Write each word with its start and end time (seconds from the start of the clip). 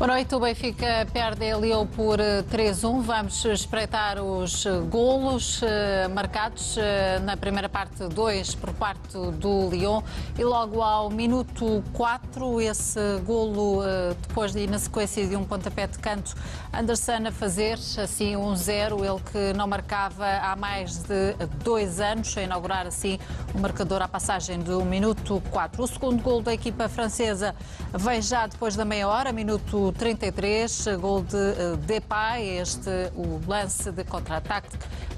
Boa 0.00 0.14
noite, 0.14 0.34
o 0.34 0.40
Benfica 0.40 1.06
perde 1.12 1.50
a 1.50 1.58
Lyon 1.58 1.86
por 1.86 2.18
3-1. 2.18 3.02
Vamos 3.02 3.44
espreitar 3.44 4.18
os 4.18 4.64
golos 4.88 5.60
eh, 5.62 6.08
marcados 6.08 6.78
eh, 6.78 7.18
na 7.22 7.36
primeira 7.36 7.68
parte, 7.68 8.08
dois 8.08 8.54
por 8.54 8.72
parte 8.72 9.12
do 9.12 9.68
Lyon 9.68 10.00
e 10.38 10.42
logo 10.42 10.80
ao 10.80 11.10
minuto 11.10 11.84
4, 11.92 12.62
esse 12.62 12.98
golo 13.26 13.84
eh, 13.84 14.16
depois 14.26 14.52
de 14.52 14.66
na 14.66 14.78
sequência 14.78 15.26
de 15.26 15.36
um 15.36 15.44
pontapé 15.44 15.86
de 15.86 15.98
canto, 15.98 16.34
Anderson 16.72 17.26
a 17.28 17.30
fazer 17.30 17.74
assim 17.74 18.36
1-0, 18.36 19.04
ele 19.04 19.20
que 19.30 19.52
não 19.54 19.66
marcava 19.66 20.24
há 20.24 20.56
mais 20.56 21.02
de 21.02 21.34
dois 21.62 22.00
anos, 22.00 22.34
a 22.38 22.42
inaugurar 22.42 22.86
assim 22.86 23.18
o 23.54 23.58
marcador 23.58 24.00
à 24.00 24.08
passagem 24.08 24.60
do 24.60 24.82
minuto 24.82 25.42
4. 25.50 25.82
O 25.82 25.86
segundo 25.86 26.22
golo 26.22 26.40
da 26.40 26.54
equipa 26.54 26.88
francesa 26.88 27.54
vem 27.92 28.22
já 28.22 28.46
depois 28.46 28.74
da 28.74 28.84
meia 28.86 29.06
hora, 29.06 29.30
minuto 29.30 29.89
33, 29.92 30.86
gol 31.00 31.22
de 31.22 31.36
eh, 31.36 31.76
Depay, 31.86 32.58
este 32.58 33.10
o 33.14 33.40
lance 33.46 33.90
de 33.90 34.04
contra-ataque, 34.04 34.68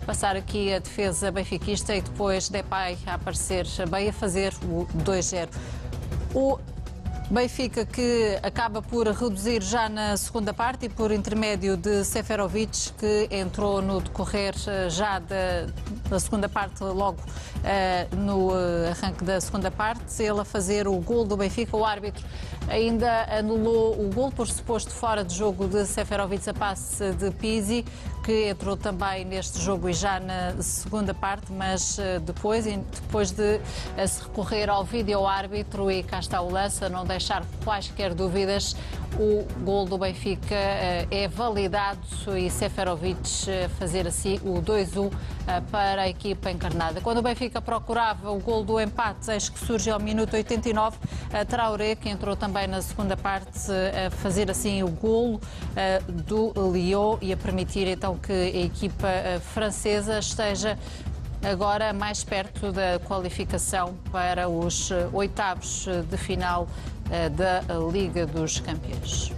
passar 0.07 0.37
aqui 0.37 0.73
a 0.73 0.79
defesa 0.79 1.31
benfiquista 1.31 1.95
e 1.95 2.01
depois 2.01 2.49
Depay 2.49 2.99
a 3.07 3.15
aparecer 3.15 3.67
bem 3.91 4.09
a 4.09 4.13
fazer 4.13 4.53
o 4.65 4.87
2-0. 5.05 5.49
O 6.35 6.59
Benfica 7.31 7.87
que 7.87 8.39
acaba 8.43 8.83
por 8.83 9.07
reduzir 9.07 9.63
já 9.63 9.89
na 9.89 10.17
segunda 10.17 10.53
parte 10.53 10.87
e 10.87 10.89
por 10.89 11.11
intermédio 11.11 11.77
de 11.77 12.05
Seferovic, 12.05 12.93
que 12.99 13.29
entrou 13.31 13.81
no 13.81 14.01
decorrer 14.01 14.55
eh, 14.67 14.91
já 14.91 15.19
da, 15.19 15.67
da 16.11 16.21
segunda 16.21 16.49
parte, 16.49 16.85
logo 16.85 17.19
uh, 17.21 18.17
no 18.17 18.51
arranque 18.91 19.25
da 19.25 19.41
segunda 19.41 19.71
parte, 19.71 20.23
ele 20.23 20.41
a 20.41 20.45
fazer 20.45 20.87
o 20.87 20.97
gol 20.99 21.25
do 21.25 21.37
Benfica. 21.37 21.77
O 21.77 21.85
árbitro 21.85 22.23
ainda 22.69 23.27
anulou 23.39 23.99
o 23.99 24.11
gol 24.13 24.31
por 24.31 24.47
suposto 24.49 24.91
fora 24.91 25.25
de 25.25 25.35
jogo 25.35 25.67
de 25.67 25.87
Seferovic 25.87 26.49
a 26.49 26.55
passe 26.55 27.13
de 27.13 27.31
Pizzi, 27.31 27.85
que 28.23 28.49
entrou 28.51 28.77
também 28.77 29.25
neste 29.25 29.61
jogo 29.61 29.89
e 29.89 29.93
já 29.93 30.21
na 30.21 30.63
segunda 30.63 31.15
parte, 31.15 31.51
mas 31.51 31.99
uh, 31.99 32.21
depois, 32.21 32.65
depois 32.65 33.31
de 33.31 33.57
uh, 33.57 34.09
se 34.09 34.23
recorrer 34.23 34.69
ao 34.69 34.85
vídeo 34.85 35.27
árbitro 35.27 35.91
e 35.91 36.03
cá 36.03 36.21
está 36.21 36.41
o 36.41 36.51
lance, 36.51 36.89
não 36.89 37.05
deixa 37.05 37.23
deixar 37.23 37.45
quaisquer 37.65 38.15
dúvidas, 38.15 38.75
o 39.19 39.47
gol 39.63 39.85
do 39.85 39.99
Benfica 39.99 40.55
eh, 40.55 41.07
é 41.11 41.29
validado 41.29 42.01
e 42.37 42.51
Seferovic 42.51 43.21
eh, 43.49 43.69
fazer 43.79 44.07
assim 44.07 44.37
o 44.43 44.63
2-1 44.63 45.13
eh, 45.47 45.61
para 45.71 46.03
a 46.03 46.09
equipa 46.09 46.51
encarnada. 46.51 47.01
Quando 47.01 47.19
o 47.19 47.23
Benfica 47.23 47.61
procurava 47.61 48.31
o 48.31 48.39
gol 48.39 48.65
do 48.65 48.81
empate, 48.81 49.31
eis 49.31 49.49
que 49.49 49.59
surge 49.59 49.91
ao 49.91 50.01
minuto 50.01 50.35
89, 50.35 50.97
Traoré, 51.49 51.95
que 51.95 52.09
entrou 52.09 52.37
também 52.37 52.67
na 52.67 52.81
segunda 52.81 53.17
parte, 53.17 53.71
a 54.07 54.11
fazer 54.11 54.51
assim 54.51 54.83
o 54.83 54.89
gol 54.89 55.41
do 56.27 56.53
Lyon 56.73 57.19
e 57.21 57.33
a 57.33 57.37
permitir 57.37 57.87
então 57.89 58.12
que 58.17 58.33
a 58.33 58.65
equipa 58.65 59.09
francesa 59.53 60.19
esteja 60.19 60.79
agora 61.43 61.93
mais 61.93 62.23
perto 62.23 62.71
da 62.73 62.99
qualificação 63.01 63.95
para 64.11 64.49
os 64.49 64.91
oitavos 65.13 65.87
de 66.09 66.17
final 66.17 66.69
eh, 67.11 67.29
da 67.29 67.63
Liga 67.91 68.27
dos 68.27 68.61
Campeões. 68.61 69.33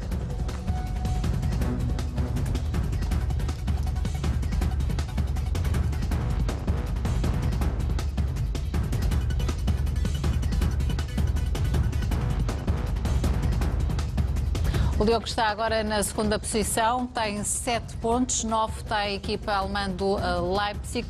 O 14.97 15.05
Diogo 15.05 15.27
está 15.27 15.48
agora 15.48 15.83
na 15.83 16.00
segunda 16.05 16.39
posição, 16.39 17.05
tem 17.09 17.42
sete 17.42 17.97
pontos, 17.97 18.45
nove 18.45 18.80
está 18.80 18.98
a 18.98 19.11
equipa 19.11 19.52
alemã 19.52 19.91
do 19.91 20.17
eh, 20.17 20.67
Leipzig 20.67 21.08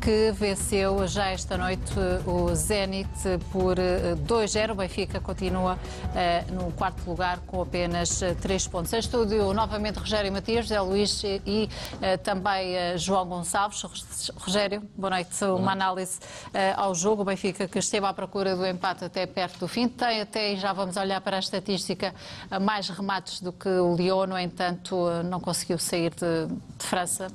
que 0.00 0.32
venceu 0.32 1.06
já 1.06 1.28
esta 1.28 1.58
noite 1.58 1.92
o 2.26 2.54
Zenit 2.54 3.08
por 3.52 3.76
2-0. 3.76 4.56
Eh, 4.56 4.72
o 4.72 4.74
Benfica 4.74 5.20
continua 5.20 5.74
uh, 5.74 6.54
no 6.54 6.72
quarto 6.72 7.08
lugar 7.08 7.40
com 7.40 7.60
apenas 7.60 8.20
3 8.40 8.66
eh, 8.66 8.70
pontos. 8.70 8.92
Em 8.94 8.98
estúdio, 8.98 9.52
novamente, 9.52 9.98
Rogério 9.98 10.32
Matias, 10.32 10.64
José 10.64 10.80
Luís 10.80 11.22
e 11.24 11.68
também 12.22 12.96
João 12.96 13.26
Gonçalves. 13.26 13.82
Rogério, 14.36 14.82
boa 14.96 15.10
noite. 15.10 15.44
Uma 15.44 15.72
análise 15.72 16.18
ao 16.76 16.94
jogo. 16.94 17.22
O 17.22 17.24
Benfica 17.24 17.68
que 17.68 17.78
esteve 17.78 18.06
à 18.06 18.14
procura 18.14 18.56
do 18.56 18.66
empate 18.66 19.04
até 19.04 19.26
perto 19.26 19.60
do 19.60 19.68
fim. 19.68 19.86
Tem 19.86 20.22
até, 20.22 20.54
e 20.54 20.56
já 20.56 20.72
vamos 20.72 20.96
olhar 20.96 21.20
para 21.20 21.36
a 21.36 21.40
estatística, 21.40 22.14
mais 22.62 22.88
remates 22.88 23.40
do 23.40 23.52
que 23.52 23.68
o 23.68 23.94
Lyon. 23.94 24.26
No 24.26 24.38
entanto, 24.38 24.96
não 25.24 25.40
conseguiu 25.40 25.78
sair 25.78 26.10
de, 26.14 26.46
de 26.78 26.86
França 26.86 27.28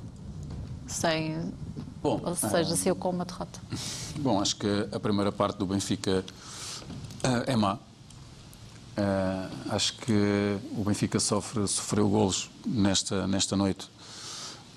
sem 0.86 1.52
Bom, 2.06 2.20
Ou 2.24 2.36
seja, 2.36 2.72
uh, 2.72 2.76
saiu 2.76 2.96
com 2.96 3.10
uma 3.10 3.24
derrota. 3.24 3.60
Bom, 4.18 4.40
acho 4.40 4.56
que 4.56 4.88
a 4.92 5.00
primeira 5.00 5.32
parte 5.32 5.58
do 5.58 5.66
Benfica 5.66 6.24
uh, 7.24 7.50
é 7.50 7.56
má. 7.56 7.74
Uh, 7.74 9.74
acho 9.74 9.96
que 9.98 10.58
o 10.76 10.84
Benfica 10.84 11.20
sofre, 11.20 11.66
sofreu 11.66 12.08
golos 12.08 12.50
nesta, 12.64 13.26
nesta 13.26 13.56
noite 13.56 13.90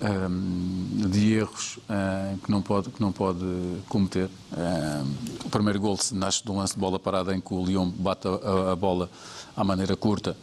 um, 0.00 1.08
de 1.08 1.34
erros 1.34 1.76
uh, 1.76 2.38
que, 2.38 2.50
não 2.50 2.62
pode, 2.62 2.90
que 2.90 3.00
não 3.00 3.12
pode 3.12 3.44
cometer. 3.88 4.28
Uh, 4.52 5.06
o 5.44 5.50
primeiro 5.50 5.78
gol 5.78 5.98
nasce 6.12 6.42
de 6.42 6.50
um 6.50 6.58
lance 6.58 6.74
de 6.74 6.80
bola 6.80 6.98
parada 6.98 7.34
em 7.34 7.40
que 7.40 7.52
o 7.52 7.64
Lyon 7.64 7.90
bate 7.90 8.26
a, 8.28 8.72
a 8.72 8.76
bola 8.76 9.10
à 9.56 9.62
maneira 9.62 9.96
curta, 9.96 10.36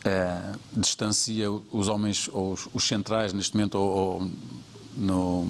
uh, 0.00 0.58
distancia 0.72 1.50
os 1.50 1.88
homens, 1.88 2.28
os, 2.32 2.68
os 2.72 2.86
centrais, 2.86 3.32
neste 3.32 3.56
momento, 3.56 3.76
ou, 3.76 4.22
ou 4.22 4.30
no, 4.96 5.46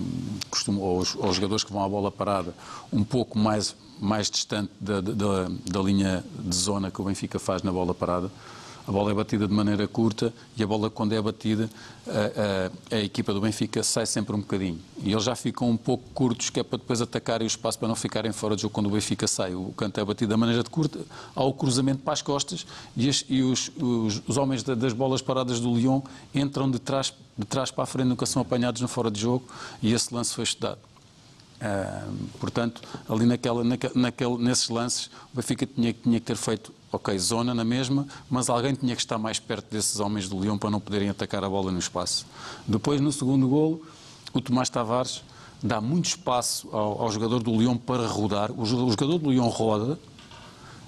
costumo, 0.50 0.84
aos, 0.84 1.16
aos, 1.21 1.37
jogadores 1.37 1.65
que 1.65 1.72
vão 1.72 1.84
à 1.84 1.88
bola 1.88 2.10
parada 2.10 2.55
um 2.93 3.05
pouco 3.05 3.38
mais, 3.38 3.75
mais 4.00 4.31
distante 4.31 4.71
da, 4.81 5.00
da, 5.00 5.49
da 5.66 5.81
linha 5.81 6.25
de 6.38 6.56
zona 6.56 6.91
que 6.91 7.00
o 7.00 7.05
Benfica 7.05 7.38
faz 7.38 7.62
na 7.62 7.72
bola 7.72 7.94
parada 7.94 8.31
a 8.87 8.93
bola 8.93 9.11
é 9.11 9.15
batida 9.15 9.49
de 9.49 9.55
maneira 9.55 9.89
curta 9.89 10.33
e 10.56 10.62
a 10.62 10.67
bola, 10.67 10.91
quando 10.91 11.15
é 11.15 11.21
batida, 11.21 11.71
a, 12.06 12.93
a, 12.93 12.97
a, 12.97 13.00
equipa 13.00 13.33
do 13.33 13.41
Benfica 13.41 13.83
sai 13.83 14.05
sempre 14.05 14.37
um 14.37 14.41
bocadinho. 14.41 14.78
E 15.03 15.11
eles 15.11 15.25
já 15.25 15.34
ficam 15.34 15.71
um 15.71 15.77
pouco 15.77 16.05
curtos, 16.12 16.50
que 16.50 16.61
é 16.61 16.62
para 16.62 16.78
depois 16.78 17.00
atacarem 17.00 17.47
o 17.47 17.49
espaço 17.49 17.78
para 17.78 17.89
não 17.89 17.97
ficarem 17.97 18.31
fora 18.31 18.55
de 18.55 18.62
jogo 18.62 18.75
quando 18.75 18.87
o 18.87 18.91
Benfica 18.91 19.27
sai. 19.27 19.55
O 19.55 19.73
canto 19.77 19.99
é 19.99 20.05
batido 20.05 20.31
da 20.31 20.37
maneira 20.37 20.62
de 20.62 20.69
curta, 20.69 21.00
há 21.34 21.43
o 21.43 21.53
cruzamento 21.55 22.03
para 22.03 22.12
as 22.12 22.21
costas 22.21 22.67
e, 22.94 23.09
as, 23.09 23.25
e 23.28 23.43
os, 23.43 23.71
os, 23.81 24.23
os, 24.28 24.37
homens 24.37 24.62
das 24.62 24.93
bolas 24.93 25.23
paradas 25.23 25.61
do 25.61 25.75
Lyon 25.75 26.03
entram 26.34 26.71
de 26.71 26.78
trás, 26.78 27.15
de 27.39 27.47
trás 27.47 27.71
para 27.71 27.84
a 27.84 27.87
frente, 27.87 28.09
nunca 28.09 28.27
são 28.27 28.43
apanhados 28.43 28.83
no 28.83 28.89
fora 28.89 29.11
de 29.11 29.19
jogo 29.19 29.47
e 29.83 29.94
esse 29.94 30.12
lance 30.12 30.34
foi 30.34 30.44
estudado. 30.44 30.78
Uh, 31.55 32.28
portanto, 32.39 32.83
ali 33.09 33.25
naquela, 33.25 33.65
naquele, 33.65 34.37
nesses 34.37 34.69
lances, 34.69 35.06
o 35.33 35.37
Benfica 35.37 35.65
tinha, 35.65 35.94
tinha 35.94 36.21
que 36.21 36.27
ter 36.27 36.37
feito 36.37 36.75
ok, 36.94 37.19
zona 37.19 37.53
na 37.53 37.65
mesma, 37.65 38.06
mas 38.31 38.49
alguém 38.49 38.75
tinha 38.75 38.94
que 38.94 39.03
estar 39.03 39.19
mais 39.19 39.38
perto 39.38 39.66
desses 39.71 39.99
homens 39.99 40.28
do 40.28 40.38
Leão 40.38 40.56
para 40.56 40.71
não 40.71 40.81
poderem 40.81 41.09
atacar 41.09 41.43
a 41.43 41.49
bola 41.49 41.72
no 41.72 41.78
espaço. 41.78 42.25
Depois, 42.66 43.00
no 43.00 43.10
segundo 43.10 43.49
golo, 43.49 43.82
o 44.32 44.41
Tomás 44.41 44.71
Tavares 44.71 45.22
dá 45.62 45.81
muito 45.81 46.06
espaço 46.06 46.69
ao, 46.72 47.03
ao 47.03 47.10
jogador 47.10 47.43
do 47.43 47.56
Leão 47.56 47.77
para 47.77 48.06
rodar. 48.06 48.50
O, 48.53 48.62
o 48.62 48.66
jogador 48.91 49.19
do 49.19 49.31
Leão 49.31 49.49
roda, 49.49 49.99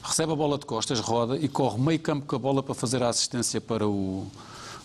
recebe 0.03 0.33
a 0.33 0.37
bola 0.37 0.59
de 0.59 0.67
costas, 0.67 1.01
roda 1.01 1.37
e 1.37 1.49
corre 1.49 1.81
meio 1.81 1.99
campo 1.99 2.27
com 2.27 2.37
a 2.37 2.39
bola 2.39 2.63
para 2.63 2.75
fazer 2.75 3.03
a 3.03 3.09
assistência 3.09 3.61
para 3.61 3.87
o, 3.87 4.27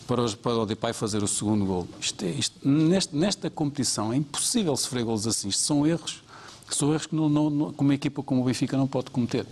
para, 0.07 0.21
os, 0.21 0.33
para 0.33 0.57
o 0.57 0.65
Depay 0.65 0.93
fazer 0.93 1.21
o 1.21 1.27
segundo 1.27 1.65
gol. 1.65 1.88
Isto 1.99 2.25
é, 2.25 2.29
isto, 2.29 2.67
neste, 2.67 3.15
nesta 3.15 3.49
competição 3.49 4.11
é 4.11 4.15
impossível 4.15 4.75
sofrer 4.75 5.03
golos 5.03 5.27
assim. 5.27 5.49
Isto 5.49 5.61
são 5.61 5.85
erros, 5.85 6.23
são 6.69 6.91
erros 6.91 7.05
que 7.05 7.15
não, 7.15 7.29
não, 7.29 7.73
uma 7.77 7.93
equipa 7.93 8.23
como 8.23 8.41
o 8.41 8.45
Benfica 8.45 8.75
não 8.75 8.88
pode 8.88 9.11
cometer. 9.11 9.45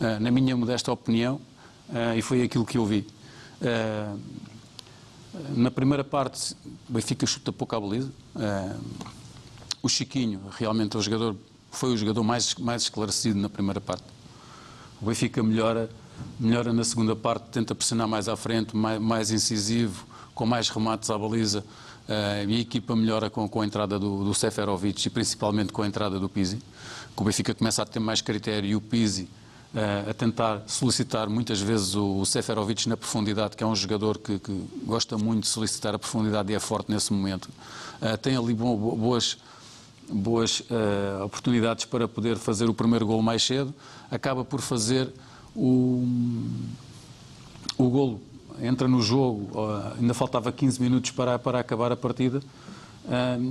Eh, 0.00 0.18
na 0.18 0.30
minha 0.30 0.54
modesta 0.56 0.92
opinião, 0.92 1.40
eh, 1.92 2.18
e 2.18 2.22
foi 2.22 2.42
aquilo 2.42 2.66
que 2.66 2.76
eu 2.76 2.84
vi. 2.84 3.06
Eh, 3.62 4.14
na 5.56 5.70
primeira 5.70 6.04
parte, 6.04 6.54
o 6.88 6.92
Benfica 6.92 7.26
chuta 7.26 7.52
pouco 7.52 7.74
à 7.74 7.80
baliza. 7.80 8.10
o 9.82 9.88
Chiquinho, 9.88 10.40
realmente, 10.50 10.96
é 10.96 10.98
o 10.98 11.02
jogador, 11.02 11.36
foi 11.70 11.92
o 11.92 11.96
jogador 11.96 12.24
mais, 12.24 12.54
mais 12.56 12.82
esclarecido 12.82 13.38
na 13.38 13.48
primeira 13.48 13.80
parte. 13.80 14.04
O 15.00 15.06
Benfica 15.06 15.42
melhora, 15.42 15.88
melhora 16.40 16.72
na 16.72 16.82
segunda 16.82 17.14
parte, 17.14 17.44
tenta 17.50 17.74
pressionar 17.74 18.08
mais 18.08 18.28
à 18.28 18.36
frente, 18.36 18.76
mais, 18.76 19.00
mais 19.00 19.30
incisivo, 19.30 20.06
com 20.34 20.44
mais 20.44 20.68
remates 20.68 21.08
à 21.08 21.16
baliza. 21.16 21.64
Uh, 22.08 22.48
e 22.48 22.56
a 22.56 22.60
equipa 22.60 22.94
melhora 22.94 23.28
com, 23.28 23.48
com 23.48 23.60
a 23.60 23.66
entrada 23.66 23.98
do, 23.98 24.24
do 24.24 24.32
Seferovic 24.32 25.06
e 25.06 25.10
principalmente 25.10 25.72
com 25.72 25.82
a 25.82 25.86
entrada 25.86 26.20
do 26.20 26.28
Pizzi. 26.28 26.60
O 27.16 27.24
Benfica 27.24 27.52
começa 27.54 27.82
a 27.82 27.86
ter 27.86 27.98
mais 27.98 28.20
critério 28.20 28.68
e 28.68 28.76
o 28.76 28.80
Pizzi 28.80 29.28
a 30.08 30.14
tentar 30.14 30.62
solicitar 30.66 31.28
muitas 31.28 31.60
vezes 31.60 31.94
o 31.94 32.24
Seferovic 32.24 32.88
na 32.88 32.96
profundidade, 32.96 33.56
que 33.56 33.62
é 33.62 33.66
um 33.66 33.76
jogador 33.76 34.18
que, 34.18 34.38
que 34.38 34.64
gosta 34.84 35.18
muito 35.18 35.42
de 35.42 35.48
solicitar 35.48 35.94
a 35.94 35.98
profundidade 35.98 36.50
e 36.50 36.54
é 36.54 36.60
forte 36.60 36.90
nesse 36.90 37.12
momento. 37.12 37.50
Uh, 38.00 38.16
tem 38.16 38.36
ali 38.36 38.54
boas, 38.54 39.36
boas 40.08 40.60
uh, 40.60 41.24
oportunidades 41.24 41.84
para 41.84 42.08
poder 42.08 42.36
fazer 42.36 42.70
o 42.70 42.74
primeiro 42.74 43.06
gol 43.06 43.20
mais 43.20 43.42
cedo, 43.42 43.74
acaba 44.10 44.44
por 44.44 44.62
fazer 44.62 45.12
o, 45.54 46.06
o 47.76 47.88
golo 47.90 48.20
entra 48.60 48.88
no 48.88 49.02
jogo, 49.02 49.50
ainda 50.00 50.14
faltava 50.14 50.50
15 50.50 50.80
minutos 50.80 51.10
para, 51.10 51.38
para 51.38 51.60
acabar 51.60 51.92
a 51.92 51.96
partida. 51.96 52.40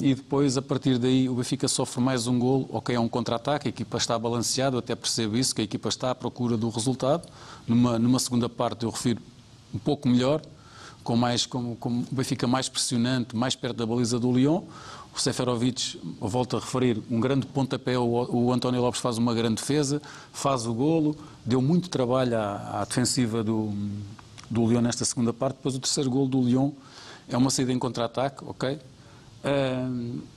E 0.02 0.14
depois, 0.14 0.58
a 0.58 0.62
partir 0.62 0.98
daí, 0.98 1.30
o 1.30 1.36
Benfica 1.36 1.68
sofre 1.68 2.02
mais 2.02 2.28
um 2.28 2.38
gol. 2.38 2.70
Ok, 2.72 2.94
é 2.94 3.00
um 3.00 3.08
contra-ataque, 3.08 3.68
a 3.68 3.70
equipa 3.70 3.98
está 3.98 4.20
balanceada, 4.20 4.78
até 4.78 4.96
percebo 4.96 5.38
isso, 5.38 5.56
que 5.56 5.62
a 5.62 5.64
equipa 5.64 5.88
está 5.88 6.12
à 6.12 6.16
procura 6.16 6.58
do 6.58 6.70
resultado. 6.70 7.28
Numa, 7.66 7.98
numa 7.98 8.20
segunda 8.20 8.50
parte, 8.50 8.84
eu 8.84 8.90
refiro 8.90 9.22
um 9.74 9.80
pouco 9.80 10.10
melhor, 10.10 10.42
com, 11.04 11.16
mais, 11.16 11.46
com, 11.46 11.76
com 11.76 11.90
o 12.00 12.06
Benfica 12.12 12.46
mais 12.48 12.68
pressionante, 12.68 13.36
mais 13.36 13.56
perto 13.56 13.78
da 13.78 13.86
baliza 13.86 14.20
do 14.20 14.32
Lyon. 14.32 14.62
O 15.16 15.20
Seferovic, 15.20 16.02
volto 16.20 16.58
a 16.58 16.60
referir, 16.60 17.02
um 17.10 17.22
grande 17.22 17.46
pontapé, 17.46 17.98
o, 17.98 18.04
o 18.04 18.52
António 18.52 18.82
Lopes 18.82 19.00
faz 19.00 19.18
uma 19.18 19.34
grande 19.34 19.56
defesa, 19.56 20.02
faz 20.34 20.66
o 20.66 20.74
golo, 20.74 21.16
deu 21.46 21.62
muito 21.62 21.90
trabalho 21.90 22.38
à, 22.38 22.82
à 22.82 22.84
defensiva 22.84 23.42
do, 23.42 23.72
do 24.52 24.68
Lyon 24.68 24.82
nesta 24.82 25.06
segunda 25.06 25.32
parte. 25.32 25.56
Depois 25.56 25.76
o 25.76 25.80
terceiro 25.80 26.10
golo 26.10 26.28
do 26.28 26.42
Lyon 26.42 26.72
é 27.30 27.38
uma 27.38 27.50
saída 27.50 27.72
em 27.72 27.80
contra-ataque, 27.80 28.44
ok? 28.46 28.78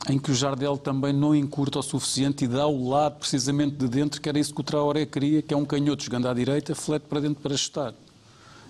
Em 0.08 0.18
que 0.18 0.30
o 0.30 0.34
Jardel 0.34 0.76
também 0.76 1.12
não 1.12 1.34
encurta 1.34 1.78
o 1.78 1.82
suficiente 1.82 2.44
e 2.44 2.48
dá 2.48 2.66
o 2.66 2.88
lado 2.88 3.18
precisamente 3.18 3.76
de 3.76 3.88
dentro, 3.88 4.20
que 4.20 4.28
era 4.28 4.38
isso 4.38 4.54
que 4.54 4.60
o 4.60 4.64
Traoré 4.64 5.06
queria, 5.06 5.40
que 5.40 5.54
é 5.54 5.56
um 5.56 5.64
canhoto 5.64 6.02
jogando 6.02 6.28
à 6.28 6.34
direita, 6.34 6.74
flete 6.74 7.04
para 7.08 7.20
dentro 7.20 7.42
para 7.42 7.56
chutar 7.56 7.94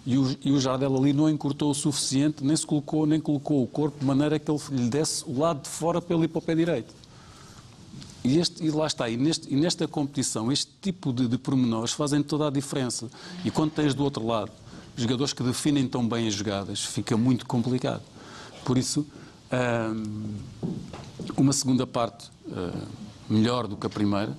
e 0.08 0.16
o, 0.16 0.36
e 0.42 0.52
o 0.52 0.58
Jardel 0.58 0.96
ali 0.96 1.12
não 1.12 1.28
encurtou 1.28 1.70
o 1.70 1.74
suficiente, 1.74 2.42
nem 2.42 2.56
se 2.56 2.66
colocou, 2.66 3.04
nem 3.04 3.20
colocou 3.20 3.62
o 3.62 3.66
corpo 3.66 4.00
de 4.00 4.06
maneira 4.06 4.38
que 4.38 4.50
ele 4.50 4.58
lhe 4.70 4.88
desse 4.88 5.22
o 5.26 5.38
lado 5.38 5.64
de 5.64 5.68
fora 5.68 6.00
para 6.00 6.16
ele 6.16 6.24
ir 6.24 6.28
para 6.28 6.38
o 6.38 6.42
pé 6.42 6.54
direito. 6.54 6.94
E, 8.24 8.38
este, 8.38 8.64
e 8.64 8.70
lá 8.70 8.86
está, 8.86 9.06
e, 9.10 9.18
neste, 9.18 9.52
e, 9.52 9.54
nesta 9.54 9.86
competição, 9.86 10.50
este 10.50 10.72
tipo 10.80 11.12
de, 11.12 11.28
de 11.28 11.36
pormenores 11.36 11.92
fazem 11.92 12.22
toda 12.22 12.46
a 12.46 12.50
diferença. 12.50 13.10
E 13.44 13.50
quando 13.50 13.72
tens 13.72 13.92
do 13.92 14.02
outro 14.02 14.26
lado 14.26 14.50
jogadores 14.96 15.34
que 15.34 15.42
definem 15.42 15.86
tão 15.86 16.08
bem 16.08 16.26
as 16.26 16.32
jogadas, 16.32 16.82
fica 16.82 17.14
muito 17.14 17.44
complicado. 17.44 18.02
Por 18.64 18.78
isso, 18.78 19.06
uma 21.36 21.52
segunda 21.52 21.86
parte 21.86 22.30
hum, 22.46 22.70
melhor 23.28 23.66
do 23.66 23.76
que 23.76 23.86
a 23.86 23.90
primeira, 23.90 24.32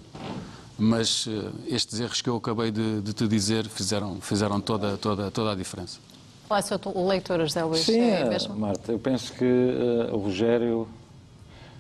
mas 0.78 1.28
uh, 1.28 1.52
estes 1.68 2.00
erros 2.00 2.22
que 2.22 2.30
eu 2.30 2.38
acabei 2.38 2.72
de, 2.72 3.02
de, 3.02 3.14
te 3.14 3.28
dizer 3.28 3.68
fizeram, 3.68 4.20
fizeram 4.22 4.62
toda, 4.62 4.98
toda, 4.98 5.30
toda 5.30 5.52
a 5.52 5.56
diferença. 5.56 6.00
Qual 6.48 6.58
é 6.58 6.62
a 6.62 6.64
sua 6.64 6.80
leitura, 7.08 7.46
José 7.46 7.64
Luís? 7.64 7.82
Sim, 7.82 8.00
é 8.00 8.22
eh, 8.22 8.30
mesmo? 8.30 8.56
Marta, 8.56 8.92
eu 8.92 8.98
penso 8.98 9.34
que 9.34 9.46
uh, 9.46 10.16
o 10.16 10.18
Rogério 10.20 10.88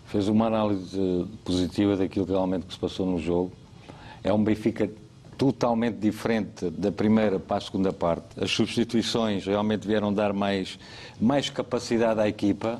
fez 0.06 0.28
uma 0.28 0.48
análise 0.48 1.26
positiva 1.46 1.96
daquilo 1.96 2.26
que 2.26 2.31
realmente 2.31 2.66
se 2.72 2.80
passou 2.80 3.06
no 3.06 3.20
jogo. 3.20 3.52
É 4.24 4.34
um 4.34 4.44
Benfica 4.44 4.90
totalmente 5.38 5.96
diferente 5.96 6.70
da 6.70 6.92
primeira 6.92 7.40
para 7.40 7.58
a 7.58 7.62
segunda 7.62 7.94
parte. 7.94 8.26
As 8.40 8.52
substituições 8.52 9.46
realmente 9.46 9.88
vieram 9.88 10.14
dar 10.14 10.34
mais, 10.34 10.78
mais 11.20 11.50
capacidade 11.50 12.20
à 12.20 12.28
equipa 12.28 12.80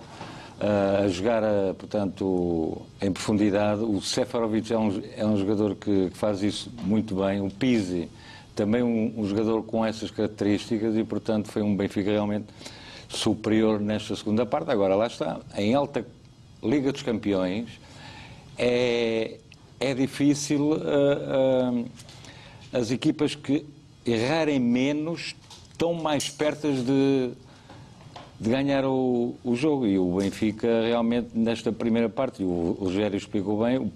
a 0.60 1.08
jogar, 1.08 1.42
portanto, 1.78 2.82
em 3.02 3.12
profundidade. 3.12 3.82
O 3.82 4.02
Seferovic 4.02 4.72
é 4.74 4.78
um, 4.78 5.02
é 5.16 5.26
um 5.26 5.38
jogador 5.38 5.76
que 5.76 6.10
faz 6.14 6.44
isso 6.44 6.70
muito 6.84 7.16
bem. 7.16 7.42
O 7.42 7.50
Pizzi, 7.50 8.10
também 8.56 8.84
um, 8.84 9.14
um 9.18 9.26
jogador 9.26 9.64
com 9.64 9.86
essas 9.86 10.12
características 10.12 10.98
e, 10.98 11.04
portanto, 11.04 11.48
foi 11.48 11.62
um 11.62 11.76
Benfica 11.76 12.12
realmente 12.12 12.48
superior 13.08 13.80
nesta 13.80 14.16
segunda 14.16 14.46
parte. 14.46 14.70
Agora, 14.70 14.96
lá 14.96 15.08
está, 15.08 15.40
em 15.56 15.74
alta 15.74 16.06
Liga 16.62 16.92
dos 16.92 17.02
Campeões, 17.02 17.70
é, 18.58 19.38
é 19.80 19.94
difícil 19.94 20.74
uh, 20.74 20.76
uh, 20.76 21.86
as 22.74 22.92
equipas 22.92 23.34
que 23.34 23.66
errarem 24.06 24.60
menos 24.60 25.36
estão 25.72 25.94
mais 25.94 26.30
perto 26.30 26.70
de 26.70 27.32
de 28.40 28.50
ganhar 28.50 28.86
o, 28.86 29.36
o 29.44 29.56
jogo. 29.56 29.86
E 29.86 30.00
o 30.00 30.18
Benfica 30.18 30.84
realmente 30.84 31.30
nesta 31.34 31.72
primeira 31.72 32.10
parte, 32.10 32.44
o, 32.44 32.48
o 32.48 32.86
Rogério 32.86 33.18
explicou 33.18 33.64
bem, 33.64 33.78
o 33.78 33.92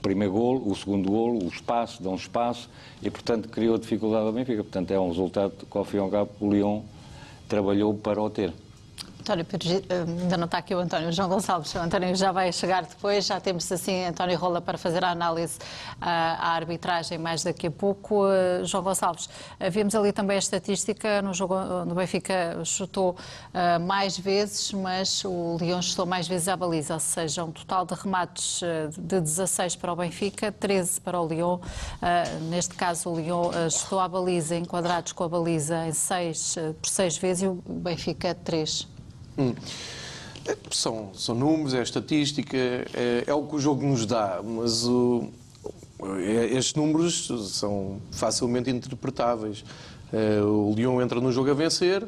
primeiro 0.00 0.32
gol, 0.32 0.62
o 0.64 0.74
segundo 0.74 1.10
gol, 1.10 1.42
o 1.42 1.48
espaço, 1.48 2.02
dão 2.02 2.14
espaço 2.14 2.70
e 3.02 3.10
portanto 3.10 3.48
criou 3.48 3.76
dificuldade 3.78 4.26
ao 4.26 4.32
Benfica. 4.32 4.62
Portanto 4.62 4.90
é 4.90 5.00
um 5.00 5.08
resultado 5.08 5.52
que 5.70 5.76
ao 5.76 5.84
fim 5.84 5.96
e 5.96 6.00
ao 6.00 6.08
cabo 6.08 6.30
o 6.40 6.50
Lyon 6.50 6.82
trabalhou 7.48 7.94
para 7.94 8.22
o 8.22 8.30
ter. 8.30 8.52
António 9.20 9.44
Pires, 9.44 9.82
eh, 9.88 10.04
ainda 10.22 10.36
não 10.36 10.44
está 10.46 10.58
aqui 10.58 10.74
o 10.74 10.78
António 10.78 11.12
João 11.12 11.28
Gonçalves. 11.28 11.74
O 11.74 11.78
António 11.78 12.14
já 12.14 12.32
vai 12.32 12.52
chegar 12.52 12.84
depois. 12.84 13.26
Já 13.26 13.40
temos 13.40 13.70
assim 13.70 14.04
António 14.04 14.38
Rola 14.38 14.60
para 14.60 14.78
fazer 14.78 15.04
a 15.04 15.10
análise 15.10 15.58
à 16.00 16.52
arbitragem 16.54 17.18
mais 17.18 17.42
daqui 17.42 17.66
a 17.66 17.70
pouco. 17.70 18.26
Eh, 18.28 18.64
João 18.64 18.82
Gonçalves, 18.82 19.28
eh, 19.58 19.70
vimos 19.70 19.94
ali 19.94 20.12
também 20.12 20.36
a 20.36 20.38
estatística. 20.38 21.20
No 21.20 21.34
jogo 21.34 21.56
no 21.84 21.94
Benfica 21.94 22.62
chutou 22.64 23.16
mais 23.80 24.18
vezes, 24.18 24.72
mas 24.72 25.24
o 25.24 25.56
Lyon 25.60 25.82
chutou 25.82 26.06
mais 26.06 26.28
vezes 26.28 26.48
à 26.48 26.56
baliza, 26.56 26.94
ou 26.94 27.00
seja, 27.00 27.44
um 27.44 27.50
total 27.50 27.84
de 27.84 27.94
remates 27.94 28.60
de 28.96 29.20
16 29.20 29.76
para 29.76 29.92
o 29.92 29.96
Benfica, 29.96 30.52
13 30.52 31.00
para 31.00 31.20
o 31.20 31.26
Lyon. 31.26 31.58
Neste 32.48 32.74
caso, 32.74 33.10
o 33.10 33.16
Lyon 33.16 33.50
chutou 33.70 34.00
à 34.00 34.08
baliza, 34.08 34.56
enquadrados 34.56 35.12
com 35.12 35.24
a 35.24 35.28
baliza 35.28 35.86
em 35.86 35.92
6 35.92 36.56
por 36.80 36.88
6 36.88 37.18
vezes 37.18 37.42
e 37.42 37.46
o 37.46 37.54
Benfica 37.66 38.34
3. 38.34 38.97
Hum. 39.38 39.54
São, 40.70 41.10
são 41.14 41.34
números, 41.34 41.74
é 41.74 41.82
estatística, 41.82 42.56
é, 42.56 43.24
é, 43.26 43.34
o 43.34 43.42
que 43.44 43.56
o 43.56 43.60
jogo 43.60 43.86
nos 43.86 44.06
dá, 44.06 44.40
mas 44.42 44.84
o, 44.86 45.28
é, 46.20 46.46
estes 46.46 46.74
números 46.74 47.30
são 47.52 48.00
facilmente 48.10 48.70
interpretáveis. 48.70 49.64
É, 50.12 50.40
o 50.42 50.72
Lyon 50.74 51.02
entra 51.02 51.20
no 51.20 51.30
jogo 51.30 51.50
a 51.50 51.54
vencer, 51.54 52.02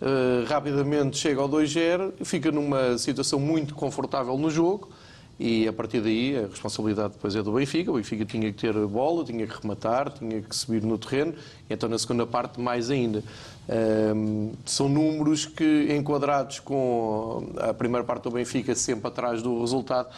é, 0.00 0.44
rapidamente 0.46 1.16
chega 1.16 1.40
ao 1.40 1.48
2-0, 1.48 2.12
fica 2.22 2.52
numa 2.52 2.98
situação 2.98 3.40
muito 3.40 3.74
confortável 3.74 4.36
no 4.36 4.50
jogo 4.50 4.90
e 5.38 5.68
a 5.68 5.72
partir 5.72 6.00
daí 6.00 6.36
a 6.36 6.48
responsabilidade 6.48 7.14
depois 7.14 7.34
é 7.34 7.42
do 7.42 7.52
Benfica. 7.52 7.90
O 7.90 7.94
Benfica 7.94 8.24
tinha 8.24 8.52
que 8.52 8.58
ter 8.58 8.74
bola, 8.86 9.24
tinha 9.24 9.46
que 9.46 9.60
rematar, 9.60 10.10
tinha 10.10 10.40
que 10.40 10.56
subir 10.56 10.82
no 10.82 10.96
terreno, 10.96 11.34
então 11.68 11.88
na 11.88 11.98
segunda 11.98 12.26
parte 12.26 12.60
mais 12.60 12.90
ainda. 12.90 13.22
Um, 13.68 14.52
são 14.64 14.88
números 14.88 15.44
que, 15.44 15.88
enquadrados 15.90 16.60
com 16.60 17.48
a 17.58 17.74
primeira 17.74 18.04
parte 18.04 18.24
do 18.24 18.30
Benfica 18.30 18.74
sempre 18.74 19.08
atrás 19.08 19.42
do 19.42 19.60
resultado, 19.60 20.08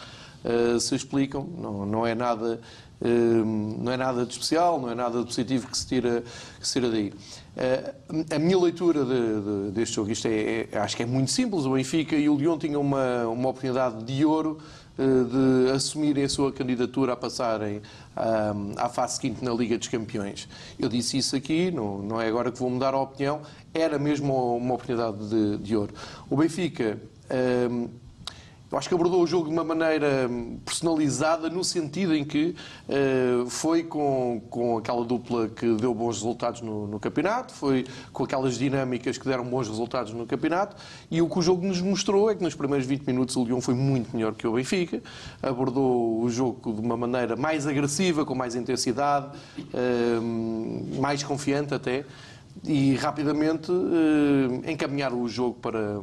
uh, 0.43 0.79
se 0.79 0.95
explicam. 0.95 1.47
Não, 1.57 1.85
não 1.85 2.07
é 2.07 2.13
nada. 2.13 2.59
não 3.01 3.91
é 3.91 3.97
nada 3.97 4.25
de 4.25 4.33
especial, 4.33 4.79
não 4.79 4.91
é 4.91 4.95
nada 4.95 5.19
de 5.19 5.25
positivo 5.25 5.67
que 5.67 5.77
se 5.77 5.87
tira, 5.87 6.23
que 6.59 6.67
se 6.67 6.73
tira 6.73 6.91
daí. 6.91 7.09
Uh, 7.09 8.35
a 8.35 8.39
minha 8.39 8.57
leitura 8.57 9.03
de, 9.03 9.41
de, 9.41 9.71
deste 9.71 9.95
jogo, 9.95 10.11
isto 10.11 10.27
é, 10.27 10.67
é, 10.71 10.77
acho 10.77 10.95
que 10.95 11.03
é 11.03 11.05
muito 11.05 11.31
simples. 11.31 11.65
O 11.65 11.73
Benfica 11.73 12.15
e 12.15 12.29
o 12.29 12.35
Lyon 12.35 12.57
tinham 12.57 12.81
uma, 12.81 13.27
uma 13.27 13.49
oportunidade 13.49 14.03
de 14.03 14.23
ouro 14.23 14.59
de 14.99 15.71
assumirem 15.71 16.25
a 16.25 16.29
sua 16.29 16.51
candidatura 16.51 17.13
a 17.13 17.15
passarem 17.15 17.81
à 18.75 18.89
fase 18.89 19.15
seguinte 19.15 19.43
na 19.43 19.53
Liga 19.53 19.77
dos 19.77 19.87
Campeões. 19.87 20.47
Eu 20.77 20.89
disse 20.89 21.17
isso 21.17 21.35
aqui, 21.35 21.71
não, 21.71 21.99
não 21.99 22.21
é 22.21 22.27
agora 22.27 22.51
que 22.51 22.59
vou 22.59 22.69
mudar 22.69 22.93
a 22.93 22.99
opinião, 22.99 23.41
era 23.73 23.97
mesmo 23.97 24.57
uma 24.57 24.73
oportunidade 24.73 25.29
de, 25.29 25.57
de 25.57 25.75
ouro. 25.75 25.93
O 26.29 26.35
Benfica 26.35 26.99
eu 28.71 28.77
acho 28.77 28.87
que 28.87 28.93
abordou 28.93 29.23
o 29.23 29.25
jogo 29.25 29.45
de 29.45 29.51
uma 29.51 29.63
maneira 29.63 30.29
personalizada, 30.63 31.49
no 31.49 31.63
sentido 31.63 32.15
em 32.15 32.23
que 32.23 32.55
uh, 32.87 33.49
foi 33.49 33.83
com, 33.83 34.41
com 34.47 34.77
aquela 34.77 35.03
dupla 35.03 35.49
que 35.49 35.73
deu 35.73 35.93
bons 35.93 36.17
resultados 36.17 36.61
no, 36.61 36.85
no, 36.85 36.99
campeonato, 36.99 37.51
foi 37.51 37.85
com 38.13 38.23
aquelas 38.23 38.59
dinâmicas 38.59 39.17
que 39.17 39.25
deram 39.27 39.43
bons 39.43 39.67
resultados 39.67 40.13
no 40.13 40.25
campeonato, 40.27 40.75
e 41.09 41.19
o 41.19 41.27
que 41.27 41.39
o 41.39 41.41
jogo 41.41 41.65
nos 41.65 41.81
mostrou 41.81 42.29
é 42.29 42.35
que 42.35 42.43
nos 42.43 42.53
primeiros 42.53 42.85
20 42.85 43.07
minutos 43.07 43.35
o 43.35 43.43
Lyon 43.43 43.59
foi 43.59 43.73
muito 43.73 44.15
melhor 44.15 44.35
que 44.35 44.45
o 44.45 44.53
Benfica, 44.53 45.01
abordou 45.41 46.21
o 46.21 46.29
jogo 46.29 46.71
de 46.71 46.79
uma 46.79 46.95
maneira 46.95 47.35
mais 47.35 47.65
agressiva, 47.65 48.23
com 48.23 48.35
mais 48.35 48.53
intensidade, 48.53 49.35
uh, 49.57 51.01
mais 51.01 51.23
confiante 51.23 51.73
até, 51.73 52.05
e 52.63 52.93
rapidamente 52.95 53.71
uh, 53.71 54.69
encaminhar 54.69 55.11
o 55.11 55.27
jogo 55.27 55.57
para, 55.59 56.01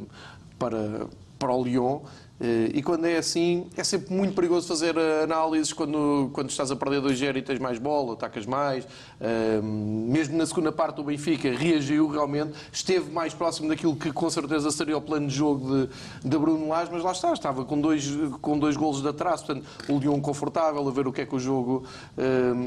para, 0.59 1.07
para 1.39 1.53
o 1.53 1.63
Lyon 1.63 2.01
eh, 2.01 2.26
e 2.39 2.83
quando 2.83 3.05
é 3.05 3.17
assim, 3.17 3.65
é 3.75 3.83
sempre 3.83 4.13
muito 4.13 4.35
perigoso 4.35 4.67
fazer 4.67 4.95
eh, 4.95 5.23
análises 5.23 5.73
quando, 5.73 6.29
quando 6.31 6.51
estás 6.51 6.69
a 6.69 6.75
perder 6.75 7.01
2-0 7.01 7.37
e 7.37 7.41
tens 7.41 7.57
mais 7.57 7.79
bola, 7.79 8.13
atacas 8.13 8.45
mais. 8.45 8.87
Eh, 9.19 9.59
mesmo 9.61 10.37
na 10.37 10.45
segunda 10.45 10.71
parte, 10.71 11.01
o 11.01 11.03
Benfica 11.03 11.51
reagiu 11.51 12.07
realmente, 12.07 12.53
esteve 12.71 13.11
mais 13.11 13.33
próximo 13.33 13.67
daquilo 13.67 13.95
que 13.95 14.11
com 14.11 14.29
certeza 14.29 14.69
seria 14.69 14.95
o 14.97 15.01
plano 15.01 15.27
de 15.27 15.33
jogo 15.33 15.87
de, 15.87 16.29
de 16.29 16.37
Bruno 16.37 16.67
Lage, 16.67 16.91
mas 16.91 17.03
lá 17.03 17.11
está, 17.11 17.33
estava 17.33 17.65
com 17.65 17.81
dois, 17.81 18.07
com 18.39 18.59
dois 18.59 18.77
golos 18.77 19.01
de 19.01 19.07
atraso, 19.07 19.43
portanto, 19.43 19.65
o 19.89 19.97
Lyon 19.97 20.21
confortável 20.21 20.87
a 20.87 20.91
ver 20.91 21.07
o 21.07 21.11
que 21.11 21.21
é 21.21 21.25
que 21.25 21.35
o 21.35 21.39
jogo 21.39 21.85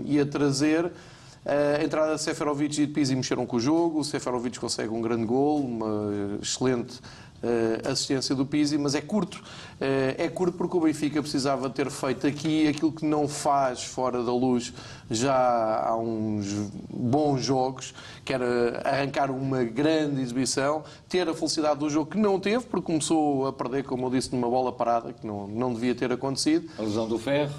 ia 0.05 0.27
trazer. 0.27 0.91
A 1.47 1.83
entrada 1.83 2.17
de 2.17 2.21
Seferovic 2.21 2.83
e 2.83 2.87
de 2.87 2.93
Pizzi 2.93 3.17
mexeram 3.17 3.47
com 3.47 3.57
o 3.57 3.61
jogo, 3.61 4.01
o 4.01 4.05
Seferovic 4.05 4.59
consegue 4.61 4.91
um 4.91 5.01
grande 5.01 5.25
gol, 5.25 5.61
uma 5.61 6.39
excelente 6.43 7.01
assistência 7.91 8.35
do 8.35 8.45
Pizzi, 8.45 8.77
mas 8.77 8.95
é 8.95 9.01
curto. 9.01 9.37
Uh, 9.81 10.15
é 10.19 10.29
curto 10.29 10.57
porque 10.59 10.77
o 10.77 10.81
Benfica 10.81 11.23
precisava 11.23 11.71
ter 11.71 11.91
feito 11.91 12.27
aqui 12.27 12.69
aquilo 12.69 12.93
que 12.93 13.05
não 13.05 13.27
faz 13.27 13.83
fora 13.83 14.23
da 14.23 14.33
luz 14.33 14.73
já 15.11 15.85
há 15.87 15.97
uns 15.97 16.47
bons 16.89 17.43
jogos, 17.43 17.93
que 18.25 18.33
era 18.33 18.81
arrancar 18.85 19.31
uma 19.31 19.65
grande 19.65 20.21
exibição, 20.21 20.85
ter 21.09 21.29
a 21.29 21.35
felicidade 21.35 21.81
do 21.81 21.91
jogo 21.91 22.11
que 22.11 22.19
não 22.19 22.39
teve, 22.39 22.65
porque 22.65 22.87
começou 22.87 23.47
a 23.47 23.53
perder, 23.53 23.85
como 23.85 24.07
eu 24.07 24.11
disse, 24.11 24.33
numa 24.35 24.49
bola 24.49 24.73
parada, 24.73 25.13
que 25.13 25.27
não, 25.27 25.49
não 25.49 25.75
devia 25.75 25.95
ter 25.95 26.13
acontecido. 26.13 26.71
A 26.79 26.83
lesão 26.83 27.09
do 27.09 27.19
Ferro. 27.19 27.53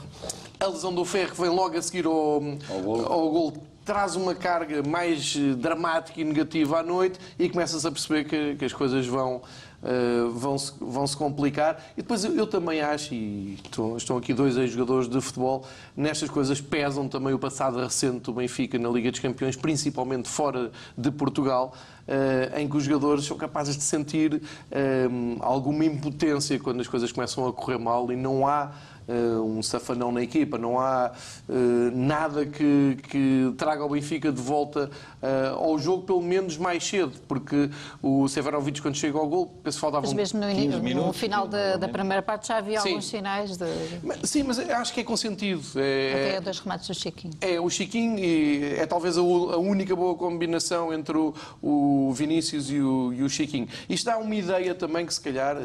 A 0.60 0.68
lesão 0.68 0.94
do 0.94 1.04
Ferro 1.04 1.36
vem 1.36 1.50
logo 1.50 1.78
a 1.78 1.82
seguir 1.82 2.06
ao, 2.06 2.42
ao 2.70 2.82
gol. 2.82 3.06
Ao 3.06 3.30
gol 3.30 3.54
traz 3.84 4.16
uma 4.16 4.36
carga 4.36 4.84
mais 4.84 5.36
dramática 5.58 6.22
e 6.22 6.24
negativa 6.24 6.80
à 6.80 6.84
noite 6.84 7.20
e 7.38 7.50
começas 7.50 7.86
a 7.86 7.92
perceber 7.92 8.26
que, 8.26 8.56
que 8.56 8.66
as 8.66 8.74
coisas 8.74 9.08
vão, 9.08 9.42
uh, 9.84 10.30
vão, 10.32 10.58
-se, 10.58 10.74
vão 10.80 11.06
se 11.06 11.16
complicar. 11.16 11.84
E 11.98 12.02
depois 12.02 12.24
eu, 12.24 12.36
eu 12.36 12.48
também 12.48 12.82
acho, 12.82 13.14
e 13.14 13.56
estão, 13.64 13.98
estão 13.98 14.18
aqui 14.18 14.34
dois 14.34 14.58
ex-jogadores 14.58 15.08
de 15.08 15.20
futebol, 15.22 15.66
nestas 15.96 16.30
coisas 16.30 16.62
pesam 16.62 17.08
também 17.08 17.34
o 17.34 17.40
passado 17.40 17.80
recente 17.80 18.20
do 18.20 18.34
Benfica 18.34 18.78
na 18.78 18.90
Liga 18.90 19.12
dos 19.12 19.20
Campeões, 19.20 19.56
principalmente 19.56 20.30
fora 20.30 20.72
de 20.98 21.12
Portugal. 21.12 21.74
Uh, 22.02 22.60
em 22.60 22.68
que 22.68 22.76
os 22.76 22.84
jogadores 22.84 23.24
são 23.26 23.38
capazes 23.38 23.78
de 23.78 23.84
sentir 23.84 24.34
uh, 24.34 25.38
alguma 25.40 25.86
impotência 25.86 26.60
quando 26.60 26.82
as 26.82 26.88
coisas 26.88 27.12
começam 27.12 27.48
a 27.48 27.54
correr 27.54 27.78
mal 27.78 28.12
e 28.12 28.16
não 28.16 28.46
há 28.46 28.72
um 29.08 29.62
safanão 29.62 30.12
na 30.12 30.22
equipa, 30.22 30.58
não 30.58 30.80
há 30.80 31.12
uh, 31.48 31.54
nada 31.94 32.46
que, 32.46 32.98
que 33.10 33.54
traga 33.58 33.84
o 33.84 33.90
Benfica 33.90 34.32
de 34.32 34.42
volta 34.42 34.90
uh, 35.22 35.56
ao 35.56 35.78
jogo, 35.78 36.04
pelo 36.04 36.22
menos 36.22 36.58
mais 36.58 36.84
cedo, 36.88 37.14
porque 37.28 37.70
o 38.02 38.28
Severovic, 38.28 38.82
quando 38.82 38.96
chega 38.96 39.18
ao 39.18 39.28
gol, 39.28 39.48
penso 39.64 39.78
que 39.78 39.82
faltavam 39.82 40.10
Mas 40.10 40.14
mesmo 40.14 40.40
no, 40.40 40.48
minutos, 40.82 41.08
no 41.08 41.14
final 41.14 41.48
da, 41.48 41.78
da, 41.78 41.88
primeira 41.90 42.22
parte 42.22 42.48
já 42.48 42.58
havia 42.58 42.80
sim. 42.80 42.90
alguns 42.90 43.08
sinais 43.08 43.58
de... 43.58 43.66
Mas, 44.04 44.30
sim, 44.30 44.44
mas 44.44 44.60
acho 44.60 44.94
que 44.94 45.02
é 45.02 45.04
consentido. 45.04 45.62
É, 45.76 46.30
Até 46.30 46.42
dois 46.42 46.60
remates 46.60 46.88
do 46.88 46.94
Chiquinho. 46.94 47.34
É, 47.42 47.60
o 47.60 47.70
Chiquinho 47.70 48.20
e 48.20 48.76
é 48.78 48.86
talvez 48.86 49.18
a, 49.18 49.22
a 49.22 49.58
única 49.58 49.96
boa 49.96 50.16
combinação 50.16 50.94
entre 50.94 51.18
o, 51.18 51.34
o 51.62 52.12
Vinícius 52.14 52.70
e 52.70 52.80
o, 52.80 53.14
e 53.14 53.24
o 53.24 53.30
Chiquinho. 53.30 53.68
Isto 53.90 54.06
dá 54.06 54.18
uma 54.18 54.36
ideia 54.36 54.74
também 54.74 55.06
que 55.06 55.14
se 55.14 55.22
calhar, 55.22 55.58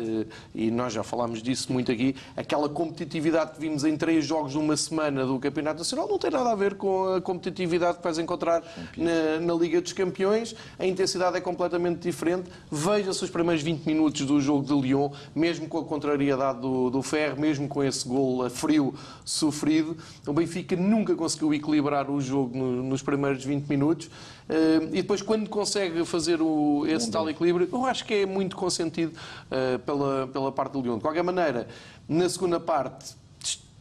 e 0.55 0.71
nós 0.71 0.93
já 0.93 1.03
falámos 1.03 1.43
disso 1.43 1.73
muito 1.73 1.93
aqui, 1.93 2.17
aquela 2.37 2.69
competitividade 2.69 3.26
competitividade 3.27 3.53
que 3.53 3.61
vimos 3.61 3.85
em 3.85 3.97
três 3.97 4.25
jogos 4.25 4.55
numa 4.55 4.77
semana 4.77 5.25
do 5.25 5.39
Campeonato 5.39 5.79
Nacional 5.79 6.09
não 6.09 6.19
tem 6.19 6.31
nada 6.31 6.51
a 6.51 6.55
ver 6.55 6.75
com 6.75 7.15
a 7.15 7.21
competitividade 7.21 7.99
que 7.99 8.05
vais 8.05 8.19
encontrar 8.19 8.63
na, 8.97 9.41
na 9.41 9.55
Liga 9.55 9.81
dos 9.81 9.93
Campeões. 9.93 10.55
A 10.79 10.87
intensidade 10.87 11.37
é 11.37 11.41
completamente 11.41 12.01
diferente. 12.01 12.51
Veja-se 12.71 13.25
os 13.25 13.31
primeiros 13.31 13.63
20 13.63 13.85
minutos 13.85 14.25
do 14.25 14.41
jogo 14.41 14.65
de 14.65 14.73
Lyon, 14.73 15.11
mesmo 15.35 15.69
com 15.69 15.79
a 15.79 15.85
contrariedade 15.85 16.61
do, 16.61 16.91
do 16.91 17.03
Ferro, 17.03 17.41
mesmo 17.41 17.69
com 17.69 17.83
esse 17.83 18.07
gol 18.07 18.45
a 18.45 18.51
frio 18.51 18.95
sofrido. 19.25 19.97
O 20.27 20.33
Benfica 20.33 20.77
nunca 20.77 21.15
conseguiu 21.15 21.53
equilibrar 21.53 22.09
o 22.11 22.21
jogo 22.21 22.57
no, 22.57 22.83
nos 22.83 23.03
primeiros 23.03 23.45
20 23.45 23.67
minutos. 23.67 24.11
E 24.49 25.03
depois, 25.03 25.23
quando 25.23 25.49
consegue 25.51 26.05
fazer 26.05 26.41
o, 26.41 26.87
esse 26.87 27.11
tal 27.11 27.29
equilíbrio, 27.29 27.69
eu 27.71 27.85
acho 27.85 28.05
que 28.05 28.15
é 28.15 28.27
muito 28.27 28.55
consentido 28.55 29.13
uh, 29.13 29.79
pela, 29.81 30.29
pela 30.29 30.53
parte 30.53 30.73
do 30.73 30.81
Lyon. 30.81 30.97
De 30.97 31.03
qualquer 31.03 31.25
maneira, 31.25 31.67
na 32.09 32.29
segunda 32.29 32.61
parte, 32.61 33.17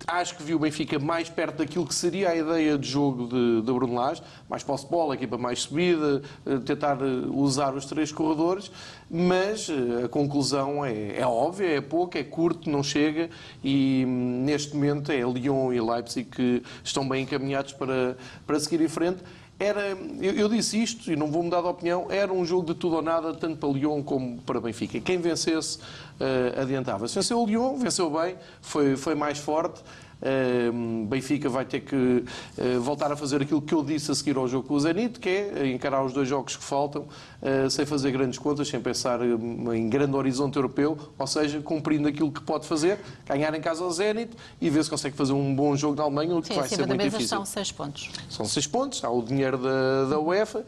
acho 0.08 0.36
que 0.36 0.44
viu 0.44 0.58
o 0.58 0.60
Benfica 0.60 1.00
mais 1.00 1.30
perto 1.30 1.58
daquilo 1.58 1.86
que 1.86 1.94
seria 1.94 2.30
a 2.30 2.36
ideia 2.36 2.78
de 2.78 2.88
jogo 2.88 3.28
de, 3.28 3.62
de 3.62 3.74
Bruno 3.74 3.96
Lage, 3.96 4.22
mais 4.50 4.64
posse 4.64 4.86
de 4.86 4.92
bola, 4.92 5.16
equipa 5.16 5.38
mais 5.38 5.62
subida, 5.62 6.22
eh, 6.46 6.58
tentar 6.60 6.98
eh, 7.02 7.28
usar 7.30 7.74
os 7.74 7.86
três 7.86 8.12
corredores, 8.12 8.72
mas 9.10 9.68
a 10.04 10.08
conclusão 10.08 10.86
é, 10.86 11.18
é 11.20 11.26
óbvia, 11.26 11.78
é 11.78 11.82
pouco, 11.82 12.18
é 12.18 12.24
curto, 12.24 12.70
não 12.70 12.84
chega. 12.84 13.30
E 13.64 14.04
hum, 14.08 14.44
neste 14.46 14.76
momento 14.76 15.12
é 15.12 15.22
Lyon 15.22 15.74
e 15.74 15.82
Leipzig 15.82 16.30
que 16.30 16.64
estão 16.84 17.08
bem 17.08 17.24
encaminhados 17.24 17.74
para, 17.74 18.18
para 18.46 18.60
seguir 18.60 18.82
em 18.82 18.88
frente 18.88 19.24
era, 19.58 19.98
eu, 20.20 20.34
eu, 20.34 20.50
disse 20.50 20.82
isto 20.82 21.10
e 21.10 21.16
não 21.16 21.28
vou 21.28 21.42
mudar 21.42 21.62
de 21.62 21.68
opinião, 21.68 22.08
era 22.10 22.32
um 22.32 22.44
jogo 22.46 22.74
de 22.74 22.80
tudo 22.80 22.98
ou 22.98 23.02
nada, 23.02 23.34
tanto 23.34 23.56
para 23.56 23.70
Lyon 23.70 24.04
como 24.04 24.42
para 24.42 24.60
Benfica. 24.60 25.00
Quem 25.00 25.18
vencesse 25.18 25.78
uh, 25.78 26.62
adiantava-se. 26.62 27.16
Venceu 27.16 27.42
o 27.42 27.46
Lyon, 27.46 27.78
venceu 27.78 28.10
bem, 28.10 28.36
foi, 28.62 28.98
foi 28.98 29.16
mais 29.16 29.38
forte. 29.38 29.82
Uh, 30.26 31.06
Benfica 31.06 31.48
vai 31.48 31.66
ter 31.66 31.82
que 31.82 31.96
uh, 31.96 32.82
voltar 32.82 33.12
a 33.12 33.16
fazer 33.16 33.44
aquilo 33.44 33.62
que 33.62 33.76
eu 33.76 33.84
disse 33.84 34.10
a 34.10 34.16
seguir 34.16 34.36
ao 34.38 34.48
jogo 34.48 34.68
com 34.68 34.74
o 34.74 34.80
Zenit, 34.80 35.20
que 35.20 35.30
é 35.30 35.68
encarar 35.68 36.04
os 36.04 36.14
dois 36.14 36.28
jogos 36.28 36.58
que 36.58 36.64
faltam, 36.64 37.04
uh, 37.04 37.70
sem 37.70 37.86
fazer 37.86 38.10
grandes 38.12 38.40
contas, 38.40 38.68
sem 38.68 38.82
pensar 38.82 39.20
em 39.24 39.88
grande 39.88 40.16
horizonte 40.16 40.56
europeu, 40.56 40.98
ou 41.18 41.28
seja, 41.28 41.62
cumprindo 41.62 42.08
aquilo 42.08 42.32
que 42.32 42.42
pode 42.42 42.68
fazer, 42.68 42.98
ganhar 43.28 43.54
em 43.54 43.62
casa 43.62 43.84
ao 43.84 43.92
Zenit 43.92 44.32
e 44.60 44.68
ver 44.68 44.84
se 44.84 44.90
consegue 44.90 45.16
fazer 45.16 45.34
um 45.34 45.56
bom 45.56 45.76
jogo 45.76 45.96
na 45.96 46.04
Alemanha, 46.04 46.36
o 46.36 46.42
que 46.42 46.48
Sim, 46.48 46.56
vai 46.56 46.70
ser 46.70 46.88
muito 46.88 47.02
difícil. 47.04 47.28
São 47.28 47.46
seis 47.46 47.72
pontos. 47.72 48.10
São 48.28 48.46
seis 48.48 48.66
pontos, 48.66 49.04
há 49.04 49.10
o 49.12 49.22
dinheiro 49.22 49.60
da, 49.60 50.06
da 50.06 50.20
UEFA. 50.20 50.66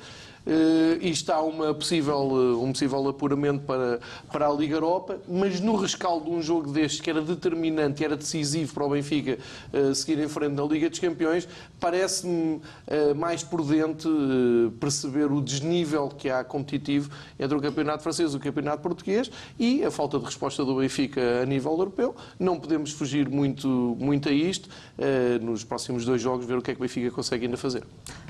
Uh, 0.48 0.98
e 1.01 1.10
está 1.10 1.42
uma 1.42 1.74
possível, 1.74 2.16
uh, 2.16 2.63
um 2.63 2.72
possível 2.72 3.06
apuramento 3.10 3.66
para, 3.66 4.00
para 4.32 4.48
a 4.48 4.54
Liga 4.54 4.75
Europa, 4.75 5.20
mas 5.27 5.60
no 5.60 5.75
rescaldo 5.75 6.24
de 6.24 6.32
um 6.32 6.42
jogo 6.42 6.72
deste 6.72 7.01
que 7.01 7.10
era 7.10 7.22
determinante, 7.22 8.01
era 8.01 8.16
decisivo 8.16 8.74
para 8.74 8.86
o 8.86 8.89
Benfica 8.92 9.38
uh, 9.74 9.94
seguir 9.94 10.18
em 10.20 10.27
frente 10.30 10.54
na 10.54 10.63
Liga 10.63 10.89
dos 10.89 11.00
Campeões, 11.00 11.46
parece-me 11.82 12.62
mais 13.16 13.44
prudente 13.44 14.08
perceber 14.80 15.32
o 15.32 15.42
desnível 15.42 16.08
que 16.08 16.30
há 16.30 16.44
competitivo 16.44 17.10
entre 17.38 17.58
o 17.58 17.62
Campeonato 17.62 18.04
Francês 18.04 18.34
e 18.34 18.38
o 18.38 18.39
Campeonato 18.39 18.82
Português 18.82 19.30
e 19.60 19.84
a 19.84 19.92
falta 19.92 20.18
de 20.18 20.25
resposta 20.25 20.63
do 20.63 20.75
Benfica 20.75 21.42
a 21.42 21.46
nível 21.46 21.72
europeu. 21.72 22.16
Não 22.39 22.60
podemos 22.60 22.92
fugir 22.92 23.30
muito, 23.30 23.68
muito 24.00 24.30
a 24.30 24.32
isto. 24.32 24.70
nos 25.42 25.63
próximos 25.63 26.06
dois 26.06 26.22
jogos, 26.22 26.46
ver 26.46 26.58
o 26.58 26.62
que 26.62 26.72
é 26.72 26.74
que 26.74 26.80
o 26.80 26.84
Benfica 26.84 27.12
consegue 27.12 27.46
ainda 27.46 27.58
fazer. 27.58 27.84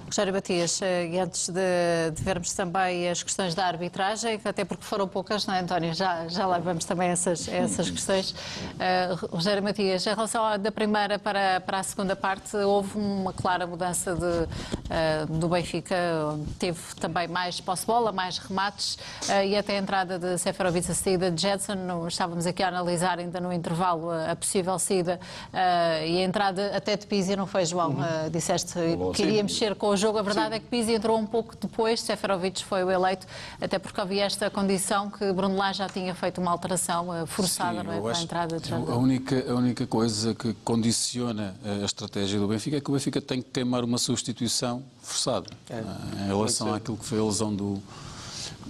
Rogério 0.05 0.33
Batias, 0.33 0.79
antes 1.21 1.49
de 1.49 2.06
de 2.11 2.21
vermos 2.21 2.53
também 2.53 3.09
as 3.09 3.23
questões 3.23 3.55
da 3.55 3.65
arbitragem, 3.65 4.39
até 4.43 4.63
porque 4.65 4.83
foram 4.83 5.07
poucas, 5.07 5.45
não 5.45 5.53
é, 5.53 5.59
António? 5.59 5.93
Já, 5.93 6.27
já 6.27 6.45
lá 6.45 6.59
vamos 6.59 6.85
também 6.85 7.09
essas, 7.09 7.47
essas 7.47 7.89
questões. 7.89 8.31
Uh, 8.31 9.27
Rogério 9.31 9.63
Matias, 9.63 10.05
em 10.05 10.09
relação 10.09 10.43
à, 10.43 10.57
da 10.57 10.71
primeira 10.71 11.19
para, 11.19 11.59
para 11.61 11.79
a 11.79 11.83
segunda 11.83 12.15
parte, 12.15 12.55
houve 12.57 12.97
uma 12.97 13.33
clara 13.33 13.65
mudança 13.65 14.15
de, 14.15 14.25
uh, 14.25 15.37
do 15.37 15.47
Benfica, 15.47 15.95
teve 16.59 16.79
também 16.99 17.27
mais 17.27 17.59
posse-bola, 17.59 18.11
mais 18.11 18.37
remates 18.37 18.95
uh, 19.29 19.43
e 19.45 19.55
até 19.55 19.77
a 19.77 19.79
entrada 19.79 20.19
de 20.19 20.37
Seferovic, 20.37 20.89
a 20.91 20.93
saída 20.93 21.31
de 21.31 21.41
Jetson, 21.41 22.07
estávamos 22.07 22.45
aqui 22.45 22.63
a 22.63 22.67
analisar 22.67 23.19
ainda 23.19 23.39
no 23.39 23.51
intervalo 23.51 24.09
a, 24.09 24.31
a 24.31 24.35
possível 24.35 24.77
saída 24.79 25.19
e 26.05 26.21
a 26.21 26.23
entrada 26.23 26.75
até 26.75 26.95
de 26.95 27.05
Pizzi, 27.07 27.35
não 27.35 27.47
foi, 27.47 27.65
João? 27.65 27.89
Uhum. 27.89 28.29
disseste 28.31 28.73
que 29.13 29.23
iria 29.23 29.43
mexer 29.43 29.75
com 29.75 29.87
o 29.87 29.97
jogo, 29.97 30.17
a 30.17 30.21
verdade 30.21 30.49
Sim. 30.49 30.55
é 30.55 30.59
que 30.59 30.65
Pizzi 30.65 30.93
entrou 30.93 31.17
um 31.17 31.25
pouco 31.25 31.55
depois 31.55 31.86
depois 31.87 32.01
Seferovic 32.01 32.65
foi 32.65 32.83
o 32.83 32.91
eleito, 32.91 33.25
até 33.61 33.79
porque 33.79 34.01
havia 34.01 34.25
esta 34.25 34.49
condição 34.49 35.09
que 35.09 35.31
Bruno 35.31 35.55
Lage 35.55 35.79
já 35.79 35.87
tinha 35.87 36.13
feito 36.13 36.41
uma 36.41 36.51
alteração 36.51 37.13
eh, 37.13 37.25
forçada 37.25 37.79
Sim, 37.79 37.87
não 37.87 37.93
é, 37.93 38.01
para 38.01 38.17
a 38.17 38.21
entrada 38.21 38.59
de 38.59 38.73
A 38.73 38.77
única, 38.77 39.51
a 39.51 39.55
única 39.55 39.87
coisa 39.87 40.35
que 40.35 40.53
condiciona 40.65 41.55
a 41.63 41.85
estratégia 41.85 42.39
do 42.39 42.47
Benfica 42.47 42.75
é 42.75 42.81
que 42.81 42.89
o 42.89 42.93
Benfica 42.93 43.21
tem 43.21 43.41
que 43.41 43.49
queimar 43.51 43.85
uma 43.85 43.97
substituição 43.97 44.83
forçada 45.01 45.47
é, 45.69 45.75
eh, 45.75 46.23
em 46.23 46.27
relação 46.27 46.73
àquilo 46.73 46.97
que 46.97 47.05
foi 47.05 47.19
a 47.19 47.23
lesão 47.23 47.55
do, 47.55 47.81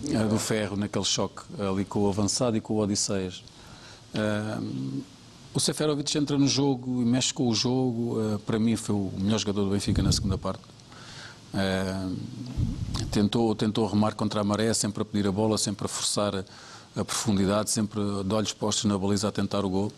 eh, 0.07 0.23
do 0.25 0.37
Ferro 0.37 0.77
naquele 0.77 1.05
choque 1.05 1.41
ali 1.59 1.85
com 1.85 2.01
o 2.01 2.09
avançado 2.09 2.55
e 2.55 2.61
com 2.61 2.75
o 2.75 2.77
Odisseias. 2.77 3.43
o 5.55 5.59
Seferovic 5.59 6.15
entra 6.15 6.37
no 6.37 6.47
jogo 6.47 7.01
e 7.01 7.05
mexe 7.05 7.33
com 7.33 7.47
o 7.47 7.55
jogo. 7.55 8.39
para 8.45 8.59
mim 8.59 8.75
foi 8.75 8.93
o 8.93 9.11
melhor 9.17 9.39
jogador 9.39 9.63
do 9.63 9.71
Benfica 9.71 10.03
na 10.03 10.11
segunda 10.11 10.37
parte. 10.37 10.61
Uh, 11.53 12.15
tentou, 13.11 13.55
tentou 13.55 13.87
remar 13.87 14.15
contra 14.15 14.41
a 14.41 14.43
maré, 14.43 14.73
sempre 14.73 15.01
a 15.01 15.05
pedir 15.05 15.27
a 15.27 15.31
bola, 15.31 15.57
sempre 15.57 15.85
a 15.85 15.87
forçar 15.87 16.45
a, 16.95 17.05
profundidade, 17.05 17.69
sempre 17.69 17.99
de 18.23 18.33
olhos 18.33 18.53
postos 18.53 18.85
na 18.85 18.97
baliza 18.97 19.27
a 19.27 19.31
tentar 19.31 19.63
o 19.63 19.69
gol. 19.69 19.91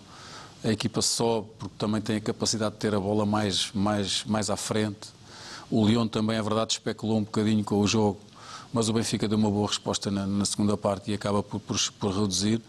A 0.63 0.70
equipa 0.70 1.01
só, 1.01 1.46
porque 1.58 1.75
também 1.77 2.01
tem 2.01 2.18
a 2.18 2.22
capacidade 2.22 2.75
de 2.75 2.79
ter 2.79 2.94
a 2.94 3.00
bola 3.00 3.25
mais, 3.25 3.72
mais, 3.74 4.24
mais 4.25 4.50
à 4.50 4.58
frente. 4.58 5.10
O 5.72 5.86
Lyon 5.86 6.08
também, 6.08 6.38
é 6.38 6.41
verdade, 6.41 6.74
especulou 6.74 7.18
um 7.18 7.24
bocadinho 7.24 7.63
com 7.63 7.79
o 7.79 7.88
jogo, 7.88 8.20
mas 8.74 8.89
o 8.89 8.94
Benfica 8.94 9.27
deu 9.27 9.38
uma 9.38 9.50
boa 9.50 9.68
resposta 9.68 10.12
na, 10.12 10.25
na 10.25 10.46
segunda 10.46 10.75
parte 10.75 11.12
e 11.12 11.13
acaba 11.13 11.41
por, 11.41 11.60
por, 11.60 11.77
por 12.00 12.12
reduzir 12.12 12.62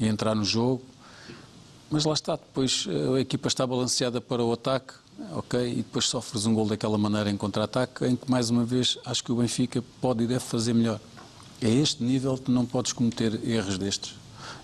e 0.00 0.06
entrar 0.06 0.34
no 0.34 0.44
jogo. 0.44 0.82
Mas 1.90 2.04
lá 2.04 2.14
está, 2.14 2.34
depois 2.34 2.86
a 3.14 3.20
equipa 3.20 3.46
está 3.46 3.64
balanceada 3.66 4.20
para 4.20 4.42
o 4.42 4.52
ataque, 4.52 4.94
ok, 5.32 5.72
e 5.72 5.76
depois 5.76 6.06
sofres 6.06 6.46
um 6.46 6.54
gol 6.54 6.66
daquela 6.66 6.98
maneira 6.98 7.30
em 7.30 7.36
contra-ataque, 7.36 8.04
em 8.04 8.16
que 8.16 8.30
mais 8.30 8.50
uma 8.50 8.64
vez 8.64 8.98
acho 9.04 9.22
que 9.24 9.32
o 9.32 9.36
Benfica 9.36 9.82
pode 10.00 10.24
e 10.24 10.26
deve 10.26 10.40
fazer 10.40 10.74
melhor. 10.74 11.00
É 11.60 11.68
este 11.68 12.02
nível 12.02 12.36
que 12.36 12.50
não 12.50 12.66
podes 12.66 12.92
cometer 12.92 13.40
erros 13.48 13.78
destes. 13.78 14.14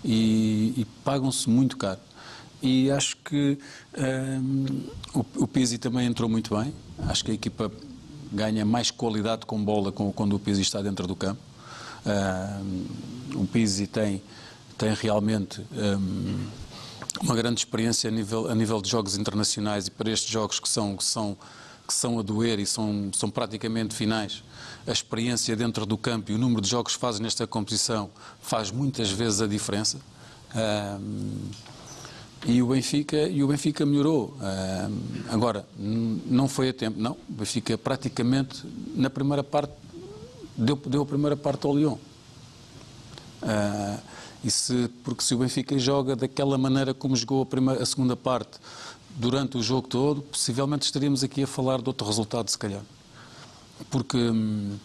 E, 0.04 0.74
e 0.76 0.86
pagam-se 1.04 1.48
muito 1.48 1.76
caro. 1.76 2.00
E 2.60 2.90
acho 2.90 3.16
que 3.18 3.58
um, 3.96 4.86
o, 5.14 5.44
o 5.44 5.48
Pizzi 5.48 5.78
também 5.78 6.06
entrou 6.06 6.28
muito 6.28 6.56
bem. 6.56 6.72
Acho 7.08 7.24
que 7.24 7.30
a 7.30 7.34
equipa 7.34 7.72
ganha 8.30 8.64
mais 8.64 8.90
qualidade 8.90 9.46
com 9.46 9.62
bola 9.64 9.90
quando 9.90 10.36
o 10.36 10.38
Pizzi 10.38 10.62
está 10.62 10.80
dentro 10.82 11.06
do 11.06 11.16
campo. 11.16 11.40
Um, 12.04 13.40
o 13.42 13.46
Pizzi 13.46 13.86
tem 13.86 14.22
tem 14.82 14.94
realmente 14.94 15.60
um, 15.72 16.46
uma 17.22 17.36
grande 17.36 17.60
experiência 17.60 18.08
a 18.08 18.10
nível, 18.10 18.50
a 18.50 18.54
nível 18.54 18.82
de 18.82 18.90
jogos 18.90 19.16
internacionais 19.16 19.86
e 19.86 19.90
para 19.90 20.10
estes 20.10 20.30
jogos 20.30 20.58
que 20.58 20.68
são, 20.68 20.96
que 20.96 21.04
são, 21.04 21.36
que 21.86 21.94
são 21.94 22.18
a 22.18 22.22
doer 22.22 22.58
e 22.58 22.66
são, 22.66 23.10
são 23.14 23.30
praticamente 23.30 23.94
finais, 23.94 24.42
a 24.86 24.90
experiência 24.90 25.54
dentro 25.54 25.86
do 25.86 25.96
campo 25.96 26.32
e 26.32 26.34
o 26.34 26.38
número 26.38 26.60
de 26.60 26.68
jogos 26.68 26.94
que 26.94 27.00
fazem 27.00 27.22
nesta 27.22 27.46
competição 27.46 28.10
faz 28.40 28.70
muitas 28.70 29.10
vezes 29.10 29.40
a 29.40 29.46
diferença. 29.46 29.98
Um, 30.54 31.50
e 32.44 32.60
o 32.60 32.66
Benfica, 32.66 33.28
e 33.28 33.40
o 33.44 33.46
Benfica 33.46 33.86
melhorou. 33.86 34.36
Agora, 35.30 35.64
não 35.78 36.48
foi 36.48 36.70
a 36.70 36.72
tempo, 36.72 37.00
não. 37.00 37.12
O 37.12 37.32
Benfica 37.34 37.78
praticamente, 37.78 38.64
na 38.96 39.08
primeira 39.08 39.44
parte, 39.44 39.72
deu, 40.56 40.74
deu 40.74 41.02
a 41.02 41.06
primeira 41.06 41.36
parte 41.36 41.64
ao 41.66 41.76
Lyon. 41.76 41.96
Uh, 43.42 43.98
e 44.44 44.50
se, 44.50 44.90
porque 45.04 45.22
se 45.22 45.34
o 45.34 45.38
Benfica 45.38 45.78
joga 45.78 46.16
daquela 46.16 46.58
maneira 46.58 46.92
como 46.92 47.14
jogou 47.14 47.42
a, 47.42 47.46
primeira, 47.46 47.82
a 47.82 47.86
segunda 47.86 48.16
parte 48.16 48.58
durante 49.10 49.56
o 49.56 49.62
jogo 49.62 49.86
todo, 49.86 50.22
possivelmente 50.22 50.84
estaríamos 50.84 51.22
aqui 51.22 51.42
a 51.42 51.46
falar 51.46 51.80
de 51.80 51.88
outro 51.88 52.06
resultado, 52.06 52.48
se 52.48 52.58
calhar. 52.58 52.82
Porque 53.90 54.16
hum, 54.16 54.76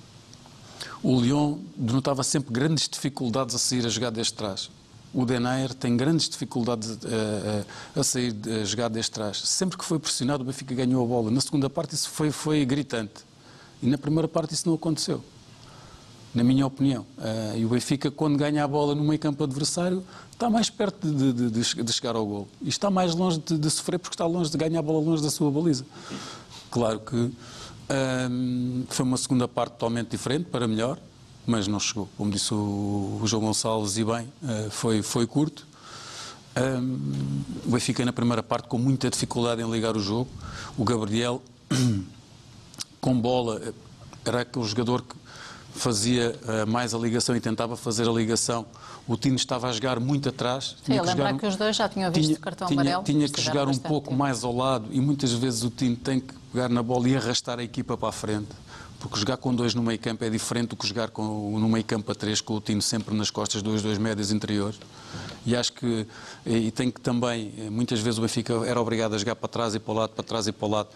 o 1.01 1.19
Lyon 1.19 1.57
denotava 1.75 2.23
sempre 2.23 2.53
grandes 2.53 2.87
dificuldades 2.87 3.55
a 3.55 3.57
sair 3.57 3.85
a 3.85 3.89
jogar 3.89 4.11
desde 4.11 4.33
trás. 4.33 4.69
O 5.13 5.25
Denayer 5.25 5.73
tem 5.73 5.95
grandes 5.97 6.29
dificuldades 6.29 6.91
a, 6.91 7.97
a, 7.97 8.01
a 8.01 8.03
sair 8.03 8.35
a 8.61 8.65
jogar 8.65 8.89
desde 8.89 9.09
trás. 9.09 9.37
Sempre 9.39 9.77
que 9.77 9.85
foi 9.85 9.97
pressionado, 9.97 10.43
o 10.43 10.45
Benfica 10.45 10.75
ganhou 10.75 11.03
a 11.03 11.07
bola. 11.07 11.31
Na 11.31 11.41
segunda 11.41 11.69
parte, 11.69 11.95
isso 11.95 12.09
foi, 12.09 12.29
foi 12.29 12.63
gritante. 12.65 13.25
E 13.81 13.87
na 13.87 13.97
primeira 13.97 14.27
parte, 14.27 14.53
isso 14.53 14.67
não 14.67 14.75
aconteceu 14.75 15.23
na 16.33 16.43
minha 16.43 16.65
opinião. 16.65 17.05
Uh, 17.17 17.57
e 17.57 17.65
o 17.65 17.69
Benfica, 17.69 18.11
quando 18.11 18.37
ganha 18.37 18.63
a 18.63 18.67
bola 18.67 18.93
no 18.93 19.03
meio 19.03 19.19
campo 19.19 19.43
adversário, 19.43 20.03
está 20.31 20.49
mais 20.49 20.69
perto 20.69 21.11
de, 21.11 21.33
de, 21.33 21.49
de, 21.49 21.83
de 21.83 21.93
chegar 21.93 22.15
ao 22.15 22.25
gol. 22.25 22.47
E 22.61 22.69
está 22.69 22.91
mais 22.91 23.15
longe 23.15 23.39
de, 23.39 23.69
sofrer 23.69 23.97
porque 23.97 24.13
está 24.13 24.25
longe 24.25 24.51
de 24.51 24.57
ganhar 24.57 24.79
a 24.79 24.83
bola 24.83 25.03
longe 25.03 25.21
da 25.23 25.31
sua 25.31 25.49
baliza. 25.49 25.83
Claro 26.69 26.99
que 26.99 27.31
ehm, 27.89 28.83
foi 28.87 29.03
uma 29.05 29.17
segunda 29.17 29.47
parte 29.47 29.71
totalmente 29.71 30.09
diferente, 30.09 30.45
para 30.45 30.67
melhor, 30.67 30.99
mas 31.45 31.67
não 31.67 31.79
chegou. 31.79 32.07
Como 32.15 32.29
disse 32.29 32.53
o, 32.53 33.19
o 33.21 33.23
João 33.25 33.41
Gonçalves, 33.43 33.97
e 33.97 34.03
bem, 34.03 34.31
uh, 34.43 34.69
foi, 34.69 35.01
foi 35.01 35.25
curto. 35.25 35.65
Ehm, 36.55 36.99
o 37.65 37.71
Benfica, 37.71 38.05
na 38.05 38.13
primeira 38.13 38.43
parte, 38.43 38.67
com 38.67 38.77
muita 38.77 39.09
dificuldade 39.09 39.61
em 39.63 39.71
ligar 39.71 39.97
o 39.97 39.99
jogo. 39.99 40.29
O 40.77 40.83
Gabriel, 40.83 41.41
com 43.01 43.19
bola, 43.19 43.73
era 44.23 44.41
aquele 44.41 44.65
jogador 44.65 45.01
que 45.01 45.15
fazia 45.77 46.35
uh, 46.43 46.69
mais 46.69 46.93
a 46.93 46.97
ligação 46.97 47.35
e 47.35 47.39
tentava 47.39 47.77
fazer 47.77 48.07
a 48.07 48.11
ligação. 48.11 48.65
O 49.07 49.15
Tino 49.15 49.35
estava 49.35 49.69
a 49.69 49.71
jogar 49.71 49.99
muito 49.99 50.29
atrás. 50.29 50.75
Sim, 50.77 50.83
tinha 50.85 51.01
que 51.01 51.07
lembrar 51.07 51.27
jogar, 51.27 51.39
que 51.39 51.47
os 51.47 51.55
dois 51.55 51.75
já 51.75 51.87
tinham 51.87 52.11
visto 52.11 52.27
tinha, 52.27 52.39
cartão 52.39 52.67
tinha, 52.67 52.81
amarelo. 52.81 53.03
Tinha 53.03 53.29
que 53.29 53.41
jogar 53.41 53.67
um 53.67 53.77
pouco 53.77 54.09
tempo. 54.09 54.19
mais 54.19 54.43
ao 54.43 54.55
lado 54.55 54.87
e 54.91 54.99
muitas 54.99 55.31
vezes 55.31 55.63
o 55.63 55.69
Tino 55.69 55.95
tem 55.95 56.19
que 56.19 56.33
pegar 56.51 56.69
na 56.69 56.83
bola 56.83 57.07
e 57.07 57.15
arrastar 57.15 57.59
a 57.59 57.63
equipa 57.63 57.95
para 57.95 58.09
a 58.09 58.11
frente. 58.11 58.49
Porque 58.99 59.19
jogar 59.19 59.37
com 59.37 59.53
dois 59.53 59.75
no 59.75 59.83
meio 59.83 59.99
campo 59.99 60.23
é 60.25 60.29
diferente 60.29 60.69
do 60.69 60.75
que 60.75 60.87
jogar 60.87 61.09
com, 61.09 61.23
no 61.59 61.69
meio 61.69 61.85
campo 61.85 62.11
a 62.11 62.15
três, 62.15 62.41
com 62.41 62.55
o 62.55 62.61
Tino 62.61 62.81
sempre 62.81 63.15
nas 63.15 63.29
costas, 63.29 63.61
dois, 63.61 63.81
dois 63.83 63.99
médios 63.99 64.31
interiores. 64.31 64.79
E 65.45 65.55
acho 65.55 65.71
que 65.71 66.07
e 66.45 66.71
tem 66.71 66.89
que 66.89 66.99
também, 66.99 67.53
muitas 67.69 67.99
vezes 67.99 68.17
o 68.17 68.21
Benfica 68.21 68.53
era 68.65 68.81
obrigado 68.81 69.13
a 69.13 69.17
jogar 69.17 69.35
para 69.35 69.47
trás 69.47 69.75
e 69.75 69.79
para 69.79 69.91
o 69.91 69.95
lado, 69.95 70.09
para 70.09 70.23
trás 70.23 70.47
e 70.47 70.51
para 70.51 70.67
o 70.67 70.71
lado 70.71 70.89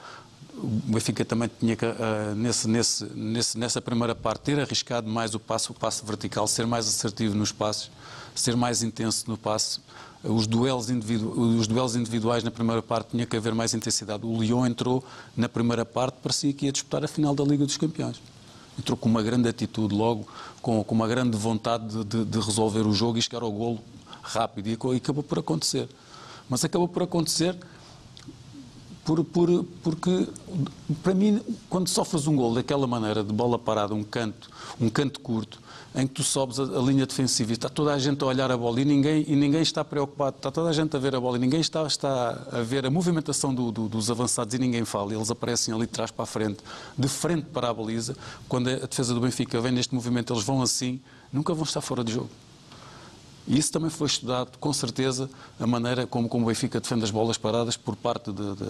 o 0.55 0.67
Benfica 0.67 1.23
também 1.25 1.49
tinha 1.59 1.75
que, 1.75 1.85
uh, 1.85 2.35
nesse, 2.35 2.67
nesse, 2.67 3.05
nesse, 3.15 3.57
nessa 3.57 3.81
primeira 3.81 4.13
parte, 4.13 4.41
ter 4.41 4.59
arriscado 4.59 5.09
mais 5.09 5.33
o 5.33 5.39
passo, 5.39 5.71
o 5.71 5.75
passo 5.75 6.05
vertical, 6.05 6.47
ser 6.47 6.67
mais 6.67 6.87
assertivo 6.87 7.35
nos 7.35 7.51
passos, 7.51 7.91
ser 8.35 8.55
mais 8.55 8.83
intenso 8.83 9.25
no 9.27 9.37
passo. 9.37 9.81
Os 10.23 10.45
duelos, 10.45 10.87
os 10.87 11.67
duelos 11.67 11.95
individuais 11.95 12.43
na 12.43 12.51
primeira 12.51 12.81
parte 12.81 13.09
tinha 13.11 13.25
que 13.25 13.35
haver 13.35 13.55
mais 13.55 13.73
intensidade. 13.73 14.23
O 14.23 14.39
Lyon 14.39 14.67
entrou 14.67 15.03
na 15.35 15.49
primeira 15.49 15.83
parte, 15.83 16.15
parecia 16.21 16.53
que 16.53 16.65
ia 16.65 16.71
disputar 16.71 17.03
a 17.03 17.07
final 17.07 17.33
da 17.33 17.43
Liga 17.43 17.65
dos 17.65 17.77
Campeões. 17.77 18.21
Entrou 18.77 18.95
com 18.95 19.09
uma 19.09 19.23
grande 19.23 19.49
atitude 19.49 19.95
logo, 19.95 20.27
com, 20.61 20.83
com 20.83 20.93
uma 20.93 21.07
grande 21.07 21.35
vontade 21.35 21.87
de, 21.87 22.03
de, 22.03 22.25
de, 22.25 22.39
resolver 22.39 22.81
o 22.81 22.93
jogo 22.93 23.17
e 23.17 23.21
chegar 23.21 23.41
ao 23.41 23.51
golo 23.51 23.79
rápido. 24.21 24.67
E, 24.67 24.77
e 24.93 24.97
acabou 24.97 25.23
por 25.23 25.39
acontecer. 25.39 25.89
Mas 26.47 26.63
acabou 26.63 26.87
por 26.87 27.01
acontecer 27.01 27.57
por, 29.11 29.25
por, 29.25 29.65
porque, 29.83 30.27
para 31.03 31.13
mim, 31.13 31.41
quando 31.69 31.89
sofres 31.89 32.27
um 32.27 32.35
gol 32.35 32.53
daquela 32.53 32.87
maneira, 32.87 33.23
de 33.23 33.33
bola 33.33 33.59
parada, 33.59 33.93
um 33.93 34.03
canto, 34.03 34.49
um 34.79 34.89
canto 34.89 35.19
curto, 35.19 35.59
em 35.93 36.07
que 36.07 36.13
tu 36.13 36.23
sobes 36.23 36.59
a, 36.59 36.63
a, 36.63 36.81
linha 36.81 37.05
defensiva 37.05 37.51
e 37.51 37.53
está 37.53 37.67
toda 37.67 37.93
a 37.93 37.99
gente 37.99 38.23
a 38.23 38.27
olhar 38.27 38.49
a 38.49 38.55
bola 38.55 38.79
e 38.79 38.85
ninguém, 38.85 39.25
e 39.27 39.35
ninguém 39.35 39.61
está 39.61 39.83
preocupado, 39.83 40.37
está 40.37 40.49
toda 40.49 40.69
a 40.69 40.73
gente 40.73 40.95
a 40.95 40.99
ver 40.99 41.13
a 41.13 41.19
bola 41.19 41.35
e 41.35 41.39
ninguém 41.41 41.59
está, 41.59 41.85
está 41.85 42.47
a 42.51 42.61
ver 42.61 42.85
a 42.85 42.89
movimentação 42.89 43.53
do, 43.53 43.69
do, 43.69 43.89
dos 43.89 44.09
avançados 44.09 44.53
e 44.53 44.57
ninguém 44.57 44.85
fala, 44.85 45.13
eles 45.13 45.29
aparecem 45.29 45.73
ali 45.73 45.85
de 45.85 45.91
trás 45.91 46.09
para 46.09 46.23
a 46.23 46.27
frente, 46.27 46.59
de 46.97 47.07
frente 47.09 47.47
para 47.47 47.69
a 47.69 47.73
baliza, 47.73 48.15
quando 48.47 48.69
a 48.69 48.75
defesa 48.75 49.13
do 49.13 49.19
Benfica 49.19 49.59
vem 49.59 49.73
neste 49.73 49.93
movimento, 49.93 50.31
eles 50.31 50.43
vão 50.43 50.61
assim, 50.61 51.01
nunca 51.33 51.53
vão 51.53 51.63
estar 51.63 51.81
fora 51.81 52.03
de 52.03 52.13
jogo. 52.13 52.29
E 53.47 53.57
isso 53.57 53.71
também 53.71 53.89
foi 53.89 54.07
estudado, 54.07 54.57
com 54.59 54.71
certeza, 54.71 55.29
a 55.59 55.65
maneira 55.65 56.05
como, 56.05 56.29
como 56.29 56.45
o 56.45 56.47
Benfica 56.47 56.79
defende 56.79 57.03
as 57.03 57.11
bolas 57.11 57.37
paradas 57.37 57.75
por 57.75 57.95
parte 57.95 58.31
de, 58.31 58.55
de, 58.55 58.65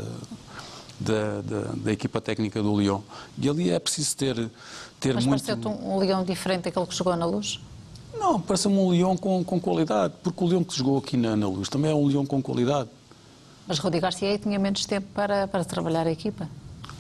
de, 1.00 1.84
da 1.84 1.92
equipa 1.92 2.22
técnica 2.22 2.62
do 2.64 2.80
Lyon. 2.80 3.02
E 3.38 3.50
ali 3.50 3.70
é 3.70 3.80
preciso 3.80 4.16
ter, 4.16 4.50
ter 5.00 5.14
Mas 5.16 5.26
muito... 5.26 5.44
pareceu-te 5.44 5.68
um 5.68 6.02
Lyon 6.02 6.24
diferente 6.24 6.64
daquele 6.64 6.86
que 6.86 6.96
jogou 6.96 7.16
na 7.16 7.26
Luz? 7.26 7.60
Não, 8.18 8.40
parece-me 8.40 8.76
um 8.76 8.92
Lyon 8.92 9.18
com, 9.18 9.44
com 9.44 9.60
qualidade, 9.60 10.14
porque 10.24 10.44
o 10.44 10.48
Lyon 10.48 10.64
que 10.64 10.76
jogou 10.76 10.98
aqui 10.98 11.18
na, 11.18 11.36
na 11.36 11.48
Luz 11.48 11.68
também 11.68 11.92
é 11.92 11.96
um 11.96 12.08
Lyon 12.08 12.26
com 12.26 12.42
qualidade. 12.42 12.90
Mas 13.68 13.78
Rudi 13.78 14.00
Garcia 14.00 14.38
tinha 14.38 14.58
menos 14.58 14.86
tempo 14.86 15.08
para, 15.14 15.48
para 15.48 15.64
trabalhar 15.66 16.08
a 16.08 16.12
equipa. 16.12 16.50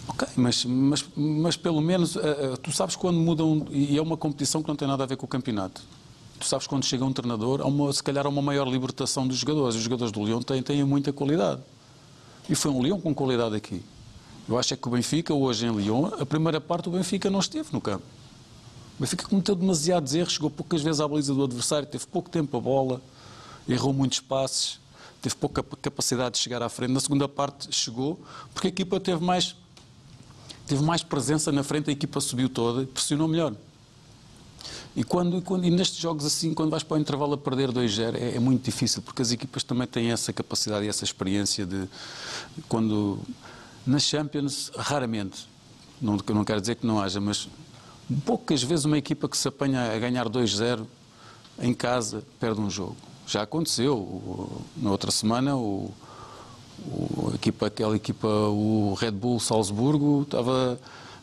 Ok, 0.07 0.27
mas, 0.35 0.65
mas, 0.65 1.05
mas 1.15 1.55
pelo 1.55 1.79
menos 1.79 2.15
uh, 2.15 2.19
uh, 2.19 2.57
tu 2.57 2.71
sabes 2.71 2.95
quando 2.95 3.17
mudam, 3.17 3.65
e 3.71 3.97
é 3.97 4.01
uma 4.01 4.17
competição 4.17 4.61
que 4.61 4.67
não 4.67 4.75
tem 4.75 4.87
nada 4.87 5.03
a 5.03 5.07
ver 5.07 5.15
com 5.15 5.25
o 5.25 5.29
campeonato 5.29 5.81
tu 6.41 6.47
sabes 6.47 6.67
quando 6.67 6.83
chega 6.83 7.05
um 7.05 7.13
treinador, 7.13 7.61
há 7.61 7.65
uma, 7.65 7.93
se 7.93 8.03
calhar 8.03 8.25
há 8.25 8.29
uma 8.29 8.41
maior 8.41 8.67
libertação 8.67 9.27
dos 9.27 9.37
jogadores. 9.37 9.75
Os 9.75 9.81
jogadores 9.83 10.11
do 10.11 10.21
Leão 10.21 10.41
têm, 10.41 10.61
têm 10.61 10.83
muita 10.83 11.13
qualidade. 11.13 11.61
E 12.49 12.55
foi 12.55 12.71
um 12.71 12.81
Leão 12.81 12.99
com 12.99 13.13
qualidade 13.13 13.55
aqui. 13.55 13.81
Eu 14.49 14.57
acho 14.57 14.73
é 14.73 14.77
que 14.77 14.87
o 14.87 14.91
Benfica, 14.91 15.33
hoje 15.33 15.67
em 15.67 15.71
Lyon, 15.71 16.07
a 16.19 16.25
primeira 16.25 16.59
parte 16.59 16.89
o 16.89 16.91
Benfica 16.91 17.29
não 17.29 17.39
esteve 17.39 17.69
no 17.71 17.79
campo. 17.79 18.03
O 18.97 19.01
Benfica 19.01 19.25
cometeu 19.27 19.55
demasiados 19.55 20.13
erros, 20.13 20.33
chegou 20.33 20.49
poucas 20.49 20.81
vezes 20.81 20.99
à 20.99 21.07
baliza 21.07 21.33
do 21.33 21.43
adversário, 21.43 21.87
teve 21.87 22.05
pouco 22.07 22.29
tempo 22.29 22.57
a 22.57 22.59
bola, 22.59 23.01
errou 23.69 23.93
muitos 23.93 24.19
passes, 24.19 24.79
teve 25.21 25.35
pouca 25.35 25.63
capacidade 25.81 26.35
de 26.35 26.41
chegar 26.41 26.61
à 26.63 26.69
frente. 26.69 26.91
Na 26.91 26.99
segunda 26.99 27.27
parte 27.27 27.73
chegou, 27.73 28.19
porque 28.53 28.67
a 28.67 28.69
equipa 28.69 28.99
teve 28.99 29.23
mais, 29.23 29.55
teve 30.65 30.83
mais 30.83 31.03
presença 31.03 31.51
na 31.51 31.63
frente, 31.63 31.89
a 31.89 31.93
equipa 31.93 32.19
subiu 32.19 32.49
toda 32.49 32.81
e 32.81 32.85
pressionou 32.87 33.27
melhor. 33.27 33.53
E, 34.95 35.03
quando, 35.03 35.41
quando, 35.41 35.65
e 35.65 35.69
nestes 35.69 35.99
jogos 35.99 36.25
assim, 36.25 36.53
quando 36.53 36.69
vais 36.69 36.83
para 36.83 36.97
o 36.97 36.99
intervalo 36.99 37.33
a 37.33 37.37
perder 37.37 37.71
2-0, 37.71 38.15
é, 38.15 38.35
é, 38.35 38.39
muito 38.39 38.63
difícil, 38.63 39.01
porque 39.01 39.21
as 39.21 39.31
equipas 39.31 39.63
também 39.63 39.87
têm 39.87 40.11
essa 40.11 40.33
capacidade 40.33 40.85
e 40.85 40.89
essa 40.89 41.03
experiência 41.03 41.65
de. 41.65 41.87
Quando. 42.67 43.19
Nas 43.85 44.03
Champions, 44.03 44.71
raramente, 44.75 45.47
não, 45.99 46.17
não 46.35 46.43
quero 46.43 46.61
dizer 46.61 46.75
que 46.75 46.85
não 46.85 47.01
haja, 47.01 47.19
mas 47.19 47.49
poucas 48.25 48.61
vezes 48.61 48.85
uma 48.85 48.97
equipa 48.97 49.27
que 49.27 49.35
se 49.35 49.47
apanha 49.47 49.91
a 49.91 49.97
ganhar 49.97 50.29
2-0 50.29 50.85
em 51.59 51.73
casa 51.73 52.23
perde 52.39 52.59
um 52.59 52.69
jogo. 52.69 52.97
Já 53.25 53.43
aconteceu. 53.43 54.63
Na 54.77 54.91
outra 54.91 55.09
semana, 55.09 55.55
o, 55.55 55.91
o, 56.85 57.31
equipa, 57.33 57.67
aquela 57.67 57.95
equipa, 57.95 58.27
o 58.27 58.93
Red 58.99 59.11
Bull 59.11 59.39
Salzburgo, 59.39 60.23
estava 60.23 60.79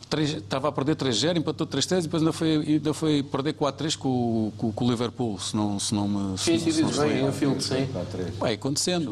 3, 0.09 0.37
estava 0.37 0.69
a 0.69 0.71
perder 0.71 0.95
3-0, 0.95 1.37
empatou 1.37 1.67
3-3 1.67 1.99
e 1.99 2.01
depois 2.03 2.21
ainda 2.23 2.33
foi, 2.33 2.55
ainda 2.55 2.93
foi 2.93 3.23
perder 3.23 3.53
4-3 3.53 3.97
com, 3.97 4.51
com, 4.57 4.71
com, 4.71 4.85
o 4.85 4.89
Liverpool, 4.89 5.39
se 5.39 5.55
não, 5.55 5.79
se 5.79 5.93
não 5.93 6.07
me. 6.07 6.37
Sim, 6.37 6.57
sim, 6.57 6.65
dizes 6.65 6.97
bem, 6.97 7.19
em 7.19 7.27
Anfield, 7.27 7.63
sim. 7.63 7.87
Vai 8.39 8.53
acontecendo. 8.55 9.11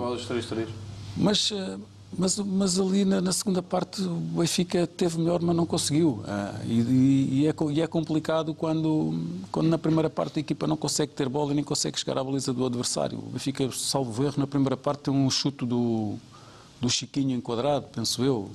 Mas, 1.16 1.52
eh, 1.52 1.78
mas, 2.18 2.40
mas 2.40 2.80
ali 2.80 3.06
na, 3.06 3.22
na, 3.22 3.32
segunda 3.32 3.62
parte 3.62 4.02
o 4.02 4.16
Benfica 4.16 4.88
teve 4.88 5.20
melhor, 5.20 5.40
mas 5.42 5.56
não 5.56 5.66
conseguiu. 5.66 6.24
Ah, 6.28 6.60
e, 6.66 7.42
e, 7.42 7.48
é, 7.48 7.54
e, 7.72 7.82
é, 7.82 7.88
complicado 7.88 8.56
quando, 8.56 9.14
quando 9.52 9.68
na 9.68 9.78
primeira 9.78 10.10
parte 10.10 10.40
a 10.40 10.40
equipa 10.40 10.66
não 10.66 10.78
consegue 10.78 11.12
ter 11.14 11.30
bola 11.30 11.52
e 11.52 11.56
nem 11.56 11.64
consegue 11.64 12.00
chegar 12.00 12.18
à 12.18 12.24
baliza 12.24 12.52
do 12.52 12.66
adversário. 12.66 13.20
O 13.20 13.30
Benfica, 13.34 13.70
salvo 13.72 14.24
erro, 14.24 14.36
na 14.38 14.48
primeira 14.48 14.76
parte 14.76 15.02
tem 15.04 15.14
um 15.14 15.30
chute 15.30 15.64
do, 15.64 16.16
do 16.82 16.90
Chiquinho 16.90 17.36
enquadrado, 17.36 17.86
penso 17.94 18.24
eu. 18.24 18.50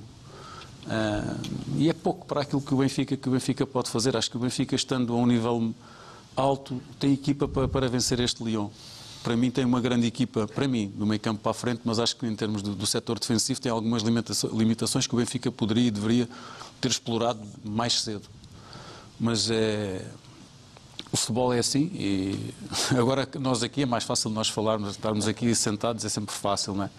Uh, 0.85 1.77
e 1.77 1.89
é 1.89 1.93
pouco 1.93 2.25
para 2.25 2.41
aquilo 2.41 2.61
que 2.61 2.73
o, 2.73 2.77
Benfica, 2.77 3.15
que 3.15 3.29
o 3.29 3.31
Benfica 3.31 3.65
pode 3.65 3.89
fazer. 3.89 4.15
Acho 4.17 4.29
que 4.29 4.37
o 4.37 4.39
Benfica, 4.39 4.75
estando 4.75 5.13
a 5.13 5.15
um 5.15 5.25
nível 5.25 5.73
alto, 6.35 6.81
tem 6.99 7.13
equipa 7.13 7.47
para, 7.47 7.67
para 7.67 7.87
vencer 7.87 8.19
este 8.19 8.43
Lyon. 8.43 8.69
Para 9.23 9.37
mim, 9.37 9.49
tem 9.49 9.63
uma 9.63 9.79
grande 9.79 10.05
equipa, 10.05 10.45
para 10.47 10.67
mim, 10.67 10.91
do 10.93 11.05
meio 11.05 11.19
campo 11.19 11.41
para 11.41 11.51
a 11.51 11.53
frente, 11.53 11.81
mas 11.85 11.97
acho 11.97 12.17
que 12.17 12.25
em 12.27 12.35
termos 12.35 12.61
do, 12.61 12.75
do 12.75 12.85
setor 12.85 13.17
defensivo 13.17 13.61
tem 13.61 13.71
algumas 13.71 14.03
limitações 14.03 15.07
que 15.07 15.13
o 15.13 15.17
Benfica 15.17 15.49
poderia 15.49 15.87
e 15.87 15.91
deveria 15.91 16.27
ter 16.81 16.91
explorado 16.91 17.39
mais 17.63 18.01
cedo. 18.01 18.27
Mas 19.17 19.49
é, 19.49 20.05
o 21.13 21.17
futebol 21.17 21.53
é 21.53 21.59
assim 21.59 21.91
e 21.93 22.53
agora 22.97 23.29
nós 23.39 23.61
aqui 23.61 23.83
é 23.83 23.85
mais 23.85 24.03
fácil 24.03 24.31
nós 24.31 24.49
falarmos, 24.49 24.91
estarmos 24.91 25.27
aqui 25.27 25.53
sentados 25.53 26.03
é 26.03 26.09
sempre 26.09 26.33
fácil, 26.33 26.73
não 26.73 26.85
é? 26.85 26.89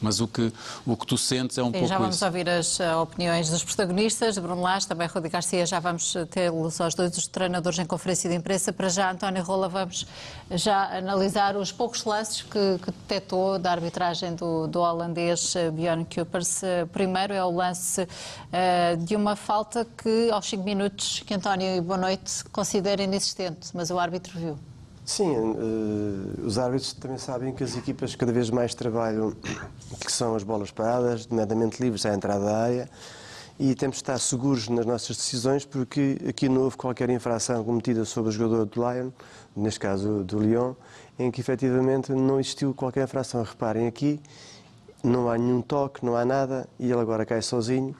Mas 0.00 0.20
o 0.20 0.26
que, 0.26 0.52
o 0.84 0.96
que 0.96 1.06
tu 1.06 1.16
sentes 1.16 1.56
é 1.56 1.62
um 1.62 1.66
Sim, 1.66 1.72
pouco 1.72 1.86
já 1.86 1.96
vamos 1.96 2.16
isso. 2.16 2.24
ouvir 2.24 2.48
as 2.48 2.80
uh, 2.80 2.98
opiniões 3.00 3.48
dos 3.48 3.62
protagonistas, 3.62 4.36
Bruno 4.36 4.60
Lage, 4.60 4.88
também 4.88 5.06
Rudi 5.06 5.28
Garcia, 5.28 5.64
já 5.64 5.78
vamos 5.78 6.12
tê-los 6.30 6.80
aos 6.80 6.96
dois 6.96 7.16
os 7.16 7.28
treinadores 7.28 7.78
em 7.78 7.86
conferência 7.86 8.28
de 8.28 8.34
imprensa. 8.34 8.72
Para 8.72 8.88
já, 8.88 9.12
António 9.12 9.44
Rola, 9.44 9.68
vamos 9.68 10.04
já 10.50 10.98
analisar 10.98 11.56
os 11.56 11.70
poucos 11.70 12.04
lances 12.04 12.42
que, 12.42 12.78
que 12.82 12.90
detectou 12.90 13.60
da 13.60 13.70
arbitragem 13.70 14.34
do, 14.34 14.66
do 14.66 14.80
holandês 14.80 15.54
uh, 15.54 15.70
Bjorn 15.70 16.04
Kuipers. 16.04 16.62
Uh, 16.62 16.86
Primeiro 16.88 17.32
é 17.32 17.44
o 17.44 17.50
lance 17.50 18.02
uh, 18.02 18.96
de 19.04 19.14
uma 19.14 19.36
falta 19.36 19.86
que, 20.02 20.30
aos 20.32 20.48
5 20.48 20.64
minutos, 20.64 21.22
que 21.24 21.32
António, 21.32 21.80
boa 21.80 21.98
noite, 21.98 22.42
considera 22.50 23.00
inexistente, 23.02 23.51
mas 23.74 23.90
o 23.90 23.98
árbitro 23.98 24.38
viu. 24.38 24.58
Sim, 25.04 25.34
eh, 25.34 26.46
os 26.46 26.58
árbitros 26.58 26.92
também 26.92 27.18
sabem 27.18 27.52
que 27.52 27.64
as 27.64 27.76
equipas 27.76 28.14
cada 28.14 28.32
vez 28.32 28.50
mais 28.50 28.72
trabalham, 28.74 29.32
que 30.04 30.12
são 30.12 30.36
as 30.36 30.44
bolas 30.44 30.70
paradas, 30.70 31.26
nomeadamente 31.26 31.82
livres 31.82 32.06
à 32.06 32.14
entrada 32.14 32.44
da 32.44 32.56
área, 32.56 32.88
e 33.58 33.74
temos 33.74 33.96
de 33.96 34.02
estar 34.02 34.18
seguros 34.18 34.68
nas 34.68 34.86
nossas 34.86 35.16
decisões, 35.16 35.64
porque 35.64 36.18
aqui 36.28 36.48
não 36.48 36.62
houve 36.62 36.76
qualquer 36.76 37.10
infração 37.10 37.62
cometida 37.64 38.04
sobre 38.04 38.30
o 38.30 38.32
jogador 38.32 38.64
do 38.64 38.80
Lyon, 38.80 39.10
neste 39.56 39.80
caso 39.80 40.22
do 40.24 40.38
Lyon, 40.38 40.74
em 41.18 41.30
que 41.30 41.40
efetivamente 41.40 42.12
não 42.12 42.38
existiu 42.38 42.72
qualquer 42.72 43.04
infração. 43.04 43.42
Reparem 43.42 43.86
aqui, 43.86 44.20
não 45.02 45.28
há 45.28 45.36
nenhum 45.36 45.60
toque, 45.60 46.04
não 46.04 46.16
há 46.16 46.24
nada, 46.24 46.68
e 46.78 46.90
ele 46.90 47.00
agora 47.00 47.26
cai 47.26 47.42
sozinho. 47.42 47.94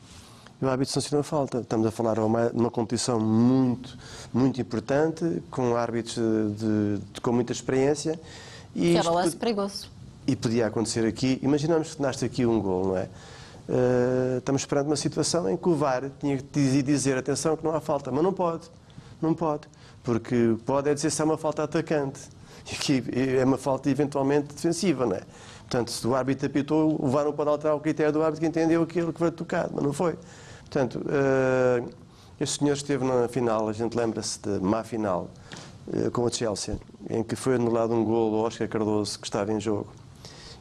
E 0.62 0.64
o 0.64 0.70
árbitro 0.70 0.94
sancionou 0.94 1.22
a 1.22 1.25
falta. 1.25 1.59
Estamos 1.59 1.85
a 1.85 1.90
falar 1.90 2.14
de 2.14 2.20
uma, 2.20 2.48
uma 2.51 2.70
competição 2.70 3.18
muito, 3.18 3.98
muito 4.33 4.61
importante, 4.61 5.42
com 5.51 5.75
árbitros 5.75 6.14
de, 6.14 6.98
de, 6.98 7.20
com 7.20 7.33
muita 7.33 7.53
experiência. 7.53 8.18
E 8.72 8.81
que 8.81 8.88
era 8.90 9.01
isto 9.01 9.12
lance 9.12 9.37
perigoso. 9.37 9.90
E 10.25 10.37
podia 10.37 10.68
acontecer 10.68 11.05
aqui. 11.05 11.40
Imaginamos 11.42 11.96
que 11.96 12.01
nasce 12.01 12.25
aqui 12.25 12.46
um 12.46 12.61
gol, 12.61 12.87
não 12.87 12.96
é? 12.96 13.09
Uh, 13.68 14.38
estamos 14.38 14.64
perante 14.64 14.87
uma 14.87 14.96
situação 14.96 15.51
em 15.51 15.57
que 15.57 15.68
o 15.68 15.75
VAR 15.75 16.05
tinha 16.20 16.37
que 16.37 16.83
dizer, 16.83 17.16
atenção 17.18 17.57
que 17.57 17.64
não 17.64 17.75
há 17.75 17.81
falta, 17.81 18.12
mas 18.12 18.22
não 18.22 18.33
pode, 18.33 18.68
não 19.20 19.35
pode, 19.35 19.68
porque 20.03 20.57
pode 20.66 20.90
é 20.90 20.94
dizer 20.94 21.11
se 21.11 21.22
é 21.22 21.25
uma 21.25 21.38
falta 21.38 21.62
atacante 21.62 22.20
e 22.70 22.75
aqui 22.75 23.05
é 23.38 23.44
uma 23.44 23.57
falta 23.57 23.88
eventualmente 23.88 24.53
defensiva, 24.55 25.07
não 25.07 25.14
é? 25.14 25.22
Portanto, 25.61 25.92
se 25.92 26.07
o 26.07 26.14
árbitro 26.14 26.46
apitou, 26.46 26.96
o 27.01 27.09
VAR 27.09 27.25
não 27.25 27.33
pode 27.33 27.51
alterar 27.51 27.77
o 27.77 27.81
critério 27.81 28.12
do 28.12 28.20
árbitro 28.20 28.40
que 28.40 28.46
entendeu 28.46 28.83
aquilo 28.83 29.12
que 29.12 29.18
foi 29.18 29.31
tocado, 29.31 29.70
mas 29.75 29.85
não 29.85 29.92
foi. 29.92 30.16
Portanto, 30.72 31.02
uh, 31.04 31.87
este 32.40 32.61
senhor 32.61 32.72
esteve 32.72 33.04
na 33.04 33.28
final, 33.28 33.68
a 33.68 33.74
gente 33.74 33.94
lembra-se 33.94 34.40
de 34.40 34.58
má 34.58 34.82
final 34.82 35.28
uh, 35.87 36.11
com 36.11 36.22
o 36.22 36.32
Chelsea, 36.32 36.78
em 37.11 37.22
que 37.22 37.37
foi 37.37 37.56
anulado 37.56 37.92
um 37.92 38.02
gol 38.02 38.35
ao 38.35 38.46
Oscar 38.46 38.66
Cardoso 38.66 39.18
que 39.20 39.26
estava 39.26 39.52
em 39.52 39.61
jogo 39.61 39.88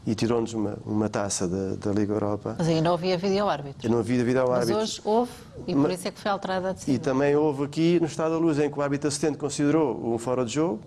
e 0.06 0.14
tirou-nos 0.14 0.54
uma, 0.54 0.78
uma 0.86 1.08
taça 1.08 1.48
da, 1.48 1.76
da 1.76 1.98
Liga 1.98 2.14
Europa. 2.14 2.56
Mas 2.58 2.68
aí 2.68 2.82
não 2.82 2.96
havia 2.96 3.18
vídeo-árbitro. 3.18 3.88
Eu 3.88 3.92
não 3.92 4.04
vi 4.04 4.18
devido 4.18 4.38
ao 4.40 4.50
Mas 4.50 4.60
árbitro. 4.70 4.82
hoje 4.82 5.02
houve, 5.06 5.32
e 5.66 5.74
por 5.74 5.84
Mas- 5.84 6.00
isso 6.00 6.08
é 6.10 6.12
que 6.12 6.20
foi 6.20 6.32
alterada 6.32 6.70
a 6.72 6.74
decisão. 6.74 6.94
E 6.94 7.00
também 7.00 7.34
houve 7.38 7.64
aqui 7.64 7.98
no 8.02 8.08
Estado 8.08 8.32
da 8.32 8.38
Luz 8.38 8.60
em 8.60 8.70
que 8.70 8.78
o 8.78 8.82
árbitro 8.82 9.08
assistente 9.08 9.38
considerou 9.38 10.14
um 10.14 10.18
fora 10.18 10.44
de 10.44 10.52
jogo, 10.56 10.82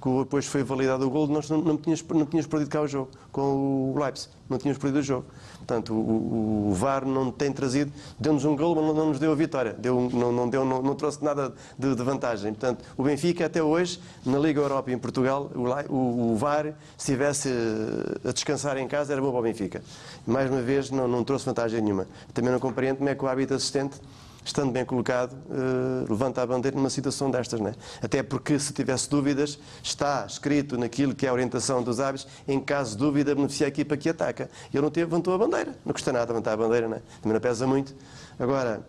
que 0.00 0.08
depois 0.20 0.46
foi 0.46 0.62
validado 0.62 1.06
o 1.06 1.10
gol, 1.10 1.26
nós 1.26 1.50
não, 1.50 1.58
não, 1.60 1.76
tínhamos, 1.76 2.02
não 2.08 2.24
tínhamos 2.24 2.46
perdido 2.46 2.70
cá 2.70 2.80
o 2.80 2.88
jogo 2.88 3.10
com 3.30 3.92
o 3.92 3.94
Leipzig, 3.98 4.30
não 4.48 4.56
tínhamos 4.56 4.80
perdido 4.80 5.00
o 5.00 5.02
jogo. 5.02 5.26
Portanto, 5.70 5.94
o, 5.94 6.70
o- 6.70 6.74
VAR 6.74 7.06
não 7.06 7.30
tem 7.30 7.52
trazido, 7.52 7.92
deu-nos 8.18 8.44
um 8.44 8.56
gol, 8.56 8.74
mas 8.74 8.84
não, 8.86 8.92
não 8.94 9.06
nos 9.10 9.20
deu 9.20 9.30
a 9.30 9.34
vitória, 9.36 9.72
deu, 9.72 10.10
não, 10.12 10.32
não, 10.32 10.48
deu, 10.48 10.64
não, 10.64 10.82
não 10.82 10.94
trouxe 10.96 11.22
nada 11.22 11.52
de, 11.78 11.94
de 11.94 12.02
vantagem. 12.02 12.52
Portanto, 12.52 12.84
o 12.96 13.04
Benfica 13.04 13.46
até 13.46 13.62
hoje, 13.62 14.00
na 14.26 14.36
Liga 14.36 14.60
Europa 14.60 14.90
e 14.90 14.94
em 14.94 14.98
Portugal, 14.98 15.48
o, 15.54 15.92
o, 15.94 16.32
o 16.32 16.36
VAR, 16.36 16.64
se 16.96 17.12
estivesse 17.12 17.48
eh, 17.50 18.28
a 18.28 18.32
descansar 18.32 18.76
em 18.78 18.88
casa, 18.88 19.12
era 19.12 19.22
bom 19.22 19.30
para 19.30 19.38
o 19.38 19.42
Benfica. 19.44 19.80
Mais 20.26 20.50
uma 20.50 20.60
vez, 20.60 20.90
não, 20.90 21.06
não 21.06 21.22
trouxe 21.22 21.46
vantagem 21.46 21.80
nenhuma. 21.80 22.08
Também 22.34 22.50
não 22.50 22.58
compreendo 22.58 22.96
como 22.96 23.08
é 23.08 23.14
que 23.14 23.24
o 23.24 23.28
árbitro 23.28 23.54
assistente 23.54 23.96
estando 24.44 24.72
bem 24.72 24.84
colocado, 24.84 25.36
eh, 25.50 26.06
levanta 26.08 26.42
a 26.42 26.46
bandeira 26.46 26.76
numa 26.76 26.90
situação 26.90 27.30
destas. 27.30 27.60
Né? 27.60 27.74
Até 28.02 28.22
porque, 28.22 28.58
se 28.58 28.72
tivesse 28.72 29.08
dúvidas, 29.08 29.58
está 29.82 30.24
escrito 30.26 30.76
naquilo 30.78 31.14
que 31.14 31.26
é 31.26 31.28
a 31.28 31.32
orientação 31.32 31.82
dos 31.82 32.00
hábitos, 32.00 32.26
em 32.46 32.60
caso 32.60 32.92
de 32.92 32.98
dúvida, 32.98 33.34
beneficia 33.34 33.66
a 33.66 33.68
equipa 33.68 33.96
que 33.96 34.08
ataca. 34.08 34.50
E 34.72 34.76
ele 34.76 34.82
não 34.82 34.90
teve, 34.90 35.06
levantou 35.06 35.34
a 35.34 35.38
bandeira. 35.38 35.74
Não 35.84 35.92
custa 35.92 36.12
nada 36.12 36.32
levantar 36.32 36.52
a 36.52 36.56
bandeira, 36.56 36.88
né? 36.88 37.02
também 37.20 37.34
não 37.34 37.40
pesa 37.40 37.66
muito. 37.66 37.94
Agora, 38.38 38.84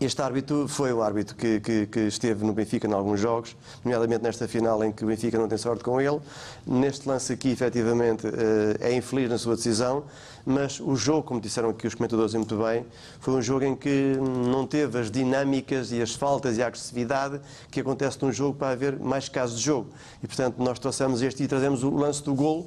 este 0.00 0.20
árbitro 0.20 0.66
foi 0.68 0.92
o 0.92 1.02
árbitro 1.02 1.34
que, 1.36 1.60
que- 1.60 1.86
que 1.86 2.00
esteve 2.00 2.44
no 2.44 2.52
Benfica 2.52 2.86
em 2.86 2.92
alguns 2.92 3.20
jogos, 3.20 3.56
nomeadamente 3.84 4.22
nesta 4.22 4.46
final 4.48 4.82
em 4.84 4.90
que 4.92 5.04
o 5.04 5.06
Benfica 5.06 5.38
não 5.38 5.48
tem 5.48 5.56
sorte 5.56 5.82
com 5.84 6.00
ele. 6.00 6.18
Neste 6.66 7.08
lance 7.08 7.32
aqui, 7.32 7.50
efetivamente, 7.50 8.26
eh, 8.26 8.76
é 8.90 8.94
infeliz 8.94 9.30
na 9.30 9.38
sua 9.38 9.54
decisão, 9.56 10.04
mas 10.44 10.78
o 10.80 10.94
jogo, 10.96 11.22
como 11.22 11.40
disseram 11.40 11.70
aqui 11.70 11.86
os 11.86 11.94
comentadores 11.94 12.34
muito 12.34 12.56
bem, 12.56 12.84
foi 13.20 13.34
um 13.34 13.40
jogo 13.40 13.64
em 13.64 13.74
que 13.74 14.18
não 14.50 14.66
teve 14.66 14.98
as 14.98 15.10
dinâmicas 15.10 15.90
e 15.92 16.02
as 16.02 16.14
faltas 16.14 16.58
e 16.58 16.62
a 16.62 16.66
agressividade 16.66 17.40
que 17.70 17.80
acontece 17.80 18.18
num 18.22 18.32
jogo 18.32 18.58
para 18.58 18.72
haver 18.72 18.98
mais 18.98 19.28
casos 19.28 19.58
de 19.58 19.64
jogo. 19.64 19.88
E, 20.22 20.26
portanto, 20.26 20.56
nós 20.58 20.78
trouxemos 20.78 21.22
este 21.22 21.44
e 21.44 21.48
trazemos 21.48 21.82
o 21.82 21.90
lance 21.90 22.22
do 22.22 22.34
golo 22.34 22.66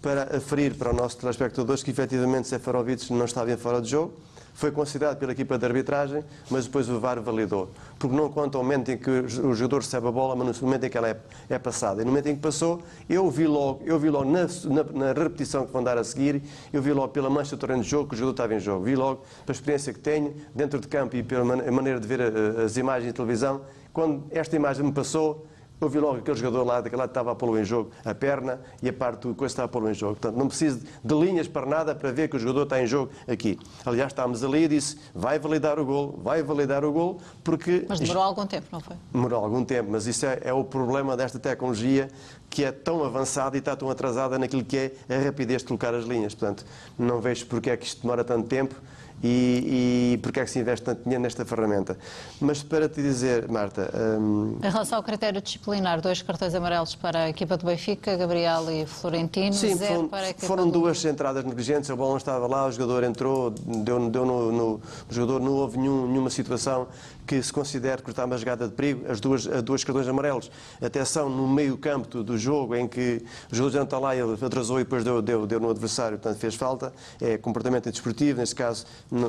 para 0.00 0.36
aferir 0.36 0.74
para 0.74 0.90
os 0.90 0.96
nossos 0.96 1.16
telespectadores 1.16 1.82
que, 1.82 1.90
efetivamente, 1.90 2.46
Sefarovic 2.46 3.12
não 3.12 3.24
estava 3.24 3.50
em 3.50 3.56
fora 3.56 3.80
de 3.80 3.88
jogo 3.90 4.12
foi 4.56 4.70
considerado 4.70 5.18
pela 5.18 5.32
equipa 5.32 5.58
de 5.58 5.66
arbitragem, 5.66 6.24
mas 6.50 6.64
depois 6.64 6.88
o 6.88 6.98
VAR 6.98 7.20
validou. 7.20 7.68
Porque 7.98 8.16
não 8.16 8.30
conta 8.30 8.56
ao 8.56 8.64
momento 8.64 8.90
em 8.90 8.96
que 8.96 9.10
o 9.10 9.52
jogador 9.54 9.82
recebe 9.82 10.08
a 10.08 10.10
bola, 10.10 10.34
mas 10.34 10.58
no 10.60 10.66
momento 10.66 10.84
em 10.84 10.88
que 10.90 10.96
ela 10.96 11.10
é, 11.10 11.16
é 11.50 11.58
passada. 11.58 12.00
E 12.00 12.04
no 12.06 12.10
momento 12.10 12.28
em 12.28 12.34
que 12.34 12.40
passou, 12.40 12.80
eu 13.08 13.30
vi 13.30 13.46
logo, 13.46 13.82
eu 13.84 13.98
vi 13.98 14.08
logo 14.08 14.24
na, 14.24 14.46
na- 14.64 15.12
na 15.12 15.12
repetição 15.12 15.66
que 15.66 15.72
vão 15.72 15.84
dar 15.84 15.98
a 15.98 16.02
seguir, 16.04 16.42
eu 16.72 16.80
vi 16.80 16.90
logo 16.92 17.08
pela 17.08 17.28
mancha 17.28 17.54
do 17.54 17.60
terreno 17.60 17.82
de 17.82 17.88
jogo 17.90 18.08
que 18.08 18.14
o 18.14 18.18
jogador 18.18 18.32
estava 18.32 18.54
em 18.54 18.60
jogo. 18.60 18.84
Vi 18.84 18.96
logo, 18.96 19.22
pela 19.44 19.54
experiência 19.54 19.92
que 19.92 20.00
tenho, 20.00 20.34
dentro 20.54 20.80
de 20.80 20.88
campo 20.88 21.14
e 21.16 21.22
pela 21.22 21.44
man- 21.44 21.70
maneira 21.70 22.00
de 22.00 22.08
ver 22.08 22.20
eh, 22.20 22.64
as 22.64 22.78
imagens 22.78 23.08
de 23.08 23.12
televisão, 23.14 23.60
quando 23.92 24.24
esta 24.30 24.56
imagem 24.56 24.84
me 24.86 24.92
passou, 24.92 25.46
eu 25.80 25.88
vi 25.88 25.98
logo 25.98 26.18
aquele 26.18 26.36
jogador 26.36 26.64
lá, 26.64 26.80
daquele 26.80 27.00
lado 27.00 27.10
estava 27.10 27.32
a 27.32 27.34
pô-lo 27.34 27.58
em 27.58 27.64
jogo, 27.64 27.90
a 28.04 28.14
perna 28.14 28.60
e 28.82 28.88
a 28.88 28.92
parte 28.92 29.28
do 29.28 29.34
coisa 29.34 29.52
estava 29.52 29.66
a 29.66 29.68
pô-lo 29.68 29.90
em 29.90 29.94
jogo. 29.94 30.14
Portanto, 30.14 30.36
não 30.36 30.48
preciso 30.48 30.80
de 31.04 31.14
linhas 31.14 31.46
para 31.46 31.66
nada 31.66 31.94
para 31.94 32.10
ver 32.12 32.28
que 32.28 32.36
o 32.36 32.38
jogador 32.38 32.62
está 32.62 32.82
em 32.82 32.86
jogo 32.86 33.10
aqui. 33.28 33.58
Aliás, 33.84 34.12
estávamos 34.12 34.42
ali 34.42 34.64
e 34.64 34.68
disse, 34.68 34.98
vai 35.14 35.38
validar 35.38 35.78
o 35.78 35.84
gol, 35.84 36.18
vai 36.22 36.42
validar 36.42 36.84
o 36.84 36.92
gol, 36.92 37.20
porque... 37.44 37.84
Mas 37.88 38.00
demorou 38.00 38.22
algum 38.22 38.46
tempo, 38.46 38.66
não 38.72 38.80
foi? 38.80 38.96
Demorou 39.12 39.44
algum 39.44 39.64
tempo, 39.64 39.90
mas 39.90 40.06
isso 40.06 40.24
é, 40.24 40.40
é 40.44 40.52
o 40.52 40.64
problema 40.64 41.16
desta 41.16 41.38
tecnologia 41.38 42.08
que 42.48 42.64
é 42.64 42.72
tão 42.72 43.04
avançada 43.04 43.56
e 43.56 43.58
está 43.58 43.76
tão 43.76 43.90
atrasada 43.90 44.38
naquilo 44.38 44.64
que 44.64 44.76
é 45.08 45.14
a 45.14 45.22
rapidez 45.22 45.62
de 45.62 45.68
colocar 45.68 45.94
as 45.94 46.04
linhas. 46.04 46.34
Portanto, 46.34 46.64
não 46.98 47.20
vejo 47.20 47.46
porque 47.46 47.70
é 47.70 47.76
que 47.76 47.86
isto 47.86 48.02
demora 48.02 48.24
tanto 48.24 48.48
tempo 48.48 48.74
e, 49.22 50.12
e 50.14 50.18
porque 50.22 50.40
é 50.40 50.44
que 50.44 50.50
se 50.50 50.58
investe 50.58 50.84
tanto 50.84 51.02
dinheiro 51.02 51.22
nesta 51.22 51.44
ferramenta. 51.44 51.96
Mas 52.40 52.62
para 52.62 52.88
te 52.88 53.00
dizer, 53.02 53.48
Marta, 53.48 53.90
hum, 54.20 54.58
Em 54.62 54.68
relação 54.70 54.98
ao 54.98 55.02
critério 55.02 55.40
disciplinar, 55.40 56.00
dois 56.00 56.22
cartões 56.22 56.54
amarelos 56.54 56.94
para 56.94 57.24
a 57.24 57.28
equipa 57.28 57.56
do 57.56 57.66
Benfica, 57.66 58.16
Gabriel 58.16 58.70
e 58.70 58.86
Florentino, 58.86 59.52
Sim, 59.54 59.76
foram, 59.76 60.10
foram 60.38 60.68
duas 60.70 61.04
entradas 61.04 61.44
negligentes, 61.44 61.90
a 61.90 61.96
bola 61.96 62.10
não 62.10 62.16
estava 62.18 62.46
lá, 62.46 62.66
o 62.66 62.72
jogador 62.72 63.04
entrou, 63.04 63.50
deu, 63.50 64.08
deu 64.10 64.26
no, 64.26 64.52
no- 64.52 64.74
o 64.74 65.14
jogador 65.14 65.40
não 65.40 65.52
houve 65.52 65.78
nenhum- 65.78 66.06
nenhuma 66.06 66.30
situação 66.30 66.86
que 67.26 67.42
se 67.42 67.52
considere 67.52 68.02
está 68.06 68.24
uma 68.24 68.38
jogada 68.38 68.68
de 68.68 68.74
perigo, 68.74 69.10
as 69.10 69.20
duas, 69.20 69.46
as 69.46 69.62
duas 69.62 69.82
cartões 69.82 70.06
amarelos 70.06 70.50
até 70.80 71.04
são 71.04 71.28
no 71.28 71.48
meio 71.48 71.76
campo 71.76 72.22
do, 72.22 72.38
jogo, 72.38 72.74
em 72.74 72.86
que 72.86 73.22
o 73.50 73.54
jogador 73.54 74.12
ele 74.12 74.44
atrasou 74.44 74.80
e 74.80 74.84
depois 74.84 75.02
deu, 75.02 75.20
deu, 75.20 75.46
deu 75.46 75.60
no 75.60 75.70
adversário, 75.70 76.18
portanto 76.18 76.38
fez 76.38 76.54
falta, 76.54 76.92
é 77.20 77.36
comportamento 77.36 77.90
desportivo, 77.90 78.38
neste 78.38 78.54
caso 78.54 78.86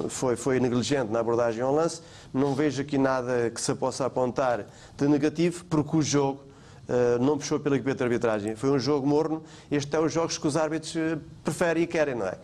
foi, 0.09 0.35
foi 0.35 0.59
negligente 0.59 1.11
na 1.11 1.19
abordagem 1.19 1.61
ao 1.61 1.73
lance, 1.73 2.01
não 2.33 2.53
vejo 2.53 2.81
aqui 2.81 2.97
nada 2.97 3.49
que 3.49 3.59
se 3.59 3.73
possa 3.73 4.05
apontar 4.05 4.65
de 4.95 5.07
negativo, 5.07 5.65
porque 5.65 5.97
o 5.97 6.01
jogo 6.01 6.47
Uh, 6.87 7.21
não 7.21 7.37
puxou 7.37 7.59
pela 7.59 7.75
equipe 7.75 7.93
de 7.93 8.01
arbitragem. 8.01 8.55
Foi 8.55 8.71
um 8.71 8.79
jogo 8.79 9.05
morno. 9.05 9.43
Este 9.69 9.93
é 9.93 9.99
os 9.99 10.13
jogos 10.13 10.37
que 10.37 10.47
os 10.47 10.55
árbitros 10.55 10.95
uh, 10.95 11.19
preferem 11.43 11.83
e 11.83 11.85
querem, 11.85 12.15
não 12.15 12.25
é? 12.25 12.37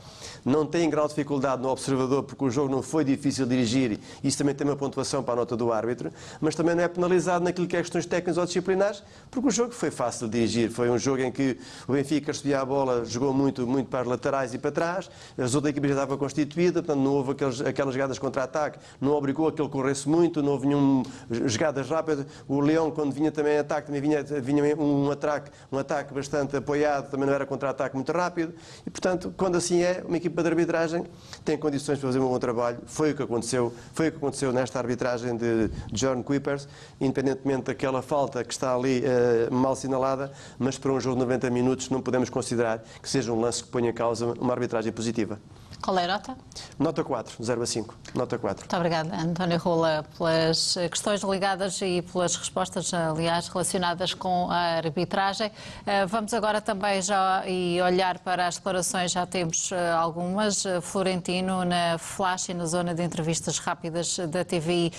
Não 0.46 0.66
tem 0.66 0.90
grau 0.90 1.08
de 1.08 1.14
dificuldade 1.14 1.62
no 1.62 1.70
observador, 1.70 2.24
porque 2.24 2.44
o 2.44 2.50
jogo 2.50 2.70
não 2.70 2.82
foi 2.82 3.04
difícil 3.04 3.46
de 3.46 3.56
dirigir. 3.56 4.00
Isso 4.24 4.38
também 4.38 4.54
tem 4.54 4.68
uma 4.68 4.76
pontuação 4.76 5.24
para 5.24 5.34
a 5.34 5.38
nota 5.38 5.56
do 5.56 5.72
árbitro. 5.72 6.12
Mas 6.42 6.56
também 6.56 6.76
não 6.76 6.84
é 6.84 6.88
penalizado 6.88 7.44
naquilo 7.44 7.68
que 7.68 7.76
é 7.76 7.82
questões 7.82 8.06
técnicas 8.06 8.38
ou 8.38 8.46
disciplinares, 8.46 9.04
porque 9.30 9.48
o 9.48 9.52
jogo 9.52 9.74
foi 9.74 9.92
fácil 9.92 10.28
de 10.28 10.34
dirigir. 10.40 10.72
Foi 10.72 10.90
um 10.90 10.98
jogo 10.98 11.22
em 11.22 11.32
que 11.32 11.58
o 11.88 11.94
Benfica 11.94 12.32
recebia 12.32 12.62
a 12.62 12.66
bola, 12.66 13.06
jogou 13.06 13.34
muito, 13.34 13.66
muito 13.68 13.90
para 13.90 14.02
as 14.02 14.08
laterais 14.08 14.54
e 14.54 14.58
para 14.58 14.72
trás. 14.72 15.10
As 15.38 15.56
outras 15.56 15.72
equipas 15.72 15.90
já 15.90 15.96
estavam 15.96 16.18
constituídas, 16.18 16.84
portanto 16.84 17.04
não 17.04 17.14
houve 17.14 17.32
aqueles, 17.32 17.62
aquelas 17.62 17.94
jogadas 17.94 18.20
contra-ataque. 18.20 18.80
Não 19.00 19.14
obrigou 19.14 19.48
a 19.48 19.52
que 19.52 19.62
ele 19.62 19.70
corresse 19.70 20.08
muito, 20.08 20.42
não 20.42 20.54
houve 20.54 20.68
nenhum 20.68 21.04
jogadas 21.46 21.90
rápidas. 21.90 22.26
O 22.48 22.60
Leão, 22.60 22.92
quando 22.92 23.12
vinha 23.14 23.32
também 23.32 23.56
em 23.56 23.60
ataque, 23.60 23.88
também 23.88 24.02
vinha 24.02 24.24
vinha 24.42 24.76
um 24.76 25.12
ataque, 25.12 25.52
um 25.72 25.78
ataque 25.78 26.14
bastante 26.14 26.56
apoiado, 26.56 27.10
também 27.10 27.28
não 27.28 27.34
era 27.34 27.46
contra-ataque 27.46 27.96
muito 27.96 28.12
rápido, 28.12 28.54
e 28.86 28.90
portanto, 28.90 29.34
quando 29.36 29.56
assim 29.56 29.82
é, 29.82 30.04
uma 30.06 30.18
equipa 30.18 30.33
de 30.42 30.50
arbitragem 30.50 31.06
tem 31.44 31.58
condições 31.58 32.00
para 32.00 32.08
fazer 32.08 32.20
um 32.20 32.28
bom 32.28 32.40
trabalho. 32.40 32.80
Foi 32.86 33.12
o 33.12 33.16
que 33.16 33.24
aconteceu, 33.24 33.74
foi 33.94 34.08
o 34.08 34.12
que 34.12 34.18
aconteceu 34.18 34.52
nesta 34.52 34.80
arbitragem 34.80 35.36
de 35.36 35.70
John 35.92 36.24
Kuipers, 36.24 36.68
independentemente 37.00 37.64
daquela 37.64 38.02
falta 38.02 38.44
que 38.44 38.54
está 38.54 38.74
ali 38.74 39.04
uh, 39.04 39.54
mal 39.54 39.74
assinalada, 39.74 40.32
mas 40.58 40.78
para 40.78 40.92
um 40.92 41.00
jogo 41.00 41.16
de 41.16 41.22
90 41.22 41.50
minutos 41.50 41.90
não 41.90 42.02
podemos 42.02 42.30
considerar 42.30 42.84
que 43.02 43.10
seja 43.10 43.32
um 43.32 43.40
lance 43.40 43.64
que 43.64 43.70
ponha 43.70 43.90
em 43.90 43.94
causa 43.94 44.26
uma 44.40 44.54
arbitragem 44.54 44.92
positiva. 44.92 45.40
Qual 45.84 45.98
é 46.00 46.06
a 46.06 46.08
nota? 46.08 46.38
Nota 46.80 47.04
4, 47.04 47.44
0 47.44 47.62
a 47.62 47.66
5. 47.66 47.96
Nota 48.16 48.38
4. 48.38 48.62
Muito 48.62 48.76
obrigada, 48.78 49.18
António 49.18 49.58
Rola, 49.58 50.06
pelas 50.18 50.78
questões 50.90 51.22
ligadas 51.24 51.82
e 51.82 52.02
pelas 52.02 52.38
respostas, 52.38 52.94
aliás, 52.94 53.50
relacionadas 53.50 54.14
com 54.14 54.50
a 54.50 54.78
arbitragem. 54.78 55.52
Eh, 55.86 56.06
vamos 56.06 56.34
agora 56.34 56.62
também 56.62 57.02
já 57.02 57.46
e 57.46 57.82
olhar 57.82 58.20
para 58.20 58.48
as 58.48 58.56
declarações, 58.56 59.12
já 59.12 59.26
temos 59.26 59.74
eh, 59.74 59.92
algumas. 59.92 60.66
Eh, 60.66 60.80
Florentino, 60.80 61.66
na 61.66 61.98
flash 61.98 62.48
e 62.48 62.54
na 62.54 62.66
zona 62.66 62.96
de 62.96 63.04
entrevistas 63.04 63.60
rápidas 63.60 64.18
da 64.30 64.46
TVI, 64.46 64.94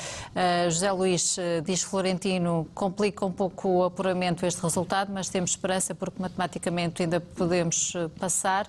José 0.68 0.92
Luís 0.92 1.36
diz 1.64 1.82
Florentino 1.82 2.68
complica 2.74 3.24
um 3.24 3.32
pouco 3.32 3.68
o 3.68 3.84
apuramento 3.84 4.44
este 4.44 4.60
resultado, 4.62 5.10
mas 5.10 5.30
temos 5.30 5.50
esperança 5.50 5.94
porque 5.94 6.20
matematicamente 6.20 7.02
ainda 7.02 7.20
podemos 7.20 7.94
passar. 8.18 8.66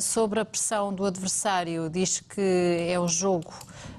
Sobre 0.00 0.40
a 0.40 0.44
pressão 0.44 0.92
do 0.92 1.04
adversário 1.16 1.90
diz 1.90 2.20
que 2.20 2.86
é 2.88 3.00
um 3.00 3.08
jogo 3.08 3.52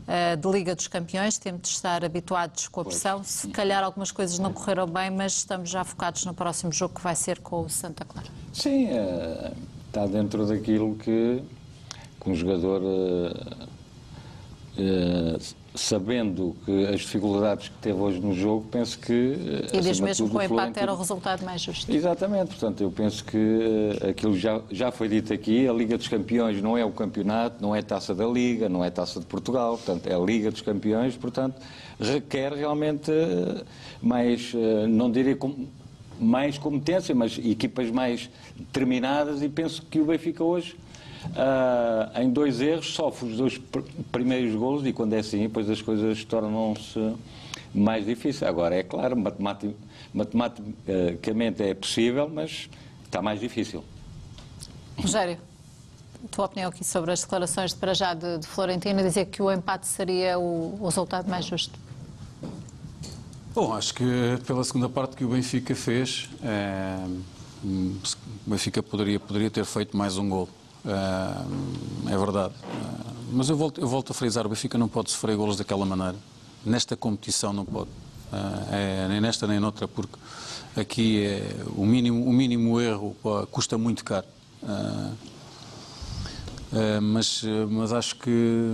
uh, 0.08 0.38
de 0.38 0.48
Liga 0.48 0.76
dos 0.76 0.88
Campeões, 0.88 1.38
temos 1.38 1.62
de 1.64 1.68
estar 1.70 2.06
habituados 2.06 2.68
com 2.68 2.82
a 2.82 2.86
pressão. 2.86 3.24
Se 3.24 3.48
calhar 3.50 3.84
algumas 3.84 4.12
coisas 4.12 4.40
não 4.40 4.54
correram 4.54 4.88
bem, 4.88 5.10
mas 5.10 5.38
estamos 5.38 5.70
já 5.70 5.84
focados 5.84 6.26
no 6.26 6.34
próximo 6.34 6.72
jogo 6.72 6.96
que 6.96 7.02
vai 7.02 7.16
ser 7.16 7.40
com 7.40 7.62
o 7.62 7.70
Santa 7.70 8.06
Clara. 8.06 8.28
Sim, 8.54 8.88
uh, 8.88 9.54
está 9.88 10.06
dentro 10.06 10.46
daquilo 10.46 10.96
que, 10.96 11.44
que 12.22 12.30
um 12.30 12.36
jogador. 12.36 12.82
Uh, 14.78 15.58
sabendo 15.78 16.56
que 16.66 16.86
as 16.88 17.02
dificuldades 17.02 17.70
que 17.70 17.76
teve 17.76 18.00
hoje 18.00 18.20
no 18.20 18.34
jogo, 18.34 18.66
penso 18.72 18.98
que. 19.00 19.14
E 19.72 19.80
diz 19.80 20.00
mesmo 20.00 20.30
que 20.30 20.36
o 20.36 20.42
empate 20.42 20.80
era 20.80 20.94
o 20.94 20.98
resultado 20.98 21.44
mais 21.46 21.62
justo. 21.62 21.92
Exatamente, 21.92 22.48
portanto, 22.48 22.82
eu 22.82 22.92
penso 22.92 23.24
que 23.24 23.38
uh, 23.38 24.10
aquilo 24.10 24.38
já, 24.38 24.62
já 24.72 24.92
foi 24.92 25.08
dito 25.08 25.32
aqui: 25.34 25.68
a 25.68 25.74
Liga 25.74 25.98
dos 25.98 26.08
Campeões 26.08 26.62
não 26.62 26.78
é 26.78 26.84
o 26.84 26.92
campeonato, 26.92 27.62
não 27.62 27.76
é 27.76 27.82
taça 27.82 28.14
da 28.14 28.26
Liga, 28.26 28.68
não 28.68 28.84
é 28.84 28.90
taça 28.90 29.20
de 29.20 29.26
Portugal, 29.26 29.78
portanto, 29.78 30.08
é 30.08 30.16
a 30.16 30.20
Liga 30.20 30.52
dos 30.52 30.62
Campeões, 30.62 31.16
portanto, 31.16 31.56
requer 32.00 32.54
realmente 32.54 33.12
uh, 33.12 33.66
mais, 34.02 34.54
não 34.90 35.12
diria 35.12 35.36
com, 35.36 35.68
mais 36.20 36.58
competência, 36.58 37.14
mas 37.14 37.38
equipas 37.38 37.92
mais 37.92 38.30
determinadas, 38.56 39.42
e 39.42 39.50
penso 39.50 39.82
que 39.90 40.00
o 40.00 40.06
Benfica 40.06 40.44
hoje 40.44 40.76
Uh, 41.36 42.22
em 42.22 42.30
dois 42.30 42.62
erros, 42.62 42.94
sofre 42.94 43.30
os 43.30 43.38
dois 43.38 43.58
pr 43.58 43.82
primeiros 44.12 44.56
golos 44.56 44.86
e 44.86 44.94
quando 44.94 45.14
é 45.14 45.20
assim, 45.20 45.44
depois 45.44 45.70
as 45.70 45.82
coisas 45.82 46.24
tornam-se 46.24 47.16
mais 47.74 48.06
difíceis. 48.06 48.44
Agora, 48.44 48.76
é 48.76 48.84
claro, 48.84 49.16
matematic 49.16 49.76
matematicamente 50.14 51.62
é 51.64 51.74
possível, 51.74 52.30
mas 52.34 52.70
está 53.06 53.22
mais 53.22 53.40
difícil. 53.40 53.84
Rogério, 54.98 55.38
tua 56.32 56.46
opinião 56.46 56.70
aqui 56.70 56.84
sobre 56.84 57.12
as 57.12 57.22
declarações 57.22 57.72
de 57.72 57.78
para 57.78 57.94
já 57.94 58.14
de, 58.14 58.40
de 58.40 58.48
Florentino, 58.48 59.02
dizer 59.02 59.26
que 59.26 59.42
o 59.42 59.52
empate 59.52 59.88
seria 59.88 60.40
o, 60.40 60.78
o 60.82 60.86
resultado 60.86 61.30
mais 61.30 61.46
justo? 61.46 61.78
Bom, 63.54 63.74
acho 63.74 63.94
que 63.94 64.04
pela 64.46 64.64
segunda 64.64 64.88
parte 64.88 65.16
que 65.16 65.26
o 65.26 65.30
Benfica 65.30 65.76
fez, 65.76 66.30
é, 66.44 66.98
o 67.64 67.96
Benfica 68.46 68.84
poderia, 68.84 69.20
poderia 69.20 69.50
ter 69.50 69.66
feito 69.66 69.96
mais 69.96 70.18
um 70.18 70.30
gol. 70.30 70.50
Uh, 70.88 72.10
é 72.10 72.18
verdade. 72.18 72.54
Uh, 72.64 73.34
mas 73.34 73.50
eu 73.50 73.58
volto, 73.58 73.82
eu 73.82 73.88
volto 73.88 74.12
a 74.12 74.14
frisar, 74.14 74.46
o 74.46 74.50
Benfica 74.50 74.78
não 74.78 74.88
pode 74.88 75.12
sofrer 75.12 75.36
golos 75.36 75.58
daquela 75.58 75.86
maneira. 75.86 76.16
Nesta 76.66 76.96
competição 76.96 77.52
não 77.52 77.66
pode. 77.66 77.90
Uh, 78.32 78.72
é, 78.72 79.08
nem 79.10 79.20
nesta 79.20 79.46
nem 79.46 79.60
noutra, 79.60 79.86
porque 79.86 80.16
aqui 80.78 81.26
é, 81.26 81.56
o, 81.76 81.86
mínimo, 81.86 82.26
o 82.26 82.32
mínimo 82.32 82.80
erro 82.80 83.16
custa 83.52 83.78
muito 83.78 84.04
caro. 84.06 84.26
mas, 87.02 87.44
mas 87.70 87.94
acho 87.94 88.16
que 88.18 88.72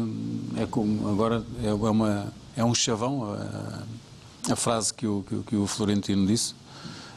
é 0.57 0.65
como, 0.65 1.09
agora 1.09 1.43
é, 1.63 1.67
é 1.67 1.73
uma, 1.73 2.33
é 2.55 2.63
um 2.63 2.73
chavão 2.73 3.33
a, 3.33 4.51
a 4.51 4.55
frase 4.55 4.93
que 4.93 5.07
o, 5.07 5.23
que, 5.27 5.43
que 5.43 5.55
o 5.55 5.65
Florentino 5.65 6.27
disse. 6.27 6.55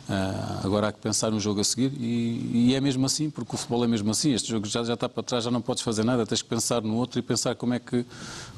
Uh, 0.08 0.64
agora 0.64 0.86
há 0.86 0.92
que 0.92 1.00
pensar 1.00 1.32
no 1.32 1.40
jogo 1.40 1.60
a 1.60 1.64
seguir 1.64 1.92
e, 1.98 2.68
e, 2.68 2.74
é 2.76 2.80
mesmo 2.80 3.04
assim, 3.04 3.28
porque 3.28 3.56
o 3.56 3.58
futebol 3.58 3.82
é 3.84 3.88
mesmo 3.88 4.08
assim. 4.12 4.32
Este 4.32 4.50
jogo 4.50 4.64
já, 4.64 4.84
já 4.84 4.94
está 4.94 5.08
para 5.08 5.20
trás, 5.20 5.42
já 5.42 5.50
não 5.50 5.60
podes 5.60 5.82
fazer 5.82 6.04
nada, 6.04 6.24
tens 6.24 6.42
que 6.42 6.48
pensar 6.48 6.80
no 6.80 6.94
outro 6.94 7.18
e 7.18 7.22
pensar 7.22 7.56
como 7.56 7.74
é 7.74 7.80
que, 7.80 8.06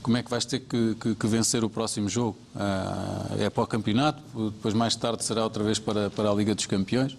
como 0.02 0.18
é 0.18 0.22
que 0.22 0.28
vais 0.28 0.44
ter 0.44 0.60
que, 0.60 0.94
que, 1.00 1.14
que 1.14 1.26
vencer 1.26 1.64
o 1.64 1.70
próximo 1.70 2.06
jogo. 2.06 2.36
Uh, 2.54 3.42
é 3.42 3.48
para 3.48 3.62
o 3.62 3.66
campeonato, 3.66 4.22
depois 4.50 4.74
mais 4.74 4.94
tarde 4.94 5.24
será 5.24 5.42
outra 5.42 5.64
vez 5.64 5.78
para, 5.78 6.10
para 6.10 6.30
a 6.30 6.34
Liga 6.34 6.54
dos 6.54 6.66
Campeões. 6.66 7.16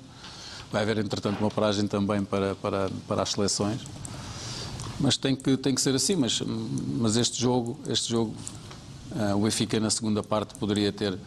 Vai 0.72 0.84
haver, 0.84 1.00
entretanto, 1.00 1.40
uma 1.40 1.50
paragem 1.50 1.88
também 1.88 2.24
para, 2.24 2.54
para, 2.54 2.92
para 3.08 3.24
as 3.24 3.32
seleções. 3.32 3.82
Mas 5.00 5.18
tem 5.18 5.36
que, 5.36 5.58
tem 5.58 5.74
que 5.74 5.82
ser 5.82 5.96
assim. 5.96 6.16
Mas, 6.16 6.40
mas 7.00 7.18
este 7.18 7.42
jogo, 7.42 7.80
este 7.88 8.12
jogo 8.12 8.36
uh, 9.12 9.36
o 9.36 9.42
Benfica 9.42 9.80
na 9.80 9.90
segunda 9.90 10.22
parte 10.22 10.54
poderia 10.56 10.92
ter 10.92 11.18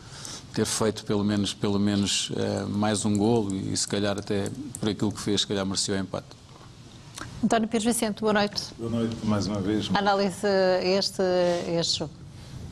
ter 0.53 0.67
feito 0.67 1.05
pelo 1.05 1.25
menos, 1.25 1.55
pelo 1.55 1.79
menos 1.79 2.31
uh, 2.31 2.69
mais 2.69 3.05
um 3.05 3.17
golo 3.17 3.55
e 3.55 3.77
se 3.77 3.89
calhar 3.89 4.19
até 4.19 4.51
por 4.79 4.89
aquilo 4.89 5.11
que 5.11 5.21
fez, 5.21 5.41
se 5.41 5.47
calhar 5.47 5.65
mereceu 5.65 5.95
o 5.95 5.99
empate. 5.99 6.27
António 7.43 7.69
Pires 7.69 7.85
Vicente, 7.85 8.21
boa 8.21 8.33
noite. 8.33 8.63
Boa 8.79 8.91
noite, 8.91 9.17
mais 9.25 9.47
uma 9.47 9.61
vez. 9.61 9.91
Analise 9.95 10.47
este, 10.83 11.23
este 11.79 11.99
jogo. 11.99 12.13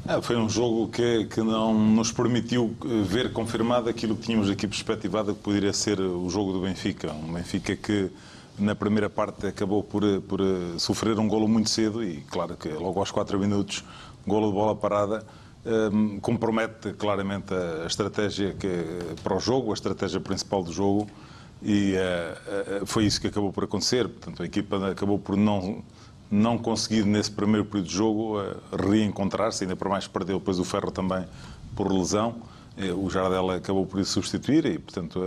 Ah, 0.07 0.21
foi 0.23 0.37
um 0.37 0.49
jogo 0.49 0.88
que, 0.88 1.25
que 1.27 1.43
não 1.43 1.75
nos 1.75 2.11
permitiu 2.11 2.75
eh, 2.85 3.03
ver 3.03 3.33
confirmado 3.33 3.88
aquilo 3.88 4.16
que 4.16 4.23
tínhamos 4.23 4.49
aqui 4.49 4.66
perspectivado 4.66 5.35
que 5.35 5.40
poderia 5.40 5.73
ser 5.73 6.01
o 6.01 6.29
jogo 6.31 6.53
do 6.53 6.61
Benfica. 6.61 7.12
Um 7.12 7.33
Benfica 7.33 7.77
que 7.77 8.11
na 8.59 8.75
primeira 8.75 9.11
parte 9.11 9.47
acabou 9.47 9.83
por, 9.83 10.03
eh, 10.03 10.21
por 10.21 10.40
sofrer 10.79 11.19
um 11.19 11.29
golo 11.29 11.47
muito 11.47 11.69
cedo 11.69 12.03
e 12.03 12.23
claro 12.31 12.57
que 12.57 12.69
logo 12.69 12.99
aos 12.99 13.11
4 13.11 13.38
minutos, 13.38 13.85
golo 14.27 14.49
de 14.49 14.55
bola 14.55 14.75
parada, 14.75 15.25
compromete 16.23 16.92
claramente 16.94 17.53
a, 17.53 17.87
estratégia 17.87 18.55
que, 18.55 18.68
para 19.23 19.37
o 19.37 19.40
jogo, 19.40 19.70
a 19.70 19.75
estratégia 19.75 20.20
principal 20.20 20.62
do 20.62 20.73
jogo, 20.73 21.07
e 21.62 21.94
uh, 21.94 22.83
uh, 22.83 22.87
foi 22.87 23.05
isso 23.05 23.20
que 23.20 23.27
acabou 23.27 23.53
por 23.53 23.64
acontecer. 23.64 24.09
Portanto, 24.09 24.42
a 24.42 24.46
equipa 24.46 24.90
acabou 24.90 25.18
por 25.18 25.37
não, 25.37 25.83
não 26.31 26.57
conseguir, 26.57 27.05
nesse 27.05 27.31
primeiro 27.31 27.66
período 27.66 27.88
de 27.88 27.94
jogo, 27.94 28.40
uh, 28.40 28.57
reencontrar-se, 28.77 29.64
ainda 29.64 29.77
por 29.77 29.88
mais 29.88 30.07
perdeu 30.07 30.38
depois 30.38 30.59
o 30.59 30.64
Ferro 30.64 30.90
também 30.90 31.25
por 31.77 31.92
lesão. 31.92 32.37
O 32.96 33.11
Jardel 33.11 33.51
acabou 33.51 33.85
por 33.85 34.01
isso 34.01 34.12
substituir 34.12 34.64
e, 34.64 34.79
portanto, 34.79 35.20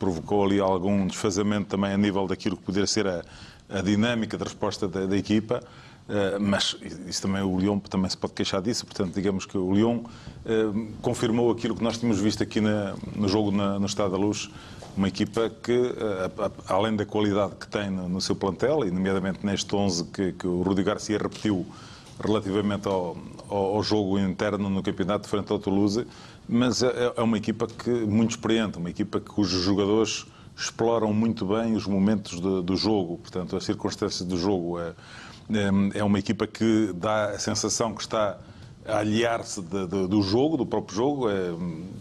provocou 0.00 0.44
ali 0.44 0.58
algum 0.58 1.06
desfazamento 1.06 1.68
também 1.68 1.92
a 1.92 1.96
nível 1.96 2.26
daquilo 2.26 2.56
que 2.56 2.62
poderia 2.64 2.88
ser 2.88 3.06
a, 3.06 3.22
a 3.68 3.80
dinâmica 3.82 4.36
de 4.36 4.42
resposta 4.42 4.88
da, 4.88 5.06
da 5.06 5.16
equipa. 5.16 5.62
Uh, 6.08 6.40
mas 6.40 6.74
isso 7.06 7.20
também 7.20 7.42
o 7.42 7.58
Lyon 7.58 7.78
também 7.80 8.08
se 8.08 8.16
pode 8.16 8.32
queixar 8.32 8.62
disso, 8.62 8.86
portanto 8.86 9.12
digamos 9.14 9.44
que 9.44 9.58
o 9.58 9.74
Lyon 9.74 9.98
uh, 9.98 10.92
confirmou 11.02 11.50
aquilo 11.50 11.76
que 11.76 11.82
nós 11.84 11.98
tínhamos 11.98 12.18
visto 12.18 12.42
aqui 12.42 12.62
no 12.62 13.28
jogo 13.28 13.50
no 13.50 13.84
Estado 13.84 14.12
da 14.12 14.16
Luz, 14.16 14.48
uma 14.96 15.06
equipa 15.06 15.50
que, 15.62 15.76
uh, 15.76 16.52
além 16.66 16.96
da 16.96 17.04
qualidade 17.04 17.56
que 17.56 17.68
tem 17.68 17.90
no, 17.90 18.20
seu 18.22 18.34
plantel, 18.34 18.86
e 18.86 18.90
nomeadamente 18.90 19.44
neste 19.44 19.76
11 19.76 20.04
que, 20.06 20.32
que 20.32 20.46
o 20.46 20.62
Rudi 20.62 20.82
Garcia 20.82 21.18
repetiu 21.18 21.66
relativamente 22.24 22.88
ao, 22.88 23.16
ao, 23.48 23.82
jogo 23.82 24.18
interno 24.18 24.70
no 24.70 24.82
campeonato 24.82 25.28
frente 25.28 25.52
ao 25.52 25.58
Toulouse, 25.58 26.06
mas 26.48 26.82
é, 26.82 27.12
é 27.16 27.22
uma 27.22 27.36
equipa 27.36 27.66
que 27.66 27.90
muito 27.90 28.30
experiente, 28.30 28.78
uma 28.78 28.88
equipa 28.88 29.20
cujos 29.20 29.62
jogadores 29.62 30.26
exploram 30.56 31.12
muito 31.12 31.46
bem 31.46 31.76
os 31.76 31.86
momentos 31.86 32.40
de, 32.40 32.62
do 32.62 32.76
jogo, 32.76 33.18
portanto 33.18 33.56
as 33.56 33.64
circunstâncias 33.64 34.26
do 34.26 34.36
jogo 34.36 34.80
é, 34.80 34.92
é 35.94 36.04
uma 36.04 36.18
equipa 36.18 36.46
que 36.46 36.92
dá 36.94 37.30
a 37.30 37.38
sensação 37.38 37.94
que 37.94 38.02
está 38.02 38.38
a 38.86 38.98
aliar-se 38.98 39.60
do 39.60 40.22
jogo, 40.22 40.56
do 40.56 40.64
próprio 40.64 40.96
jogo, 40.96 41.30
é, 41.30 41.52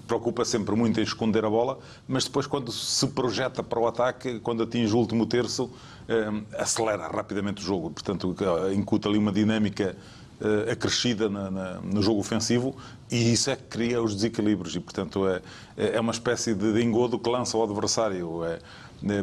preocupa 0.08 0.46
sempre 0.46 0.74
muito 0.74 1.00
em 1.00 1.04
esconder 1.04 1.44
a 1.44 1.50
bola, 1.50 1.80
mas 2.08 2.24
depois, 2.24 2.48
quando 2.48 2.72
se 2.72 3.06
projeta 3.08 3.62
para 3.62 3.78
o 3.78 3.88
ataque, 3.88 4.40
quando 4.40 4.64
atinge 4.64 4.94
o 4.94 4.98
último 4.98 5.26
terço, 5.26 5.70
é, 6.08 6.62
acelera 6.62 7.08
rapidamente 7.08 7.62
o 7.62 7.66
jogo. 7.66 7.92
Portanto, 7.92 8.34
incuta 8.74 9.10
ali 9.10 9.18
uma 9.18 9.34
dinâmica 9.34 9.98
é, 10.40 10.72
acrescida 10.72 11.28
na, 11.28 11.50
na, 11.50 11.74
no 11.82 12.02
jogo 12.02 12.20
ofensivo 12.20 12.76
e 13.10 13.34
isso 13.34 13.50
é 13.50 13.56
que 13.56 13.64
cria 13.64 14.02
os 14.02 14.14
desequilíbrios. 14.14 14.76
E, 14.76 14.80
portanto, 14.80 15.28
é, 15.28 15.42
é 15.76 16.00
uma 16.00 16.12
espécie 16.12 16.54
de 16.54 16.82
engodo 16.82 17.18
que 17.18 17.28
lança 17.28 17.58
o 17.58 17.64
adversário. 17.64 18.46
É, 18.46 18.60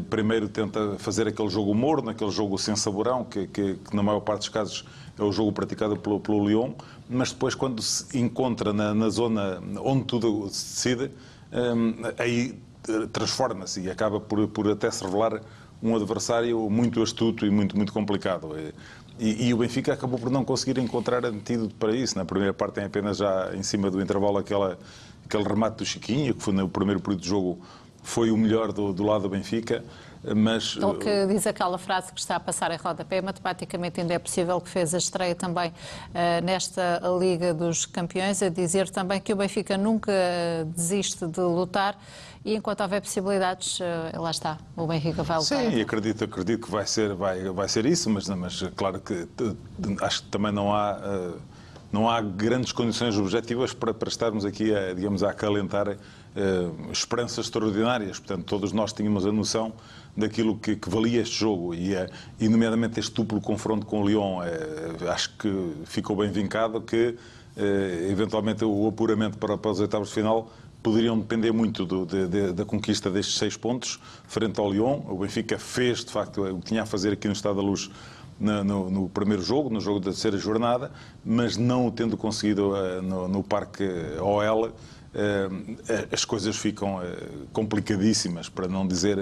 primeiro 0.08 0.48
tenta 0.48 0.96
fazer 0.98 1.26
aquele 1.26 1.48
jogo 1.48 1.74
morno, 1.74 2.10
aquele 2.10 2.30
jogo 2.30 2.58
sem 2.58 2.76
saborão, 2.76 3.24
que, 3.24 3.46
que, 3.46 3.74
que, 3.74 3.96
na 3.96 4.02
maior 4.02 4.20
parte 4.20 4.40
dos 4.40 4.48
casos 4.48 4.84
é 5.18 5.22
o 5.22 5.32
jogo 5.32 5.52
praticado 5.52 5.96
pelo, 5.96 6.20
pelo 6.20 6.46
Lyon, 6.46 6.72
mas 7.08 7.32
depois 7.32 7.54
quando 7.54 7.82
se 7.82 8.18
encontra 8.18 8.72
na, 8.72 8.94
na 8.94 9.08
zona 9.08 9.62
onde 9.80 10.04
tudo 10.04 10.48
se 10.48 10.94
decide, 10.94 11.14
um, 11.52 11.94
aí 12.18 12.58
transforma-se 13.12 13.80
e 13.80 13.90
acaba 13.90 14.20
por, 14.20 14.46
por 14.48 14.68
até 14.70 14.90
se 14.90 15.02
revelar 15.04 15.40
um 15.82 15.94
adversário 15.94 16.68
muito 16.70 17.02
astuto 17.02 17.46
e 17.46 17.50
muito, 17.50 17.76
muito 17.76 17.92
complicado. 17.92 18.56
E, 19.18 19.46
e, 19.48 19.54
o 19.54 19.58
Benfica 19.58 19.92
acabou 19.92 20.18
por 20.18 20.30
não 20.30 20.44
conseguir 20.44 20.80
encontrar 20.80 21.24
antídoto 21.24 21.74
para 21.76 21.94
isso. 21.94 22.18
Na 22.18 22.24
primeira 22.24 22.52
parte 22.52 22.74
tem 22.74 22.84
apenas 22.84 23.18
já 23.18 23.54
em 23.54 23.62
cima 23.62 23.90
do 23.90 24.00
intervalo 24.00 24.38
aquela, 24.38 24.78
aquele 25.24 25.44
remate 25.44 25.78
do 25.78 25.86
Chiquinho, 25.86 26.34
que 26.34 26.42
foi 26.42 26.52
no 26.52 26.68
primeiro 26.68 27.00
período 27.00 27.20
de 27.20 27.28
jogo 27.28 27.58
foi 28.04 28.30
o 28.30 28.36
melhor 28.36 28.72
do, 28.72 28.92
do 28.92 29.02
lado 29.02 29.22
do 29.22 29.28
Benfica. 29.28 29.82
Mas... 30.36 30.78
Ele 30.80 30.94
que 30.94 31.26
diz 31.26 31.46
aquela 31.46 31.76
frase 31.76 32.10
que 32.10 32.18
está 32.18 32.36
a 32.36 32.40
passar 32.40 32.70
em 32.70 32.78
rodapé, 32.78 33.20
matematicamente 33.20 34.00
ainda 34.00 34.14
é 34.14 34.18
possível 34.18 34.58
que 34.58 34.70
fez 34.70 34.94
a 34.94 34.98
estreia 34.98 35.34
também 35.34 35.68
uh, 35.68 36.42
nesta 36.42 37.02
Liga 37.18 37.52
dos 37.52 37.84
Campeões, 37.84 38.42
a 38.42 38.48
dizer 38.48 38.88
também 38.88 39.20
que 39.20 39.34
o 39.34 39.36
Benfica 39.36 39.76
nunca 39.76 40.12
desiste 40.74 41.26
de 41.26 41.40
lutar 41.40 41.98
e 42.42 42.54
enquanto 42.54 42.80
houver 42.80 43.02
possibilidades, 43.02 43.80
uh, 43.80 44.18
lá 44.18 44.30
está, 44.30 44.56
o 44.74 44.86
Benfica 44.86 45.22
vai 45.22 45.38
lutar. 45.38 45.70
Sim, 45.70 45.80
acredito, 45.80 46.24
acredito 46.24 46.64
que 46.64 46.70
vai 46.70 46.86
ser, 46.86 47.14
vai, 47.14 47.42
vai 47.50 47.68
ser 47.68 47.84
isso, 47.84 48.08
mas, 48.08 48.26
mas 48.26 48.62
claro 48.76 49.00
que 49.00 49.28
acho 50.00 50.22
que 50.22 50.28
também 50.28 50.52
não 50.52 50.74
há... 50.74 50.92
Uh, 50.94 51.54
não 51.92 52.10
há 52.10 52.20
grandes 52.20 52.72
condições 52.72 53.16
objetivas 53.16 53.72
para, 53.72 53.94
para 53.94 54.08
estarmos 54.08 54.44
aqui, 54.44 54.74
a, 54.74 54.92
digamos, 54.92 55.22
a 55.22 55.30
acalentar 55.30 55.96
uh, 56.34 56.92
esperanças 56.92 57.46
extraordinárias. 57.46 58.18
Portanto, 58.18 58.44
todos 58.44 58.72
nós 58.72 58.92
tínhamos 58.92 59.26
a 59.26 59.32
noção 59.32 59.72
daquilo 60.16 60.58
que, 60.58 60.76
que 60.76 60.88
valia 60.88 61.20
este 61.20 61.38
jogo 61.38 61.74
e, 61.74 61.94
uh, 61.94 62.08
e, 62.40 62.48
nomeadamente, 62.48 63.00
este 63.00 63.14
duplo 63.14 63.40
confronto 63.40 63.86
com 63.86 64.02
o 64.02 64.08
Lyon. 64.08 64.40
Uh, 64.40 65.08
acho 65.10 65.36
que 65.36 65.72
ficou 65.84 66.16
bem 66.16 66.30
vincado 66.30 66.80
que, 66.80 67.16
eventualmente, 68.10 68.64
o 68.64 68.88
apuramento 68.88 69.38
para, 69.38 69.56
para 69.56 69.70
os 69.70 69.78
oitavos 69.78 70.08
de 70.08 70.14
final 70.14 70.50
poderiam 70.82 71.18
depender 71.18 71.50
muito 71.50 71.86
do, 71.86 72.04
de, 72.04 72.26
de, 72.26 72.52
da 72.52 72.64
conquista 72.64 73.08
destes 73.08 73.38
seis 73.38 73.56
pontos 73.56 73.98
frente 74.26 74.60
ao 74.60 74.70
Lyon. 74.70 75.00
O 75.08 75.18
Benfica 75.18 75.58
fez, 75.58 76.04
de 76.04 76.10
facto, 76.10 76.42
o 76.42 76.58
que 76.58 76.66
tinha 76.66 76.82
a 76.82 76.86
fazer 76.86 77.12
aqui 77.12 77.26
no 77.26 77.32
Estado 77.32 77.56
da 77.56 77.62
Luz 77.62 77.90
no, 78.38 78.64
no, 78.64 78.90
no, 78.90 79.08
primeiro 79.08 79.42
jogo, 79.42 79.70
no 79.70 79.80
jogo 79.80 79.98
da 79.98 80.06
terceira 80.06 80.36
jornada, 80.36 80.90
mas 81.24 81.56
não 81.56 81.86
o 81.86 81.90
tendo 81.90 82.16
conseguido 82.16 82.72
uh, 82.72 83.00
no, 83.00 83.28
no, 83.28 83.42
Parque 83.42 83.84
OL, 84.20 84.72
as 86.10 86.24
coisas 86.24 86.56
ficam 86.56 86.96
uh, 86.96 87.02
complicadíssimas, 87.52 88.48
para 88.48 88.66
não 88.66 88.86
dizer 88.86 89.18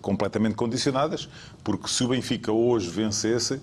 completamente 0.00 0.54
condicionadas, 0.54 1.28
porque 1.64 1.88
se 1.88 2.04
o 2.04 2.08
Benfica 2.08 2.52
hoje 2.52 2.88
vencesse, 2.90 3.60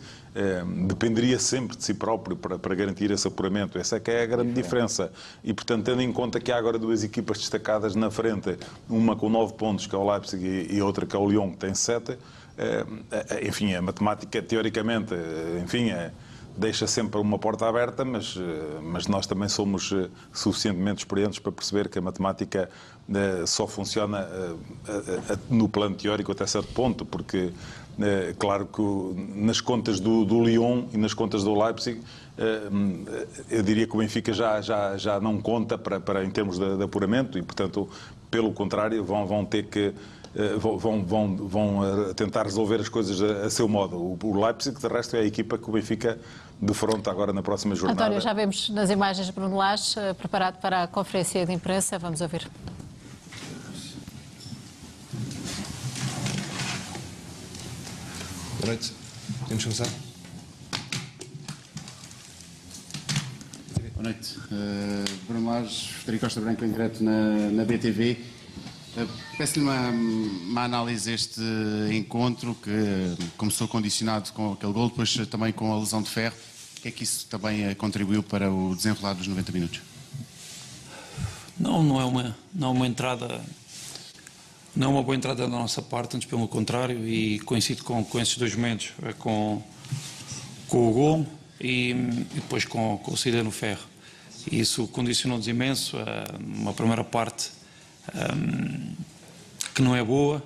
dependeria 0.87 1.39
sempre 1.39 1.75
de 1.75 1.83
si 1.83 1.93
próprio 1.93 2.35
para, 2.35 2.57
para, 2.57 2.73
garantir 2.75 3.11
esse 3.11 3.27
apuramento. 3.27 3.77
Essa 3.77 3.97
é 3.97 3.99
que 3.99 4.11
é 4.11 4.23
a 4.23 4.25
grande 4.25 4.53
diferença. 4.53 5.11
E, 5.43 5.53
portanto, 5.53 5.85
tendo 5.85 6.01
em 6.01 6.11
conta 6.11 6.39
que 6.39 6.51
há 6.51 6.57
agora 6.57 6.77
duas 6.77 7.03
equipas 7.03 7.39
destacadas 7.39 7.95
na 7.95 8.09
frente, 8.09 8.57
uma 8.89 9.15
com 9.15 9.29
nove 9.29 9.53
pontos, 9.53 9.85
que 9.85 9.95
é 9.95 9.97
o 9.97 10.09
Leipzig, 10.09 10.67
e, 10.69 10.81
outra 10.81 11.05
que 11.05 11.15
é 11.15 11.19
o 11.19 11.27
Lyon, 11.27 11.51
que 11.51 11.57
tem 11.57 11.73
sete, 11.73 12.17
eh, 12.59 12.85
eh, 13.11 13.47
enfim, 13.47 13.73
a 13.73 13.81
matemática, 13.81 14.41
teoricamente, 14.41 15.13
eh, 15.13 15.61
enfim, 15.63 15.91
é, 15.91 16.11
deixa 16.59 16.85
sempre 16.85 17.19
uma 17.19 17.39
porta 17.39 17.67
aberta, 17.67 18.03
mas, 18.03 18.37
mas 18.83 19.07
nós 19.07 19.25
também 19.25 19.47
somos 19.47 19.93
suficientemente 20.33 20.99
experientes 20.99 21.39
para 21.39 21.51
perceber 21.51 21.87
que 21.87 21.97
a 21.97 22.01
matemática 22.01 22.69
só 23.47 23.65
funciona 23.65 24.27
no 25.49 25.67
plano 25.67 25.95
teórico 25.95 26.31
até 26.31 26.45
certo 26.45 26.71
ponto, 26.73 27.05
porque, 27.05 27.51
claro 28.37 28.67
que 28.67 28.81
nas 29.35 29.61
contas 29.61 29.99
do, 29.99 30.25
do 30.25 30.43
Lyon 30.43 30.83
e 30.93 30.97
nas 30.97 31.13
contas 31.13 31.43
do 31.43 31.57
Leipzig, 31.59 32.01
eu 33.49 33.63
diria 33.63 33.87
que 33.87 33.95
o 33.95 33.99
Benfica 33.99 34.31
já, 34.33 34.61
já, 34.61 34.97
já 34.97 35.19
não 35.19 35.41
conta 35.41 35.77
para, 35.77 35.99
para 35.99 36.23
em 36.23 36.29
termos 36.29 36.59
de, 36.59 36.77
de 36.77 36.83
apuramento 36.83 37.37
e, 37.37 37.41
portanto, 37.41 37.89
pelo 38.29 38.53
contrário, 38.53 39.03
vão, 39.03 39.25
vão 39.25 39.43
ter 39.43 39.65
que 39.65 39.93
eh, 40.35 40.55
vão, 40.57 41.03
vão, 41.03 41.35
vão 41.35 42.09
eh, 42.09 42.13
tentar 42.13 42.43
resolver 42.43 42.79
as 42.79 42.89
coisas 42.89 43.21
a, 43.21 43.47
a 43.47 43.49
seu 43.49 43.67
modo. 43.67 43.97
O, 43.97 44.45
Leipzig, 44.45 44.79
de 44.79 44.87
resto, 44.87 45.15
é 45.15 45.19
a 45.21 45.25
equipa 45.25 45.57
que 45.57 45.67
o 45.67 45.73
Benfica 45.73 46.19
defronta 46.61 47.09
agora 47.09 47.31
na 47.31 47.41
próxima 47.41 47.75
jornada. 47.75 48.03
António, 48.03 48.21
já 48.21 48.33
vemos 48.33 48.69
nas 48.69 48.89
imagens 48.89 49.29
Bruno 49.29 49.55
Lage 49.55 49.97
eh, 49.97 50.13
preparado 50.13 50.59
para 50.59 50.83
a 50.83 50.87
conferência 50.87 51.45
de 51.45 51.53
imprensa. 51.53 51.97
Vamos 51.97 52.19
ouvir. 52.21 52.49
Boa 58.59 58.67
noite. 58.67 58.93
Podemos 59.41 59.63
começar? 59.63 59.87
Boa 63.93 64.03
noite. 64.03 64.37
Uh, 64.51 65.25
Bruno 65.27 65.49
Lage, 65.49 65.93
Frederico 65.93 66.25
Costa 66.25 66.41
Branco 66.41 66.65
em 66.65 66.71
direto 66.71 67.03
na, 67.03 67.51
na 67.51 67.63
BTV. 67.63 68.17
Eh, 68.97 69.07
peço-lhe 69.37 69.63
uma, 69.63 69.89
uma, 69.89 70.63
análise 70.63 71.09
deste 71.09 71.41
encontro 71.91 72.55
que 72.55 73.15
começou 73.37 73.67
condicionado 73.67 74.31
com 74.33 74.53
aquele 74.53 74.73
gol, 74.73 74.89
depois 74.89 75.15
também 75.27 75.53
com 75.53 75.71
a 75.73 75.79
lesão 75.79 76.01
de 76.01 76.09
ferro. 76.09 76.35
O 76.79 76.81
que 76.81 76.87
é 76.87 76.91
que 76.91 77.03
isso 77.03 77.25
também 77.25 77.65
eh, 77.65 77.75
contribuiu 77.75 78.23
para 78.23 78.49
o 78.49 78.73
desenrolar 78.73 79.11
dos 79.11 79.27
90 79.27 79.51
minutos? 79.51 79.81
Não, 81.59 81.83
não 81.83 81.99
é 81.99 82.05
uma, 82.05 82.37
não 82.55 82.69
é 82.69 82.71
uma 82.71 82.87
entrada, 82.87 83.41
não 84.73 84.87
é 84.87 84.89
uma 84.91 85.03
boa 85.03 85.13
entrada 85.13 85.41
da 85.41 85.49
nossa 85.49 85.81
parte, 85.81 86.15
antes 86.15 86.29
pelo 86.29 86.47
contrário, 86.47 87.05
e 87.05 87.37
coincido 87.39 87.83
com, 87.83 88.01
com 88.05 88.17
esses 88.17 88.37
dois 88.37 88.55
momentos, 88.55 88.93
é 89.03 89.11
com, 89.11 89.61
com 90.69 90.89
o 90.89 90.93
gol 90.93 91.27
e, 91.59 91.89
e 91.89 92.35
depois 92.35 92.63
com, 92.63 92.97
com 92.99 93.11
o 93.13 93.17
saída 93.17 93.43
no 93.43 93.51
ferro. 93.51 93.83
E 94.49 94.61
isso 94.61 94.87
condicionou-nos 94.87 95.49
imenso. 95.49 95.97
Eh, 95.97 96.23
uma 96.39 96.71
primeira 96.73 97.03
parte 97.03 97.51
um, 98.15 98.95
que 99.75 99.81
não 99.81 99.93
é 99.93 100.01
boa, 100.01 100.41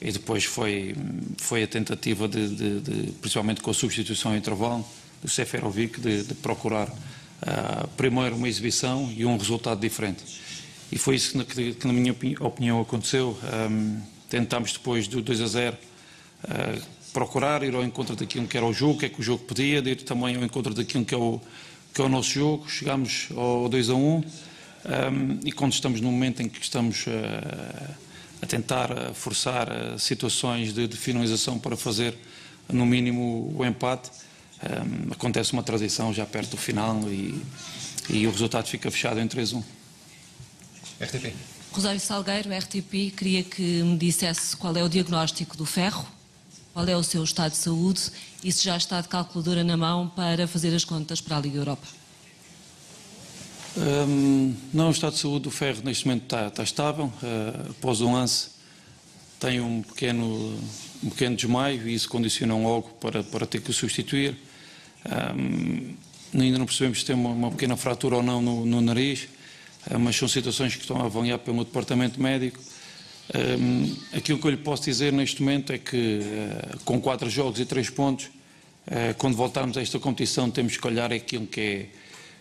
e 0.00 0.10
depois 0.10 0.44
foi, 0.44 0.96
foi 1.38 1.62
a 1.62 1.68
tentativa 1.68 2.26
de, 2.26 2.48
de, 2.48 2.80
de 2.80 3.12
principalmente 3.12 3.60
com 3.60 3.70
a 3.70 3.74
substituição 3.74 4.34
em 4.34 4.38
intervalo, 4.38 4.84
do 5.24 5.30
Seferovic, 5.30 5.98
de, 5.98 6.22
de 6.22 6.34
procurar 6.34 6.86
uh, 6.86 7.88
primeiro 7.96 8.36
uma 8.36 8.46
exibição 8.46 9.10
e 9.16 9.24
um 9.24 9.38
resultado 9.38 9.80
diferente. 9.80 10.22
E 10.92 10.98
foi 10.98 11.14
isso 11.14 11.42
que, 11.46 11.72
que 11.72 11.86
na 11.86 11.94
minha 11.94 12.14
opinião, 12.40 12.78
aconteceu. 12.78 13.36
Um, 13.70 14.00
tentámos 14.28 14.74
depois 14.74 15.08
do 15.08 15.22
2 15.22 15.40
a 15.40 15.46
0 15.46 15.76
uh, 15.76 15.78
ah, 16.44 16.78
procurar 17.12 17.62
ir 17.62 17.74
ao 17.74 17.82
encontro 17.82 18.14
daquilo 18.14 18.46
que 18.46 18.56
era 18.56 18.66
o 18.66 18.72
jogo, 18.72 18.94
o 18.94 18.98
que 18.98 19.06
é 19.06 19.08
que 19.08 19.20
o 19.20 19.22
jogo 19.22 19.44
pedia, 19.44 19.80
de 19.80 19.90
ir 19.92 20.02
também 20.02 20.36
ao 20.36 20.44
encontro 20.44 20.74
daquilo 20.74 21.04
que 21.06 21.14
é 21.14 21.18
o, 21.18 21.40
que 21.94 22.02
é 22.02 22.04
o 22.04 22.08
nosso 22.08 22.30
jogo. 22.30 22.68
Chegámos 22.68 23.28
ao 23.34 23.66
2 23.68 23.90
a 23.90 23.94
1 23.94 23.98
um, 23.98 24.22
e 25.42 25.52
quando 25.52 25.72
estamos 25.72 26.02
num 26.02 26.12
momento 26.12 26.42
em 26.42 26.48
que 26.50 26.60
estamos 26.60 27.06
uh, 27.06 27.94
a 28.42 28.46
tentar 28.46 29.14
forçar 29.14 29.68
situações 29.98 30.74
de, 30.74 30.86
de, 30.86 30.96
finalização 30.98 31.58
para 31.58 31.76
fazer, 31.76 32.14
no 32.70 32.84
mínimo, 32.84 33.54
o 33.56 33.64
empate, 33.64 34.10
um, 34.64 35.12
acontece 35.12 35.52
uma 35.52 35.62
transição 35.62 36.12
já 36.12 36.24
perto 36.24 36.50
do 36.50 36.56
final 36.56 37.00
e, 37.10 37.42
e 38.08 38.26
o 38.26 38.30
resultado 38.30 38.66
fica 38.66 38.90
fechado 38.90 39.20
em 39.20 39.28
3-1. 39.28 39.62
RTP. 41.00 41.34
Rosário 41.72 42.00
Salgueiro, 42.00 42.50
RTP, 42.56 43.10
queria 43.16 43.42
que 43.42 43.62
me 43.82 43.96
dissesse 43.96 44.56
qual 44.56 44.76
é 44.76 44.82
o 44.84 44.88
diagnóstico 44.88 45.56
do 45.56 45.66
ferro, 45.66 46.06
qual 46.72 46.86
é 46.86 46.96
o 46.96 47.02
seu 47.02 47.22
estado 47.24 47.52
de 47.52 47.58
saúde 47.58 48.12
e 48.44 48.52
se 48.52 48.64
já 48.64 48.76
está 48.76 49.00
de 49.00 49.08
calculadora 49.08 49.64
na 49.64 49.76
mão 49.76 50.08
para 50.08 50.46
fazer 50.46 50.74
as 50.74 50.84
contas 50.84 51.20
para 51.20 51.36
a 51.36 51.40
Liga 51.40 51.58
Europa. 51.58 51.86
Um, 53.76 54.54
não, 54.72 54.88
o 54.88 54.90
estado 54.92 55.14
de 55.14 55.18
saúde 55.18 55.44
do 55.44 55.50
Ferro 55.50 55.82
neste 55.82 56.06
momento 56.06 56.24
está, 56.24 56.46
está 56.46 56.62
estável. 56.62 57.06
Uh, 57.06 57.70
após 57.70 58.00
o 58.00 58.12
lance 58.12 58.50
tem 59.40 59.60
um 59.60 59.82
pequeno, 59.82 60.56
um 61.02 61.10
pequeno 61.10 61.34
desmaio 61.34 61.88
e 61.88 61.94
isso 61.94 62.08
condiciona 62.08 62.56
logo 62.56 62.90
para, 63.00 63.24
para 63.24 63.46
ter 63.46 63.60
que 63.60 63.70
o 63.70 63.74
substituir. 63.74 64.36
Um, 65.04 65.94
ainda 66.34 66.58
não 66.58 66.66
percebemos 66.66 67.00
se 67.00 67.04
tem 67.04 67.14
uma, 67.14 67.30
uma 67.30 67.50
pequena 67.50 67.76
fratura 67.76 68.16
ou 68.16 68.22
não 68.22 68.40
no, 68.40 68.64
no 68.64 68.80
nariz, 68.80 69.28
uh, 69.90 69.98
mas 69.98 70.16
são 70.16 70.26
situações 70.26 70.74
que 70.74 70.80
estão 70.80 71.00
a 71.00 71.04
avaliar 71.04 71.38
pelo 71.38 71.64
departamento 71.64 72.20
médico. 72.20 72.58
Um, 73.34 73.96
aquilo 74.16 74.38
que 74.38 74.46
eu 74.46 74.50
lhe 74.50 74.56
posso 74.56 74.84
dizer 74.84 75.12
neste 75.12 75.42
momento 75.42 75.72
é 75.72 75.78
que, 75.78 76.20
uh, 76.20 76.80
com 76.84 77.00
quatro 77.00 77.28
jogos 77.28 77.60
e 77.60 77.64
três 77.64 77.90
pontos, 77.90 78.30
quando 79.16 79.34
voltarmos 79.34 79.78
a 79.78 79.80
esta 79.80 79.98
competição, 79.98 80.50
temos 80.50 80.76
que 80.76 80.86
olhar 80.86 81.10
aquilo 81.10 81.46
que 81.46 81.60
é 81.60 81.86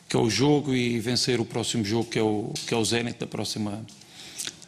que 0.10 0.18
é 0.18 0.20
o 0.20 0.30
jogo 0.30 0.76
e 0.76 1.00
vencer 1.00 1.40
o 1.40 1.46
próximo 1.46 1.86
jogo 1.86 2.10
que 2.10 2.20
é 2.20 2.22
o 2.22 2.54
que 2.68 2.74
é 2.74 2.78
o 2.78 2.84
Zenit 2.84 3.18
da 3.18 3.26
próxima 3.26 3.82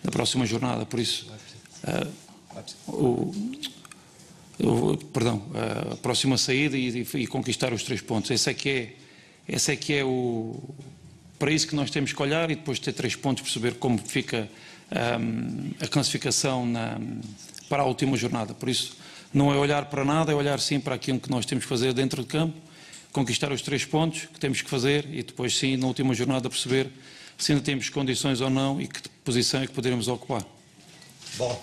da 0.02 0.10
próxima 0.10 0.46
jornada 0.46 0.86
por 0.86 1.02
isso 1.02 1.28
o, 2.88 3.34
perdão 5.12 5.44
a 5.92 5.96
próxima 5.98 6.38
saída 6.38 6.78
e, 6.78 7.06
e, 7.14 7.28
conquistar 7.28 7.74
os 7.74 7.84
três 7.84 8.02
pontos 8.02 8.32
esse 8.32 8.50
é 8.50 8.54
que 8.54 8.70
é 8.70 8.94
esse 9.48 9.72
é 9.72 9.76
que 9.76 9.94
é 9.94 10.04
o 10.04 10.58
para 11.38 11.52
isso 11.52 11.68
que 11.68 11.76
nós 11.76 11.92
temos 11.92 12.14
que 12.14 12.22
olhar 12.22 12.50
e 12.50 12.56
depois 12.56 12.78
de 12.78 12.86
ter 12.86 12.94
três 12.94 13.16
pontos 13.16 13.44
perceber 13.44 13.76
como 13.76 13.98
fica 13.98 14.50
um, 15.20 15.72
a 15.82 15.88
classificação 15.88 16.66
na, 16.66 16.98
para 17.68 17.84
a 17.84 17.86
última 17.86 18.16
jornada 18.16 18.54
por 18.54 18.70
isso 18.70 18.96
não 19.34 19.52
é 19.52 19.58
olhar 19.58 19.86
para 19.86 20.06
nada 20.06 20.32
é 20.32 20.36
olhar 20.36 20.60
sim 20.60 20.80
para 20.80 20.96
aquilo 20.96 21.20
que 21.20 21.30
nós 21.30 21.46
temos 21.46 21.66
que 21.66 21.70
fazer 21.70 21.94
dentro 21.94 22.22
de 22.22 22.28
campo 22.28 22.66
conquistar 23.16 23.50
os 23.54 23.62
três 23.62 23.86
pontos 23.86 24.26
que 24.26 24.38
temos 24.38 24.62
que 24.62 24.70
fazer 24.70 25.08
e 25.10 25.24
depois 25.24 25.58
sim, 25.58 25.78
na 25.78 25.88
última 25.88 26.14
jornada, 26.14 26.50
perceber 26.50 26.92
se 27.38 27.54
ainda 27.54 27.64
temos 27.64 27.88
condições 27.88 28.42
ou 28.42 28.50
não 28.50 28.82
e 28.82 28.88
que 28.88 29.08
posição 29.24 29.62
é 29.62 29.68
que 29.68 29.72
poderemos 29.72 30.10
ocupar. 30.10 30.44
Bola. 31.38 31.58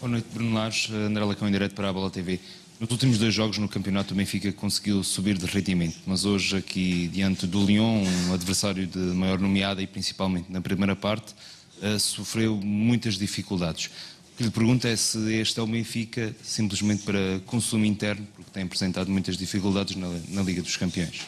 Boa 0.00 0.12
noite, 0.12 0.28
Bruno 0.32 0.54
Lares, 0.54 0.88
André 0.90 1.22
Lacão 1.22 1.46
em 1.46 1.52
direto 1.52 1.74
para 1.74 1.90
a 1.90 1.92
Bola 1.92 2.10
TV. 2.10 2.40
Nos 2.80 2.90
últimos 2.90 3.18
dois 3.18 3.34
jogos 3.34 3.58
no 3.58 3.68
campeonato, 3.68 4.14
o 4.14 4.16
Benfica 4.16 4.50
conseguiu 4.50 5.04
subir 5.04 5.36
de 5.36 5.44
rendimento, 5.44 5.98
mas 6.06 6.24
hoje, 6.24 6.56
aqui 6.56 7.06
diante 7.08 7.46
do 7.46 7.62
Lyon, 7.62 8.02
um 8.28 8.32
adversário 8.32 8.86
de 8.86 8.98
maior 8.98 9.38
nomeada 9.38 9.82
e 9.82 9.86
principalmente 9.86 10.50
na 10.50 10.62
primeira 10.62 10.96
parte, 10.96 11.34
uh, 11.82 12.00
sofreu 12.00 12.56
muitas 12.56 13.18
dificuldades. 13.18 13.90
O 14.32 14.36
que 14.38 14.44
lhe 14.44 14.50
pergunto 14.50 14.86
é 14.86 14.96
se 14.96 15.18
este 15.34 15.60
é 15.60 15.62
o 15.62 15.66
Benfica 15.66 16.34
simplesmente 16.42 17.02
para 17.02 17.38
consumo 17.44 17.84
interno, 17.84 18.26
porque 18.34 18.50
tem 18.52 18.62
apresentado 18.62 19.10
muitas 19.10 19.36
dificuldades 19.36 19.96
na, 19.96 20.08
na 20.30 20.42
Liga 20.42 20.62
dos 20.62 20.78
Campeões. 20.78 21.26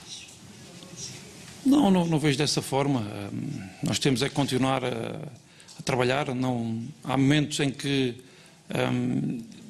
Não, 1.67 1.91
não, 1.91 2.07
não, 2.07 2.19
vejo 2.19 2.39
dessa 2.39 2.63
forma. 2.63 3.07
Nós 3.83 3.99
temos 3.99 4.23
é 4.23 4.31
que 4.31 4.35
continuar 4.35 4.83
a, 4.83 5.21
a 5.79 5.83
trabalhar. 5.85 6.35
Não, 6.35 6.83
há 7.05 7.19
momentos 7.19 7.61
em 7.61 7.71
que, 7.71 8.15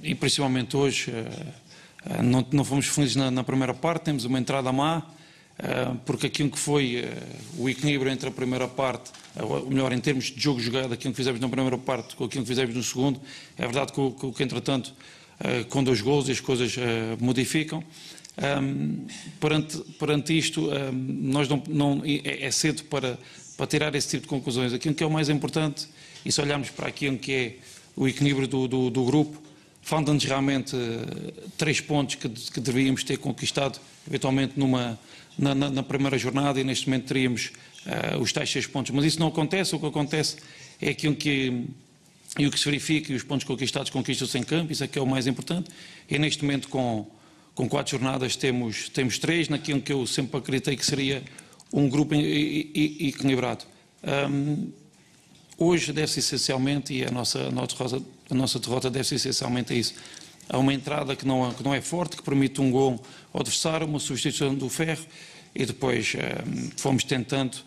e 0.02 0.14
principalmente 0.14 0.76
hoje, 0.76 1.10
uh, 1.10 2.18
uh, 2.18 2.22
não, 2.22 2.46
não, 2.52 2.64
fomos 2.64 2.86
felizes 2.86 3.16
na, 3.16 3.30
na, 3.30 3.44
primeira 3.44 3.72
parte, 3.72 4.04
temos 4.04 4.24
uma 4.24 4.38
entrada 4.38 4.72
má, 4.72 4.98
uh, 4.98 5.96
porque 6.04 6.26
aquilo 6.26 6.50
que 6.50 6.58
foi 6.58 7.04
o 7.58 7.68
equilíbrio 7.68 8.10
entre 8.10 8.28
a 8.28 8.32
primeira 8.32 8.66
parte, 8.66 9.10
ou 9.40 9.70
melhor, 9.70 9.92
em 9.92 10.00
termos 10.00 10.24
de 10.26 10.40
jogo 10.40 10.60
jogado, 10.60 10.92
aquilo 10.92 11.12
que 11.12 11.16
fizemos 11.16 11.40
na 11.40 11.48
primeira 11.48 11.78
parte 11.78 12.16
com 12.16 12.24
aquilo 12.24 12.42
que 12.42 12.48
fizemos 12.48 12.74
no 12.74 12.82
segundo, 12.82 13.20
é 13.56 13.62
verdade 13.62 13.92
que, 13.92 14.10
que, 14.10 14.32
que 14.32 14.42
entretanto, 14.42 14.94
com 15.70 15.82
dois 15.82 16.00
gols 16.00 16.28
as 16.28 16.38
coisas 16.38 16.76
modificam. 17.18 17.82
Um, 18.38 19.06
perante, 19.38 19.78
perante 19.98 20.36
isto, 20.36 20.70
um, 20.70 20.92
nós 20.92 21.48
não, 21.48 21.62
não 21.68 22.02
é, 22.04 22.46
é, 22.46 22.50
cedo 22.50 22.84
para, 22.84 23.18
para 23.56 23.66
tirar 23.66 23.94
esse 23.94 24.08
tipo 24.08 24.22
de 24.22 24.28
conclusões. 24.28 24.72
Aquilo 24.72 24.94
que 24.94 25.02
é 25.02 25.06
o 25.06 25.10
mais 25.10 25.28
importante, 25.28 25.86
e 26.24 26.32
se 26.32 26.40
olharmos 26.40 26.70
para 26.70 26.88
aquilo 26.88 27.18
que 27.18 27.32
é 27.32 27.56
o 27.96 28.08
equilíbrio 28.08 28.46
do, 28.46 28.68
do, 28.68 28.90
do 28.90 29.04
grupo, 29.04 29.40
faltam-nos 29.82 30.24
realmente 30.24 30.74
uh, 30.74 31.50
três 31.56 31.80
pontos 31.80 32.14
que, 32.14 32.28
que 32.28 32.60
deveríamos 32.60 33.04
ter 33.04 33.18
conquistado, 33.18 33.78
eventualmente 34.06 34.58
numa, 34.58 34.98
na, 35.38 35.54
na, 35.54 35.70
na 35.70 35.82
primeira 35.82 36.16
jornada, 36.16 36.60
e 36.60 36.64
neste 36.64 36.88
momento 36.88 37.06
teríamos 37.06 37.52
uh, 37.86 38.18
os 38.20 38.32
tais 38.32 38.50
seis 38.50 38.66
pontos. 38.66 38.90
Mas 38.92 39.04
isso 39.04 39.20
não 39.20 39.28
acontece, 39.28 39.74
o 39.74 39.78
que 39.78 39.86
acontece 39.86 40.36
é 40.80 40.90
aquilo 40.90 41.14
que. 41.14 41.66
E 42.38 42.46
o 42.46 42.50
que 42.50 42.58
se 42.58 42.64
verifica, 42.64 43.12
e 43.12 43.14
os 43.14 43.22
pontos 43.22 43.44
conquistados 43.44 43.90
conquistam-se 43.90 44.38
em 44.38 44.42
campo, 44.42 44.72
isso 44.72 44.82
é 44.82 44.86
que 44.86 44.98
é 44.98 45.02
o 45.02 45.06
mais 45.06 45.26
importante. 45.26 45.68
E 46.08 46.18
neste 46.18 46.42
momento, 46.42 46.66
com, 46.68 47.06
com 47.54 47.68
quatro 47.68 47.90
jornadas 47.90 48.36
temos, 48.36 48.88
temos 48.88 49.18
três, 49.18 49.50
naquilo 49.50 49.82
que 49.82 49.92
eu 49.92 50.06
sempre 50.06 50.38
acreditei 50.38 50.74
que 50.74 50.86
seria 50.86 51.22
um 51.70 51.90
grupo 51.90 52.14
equilibrado. 52.14 53.66
Um, 54.30 54.72
hoje 55.58 55.92
deve-se 55.92 56.20
essencialmente, 56.20 56.92
e 56.92 57.04
a 57.04 57.10
nossa, 57.10 57.40
a, 57.40 57.50
nossa 57.50 57.76
derrota, 57.76 58.02
a 58.30 58.34
nossa 58.34 58.58
derrota 58.58 58.90
deve-se 58.90 59.14
essencialmente 59.16 59.72
a 59.72 59.76
isso, 59.76 59.94
a 60.48 60.58
uma 60.58 60.72
entrada 60.72 61.14
que 61.14 61.26
não, 61.26 61.52
que 61.52 61.62
não 61.62 61.74
é 61.74 61.80
forte, 61.80 62.16
que 62.16 62.22
permite 62.22 62.60
um 62.60 62.70
gol 62.70 63.02
ao 63.32 63.40
adversário, 63.40 63.86
uma 63.86 63.98
substituição 63.98 64.54
do 64.54 64.68
ferro, 64.68 65.04
e 65.54 65.66
depois 65.66 66.14
um, 66.14 66.70
fomos 66.76 67.04
tentando 67.04 67.58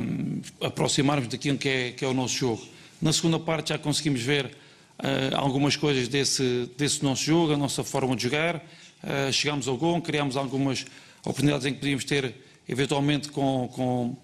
um, 0.00 0.40
aproximarmos 0.60 1.28
daquilo 1.28 1.56
que 1.56 1.68
é, 1.68 1.90
que 1.92 2.04
é 2.04 2.08
o 2.08 2.14
nosso 2.14 2.34
jogo. 2.34 2.62
Na 3.00 3.12
segunda 3.12 3.38
parte 3.38 3.68
já 3.70 3.78
conseguimos 3.78 4.20
ver 4.20 4.46
uh, 4.46 5.36
algumas 5.36 5.76
coisas 5.76 6.08
desse, 6.08 6.68
desse 6.76 7.02
nosso 7.02 7.24
jogo, 7.24 7.52
a 7.52 7.56
nossa 7.56 7.84
forma 7.84 8.16
de 8.16 8.24
jogar, 8.24 8.62
Uh, 9.06 9.32
chegámos 9.32 9.68
ao 9.68 9.76
gol, 9.76 10.00
criámos 10.00 10.36
algumas 10.36 10.84
oportunidades 11.20 11.66
em 11.66 11.72
que 11.72 11.78
podíamos 11.78 12.04
ter, 12.04 12.34
eventualmente, 12.68 13.28
com, 13.28 13.68
com, 13.72 14.16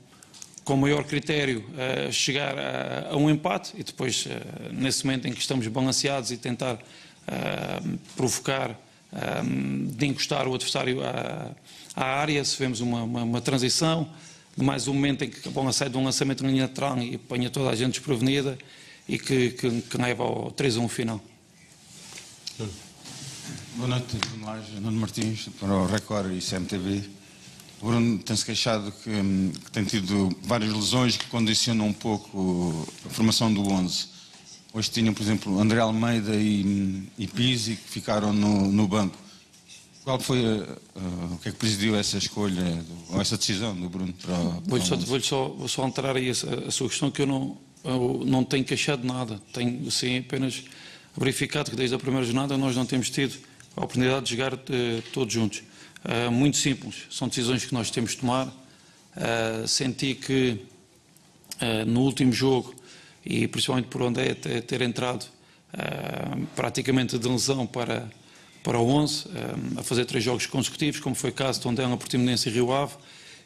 com 0.64 0.76
maior 0.76 1.04
critério, 1.04 1.64
uh, 1.70 2.12
chegar 2.12 2.54
a, 2.58 3.16
um 3.16 3.28
empate 3.28 3.74
e 3.76 3.82
depois, 3.82 4.26
uh, 4.26 4.72
nesse 4.72 5.04
momento 5.04 5.26
em 5.26 5.32
que 5.32 5.40
estamos 5.40 5.66
balanceados 5.66 6.30
e 6.30 6.36
tentar 6.36 6.78
provocar, 8.16 8.76
de 9.94 10.06
encostar 10.06 10.48
o 10.48 10.54
adversário 10.56 10.98
à, 11.04 11.54
área, 11.94 12.44
se 12.44 12.58
vemos 12.58 12.80
uma, 12.80 13.04
uma, 13.04 13.22
uma, 13.22 13.40
transição, 13.40 14.10
mais 14.56 14.88
um 14.88 14.94
momento 14.94 15.22
em 15.22 15.30
que 15.30 15.46
a 15.46 15.50
bola 15.52 15.72
sai 15.72 15.88
de 15.88 15.96
um 15.96 16.02
lançamento 16.02 16.44
em 16.44 16.48
linha 16.48 16.62
lateral 16.62 16.98
e 16.98 17.14
apanha 17.14 17.48
toda 17.48 17.70
a 17.70 17.76
gente 17.76 17.92
desprevenida 17.92 18.58
e 19.08 19.20
que, 19.20 19.50
que, 19.50 19.82
que 19.82 19.96
leva 19.96 20.24
ao 20.24 20.50
3 20.50 20.78
a 20.78 20.80
1 20.80 20.88
final. 20.88 21.20
Boa 23.76 23.88
noite, 23.88 24.18
Nuno 24.80 25.00
Martins, 25.00 25.48
para 25.60 25.72
o 25.72 25.86
Record 25.86 26.32
e 26.32 26.40
CMTV. 26.40 27.21
O 27.82 27.86
Bruno 27.86 28.16
tem-se 28.20 28.46
queixado 28.46 28.92
que, 28.92 29.10
hum, 29.10 29.52
que, 29.52 29.70
tem 29.72 29.82
tido 29.82 30.30
várias 30.44 30.72
lesões 30.72 31.16
que 31.16 31.26
condicionam 31.26 31.88
um 31.88 31.92
pouco 31.92 32.86
a 33.04 33.08
formação 33.08 33.52
do 33.52 33.60
11. 33.68 34.06
Hoje 34.72 34.88
tinham, 34.88 35.12
por 35.12 35.20
exemplo, 35.20 35.58
André 35.58 35.80
Almeida 35.80 36.36
e, 36.36 37.02
e 37.18 37.26
Pizzi 37.26 37.74
que 37.74 37.88
ficaram 37.90 38.32
no, 38.32 38.70
no 38.70 38.86
banco. 38.86 39.18
Qual 40.04 40.20
foi 40.20 40.44
a, 40.44 41.00
a, 41.00 41.34
o 41.34 41.38
que 41.38 41.48
é 41.48 41.52
que 41.52 41.58
presidiu 41.58 41.96
essa 41.96 42.16
escolha 42.16 42.84
ou 43.10 43.20
essa 43.20 43.36
decisão 43.36 43.74
do 43.74 43.88
Bruno 43.88 44.12
para, 44.12 44.34
vou 44.64 44.80
só, 44.80 44.96
vou 44.96 45.20
só, 45.20 45.48
vou 45.48 45.68
só 45.68 45.84
entrar 45.84 46.16
aí 46.16 46.30
a, 46.30 46.68
a, 46.68 46.70
sua 46.70 46.88
questão 46.88 47.10
que 47.10 47.22
eu 47.22 47.26
não, 47.26 47.58
eu 47.82 48.22
não 48.24 48.44
tenho 48.44 48.64
queixado 48.64 49.04
nada. 49.04 49.42
Tenho 49.52 49.90
sim 49.90 50.18
apenas 50.18 50.62
verificado 51.16 51.68
que 51.68 51.76
desde 51.76 51.96
a 51.96 51.98
primeira 51.98 52.24
jornada 52.24 52.56
nós 52.56 52.76
não 52.76 52.86
temos 52.86 53.10
tido 53.10 53.36
a 53.76 53.80
oportunidade 53.80 54.26
de 54.26 54.36
jogar 54.36 54.54
uh, 54.54 54.58
todos 55.12 55.34
juntos. 55.34 55.64
Uh, 56.04 56.30
muito 56.30 56.56
simples, 56.56 57.06
são 57.10 57.28
decisões 57.28 57.64
que 57.64 57.72
nós 57.72 57.90
temos 57.90 58.12
de 58.12 58.18
tomar. 58.18 58.46
Uh, 58.46 59.66
senti 59.68 60.14
que 60.14 60.58
no 61.86 62.00
último 62.00 62.32
jogo, 62.32 62.74
e 63.24 63.46
principalmente 63.46 63.86
por 63.86 64.02
onde 64.02 64.20
é 64.20 64.34
ter, 64.34 64.62
ter 64.62 64.82
entrado 64.82 65.24
praticamente 66.56 67.16
de 67.16 67.28
lesão 67.28 67.64
para, 67.64 68.10
para 68.64 68.80
o 68.80 68.88
11, 68.88 69.26
a 69.76 69.82
fazer 69.84 70.04
três 70.06 70.24
jogos 70.24 70.46
consecutivos, 70.46 70.98
como 70.98 71.14
foi 71.14 71.30
o 71.30 71.32
caso 71.32 71.60
de 71.60 71.62
Tondela, 71.62 71.96
Portimonense 71.96 72.48
e 72.48 72.52
Rio 72.52 72.72
Ave, 72.72 72.94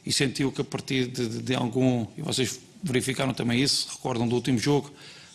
e 0.06 0.10
sentiu 0.10 0.50
que 0.50 0.62
a 0.62 0.64
partir 0.64 1.08
de, 1.08 1.28
de, 1.28 1.42
de 1.42 1.54
algum, 1.54 2.06
e 2.16 2.22
vocês 2.22 2.58
verificaram 2.82 3.34
também 3.34 3.60
isso, 3.60 3.88
recordam 3.90 4.26
do 4.26 4.34
último 4.34 4.58
jogo, 4.58 4.90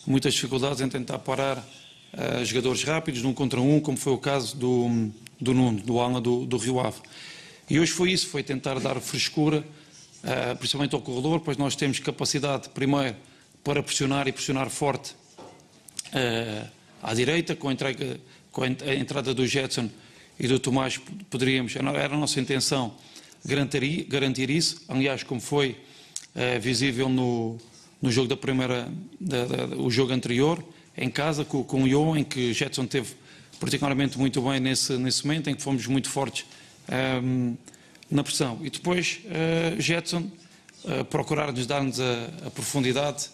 muitas 0.06 0.34
dificuldades 0.34 0.80
em 0.80 0.88
tentar 0.88 1.18
parar 1.18 1.58
uh, 1.58 2.44
jogadores 2.44 2.82
rápidos, 2.82 3.22
num 3.22 3.34
contra 3.34 3.60
um, 3.60 3.80
como 3.80 3.96
foi 3.96 4.12
o 4.12 4.18
caso 4.18 4.56
do, 4.56 5.12
do 5.42 5.52
Nuno, 5.52 5.80
do 5.80 5.98
Alma 5.98 6.20
do, 6.20 6.46
do 6.46 6.56
Rio 6.56 6.78
Ave. 6.78 7.00
E 7.68 7.80
hoje 7.80 7.90
foi 7.90 8.12
isso, 8.12 8.28
foi 8.28 8.42
tentar 8.42 8.78
dar 8.78 9.00
frescura, 9.00 9.64
uh, 10.22 10.56
principalmente 10.56 10.94
ao 10.94 11.00
corredor, 11.00 11.40
pois 11.40 11.56
nós 11.56 11.74
temos 11.74 11.98
capacidade, 11.98 12.68
primeiro, 12.68 13.16
para 13.64 13.82
pressionar 13.82 14.28
e 14.28 14.32
pressionar 14.32 14.70
forte 14.70 15.14
uh, 16.08 16.68
à 17.02 17.12
direita, 17.12 17.56
com 17.56 17.68
a, 17.68 17.72
entrega, 17.72 18.20
com 18.52 18.62
a 18.62 18.94
entrada 18.94 19.34
do 19.34 19.44
Jetson 19.46 19.90
e 20.38 20.46
do 20.46 20.60
Tomás, 20.60 21.00
poderíamos, 21.28 21.74
era 21.74 22.14
a 22.14 22.18
nossa 22.18 22.40
intenção 22.40 22.94
garantir, 23.44 24.04
garantir 24.04 24.48
isso, 24.48 24.82
aliás, 24.88 25.24
como 25.24 25.40
foi 25.40 25.70
uh, 26.36 26.60
visível 26.60 27.08
no, 27.08 27.58
no 28.00 28.12
jogo 28.12 28.28
da 28.28 28.36
primeira, 28.36 28.88
da, 29.20 29.44
da, 29.44 29.76
o 29.76 29.90
jogo 29.90 30.12
anterior, 30.12 30.62
em 30.96 31.10
casa 31.10 31.44
com, 31.44 31.64
com 31.64 31.82
o 31.82 31.86
Lyon, 31.86 32.16
em 32.16 32.24
que 32.24 32.52
Jetson 32.52 32.86
teve 32.86 33.21
particularmente 33.62 34.18
muito 34.18 34.42
bem 34.42 34.58
nesse, 34.58 34.94
nesse 34.94 35.24
momento, 35.24 35.48
em 35.48 35.54
que 35.54 35.62
fomos 35.62 35.86
muito 35.86 36.10
fortes 36.10 36.44
um, 36.88 36.92
ehm, 36.92 37.54
na 38.10 38.24
pressão. 38.24 38.58
E 38.60 38.68
depois 38.68 39.20
uh, 39.24 39.80
Jetson 39.80 40.28
uh, 40.84 41.04
procurar-nos 41.04 41.64
dar-nos 41.64 42.00
a, 42.00 42.24
a, 42.46 42.50
profundidade 42.50 43.30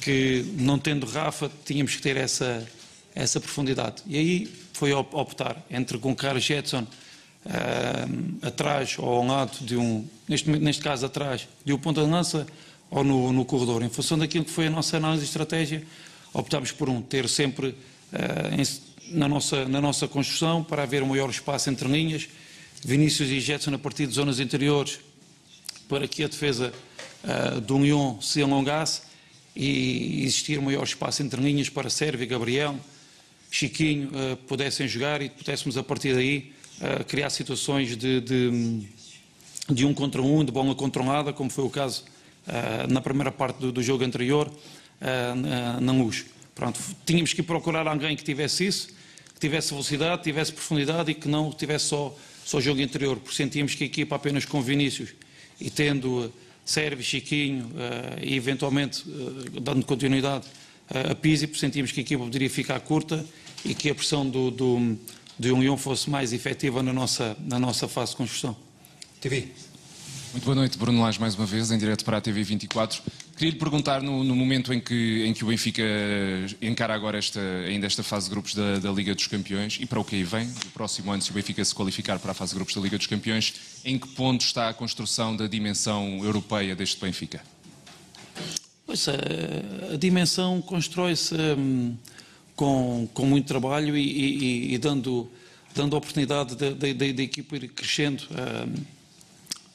que, 0.00 0.46
não 0.56 0.78
tendo 0.78 1.04
Rafa, 1.04 1.50
tínhamos 1.64 1.96
que 1.96 2.00
ter 2.00 2.16
essa, 2.16 2.64
essa 3.12 3.40
profundidade. 3.40 4.04
E 4.06 4.16
aí 4.16 4.54
foi 4.72 4.92
optar 4.92 5.60
entre 5.68 5.98
colocar 5.98 6.38
Jetson 6.38 6.82
uh, 6.82 8.46
atrás 8.46 8.94
ou 9.00 9.08
ao 9.08 9.26
lado 9.26 9.58
de 9.64 9.76
um, 9.76 10.06
neste, 10.28 10.48
neste 10.48 10.80
caso 10.80 11.06
atrás, 11.06 11.48
de 11.64 11.72
um 11.72 11.78
ponta 11.78 12.04
de 12.04 12.08
lança 12.08 12.46
ou 12.88 13.02
no, 13.02 13.32
no 13.32 13.44
corredor, 13.44 13.82
em 13.82 13.90
função 13.90 14.16
daquilo 14.16 14.44
que 14.44 14.50
foi 14.52 14.68
a 14.68 14.70
nossa 14.70 14.96
análise 14.96 15.24
de 15.24 15.28
estratégia 15.28 15.84
optámos 16.32 16.70
por 16.70 16.88
um, 16.88 17.02
ter 17.02 17.28
sempre 17.28 17.70
uh, 18.12 18.54
em, 18.56 18.62
na, 19.08 19.28
nossa, 19.28 19.66
na 19.66 19.80
nossa 19.80 20.08
construção 20.08 20.62
para 20.62 20.82
haver 20.82 21.02
um 21.02 21.06
maior 21.06 21.30
espaço 21.30 21.70
entre 21.70 21.88
linhas, 21.88 22.28
Vinícius 22.84 23.30
e 23.30 23.40
Jetson 23.40 23.74
a 23.74 23.78
partir 23.78 24.06
de 24.06 24.14
zonas 24.14 24.38
interiores 24.38 25.00
para 25.88 26.06
que 26.06 26.24
a 26.24 26.28
defesa 26.28 26.72
uh, 27.24 27.60
do 27.60 27.76
União 27.76 28.20
se 28.20 28.42
alongasse 28.42 29.02
e 29.54 30.22
existir 30.24 30.58
um 30.58 30.62
maior 30.62 30.84
espaço 30.84 31.22
entre 31.22 31.40
linhas 31.40 31.68
para 31.68 31.88
Sérvia, 31.88 32.26
Gabriel, 32.26 32.76
Chiquinho 33.50 34.08
uh, 34.08 34.36
pudessem 34.48 34.86
jogar 34.86 35.22
e 35.22 35.30
pudéssemos 35.30 35.76
a 35.76 35.82
partir 35.82 36.14
daí 36.14 36.52
uh, 36.80 37.04
criar 37.04 37.30
situações 37.30 37.96
de, 37.96 38.20
de, 38.20 38.86
de, 39.70 39.86
um 39.86 39.94
contra 39.94 40.20
um, 40.20 40.44
de 40.44 40.52
bola 40.52 40.74
controlada, 40.74 41.32
como 41.32 41.50
foi 41.50 41.64
o 41.64 41.70
caso 41.70 42.04
na 42.88 43.00
primeira 43.00 43.32
parte 43.32 43.58
do, 43.58 43.72
do 43.72 43.82
jogo 43.82 44.04
anterior, 44.04 44.48
uh, 45.00 45.80
na 45.80 45.92
luz. 45.92 46.26
Pronto, 46.56 46.80
tínhamos 47.04 47.34
que 47.34 47.42
procurar 47.42 47.86
alguém 47.86 48.16
que 48.16 48.24
tivesse 48.24 48.66
isso, 48.66 48.88
que 49.34 49.38
tivesse 49.38 49.70
velocidade, 49.72 50.22
tivesse 50.22 50.50
profundidade 50.50 51.10
e 51.10 51.14
que 51.14 51.28
não 51.28 51.52
tivesse 51.52 51.84
só, 51.84 52.16
só 52.46 52.58
jogo 52.62 52.80
interior, 52.80 53.18
porque 53.18 53.36
sentíamos 53.36 53.74
que 53.74 53.84
a 53.84 53.86
equipa 53.86 54.16
apenas 54.16 54.46
com 54.46 54.62
Vinícius 54.62 55.10
e 55.60 55.68
tendo 55.68 56.24
uh, 56.24 56.32
Sérvio, 56.64 57.04
Chiquinho 57.04 57.66
uh, 57.66 58.24
e 58.24 58.34
eventualmente 58.34 59.06
uh, 59.06 59.60
dando 59.60 59.84
continuidade 59.84 60.46
a 60.88 61.14
Pizzi, 61.14 61.46
porque 61.46 61.60
sentíamos 61.60 61.92
que 61.92 62.00
a 62.00 62.02
equipa 62.02 62.24
poderia 62.24 62.48
ficar 62.48 62.80
curta 62.80 63.22
e 63.62 63.74
que 63.74 63.90
a 63.90 63.94
pressão 63.94 64.26
do, 64.26 64.50
do, 64.50 64.96
do 65.38 65.54
União 65.54 65.76
fosse 65.76 66.08
mais 66.08 66.32
efetiva 66.32 66.82
na 66.82 66.92
nossa, 66.92 67.36
na 67.40 67.58
nossa 67.58 67.86
fase 67.86 68.12
de 68.12 68.16
construção. 68.16 68.56
TV. 69.20 69.48
Muito 70.32 70.44
boa 70.44 70.54
noite, 70.54 70.78
Bruno 70.78 71.02
Lage, 71.02 71.20
mais 71.20 71.34
uma 71.34 71.44
vez, 71.44 71.70
em 71.70 71.76
direto 71.76 72.04
para 72.04 72.16
a 72.16 72.20
TV 72.20 72.42
24. 72.42 73.02
Queria 73.36 73.52
lhe 73.52 73.58
perguntar, 73.58 74.02
no, 74.02 74.24
no, 74.24 74.34
momento 74.34 74.72
em 74.72 74.80
que, 74.80 75.22
em 75.26 75.34
que 75.34 75.44
o 75.44 75.48
Benfica 75.48 75.82
encara 76.62 76.94
agora 76.94 77.18
esta, 77.18 77.38
ainda 77.68 77.86
esta 77.86 78.02
fase 78.02 78.24
de 78.24 78.30
grupos 78.30 78.54
da, 78.54 78.78
da, 78.78 78.90
Liga 78.90 79.14
dos 79.14 79.26
Campeões, 79.26 79.76
e 79.78 79.84
para 79.84 80.00
o 80.00 80.04
que 80.04 80.16
aí 80.16 80.24
vem, 80.24 80.46
no 80.46 80.70
próximo 80.72 81.12
ano, 81.12 81.20
se 81.20 81.30
o 81.30 81.34
Benfica 81.34 81.62
se 81.62 81.74
qualificar 81.74 82.18
para 82.18 82.30
a 82.30 82.34
fase 82.34 82.52
de 82.52 82.56
grupos 82.56 82.74
da 82.74 82.80
Liga 82.80 82.96
dos 82.96 83.06
Campeões, 83.06 83.52
em 83.84 83.98
que 83.98 84.08
ponto 84.08 84.40
está 84.40 84.70
a 84.70 84.74
construção 84.74 85.36
da 85.36 85.46
dimensão 85.46 86.24
europeia 86.24 86.74
deste 86.74 86.98
Benfica? 86.98 87.42
Pois, 88.86 89.06
a, 89.06 89.92
a 89.92 89.96
dimensão 89.98 90.62
constrói-se 90.62 91.34
hum, 91.34 91.94
com, 92.54 93.06
com 93.12 93.26
muito 93.26 93.46
trabalho 93.46 93.98
e, 93.98 94.70
e, 94.70 94.74
e 94.74 94.78
dando, 94.78 95.30
dando 95.74 95.94
oportunidade 95.94 96.54
da 96.54 97.22
equipa 97.22 97.56
ir 97.56 97.68
crescendo. 97.68 98.22
Hum, 98.30 98.82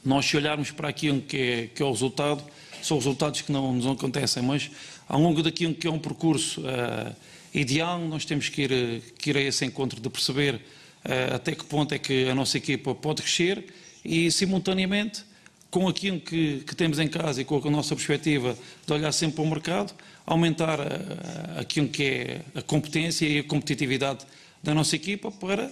nós, 0.03 0.25
se 0.25 0.35
olharmos 0.35 0.71
para 0.71 0.89
aquilo 0.89 1.21
que 1.21 1.37
é, 1.37 1.67
que 1.67 1.83
é 1.83 1.85
o 1.85 1.91
resultado, 1.91 2.43
são 2.85 2.97
resultados 2.97 3.41
que 3.41 3.51
não 3.51 3.73
nos 3.73 3.85
acontecem, 3.85 4.43
mas 4.43 4.69
ao 5.07 5.19
longo 5.19 5.43
daquilo 5.43 5.73
que 5.73 5.87
é 5.87 5.91
um 5.91 5.99
percurso 5.99 6.61
uh, 6.61 7.15
ideal, 7.53 7.99
nós 7.99 8.25
temos 8.25 8.49
que 8.49 8.61
ir, 8.61 9.01
que 9.17 9.29
ir 9.29 9.37
a 9.37 9.41
esse 9.41 9.65
encontro 9.65 9.99
de 9.99 10.09
perceber 10.09 10.55
uh, 10.55 11.35
até 11.35 11.53
que 11.53 11.65
ponto 11.65 11.93
é 11.93 11.99
que 11.99 12.29
a 12.29 12.35
nossa 12.35 12.57
equipa 12.57 12.95
pode 12.95 13.21
crescer 13.21 13.65
e, 14.05 14.31
simultaneamente, 14.31 15.23
com 15.69 15.87
aquilo 15.87 16.19
que, 16.19 16.63
que, 16.65 16.75
temos 16.75 16.99
em 16.99 17.07
casa 17.07 17.41
e 17.41 17.45
com 17.45 17.61
a 17.65 17.71
nossa 17.71 17.95
perspectiva 17.95 18.57
de 18.85 18.93
olhar 18.93 19.11
sempre 19.11 19.35
para 19.35 19.43
o 19.43 19.49
mercado, 19.49 19.93
aumentar 20.25 20.79
uh, 20.79 21.59
aquilo 21.59 21.87
que 21.87 22.03
é 22.03 22.41
a 22.55 22.61
competência 22.61 23.25
e 23.25 23.39
a 23.39 23.43
competitividade 23.43 24.25
da 24.63 24.73
nossa 24.73 24.95
equipa 24.95 25.31
para 25.31 25.71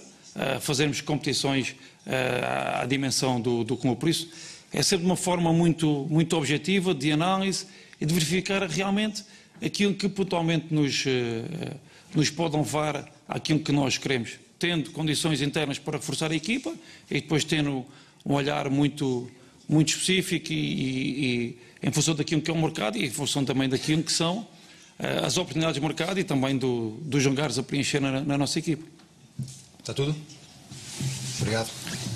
fazermos 0.60 1.00
competições 1.00 1.74
à 2.80 2.86
dimensão 2.86 3.40
do, 3.40 3.64
do 3.64 3.76
clube. 3.76 3.98
Por 3.98 4.08
isso, 4.08 4.28
é 4.72 4.82
sempre 4.82 5.06
uma 5.06 5.16
forma 5.16 5.52
muito, 5.52 6.06
muito 6.08 6.36
objetiva 6.36 6.94
de 6.94 7.10
análise 7.10 7.66
e 8.00 8.06
de 8.06 8.14
verificar 8.14 8.62
realmente 8.68 9.24
aquilo 9.64 9.94
que 9.94 10.08
pontualmente 10.08 10.72
nos, 10.72 11.04
uh, 11.04 11.76
nos 12.14 12.30
pode 12.30 12.56
levar 12.56 13.10
àquilo 13.28 13.60
que 13.60 13.72
nós 13.72 13.98
queremos, 13.98 14.38
tendo 14.58 14.90
condições 14.90 15.42
internas 15.42 15.78
para 15.78 15.98
reforçar 15.98 16.30
a 16.30 16.34
equipa 16.34 16.72
e 17.10 17.14
depois 17.14 17.44
tendo 17.44 17.84
um 18.24 18.34
olhar 18.34 18.70
muito, 18.70 19.30
muito 19.68 19.88
específico 19.88 20.52
e, 20.52 20.56
e, 20.56 21.24
e 21.24 21.58
em 21.82 21.90
função 21.90 22.14
daquilo 22.14 22.40
que 22.40 22.50
é 22.50 22.54
o 22.54 22.60
mercado 22.60 22.96
e 22.96 23.06
em 23.06 23.10
função 23.10 23.44
também 23.44 23.68
daquilo 23.68 24.02
que 24.02 24.12
são 24.12 24.38
uh, 24.38 25.24
as 25.24 25.36
oportunidades 25.36 25.80
de 25.80 25.86
mercado 25.86 26.18
e 26.20 26.24
também 26.24 26.56
do, 26.56 26.96
dos 27.02 27.22
jogares 27.22 27.58
a 27.58 27.62
preencher 27.62 28.00
na, 28.00 28.20
na 28.20 28.38
nossa 28.38 28.58
equipa. 28.58 28.84
Está 29.80 29.92
tudo? 29.92 30.14
Obrigado. 31.40 31.70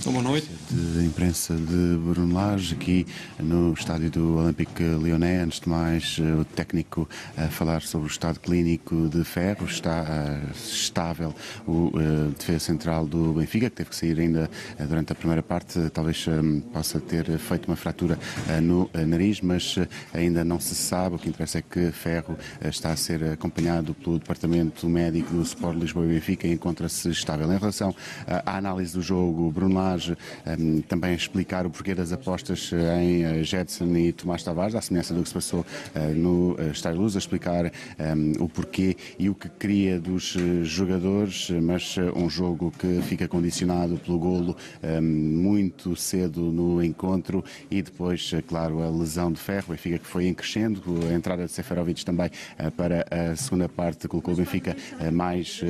Boa 0.04 0.22
noite. 0.22 0.50
De 0.70 1.06
imprensa 1.06 1.54
de 1.54 1.96
Bruno 1.96 2.34
Lage, 2.34 2.74
aqui 2.74 3.06
no 3.38 3.72
estádio 3.72 4.10
do 4.10 4.36
Olympique 4.36 4.82
Lyonnais. 4.82 5.40
Antes 5.40 5.60
de 5.60 5.68
mais, 5.68 6.18
eh, 6.20 6.40
o 6.40 6.44
técnico 6.44 7.08
a 7.38 7.48
falar 7.48 7.80
sobre 7.80 8.06
o 8.06 8.10
estado 8.10 8.38
clínico 8.38 9.08
de 9.08 9.24
Ferro. 9.24 9.64
Está 9.64 10.02
uh, 10.02 10.52
estável 10.52 11.34
o 11.66 11.88
uh, 11.88 12.30
defesa 12.38 12.58
central 12.58 13.06
do 13.06 13.32
Benfica, 13.32 13.70
que 13.70 13.76
teve 13.76 13.90
que 13.90 13.96
sair 13.96 14.20
ainda 14.20 14.50
durante 14.86 15.12
a 15.12 15.14
primeira 15.14 15.42
parte. 15.42 15.80
Talvez 15.90 16.26
possa 16.70 17.00
ter 17.00 17.38
feito 17.38 17.66
uma 17.66 17.76
fratura 17.76 18.18
no 18.62 18.90
nariz, 19.06 19.40
mas 19.40 19.76
ainda 20.12 20.44
não 20.44 20.60
se 20.60 20.74
sabe. 20.74 21.16
O 21.16 21.18
que 21.18 21.30
interessa 21.30 21.58
é 21.58 21.62
que 21.62 21.90
Ferro 21.92 22.36
está 22.62 22.92
a 22.92 22.96
ser 22.96 23.24
acompanhado 23.24 23.94
pelo 23.94 24.18
Departamento 24.18 24.86
Médico 24.86 25.32
do 25.32 25.42
Sport 25.42 25.78
Lisboa 25.78 26.04
e 26.04 26.08
Benfica 26.08 26.46
e 26.46 26.52
encontra-se 26.52 27.08
estável. 27.08 27.50
Em 27.50 27.58
relação 27.58 27.94
à 28.26 28.58
análise 28.58 28.92
do 28.92 29.00
jogo, 29.00 29.50
Bruno 29.50 29.74
Lage 29.74 29.93
um, 29.94 30.16
ehm, 30.46 30.80
também 30.82 31.14
explicar 31.14 31.66
o 31.66 31.70
porquê 31.70 31.94
das 31.94 32.12
apostas 32.12 32.70
eh, 32.72 33.02
em 33.02 33.40
uh, 33.40 33.44
Jetson 33.44 33.96
e 33.96 34.12
Tomás 34.12 34.42
Tavares, 34.42 34.74
à 34.74 34.80
semelhança 34.80 35.14
do 35.14 35.22
que 35.22 35.28
se 35.28 35.34
passou 35.34 35.60
uh, 35.60 36.14
no 36.14 36.52
uh, 36.52 36.70
Estádio 36.72 37.00
Luz, 37.00 37.14
a 37.16 37.18
explicar 37.18 37.66
um, 37.66 37.70
ehm, 37.98 38.32
o 38.38 38.48
porquê 38.48 38.96
e 39.18 39.28
o 39.28 39.34
que 39.34 39.48
queria 39.48 40.00
dos 40.00 40.36
jogadores, 40.62 41.50
mas 41.62 41.96
um 42.16 42.28
jogo 42.28 42.72
que 42.78 43.00
fica 43.02 43.28
condicionado 43.28 43.96
pelo 43.98 44.18
golo 44.18 44.56
um, 44.82 44.86
ehm, 44.86 45.02
muito 45.02 45.94
cedo 45.96 46.40
no 46.40 46.82
encontro 46.82 47.44
e 47.70 47.82
depois, 47.82 48.32
claro, 48.46 48.82
a 48.82 48.90
lesão 48.90 49.32
de 49.32 49.40
Ferro, 49.40 49.66
o 49.68 49.70
Benfica 49.72 49.98
que 49.98 50.06
foi 50.06 50.26
em 50.26 50.34
crescendo, 50.34 50.82
a 51.10 51.14
entrada 51.14 51.46
de 51.46 51.52
Seferovic 51.52 52.04
também 52.04 52.30
para 52.76 53.06
a 53.10 53.36
segunda 53.36 53.68
parte 53.68 54.08
colocou 54.08 54.34
o 54.34 54.36
Benfica 54.36 54.76
mais 55.12 55.60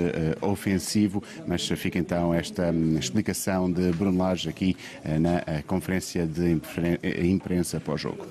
ofensivo, 0.41 1.23
mas 1.47 1.67
fica 1.69 1.99
então 1.99 2.33
esta 2.33 2.71
um, 2.71 2.99
explicação 2.99 3.71
de 3.71 3.91
Bruno 3.93 4.14
Lage 4.17 4.49
aqui 4.49 4.77
eh, 5.05 5.19
na 5.19 5.43
eh, 5.47 5.63
conferência 5.67 6.27
de 6.27 6.61
eh, 7.03 7.27
imprensa 7.27 7.81
pós-jogo. 7.81 8.27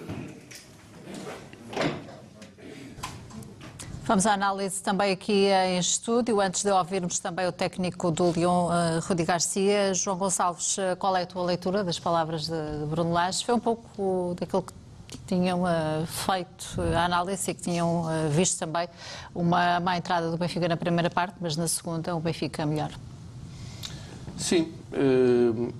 Vamos 4.05 4.25
à 4.25 4.34
análise 4.34 4.84
também 4.84 5.13
aqui 5.13 5.47
em 5.47 5.77
estúdio, 5.77 6.41
antes 6.41 6.61
de 6.61 6.69
ouvirmos 6.69 7.19
também 7.19 7.47
o 7.47 7.53
técnico 7.53 8.11
do 8.11 8.31
Lyon, 8.31 8.67
Rudi 9.07 9.23
Garcia. 9.23 9.93
João 9.93 10.17
Gonçalves, 10.17 10.75
qual 10.99 11.15
é 11.15 11.21
a 11.21 11.25
tua 11.25 11.43
leitura 11.43 11.86
das 11.86 11.97
palavras 11.99 12.47
de 12.47 12.86
Bruno 12.89 13.13
Lage? 13.13 13.45
Foi 13.45 13.55
um 13.55 13.61
pouco 13.61 14.36
daquilo 14.38 14.61
que 15.07 15.17
tinham 15.25 15.63
feito 16.05 16.81
a 16.93 17.05
análise 17.05 17.49
e 17.49 17.53
que 17.53 17.61
tinham 17.61 18.03
visto 18.29 18.59
também 18.59 18.89
uma 19.34 19.79
má 19.79 19.95
entrada 19.95 20.29
do 20.29 20.36
Benfica 20.38 20.67
na 20.67 20.75
primeira 20.75 21.09
parte, 21.09 21.36
mas 21.39 21.55
na 21.55 21.69
segunda 21.69 22.13
o 22.13 22.19
Benfica 22.19 22.65
melhor. 22.65 22.91
Sim. 24.38 24.71
Uh, 24.91 25.73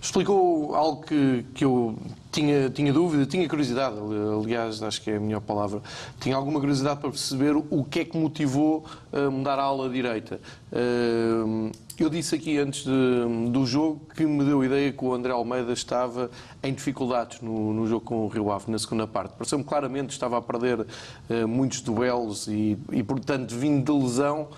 explicou 0.00 0.74
algo 0.74 1.02
que, 1.02 1.44
que 1.54 1.64
eu 1.64 1.96
tinha, 2.32 2.70
tinha 2.70 2.92
dúvida, 2.92 3.26
tinha 3.26 3.48
curiosidade, 3.48 3.96
aliás, 4.40 4.82
acho 4.82 5.00
que 5.02 5.10
é 5.10 5.16
a 5.16 5.20
melhor 5.20 5.40
palavra. 5.40 5.80
Tinha 6.18 6.34
alguma 6.34 6.58
curiosidade 6.58 6.98
para 6.98 7.10
perceber 7.10 7.54
o 7.54 7.84
que 7.84 8.00
é 8.00 8.04
que 8.04 8.16
motivou 8.16 8.84
a 9.12 9.30
mudar 9.30 9.58
a 9.58 9.62
ala 9.62 9.88
direita. 9.88 10.40
Uh, 10.72 11.70
eu 11.98 12.08
disse 12.08 12.34
aqui 12.34 12.58
antes 12.58 12.84
de, 12.84 13.50
do 13.50 13.64
jogo 13.66 14.00
que 14.16 14.24
me 14.24 14.44
deu 14.44 14.62
a 14.62 14.66
ideia 14.66 14.92
que 14.92 15.04
o 15.04 15.14
André 15.14 15.30
Almeida 15.30 15.72
estava 15.72 16.30
em 16.62 16.72
dificuldades 16.72 17.40
no, 17.40 17.72
no 17.72 17.86
jogo 17.86 18.04
com 18.04 18.24
o 18.24 18.28
Rio 18.28 18.50
Ave, 18.50 18.70
na 18.70 18.78
segunda 18.78 19.06
parte. 19.06 19.34
Pareceu-me 19.36 19.62
claramente 19.62 20.06
que 20.06 20.14
estava 20.14 20.38
a 20.38 20.42
perder 20.42 20.80
uh, 20.80 21.46
muitos 21.46 21.80
duelos 21.80 22.48
e, 22.48 22.78
e, 22.90 23.02
portanto, 23.02 23.54
vindo 23.54 23.92
de 23.92 24.04
lesão, 24.04 24.48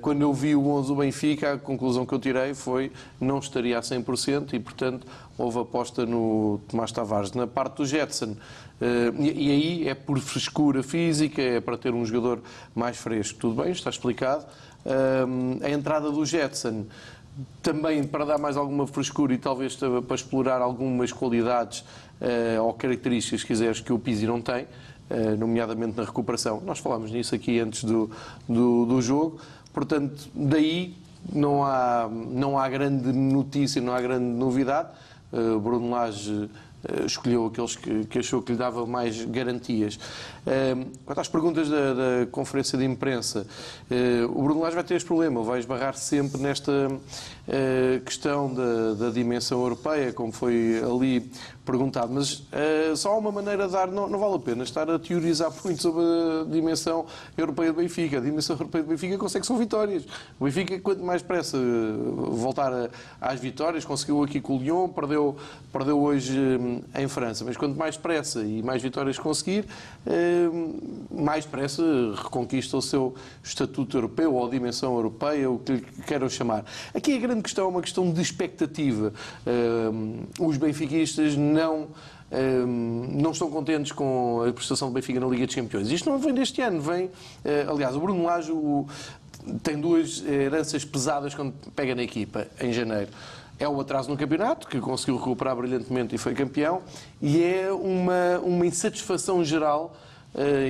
quando 0.00 0.22
eu 0.22 0.32
vi 0.34 0.54
o 0.56 0.68
11 0.68 0.88
do 0.88 0.96
Benfica, 0.96 1.54
a 1.54 1.58
conclusão 1.58 2.04
que 2.04 2.12
eu 2.12 2.18
tirei 2.18 2.52
foi 2.52 2.90
não 3.20 3.38
estaria 3.38 3.78
a 3.78 3.80
100% 3.80 4.52
e, 4.54 4.58
portanto, 4.58 5.06
houve 5.38 5.58
aposta 5.58 6.04
no 6.04 6.60
Tomás 6.68 6.92
Tavares. 6.92 7.32
Na 7.32 7.46
parte 7.46 7.76
do 7.76 7.86
Jetson, 7.86 8.36
eh, 8.80 9.12
e 9.18 9.50
aí 9.50 9.88
é 9.88 9.94
por 9.94 10.18
frescura 10.18 10.82
física, 10.82 11.40
é 11.40 11.60
para 11.60 11.78
ter 11.78 11.94
um 11.94 12.04
jogador 12.04 12.40
mais 12.74 12.96
fresco. 12.96 13.38
Tudo 13.38 13.62
bem, 13.62 13.72
está 13.72 13.90
explicado. 13.90 14.44
Eh, 14.84 15.66
a 15.66 15.70
entrada 15.70 16.10
do 16.10 16.24
Jetson 16.24 16.86
também 17.62 18.04
para 18.04 18.24
dar 18.24 18.38
mais 18.38 18.56
alguma 18.56 18.86
frescura 18.86 19.32
e 19.32 19.38
talvez 19.38 19.76
para 19.76 20.14
explorar 20.14 20.60
algumas 20.60 21.12
qualidades 21.12 21.82
ou 22.62 22.72
características, 22.74 23.40
se 23.40 23.46
quiseres, 23.46 23.80
que 23.80 23.90
o 23.90 23.98
Pizzi 23.98 24.26
não 24.26 24.40
tem. 24.40 24.66
Eh, 25.12 25.36
nomeadamente 25.36 25.94
na 25.94 26.04
recuperação. 26.04 26.62
Nós 26.64 26.78
falámos 26.78 27.10
nisso 27.10 27.34
aqui 27.34 27.60
antes 27.60 27.84
do, 27.84 28.10
do, 28.48 28.86
do 28.86 29.02
jogo, 29.02 29.38
portanto, 29.70 30.30
daí 30.34 30.94
não 31.30 31.62
há, 31.62 32.08
não 32.10 32.58
há 32.58 32.66
grande 32.66 33.12
notícia, 33.12 33.82
não 33.82 33.92
há 33.92 34.00
grande 34.00 34.24
novidade. 34.24 34.88
Uh, 35.30 35.60
Bruno 35.60 35.90
Lage 35.90 36.32
uh, 36.32 37.04
escolheu 37.04 37.44
aqueles 37.44 37.76
que, 37.76 38.06
que, 38.06 38.20
achou 38.20 38.40
que 38.40 38.52
lhe 38.52 38.58
dava 38.58 38.86
mais 38.86 39.22
garantias. 39.26 39.98
Quanto 41.04 41.20
às 41.20 41.28
perguntas 41.28 41.68
da, 41.68 41.94
da 41.94 42.26
conferência 42.30 42.76
de 42.76 42.84
imprensa, 42.84 43.46
o 44.34 44.42
Bruno 44.42 44.60
Lage 44.60 44.74
vai 44.74 44.84
ter 44.84 44.94
este 44.94 45.06
problema, 45.06 45.42
vai 45.42 45.60
esbarrar 45.60 45.94
sempre 45.94 46.40
nesta 46.40 46.72
questão 48.04 48.52
da, 48.52 48.94
da 48.94 49.10
dimensão 49.10 49.60
europeia, 49.60 50.12
como 50.12 50.32
foi 50.32 50.82
ali 50.82 51.30
perguntado, 51.64 52.12
mas 52.12 52.40
uh, 52.40 52.96
só 52.96 53.12
há 53.12 53.18
uma 53.18 53.30
maneira 53.30 53.66
de 53.66 53.72
dar, 53.72 53.86
não, 53.86 54.08
não, 54.08 54.18
vale 54.18 54.34
a 54.34 54.38
pena 54.38 54.64
estar 54.64 54.90
a 54.90 54.98
teorizar 54.98 55.52
muito 55.64 55.80
sobre 55.80 56.02
a 56.02 56.44
dimensão 56.50 57.06
europeia 57.36 57.72
do 57.72 57.76
Benfica. 57.76 58.18
A 58.18 58.20
dimensão 58.20 58.56
europeia 58.56 58.82
do 58.82 58.88
Benfica 58.88 59.16
consegue 59.16 59.46
são 59.46 59.56
vitórias. 59.56 60.04
O 60.40 60.44
Benfica, 60.44 60.78
quanto 60.80 61.02
mais 61.04 61.22
pressa 61.22 61.56
voltar 62.30 62.90
às 63.20 63.38
vitórias, 63.38 63.84
conseguiu 63.84 64.22
aqui 64.22 64.40
com 64.40 64.56
o 64.56 64.58
Lyon, 64.60 64.88
perdeu, 64.88 65.36
perdeu 65.72 66.00
hoje 66.00 66.36
em 66.98 67.08
França, 67.08 67.44
mas 67.44 67.56
quanto 67.56 67.78
mais 67.78 67.96
pressa 67.96 68.42
e 68.42 68.62
mais 68.62 68.82
vitórias 68.82 69.18
conseguir, 69.18 69.64
mais 71.10 71.44
pressa 71.44 71.82
reconquista 72.16 72.76
o 72.76 72.82
seu 72.82 73.14
estatuto 73.42 73.96
europeu 73.96 74.34
ou 74.34 74.46
a 74.46 74.50
dimensão 74.50 74.94
europeia, 74.94 75.50
o 75.50 75.58
que 75.58 75.72
lhe 75.72 75.80
queiram 76.06 76.28
chamar. 76.28 76.64
Aqui 76.94 77.16
a 77.16 77.18
grande 77.18 77.42
questão 77.42 77.66
é 77.66 77.68
uma 77.68 77.82
questão 77.82 78.10
de 78.12 78.20
expectativa. 78.20 79.12
Um, 79.46 80.22
os 80.40 80.56
benfiquistas 80.56 81.36
não 81.36 81.88
hum, 82.32 83.08
não 83.20 83.30
estão 83.32 83.50
contentes 83.50 83.92
com 83.92 84.42
a 84.48 84.52
prestação 84.52 84.88
do 84.88 84.94
Benfica 84.94 85.20
na 85.20 85.26
Liga 85.26 85.46
dos 85.46 85.54
Campeões. 85.54 85.90
Isto 85.90 86.08
não 86.08 86.18
vem 86.18 86.32
deste 86.34 86.60
ano, 86.62 86.80
vem. 86.80 87.10
eh, 87.44 87.66
aliás, 87.68 87.94
o 87.94 88.00
Bruno 88.00 88.24
Lage 88.24 88.52
tem 89.62 89.80
duas 89.80 90.24
heranças 90.24 90.84
pesadas 90.84 91.34
quando 91.34 91.52
pega 91.74 91.94
na 91.94 92.02
equipa, 92.02 92.46
em 92.60 92.72
janeiro. 92.72 93.10
É 93.58 93.68
o 93.68 93.80
atraso 93.80 94.10
no 94.10 94.16
campeonato, 94.16 94.66
que 94.66 94.80
conseguiu 94.80 95.16
recuperar 95.16 95.54
brilhantemente 95.56 96.14
e 96.14 96.18
foi 96.18 96.34
campeão, 96.34 96.82
e 97.20 97.42
é 97.42 97.72
uma, 97.72 98.38
uma 98.42 98.66
insatisfação 98.66 99.44
geral 99.44 99.96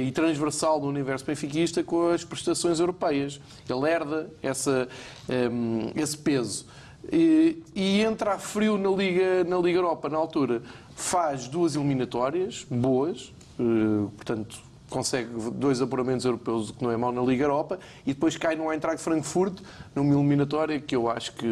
e 0.06 0.10
transversal 0.10 0.80
do 0.80 0.86
universo 0.86 1.24
benfiquista 1.24 1.82
com 1.82 2.08
as 2.08 2.24
prestações 2.24 2.80
europeias. 2.80 3.40
Ele 3.68 3.88
herda 3.88 4.30
essa, 4.42 4.88
ehm, 5.28 5.92
esse 5.94 6.18
peso. 6.18 6.66
E, 7.10 7.62
e 7.74 8.00
entra 8.00 8.34
a 8.34 8.38
frio 8.38 8.78
na 8.78 8.90
Liga, 8.90 9.44
na 9.44 9.58
Liga 9.58 9.78
Europa, 9.78 10.08
na 10.08 10.18
altura. 10.18 10.62
Faz 10.94 11.48
duas 11.48 11.74
eliminatórias 11.74 12.66
boas, 12.70 13.32
eh, 13.58 14.08
portanto, 14.16 14.71
consegue 14.92 15.28
dois 15.52 15.80
apuramentos 15.80 16.24
europeus, 16.24 16.70
o 16.70 16.74
que 16.74 16.84
não 16.84 16.90
é 16.90 16.96
mau 16.96 17.10
na 17.10 17.22
Liga 17.22 17.44
Europa, 17.44 17.78
e 18.06 18.12
depois 18.12 18.36
cai 18.36 18.54
no 18.54 18.70
Eintracht 18.70 19.00
Frankfurt, 19.02 19.60
numa 19.94 20.14
eliminatória 20.14 20.78
que 20.78 20.94
eu 20.94 21.10
acho 21.10 21.32
que 21.32 21.46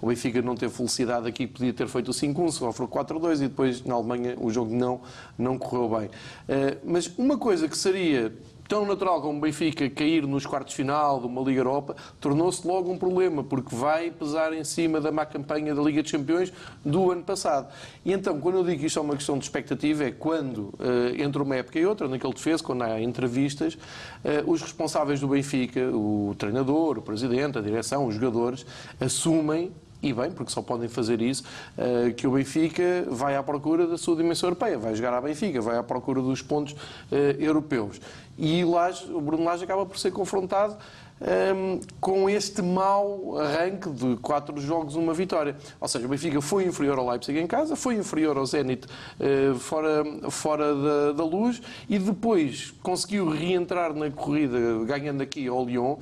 o 0.00 0.06
Benfica 0.06 0.40
não 0.40 0.54
teve 0.54 0.72
felicidade 0.72 1.26
aqui, 1.26 1.46
podia 1.46 1.72
ter 1.72 1.88
feito 1.88 2.08
o 2.08 2.14
5-1, 2.14 2.52
sofreu 2.52 2.88
4-2 2.88 3.36
e 3.36 3.48
depois 3.48 3.84
na 3.84 3.94
Alemanha 3.94 4.36
o 4.38 4.50
jogo 4.50 4.74
não, 4.74 5.00
não 5.36 5.58
correu 5.58 5.98
bem. 5.98 6.10
Eh, 6.48 6.78
Mas 6.84 7.10
uma 7.18 7.36
coisa 7.36 7.68
que 7.68 7.76
seria 7.76 8.32
tão 8.68 8.84
natural 8.86 9.20
como 9.20 9.38
o 9.38 9.40
Benfica 9.40 9.88
cair 9.88 10.26
nos 10.26 10.46
quartos 10.46 10.72
de 10.72 10.76
final 10.76 11.20
de 11.20 11.26
uma 11.26 11.42
Liga 11.42 11.60
Europa, 11.60 11.96
tornou-se 12.20 12.66
logo 12.66 12.90
um 12.90 12.98
problema, 12.98 13.42
porque 13.42 13.74
vai 13.74 14.10
pesar 14.10 14.52
em 14.52 14.64
cima 14.64 15.00
da 15.00 15.10
má 15.12 15.24
campanha 15.24 15.74
da 15.74 15.82
Liga 15.82 16.02
dos 16.02 16.10
Campeões 16.10 16.52
do 16.84 17.10
ano 17.10 17.22
passado. 17.22 17.68
E 18.04 18.12
então, 18.12 18.40
quando 18.40 18.56
eu 18.56 18.64
digo 18.64 18.80
que 18.80 18.86
isto 18.86 18.98
é 18.98 19.02
uma 19.02 19.14
questão 19.14 19.38
de 19.38 19.44
expectativa, 19.44 20.04
é 20.04 20.10
quando, 20.10 20.72
eh, 20.80 21.22
entre 21.22 21.40
uma 21.42 21.56
época 21.56 21.78
e 21.78 21.86
outra, 21.86 22.08
naquele 22.08 22.32
defesa, 22.32 22.62
quando 22.62 22.82
há 22.82 23.00
entrevistas, 23.00 23.78
eh, 24.24 24.42
os 24.46 24.62
responsáveis 24.62 25.20
do 25.20 25.28
Benfica, 25.28 25.80
o 25.92 26.34
treinador, 26.38 26.98
o 26.98 27.02
presidente, 27.02 27.58
a 27.58 27.60
direção, 27.60 28.06
os 28.06 28.14
jogadores, 28.14 28.66
assumem 29.00 29.72
e 30.02 30.12
bem, 30.12 30.30
porque 30.30 30.52
só 30.52 30.62
podem 30.62 30.88
fazer 30.88 31.20
isso, 31.20 31.42
eh, 31.76 32.12
que 32.16 32.26
o 32.26 32.32
Benfica 32.32 33.06
vai 33.08 33.36
à 33.36 33.42
procura 33.42 33.86
da 33.86 33.96
sua 33.96 34.16
dimensão 34.16 34.48
europeia, 34.48 34.78
vai 34.78 34.94
jogar 34.94 35.14
à 35.14 35.20
Benfica, 35.20 35.60
vai 35.60 35.76
à 35.76 35.82
procura 35.82 36.20
dos 36.20 36.42
pontos 36.42 36.76
eh, 37.10 37.36
europeus. 37.38 38.00
E 38.38 38.62
o 38.64 39.20
Bruno 39.20 39.44
Lage 39.44 39.64
acaba 39.64 39.86
por 39.86 39.98
ser 39.98 40.10
confrontado 40.10 40.76
ehm, 41.20 41.80
com 42.00 42.28
este 42.28 42.62
mau 42.62 43.38
arranque 43.38 43.88
de 43.90 44.16
quatro 44.16 44.60
jogos, 44.60 44.94
uma 44.96 45.14
vitória. 45.14 45.56
Ou 45.80 45.88
seja, 45.88 46.04
o 46.06 46.08
Benfica 46.08 46.40
foi 46.40 46.64
inferior 46.64 46.98
ao 46.98 47.08
Leipzig 47.08 47.38
em 47.38 47.46
casa, 47.46 47.76
foi 47.76 47.94
inferior 47.94 48.36
ao 48.36 48.46
Zenit 48.46 48.86
eh, 49.20 49.52
fora, 49.58 50.04
fora 50.30 50.74
da, 50.74 51.12
da 51.12 51.24
luz 51.24 51.60
e 51.88 51.98
depois 51.98 52.72
conseguiu 52.82 53.28
reentrar 53.28 53.94
na 53.94 54.10
corrida, 54.10 54.58
ganhando 54.84 55.22
aqui 55.22 55.46
ao 55.48 55.64
Lyon. 55.64 55.96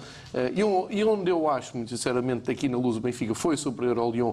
On- 0.65 0.87
e 0.91 1.05
onde 1.05 1.31
eu 1.31 1.49
acho, 1.49 1.77
muito 1.77 1.91
sinceramente, 1.91 2.51
aqui 2.51 2.69
na 2.69 2.77
luz 2.77 2.97
o 2.97 3.01
Benfica 3.01 3.35
foi 3.35 3.57
superior 3.57 3.99
ao 3.99 4.11
Lyon 4.11 4.33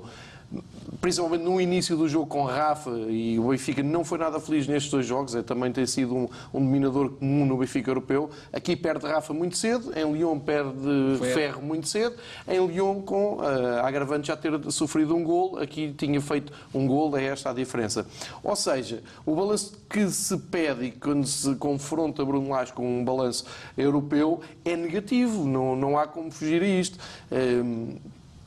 principalmente 1.00 1.44
no 1.44 1.60
início 1.60 1.98
do 1.98 2.08
jogo 2.08 2.28
com 2.28 2.44
Rafa 2.44 2.92
e 3.10 3.40
o 3.40 3.50
Benfica 3.50 3.82
não 3.82 4.04
foi 4.04 4.18
nada 4.18 4.40
feliz 4.40 4.68
nestes 4.68 4.92
dois 4.92 5.06
jogos, 5.06 5.34
é, 5.34 5.42
também 5.42 5.72
tem 5.72 5.86
sido 5.86 6.16
um, 6.16 6.30
um 6.54 6.60
dominador 6.60 7.10
comum 7.10 7.46
no 7.46 7.58
Benfica 7.58 7.90
europeu. 7.90 8.30
Aqui 8.54 8.76
perde 8.76 9.08
Rafa 9.08 9.34
muito 9.34 9.58
cedo, 9.58 9.92
em 9.98 10.12
Lyon 10.12 10.40
perde 10.40 11.18
Ferro 11.34 11.62
muito 11.62 11.88
cedo, 11.88 12.16
em 12.48 12.66
Lyon 12.68 13.02
com 13.02 13.40
eh, 13.44 13.80
a 13.80 13.88
agravante 13.88 14.28
já 14.28 14.38
ter 14.38 14.52
sofrido 14.72 15.16
um 15.16 15.24
gol, 15.24 15.58
aqui 15.58 15.94
tinha 15.98 16.22
feito 16.22 16.54
um 16.74 16.86
gol, 16.86 17.18
é 17.18 17.26
esta 17.26 17.50
a 17.50 17.54
diferença. 17.54 18.06
Ou 18.44 18.56
seja, 18.56 19.02
o 19.26 19.36
balanço 19.36 19.80
que 19.90 20.10
se 20.10 20.38
pede 20.38 20.86
e 20.86 20.92
quando 20.92 21.26
se 21.26 21.56
confronta 21.56 22.24
Bruno 22.24 22.50
Lage 22.50 22.74
com 22.74 23.00
um 23.00 23.04
balanço 23.04 23.46
europeu 23.78 24.42
é 24.64 24.76
negativo, 24.76 25.46
não, 25.46 25.76
não 25.76 25.98
há 25.98 26.06
como 26.06 26.32
fugir 26.32 26.62
a 26.62 26.68
isto. 26.68 26.98
Ehm, 27.32 27.98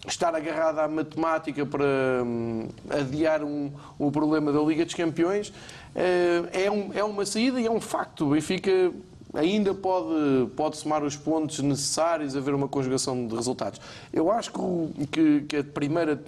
estar 0.07 0.35
agarrado 0.35 0.79
à 0.81 0.89
matemática 0.89 1.65
para 1.65 1.85
hum, 2.25 2.69
adiar 2.91 3.43
um, 3.43 3.71
o 3.99 4.11
problema 4.11 4.53
da 4.53 4.61
Liga 4.61 4.85
dos 4.85 4.95
Campeões 4.95 5.53
eh, 5.95 6.65
é, 6.65 6.71
um- 6.71 6.91
é 6.95 7.03
uma 7.03 7.25
saída 7.25 7.61
e 7.61 7.67
é 7.67 7.71
um 7.71 7.81
facto. 7.81 8.27
O 8.27 8.31
Benfica 8.31 8.93
ainda 9.33 9.73
pode, 9.75 10.49
pode 10.57 10.77
somar 10.77 11.03
os 11.03 11.17
pontos 11.17 11.59
necessários, 11.61 12.37
haver 12.37 12.55
uma 12.55 12.69
conjugação 12.69 13.27
de 13.27 13.35
resultados. 13.35 13.81
Eu 14.13 14.31
acho 14.31 14.53
que, 14.53 15.07
que- 15.07 15.41
que 15.43 15.57
a 15.57 15.65
primeira 15.65 16.23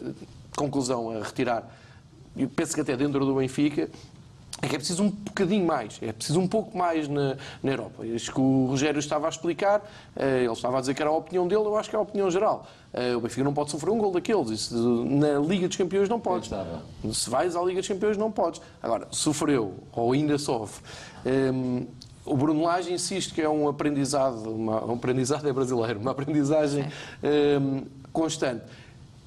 conclusão 0.57 1.11
a 1.11 1.22
retirar, 1.22 1.68
e 2.35 2.47
penso 2.47 2.74
que 2.74 2.81
até 2.81 2.97
dentro 2.97 3.24
do 3.27 3.35
Benfica, 3.35 3.91
é 4.63 4.69
que 4.69 4.75
é 4.75 4.79
preciso 4.79 5.03
um 5.03 5.11
bocadinho 5.11 5.67
mais, 5.67 5.99
é 6.01 6.13
preciso 6.13 6.41
um 6.41 6.49
pouco 6.49 6.77
mais 6.77 7.07
na, 7.09 7.37
na 7.63 7.73
Europa. 7.73 8.07
Isto 8.07 8.33
que 8.33 8.41
o 8.41 8.67
Rogério 8.67 8.99
estava 8.99 9.27
a 9.27 9.29
explicar, 9.29 9.83
eh, 10.17 10.45
ele 10.45 10.53
estava 10.53 10.79
a 10.79 10.81
dizer 10.81 10.95
que 10.95 11.03
era 11.03 11.11
a 11.11 11.15
opinião 11.15 11.47
dele, 11.47 11.63
eu 11.63 11.77
acho 11.77 11.91
que 11.91 11.95
é 11.97 11.99
a 11.99 12.03
opinião 12.03 12.31
geral. 12.31 12.67
Eh, 12.93 13.15
O 13.15 13.21
Benfica 13.21 13.45
não 13.45 13.53
pode 13.53 13.71
sofrer 13.71 13.91
um 13.91 13.99
gol 13.99 14.13
daqueles, 14.13 14.49
isso 14.51 15.05
na 15.05 15.39
Liga 15.39 15.69
dos 15.69 15.77
Campeões 15.77 16.09
não 16.09 16.19
podes. 16.19 16.51
Se 17.13 17.29
vais 17.29 17.55
à 17.55 17.63
Liga 17.63 17.81
dos 17.81 17.89
Campeões 17.89 18.17
não 18.17 18.33
podes. 18.33 18.63
Agora, 18.83 19.07
sofreu 19.11 19.75
ou 19.93 20.13
ainda 20.13 20.39
sofre. 20.39 20.83
Hum, 21.27 21.87
o 22.25 22.37
Bruno 22.37 22.63
Lage 22.63 22.93
insiste 22.93 23.35
que 23.35 23.43
é 23.43 23.49
um 23.49 23.69
aprendizado, 23.69 24.51
uma, 24.51 24.85
um 24.85 24.95
aprendizado 24.95 25.47
é 25.47 25.53
brasileiro, 25.53 26.01
uma 26.01 26.13
aprendizagem 26.13 26.87
hum, 27.61 27.85
constante. 28.11 28.65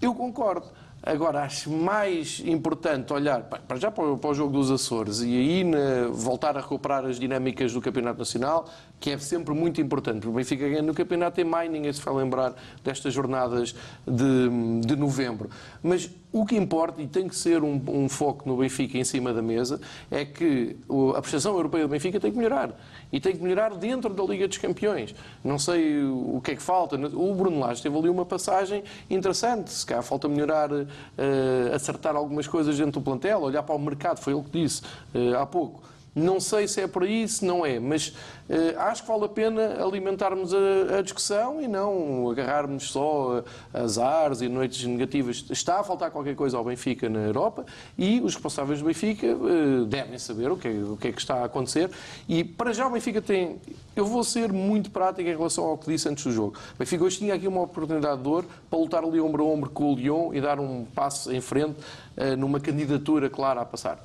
Eu 0.01 0.15
concordo. 0.15 0.65
Agora, 1.01 1.43
acho 1.43 1.71
mais 1.71 2.41
importante 2.45 3.13
olhar 3.13 3.43
pa- 3.43 3.59
para 3.65 3.77
já 3.77 3.89
para 3.89 4.03
o, 4.03 4.33
jogo 4.33 4.51
dos 4.51 4.69
Açores 4.69 5.21
e 5.21 5.27
aí 5.33 5.63
na- 5.63 6.09
voltar 6.11 6.57
a 6.57 6.61
recuperar 6.61 7.05
as 7.05 7.17
dinâmicas 7.17 7.71
do 7.73 7.79
Campeonato 7.81 8.19
Nacional, 8.19 8.67
que 8.99 9.11
é 9.11 9.17
sempre 9.17 9.53
muito 9.53 9.79
importante. 9.79 10.27
O 10.27 10.31
Benfica 10.33 10.67
ganha 10.67 10.81
no 10.81 10.93
Campeonato 10.93 11.39
em 11.39 11.45
maio, 11.45 11.71
ninguém 11.71 11.93
se 11.93 12.01
vai 12.01 12.13
lembrar 12.13 12.53
destas 12.83 13.13
jornadas 13.13 13.73
de, 14.05 14.81
de 14.85 14.95
novembro. 14.97 15.49
Mas 15.81 16.09
o 16.31 16.45
que 16.45 16.55
importa, 16.55 17.01
e 17.01 17.07
tem 17.07 17.27
que 17.27 17.35
ser 17.35 17.63
um, 17.63 17.81
um 17.87 18.07
foco 18.07 18.47
no 18.47 18.57
Benfica 18.57 18.97
em 18.97 19.03
cima 19.03 19.33
da 19.33 19.41
mesa, 19.41 19.81
é 20.11 20.23
que 20.23 20.77
a 21.15 21.21
prestação 21.21 21.53
europeia 21.55 21.85
do 21.85 21.89
Benfica 21.89 22.19
tem 22.19 22.31
que 22.31 22.37
melhorar. 22.37 22.71
E 23.11 23.19
tem 23.19 23.35
que 23.35 23.41
melhorar 23.41 23.73
dentro 23.75 24.13
da 24.13 24.23
Liga 24.23 24.47
dos 24.47 24.59
Campeões. 24.59 25.15
Não 25.43 25.57
sei 25.57 26.03
o 26.03 26.39
que 26.43 26.51
é 26.51 26.55
que 26.55 26.61
falta. 26.61 26.95
O 26.95 27.33
Bruno 27.33 27.59
Lage 27.59 27.81
teve 27.81 27.97
ali 27.97 28.09
uma 28.09 28.25
passagem 28.25 28.83
interessante. 29.09 29.71
Se 29.71 29.83
calhar 29.83 30.03
falta 30.03 30.27
melhorar, 30.27 30.69
eh, 30.71 31.71
acertar 31.73 32.15
algumas 32.15 32.47
coisas 32.47 32.77
dentro 32.77 32.99
do 32.99 33.01
plantel, 33.01 33.41
olhar 33.41 33.63
para 33.63 33.73
o 33.73 33.79
mercado, 33.79 34.19
foi 34.19 34.33
ele 34.33 34.43
que 34.43 34.61
disse 34.61 34.83
eh, 35.15 35.33
há 35.35 35.47
pouco. 35.47 35.81
Não 36.15 36.39
sei 36.39 36.67
se 36.67 36.81
é 36.81 36.87
por 36.87 37.03
aí, 37.03 37.27
se 37.27 37.45
não 37.45 37.65
é, 37.65 37.79
mas 37.79 38.13
eh, 38.49 38.75
acho 38.77 39.03
que 39.03 39.07
vale 39.07 39.25
a 39.25 39.29
pena 39.29 39.83
alimentarmos 39.83 40.53
a, 40.53 40.97
a 40.97 41.01
discussão 41.01 41.61
e 41.61 41.67
não 41.67 42.29
agarrarmos 42.31 42.91
só 42.91 43.43
azares 43.71 44.41
e 44.41 44.49
noites 44.49 44.83
negativas. 44.85 45.45
Está 45.51 45.79
a 45.79 45.83
faltar 45.83 46.09
qualquer 46.09 46.35
coisa 46.35 46.57
ao 46.57 46.63
Benfica 46.63 47.07
na 47.07 47.19
Europa 47.19 47.65
e 47.97 48.19
os 48.21 48.33
responsáveis 48.33 48.79
do 48.79 48.85
Benfica 48.85 49.27
eh, 49.27 49.85
devem 49.87 50.17
saber 50.17 50.51
o 50.51 50.57
que, 50.57 50.67
é, 50.67 50.71
o 50.71 50.97
que 50.97 51.09
é 51.09 51.11
que 51.11 51.21
está 51.21 51.35
a 51.35 51.45
acontecer. 51.45 51.91
E 52.27 52.43
para 52.43 52.73
já 52.73 52.87
o 52.87 52.89
Benfica 52.89 53.21
tem. 53.21 53.59
Eu 53.95 54.05
vou 54.05 54.23
ser 54.23 54.51
muito 54.51 54.89
prático 54.89 55.29
em 55.29 55.35
relação 55.35 55.65
ao 55.65 55.77
que 55.77 55.91
disse 55.91 56.09
antes 56.09 56.23
do 56.23 56.31
jogo. 56.31 56.57
O 56.73 56.79
Benfica 56.79 57.03
hoje 57.03 57.19
tinha 57.19 57.35
aqui 57.35 57.47
uma 57.47 57.61
oportunidade 57.61 58.21
de 58.21 58.27
ouro 58.27 58.47
para 58.67 58.79
lutar 58.79 59.03
ali 59.03 59.19
ombro 59.21 59.43
a 59.43 59.45
ombro 59.45 59.69
com 59.69 59.93
o 59.93 59.95
Lyon 59.95 60.33
e 60.33 60.41
dar 60.41 60.59
um 60.59 60.85
passo 60.85 61.31
em 61.31 61.41
frente 61.41 61.77
eh, 62.17 62.35
numa 62.35 62.59
candidatura 62.59 63.29
clara 63.29 63.61
a 63.61 63.65
passar 63.65 63.99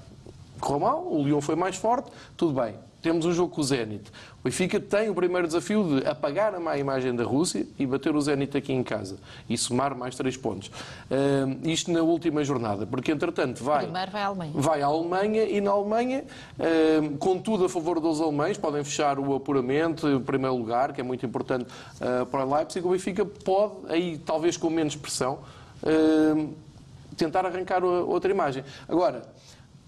correu 0.60 0.80
mal, 0.80 1.06
o 1.06 1.22
Lyon 1.22 1.40
foi 1.40 1.56
mais 1.56 1.76
forte, 1.76 2.10
tudo 2.36 2.60
bem. 2.60 2.74
Temos 3.02 3.26
um 3.26 3.34
jogo 3.34 3.54
com 3.54 3.60
o 3.60 3.64
Zenit. 3.64 4.10
O 4.40 4.44
Benfica 4.44 4.80
tem 4.80 5.10
o 5.10 5.14
primeiro 5.14 5.46
desafio 5.46 6.00
de 6.00 6.08
apagar 6.08 6.54
a 6.54 6.58
má 6.58 6.78
imagem 6.78 7.14
da 7.14 7.22
Rússia 7.22 7.66
e 7.78 7.84
bater 7.84 8.16
o 8.16 8.20
Zenit 8.22 8.56
aqui 8.56 8.72
em 8.72 8.82
casa 8.82 9.16
e 9.46 9.58
somar 9.58 9.94
mais 9.94 10.14
três 10.14 10.38
pontos. 10.38 10.70
Ah, 11.10 11.54
isto 11.64 11.92
na 11.92 12.00
última 12.00 12.42
jornada, 12.42 12.86
porque 12.86 13.12
entretanto 13.12 13.62
vai, 13.62 13.84
Primeiro 13.84 14.10
vai 14.10 14.22
à 14.22 14.26
Alemanha. 14.26 14.52
vai 14.54 14.80
à 14.80 14.86
Alemanha 14.86 15.44
e 15.44 15.60
na 15.60 15.72
Alemanha, 15.72 16.24
ah, 16.58 17.16
com 17.18 17.38
tudo 17.38 17.66
a 17.66 17.68
favor 17.68 18.00
dos 18.00 18.22
alemães, 18.22 18.56
podem 18.56 18.82
fechar 18.82 19.18
o 19.18 19.34
apuramento, 19.34 20.06
o 20.06 20.20
primeiro 20.22 20.56
lugar, 20.56 20.94
que 20.94 21.00
é 21.02 21.04
muito 21.04 21.26
importante 21.26 21.66
ah, 22.00 22.24
para 22.24 22.46
o 22.46 22.54
Leipzig. 22.54 22.86
O 22.86 22.90
Benfica 22.92 23.26
pode, 23.26 23.74
aí 23.90 24.16
talvez 24.16 24.56
com 24.56 24.70
menos 24.70 24.96
pressão, 24.96 25.40
tentar 27.18 27.44
arrancar 27.44 27.84
outra 27.84 28.30
imagem. 28.30 28.64
Agora, 28.88 29.22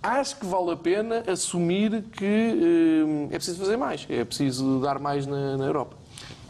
acho 0.06 0.36
que 0.36 0.46
vale 0.46 0.70
a 0.72 0.76
pena 0.76 1.22
assumir 1.26 2.02
que 2.12 2.24
eh, 2.24 3.34
é 3.34 3.36
preciso 3.36 3.58
fazer 3.58 3.76
mais, 3.76 4.06
é 4.08 4.24
preciso 4.24 4.80
dar 4.80 4.98
mais 4.98 5.26
na, 5.26 5.56
na 5.56 5.64
Europa. 5.64 5.96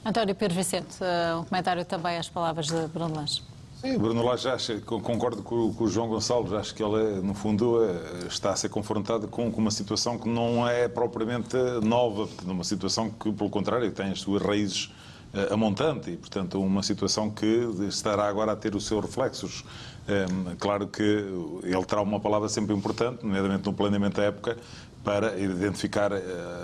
António 0.04 0.34
Pedro 0.34 0.56
Vicente, 0.56 0.96
eh, 1.00 1.34
um 1.34 1.44
comentário 1.44 1.84
também 1.84 2.16
às 2.18 2.28
palavras 2.28 2.66
de 2.66 2.86
Bruno 2.88 3.14
Lage. 3.16 3.42
Sim, 3.80 3.98
Bruno 3.98 4.22
Lage 4.24 4.48
acha, 4.48 4.80
con- 4.80 5.00
concordo 5.00 5.42
com, 5.42 5.66
o- 5.68 5.74
com 5.74 5.84
o 5.84 5.88
João 5.88 6.08
Gonçalves, 6.08 6.52
acho 6.52 6.74
que 6.74 6.82
ele, 6.82 7.20
no 7.20 7.34
fundo, 7.34 7.82
é, 7.84 8.26
está 8.26 8.50
a 8.50 8.56
ser 8.56 8.68
confrontado 8.68 9.26
com, 9.28 9.50
com 9.50 9.60
uma 9.60 9.70
situação 9.70 10.18
que 10.18 10.28
não 10.28 10.66
é 10.68 10.88
propriamente 10.88 11.56
nova, 11.82 12.28
numa 12.44 12.64
situação 12.64 13.10
que, 13.10 13.30
pelo 13.32 13.50
contrário, 13.50 13.90
tem 13.90 14.10
as 14.12 14.20
suas 14.20 14.40
raízes 14.42 14.92
eh, 15.34 15.48
a 15.52 15.56
montante 15.56 16.10
e, 16.10 16.16
portanto, 16.16 16.60
uma 16.60 16.82
situação 16.82 17.28
que 17.30 17.46
estará 17.88 18.26
agora 18.28 18.52
a 18.52 18.56
ter 18.56 18.74
os 18.74 18.86
seus 18.86 19.04
reflexos. 19.04 19.64
Um, 20.08 20.54
claro 20.56 20.86
que 20.86 21.02
ele 21.02 21.84
terá 21.84 22.00
uma 22.00 22.20
palavra 22.20 22.48
sempre 22.48 22.74
importante, 22.74 23.24
nomeadamente 23.24 23.66
no 23.66 23.72
planeamento 23.72 24.16
da 24.16 24.24
época, 24.24 24.56
para 25.06 25.38
identificar 25.38 26.12
uh, 26.12 26.16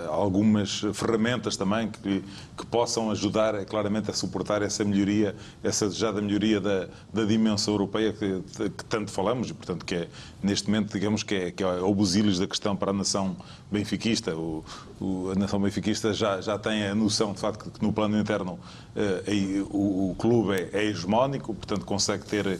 algumas 0.09 0.81
ferramentas 0.93 1.55
também 1.55 1.89
que, 1.89 2.21
que 2.57 2.65
possam 2.65 3.09
ajudar 3.09 3.55
uh, 3.55 3.65
claramente 3.65 4.11
a 4.11 4.13
suportar 4.13 4.61
essa 4.61 4.83
melhoria, 4.83 5.33
essa 5.63 5.87
desejada 5.87 6.21
melhoria 6.21 6.59
da, 6.59 6.89
da 7.13 7.23
dimensão 7.23 7.73
europeia 7.73 8.11
que, 8.11 8.41
que, 8.69 8.83
tanto 8.85 9.11
falamos 9.11 9.49
e, 9.49 9.53
portanto, 9.53 9.85
que 9.85 9.95
é, 9.95 10.07
neste 10.41 10.69
momento, 10.69 10.91
digamos 10.91 11.23
que 11.23 11.35
é, 11.35 11.51
que 11.51 11.63
é 11.63 11.67
o 11.67 11.95
busilis 11.95 12.37
da 12.37 12.45
questão 12.45 12.75
para 12.75 12.91
a 12.91 12.93
nação 12.93 13.37
benfiquista. 13.71 14.35
O, 14.35 14.63
o, 14.99 15.31
a 15.31 15.35
nação 15.35 15.61
benfiquista 15.61 16.13
já, 16.13 16.41
já 16.41 16.59
tem 16.59 16.85
a 16.85 16.93
noção, 16.93 17.31
de 17.31 17.39
facto, 17.39 17.71
que 17.71 17.81
no 17.81 17.93
plano 17.93 18.19
interno 18.19 18.53
uh, 18.53 19.67
o, 19.69 20.11
o, 20.11 20.15
clube 20.15 20.53
é, 20.53 20.69
é 20.73 20.85
hegemónico, 20.85 21.53
portanto, 21.53 21.85
consegue 21.85 22.25
ter 22.25 22.59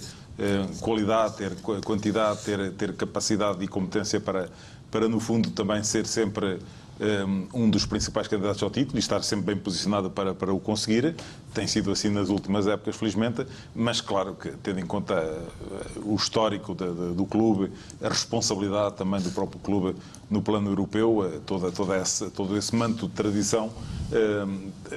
qualidade, 0.81 1.37
ter 1.37 1.55
quantidade, 1.83 2.43
ter, 2.43 2.71
ter 2.71 2.93
capacidade 2.95 3.63
e 3.63 3.67
competência 3.67 4.19
para 4.19 4.49
para, 4.93 5.09
no 5.09 5.19
fundo, 5.19 5.49
também 5.49 5.81
ser 5.81 6.05
sempre 6.05 6.59
um, 7.01 7.63
um 7.63 7.69
dos 7.69 7.83
principais 7.83 8.27
candidatos 8.27 8.61
ao 8.61 8.69
título 8.69 8.97
e 8.97 8.99
estar 8.99 9.23
sempre 9.23 9.47
bem 9.47 9.57
posicionado 9.57 10.11
para, 10.11 10.35
para 10.35 10.53
o 10.53 10.59
conseguir. 10.59 11.15
Tem 11.51 11.65
sido 11.65 11.91
assim 11.91 12.09
nas 12.09 12.29
últimas 12.29 12.67
épocas, 12.67 12.95
felizmente, 12.95 13.43
mas 13.75 14.01
claro 14.01 14.35
que, 14.35 14.49
tendo 14.61 14.79
em 14.79 14.85
conta 14.85 15.15
uh, 15.15 16.13
o 16.13 16.15
histórico 16.15 16.75
de, 16.75 16.85
de, 16.85 17.15
do 17.15 17.25
clube, 17.25 17.71
a 18.03 18.07
responsabilidade 18.07 18.95
também 18.95 19.19
do 19.19 19.31
próprio 19.31 19.59
clube 19.61 19.95
no 20.29 20.43
plano 20.43 20.69
europeu, 20.69 21.41
toda, 21.43 21.71
toda 21.71 21.95
essa, 21.95 22.29
todo 22.29 22.55
esse 22.55 22.75
manto 22.75 23.07
de 23.07 23.13
tradição, 23.13 23.73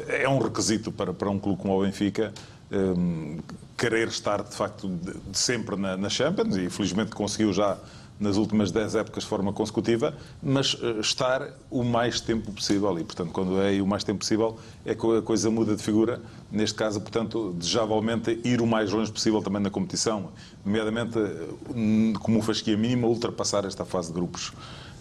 é 0.08 0.28
um 0.28 0.38
requisito 0.38 0.92
para, 0.92 1.14
para 1.14 1.30
um 1.30 1.38
clube 1.38 1.62
como 1.62 1.78
o 1.78 1.82
Benfica. 1.82 2.34
Um, 2.70 3.38
querer 3.76 4.08
estar 4.08 4.42
de 4.42 4.54
facto 4.54 4.88
de, 4.88 5.12
de 5.12 5.38
sempre 5.38 5.76
na, 5.76 5.96
na 5.96 6.08
Champions 6.08 6.56
e 6.56 6.68
felizmente 6.68 7.12
conseguiu 7.12 7.52
já 7.52 7.78
nas 8.18 8.36
últimas 8.36 8.70
10 8.70 8.94
épocas 8.96 9.24
de 9.24 9.28
forma 9.28 9.52
consecutiva, 9.52 10.14
mas 10.42 10.76
eh, 10.82 11.00
estar 11.00 11.50
o 11.70 11.84
mais 11.84 12.20
tempo 12.20 12.50
possível. 12.50 12.98
E, 12.98 13.04
portanto, 13.04 13.30
quando 13.30 13.60
é 13.60 13.80
o 13.80 13.86
mais 13.86 14.02
tempo 14.02 14.20
possível, 14.20 14.58
é 14.84 14.94
que 14.94 15.18
a 15.18 15.22
coisa 15.22 15.50
muda 15.50 15.76
de 15.76 15.82
figura. 15.82 16.20
Neste 16.50 16.76
caso, 16.76 17.00
portanto, 17.00 17.54
desejavelmente 17.58 18.40
ir 18.42 18.62
o 18.62 18.66
mais 18.66 18.90
longe 18.90 19.12
possível 19.12 19.42
também 19.42 19.60
na 19.60 19.70
competição, 19.70 20.30
nomeadamente, 20.64 21.18
eh, 21.18 22.12
como 22.20 22.40
fasquia 22.40 22.76
mínima, 22.76 23.06
ultrapassar 23.06 23.64
esta 23.64 23.84
fase 23.84 24.08
de 24.08 24.14
grupos. 24.14 24.52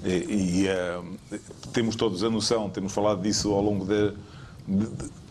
E, 0.04 0.66
e 0.66 0.68
uh, 0.68 1.40
temos 1.72 1.96
todos 1.96 2.24
a 2.24 2.30
noção, 2.30 2.70
temos 2.70 2.92
falado 2.92 3.22
disso 3.22 3.52
ao 3.52 3.62
longo 3.62 3.86
de 3.86 4.14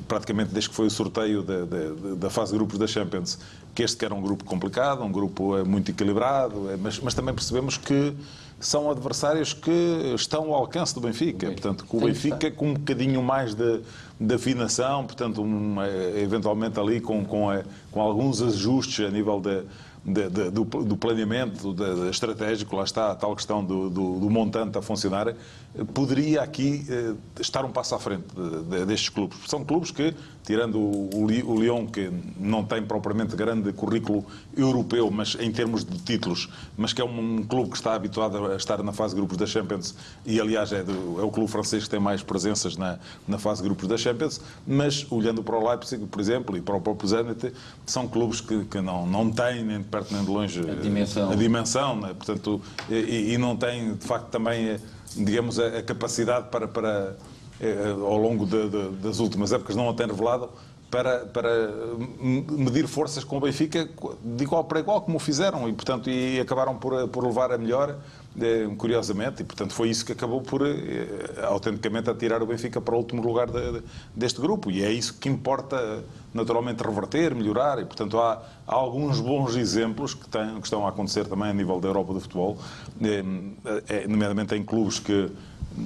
praticamente 0.06 0.52
desde 0.52 0.70
que 0.70 0.76
foi 0.76 0.86
o 0.86 0.90
sorteio 0.90 1.42
da, 1.42 1.64
da, 1.64 2.14
da, 2.16 2.30
fase 2.30 2.52
de 2.52 2.58
grupos 2.58 2.78
da 2.78 2.86
Champions, 2.86 3.38
que 3.74 3.82
este 3.82 3.96
que 3.96 4.04
era 4.04 4.14
um 4.14 4.22
grupo 4.22 4.44
complicado, 4.44 5.02
um 5.02 5.10
grupo 5.10 5.56
eh, 5.56 5.64
muito 5.64 5.90
equilibrado, 5.90 6.70
eh, 6.70 6.76
mas, 6.80 7.00
mas 7.00 7.14
também 7.14 7.34
percebemos 7.34 7.76
que 7.76 8.14
são 8.60 8.90
adversários 8.90 9.52
que 9.52 10.12
estão 10.14 10.44
ao 10.52 10.54
alcance 10.54 10.94
do 10.94 11.00
Benfica. 11.00 11.50
Portanto, 11.50 11.84
com 11.86 11.98
o 11.98 12.00
Benfica 12.02 12.50
com 12.50 12.70
um 12.70 12.74
bocadinho 12.74 13.22
mais 13.22 13.54
de, 13.54 13.80
de 14.20 14.34
afinação, 14.34 15.04
portanto, 15.04 15.42
um, 15.42 15.82
eh, 15.82 16.22
eventualmente 16.22 16.78
ali 16.78 17.00
com, 17.00 17.24
com, 17.24 17.48
com 17.90 18.00
alguns 18.00 18.40
ajustes 18.40 19.04
a 19.04 19.10
nível 19.10 19.40
de, 19.40 19.62
de, 20.04 20.50
do, 20.50 20.64
do, 20.64 20.96
planeamento 20.96 21.72
de, 21.72 22.10
estratégico, 22.10 22.76
lá 22.76 22.84
está 22.84 23.10
a 23.10 23.14
tal 23.14 23.34
questão 23.34 23.64
do, 23.64 23.88
do, 23.88 24.20
do 24.20 24.30
montante 24.30 24.76
a 24.76 24.82
funcionar, 24.82 25.34
poderia 25.92 26.42
aqui 26.42 26.86
eh, 26.88 27.14
estar 27.40 27.64
um 27.64 27.70
passo 27.70 27.94
à 27.94 27.98
frente 27.98 28.24
destes 28.86 29.08
clubes. 29.08 29.38
São 29.48 29.64
clubes 29.64 29.90
que, 29.90 30.14
tirando 30.44 30.78
o, 30.78 31.26
Lyon, 31.26 31.86
que 31.86 32.12
não 32.38 32.64
tem 32.64 32.80
propriamente 32.82 33.34
grande 33.34 33.72
currículo 33.72 34.24
europeu, 34.56 35.10
mas 35.10 35.36
em 35.40 35.50
termos 35.50 35.84
de 35.84 35.98
títulos, 35.98 36.48
mas 36.76 36.92
que 36.92 37.00
é 37.00 37.04
um, 37.04 37.38
um 37.38 37.42
clube 37.42 37.70
que 37.70 37.76
está 37.76 37.94
habituado 37.94 38.52
a 38.52 38.56
estar 38.56 38.82
na 38.84 38.92
fase 38.92 39.14
de 39.14 39.20
grupos 39.20 39.36
da 39.36 39.46
Champions 39.46 39.96
e, 40.24 40.40
aliás, 40.40 40.72
é, 40.72 40.84
do, 40.84 41.20
é 41.20 41.24
o 41.24 41.30
clube 41.30 41.50
francês 41.50 41.84
que 41.84 41.90
tem 41.90 41.98
mais 41.98 42.22
presenças 42.22 42.76
na, 42.76 42.98
na 43.26 43.38
fase 43.38 43.60
de 43.60 43.68
grupos 43.68 43.88
da 43.88 43.96
Champions, 43.96 44.40
mas 44.64 45.04
olhando 45.10 45.42
para 45.42 45.56
o 45.56 45.68
Leipzig, 45.68 46.06
por 46.06 46.20
exemplo, 46.20 46.56
e 46.56 46.60
para 46.60 46.76
o 46.76 46.80
próprio 46.80 47.08
Zenit, 47.08 47.52
são 47.84 48.06
clubes 48.06 48.40
que, 48.40 48.64
que 48.66 48.80
não, 48.80 49.06
não 49.06 49.28
têm 49.28 49.64
nem 49.64 49.78
de 49.78 49.84
perto 49.84 50.14
nem 50.14 50.24
de 50.24 50.30
longe 50.30 50.60
a 50.60 50.74
dimensão, 50.74 51.30
a 51.30 51.34
dimensão 51.34 51.96
né? 52.00 52.14
portanto, 52.14 52.60
e, 52.88 53.32
e 53.32 53.38
não 53.38 53.56
têm, 53.56 53.94
de 53.94 54.06
facto, 54.06 54.28
também 54.28 54.78
digamos, 55.16 55.58
a, 55.58 55.78
a 55.78 55.82
capacidade 55.82 56.48
para, 56.50 56.68
para 56.68 57.16
eh, 57.60 57.90
ao 57.90 58.16
longo 58.16 58.46
de, 58.46 58.68
de, 58.68 58.88
das 58.96 59.18
últimas 59.20 59.52
épocas, 59.52 59.76
não 59.76 59.88
a 59.88 59.94
tem 59.94 60.06
revelado, 60.06 60.50
para, 60.94 61.26
para 61.26 61.50
medir 62.22 62.86
forças 62.86 63.24
com 63.24 63.38
o 63.38 63.40
Benfica 63.40 63.88
de 64.22 64.44
igual 64.44 64.62
para 64.62 64.78
igual, 64.78 65.00
como 65.00 65.16
o 65.16 65.20
fizeram, 65.20 65.68
e, 65.68 65.72
portanto, 65.72 66.08
e 66.08 66.38
acabaram 66.38 66.76
por, 66.76 67.08
por 67.08 67.24
levar 67.24 67.50
a 67.50 67.58
melhor, 67.58 67.96
eh, 68.40 68.68
curiosamente, 68.78 69.42
e, 69.42 69.44
portanto, 69.44 69.74
foi 69.74 69.88
isso 69.88 70.06
que 70.06 70.12
acabou 70.12 70.40
por, 70.40 70.64
eh, 70.64 71.08
autenticamente, 71.42 72.08
atirar 72.08 72.40
o 72.44 72.46
Benfica 72.46 72.80
para 72.80 72.94
o 72.94 72.98
último 72.98 73.20
lugar 73.22 73.50
de, 73.50 73.82
deste 74.14 74.40
grupo, 74.40 74.70
e 74.70 74.84
é 74.84 74.92
isso 74.92 75.14
que 75.14 75.28
importa, 75.28 76.04
naturalmente, 76.32 76.80
reverter, 76.80 77.34
melhorar, 77.34 77.80
e, 77.80 77.84
portanto, 77.84 78.16
há, 78.20 78.40
há 78.64 78.74
alguns 78.74 79.18
bons 79.18 79.56
exemplos 79.56 80.14
que, 80.14 80.28
têm, 80.28 80.60
que 80.60 80.66
estão 80.66 80.86
a 80.86 80.90
acontecer 80.90 81.26
também 81.26 81.50
a 81.50 81.54
nível 81.54 81.80
da 81.80 81.88
Europa 81.88 82.14
do 82.14 82.20
futebol, 82.20 82.56
eh, 83.02 84.06
nomeadamente 84.06 84.54
em 84.54 84.62
clubes 84.62 85.00
que, 85.00 85.28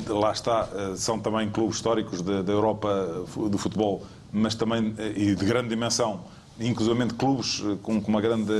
lá 0.06 0.32
está, 0.32 0.68
são 0.96 1.18
também 1.18 1.48
clubes 1.48 1.76
históricos 1.76 2.20
da 2.20 2.52
Europa 2.52 3.24
do 3.34 3.56
futebol 3.56 4.02
mas 4.32 4.54
também 4.54 4.94
eh, 4.98 5.12
e 5.16 5.34
de 5.34 5.44
grande 5.44 5.68
dimensão, 5.68 6.24
inclusive 6.60 7.14
clubes 7.14 7.62
eh, 7.64 7.76
com, 7.82 8.00
com 8.00 8.08
uma 8.08 8.20
grande 8.20 8.52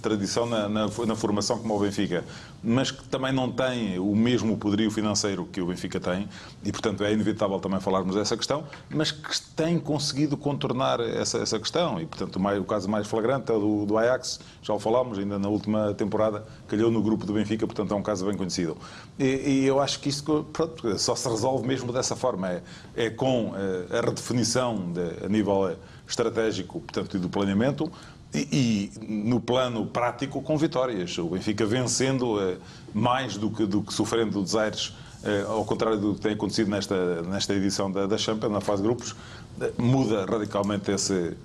tradição 0.00 0.46
na, 0.46 0.68
na, 0.68 0.86
na, 0.86 1.16
formação 1.16 1.58
como 1.58 1.76
o 1.76 1.80
Benfica, 1.80 2.24
mas 2.62 2.90
que 2.90 3.04
também 3.04 3.32
não 3.32 3.50
têm 3.50 3.98
o 3.98 4.14
mesmo 4.14 4.56
poderio 4.56 4.90
financeiro 4.90 5.46
que 5.52 5.60
o 5.60 5.66
Benfica 5.66 6.00
tem, 6.00 6.28
e 6.64 6.72
portanto 6.72 7.04
é 7.04 7.12
inevitável 7.12 7.58
também 7.60 7.80
falarmos 7.80 8.14
dessa 8.14 8.36
questão, 8.36 8.64
mas 8.88 9.10
que 9.10 9.40
têm 9.54 9.78
conseguido 9.78 10.36
contornar 10.36 11.00
essa, 11.00 11.38
essa 11.38 11.58
questão, 11.58 12.00
e 12.00 12.06
portanto 12.06 12.36
o, 12.36 12.40
mais, 12.40 12.58
o 12.58 12.64
caso 12.64 12.88
mais 12.88 13.06
flagrante 13.06 13.52
é 13.52 13.54
do, 13.54 13.84
do, 13.84 13.98
Ajax, 13.98 14.40
já 14.62 14.72
o 14.72 14.78
falámos 14.78 15.18
ainda 15.18 15.38
na 15.38 15.48
última 15.48 15.92
temporada, 15.94 16.44
calhou 16.68 16.90
no 16.90 17.02
grupo 17.02 17.26
do 17.26 17.34
Benfica, 17.34 17.66
portanto 17.66 17.92
é 17.92 17.96
um 17.96 18.02
caso 18.02 18.24
bem 18.26 18.36
conhecido. 18.36 18.76
E, 19.18 19.24
e 19.24 19.66
eu 19.66 19.80
acho 19.80 20.00
que 20.00 20.08
isto 20.08 20.46
pronto, 20.52 20.98
só 20.98 21.14
se 21.14 21.28
resolve 21.28 21.66
mesmo 21.66 21.92
dessa 21.92 22.16
forma, 22.16 22.48
é, 22.48 22.62
é 22.96 23.10
com 23.10 23.52
eh, 23.56 23.98
a 23.98 24.00
redefinição 24.00 24.92
de, 24.92 25.24
a 25.24 25.28
nível 25.28 25.76
estratégico, 26.12 26.80
portanto, 26.80 27.16
e 27.16 27.20
do 27.20 27.28
planeamento, 27.28 27.90
e, 28.34 28.90
e, 29.00 29.06
no 29.06 29.40
plano 29.40 29.86
prático 29.86 30.40
com 30.40 30.56
vitórias. 30.56 31.16
O 31.18 31.26
Benfica 31.26 31.66
vencendo 31.66 32.40
eh, 32.40 32.56
mais 32.94 33.36
do 33.36 33.50
que, 33.50 33.66
do 33.66 33.82
que 33.82 33.92
sofrendo 33.92 34.42
desaires, 34.42 34.94
eh, 35.24 35.44
ao 35.46 35.64
contrário 35.64 35.98
do 35.98 36.14
que 36.14 36.20
tem 36.20 36.32
acontecido 36.32 36.70
nesta, 36.70 37.22
nesta 37.22 37.54
edição 37.54 37.90
da, 37.90 38.06
da 38.06 38.16
Champions, 38.16 38.52
na 38.52 38.60
fase 38.60 38.82
de 38.82 38.88
grupos, 38.88 39.14
eh, 39.60 39.72
muda 39.76 40.24
radicalmente 40.24 40.90
esse, 40.90 41.36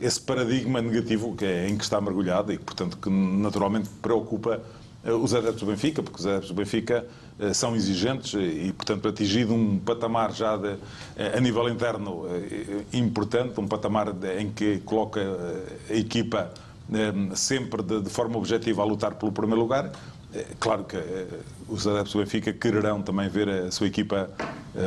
esse 0.00 0.20
paradigma 0.20 0.80
negativo 0.80 1.34
que 1.34 1.44
é, 1.44 1.68
em 1.68 1.76
que 1.76 1.84
está 1.84 2.00
mergulhado 2.00 2.52
e, 2.52 2.58
portanto, 2.58 2.96
que 2.98 3.10
naturalmente 3.10 3.88
preocupa 4.00 4.60
os 5.12 5.34
adeptos 5.34 5.60
do 5.60 5.66
Benfica, 5.66 6.02
porque 6.02 6.18
os 6.18 6.26
adeptos 6.26 6.50
do 6.50 6.54
Benfica 6.54 7.06
eh, 7.38 7.52
são 7.52 7.76
exigentes 7.76 8.34
e, 8.34 8.72
portanto, 8.72 9.08
atingido 9.08 9.54
um 9.54 9.78
patamar 9.78 10.32
já 10.32 10.56
de, 10.56 10.76
eh, 11.16 11.36
a 11.36 11.40
nível 11.40 11.68
interno 11.68 12.26
importante, 12.92 13.60
um 13.60 13.68
patamar 13.68 14.08
em 14.38 14.50
que 14.50 14.78
coloca 14.80 15.20
a 15.90 15.94
equipa 15.94 16.50
sempre 17.34 17.82
de, 17.82 18.02
de 18.02 18.10
forma 18.10 18.38
objetiva 18.38 18.82
a 18.82 18.84
lutar 18.84 19.14
pelo 19.14 19.32
primeiro 19.32 19.60
lugar. 19.60 19.90
Claro 20.60 20.84
que 20.84 20.96
os 21.68 21.86
adeptos 21.86 22.12
do 22.12 22.20
Benfica 22.20 22.52
quererão 22.52 23.02
também 23.02 23.28
ver 23.28 23.48
a 23.48 23.70
sua 23.72 23.86
equipa 23.86 24.30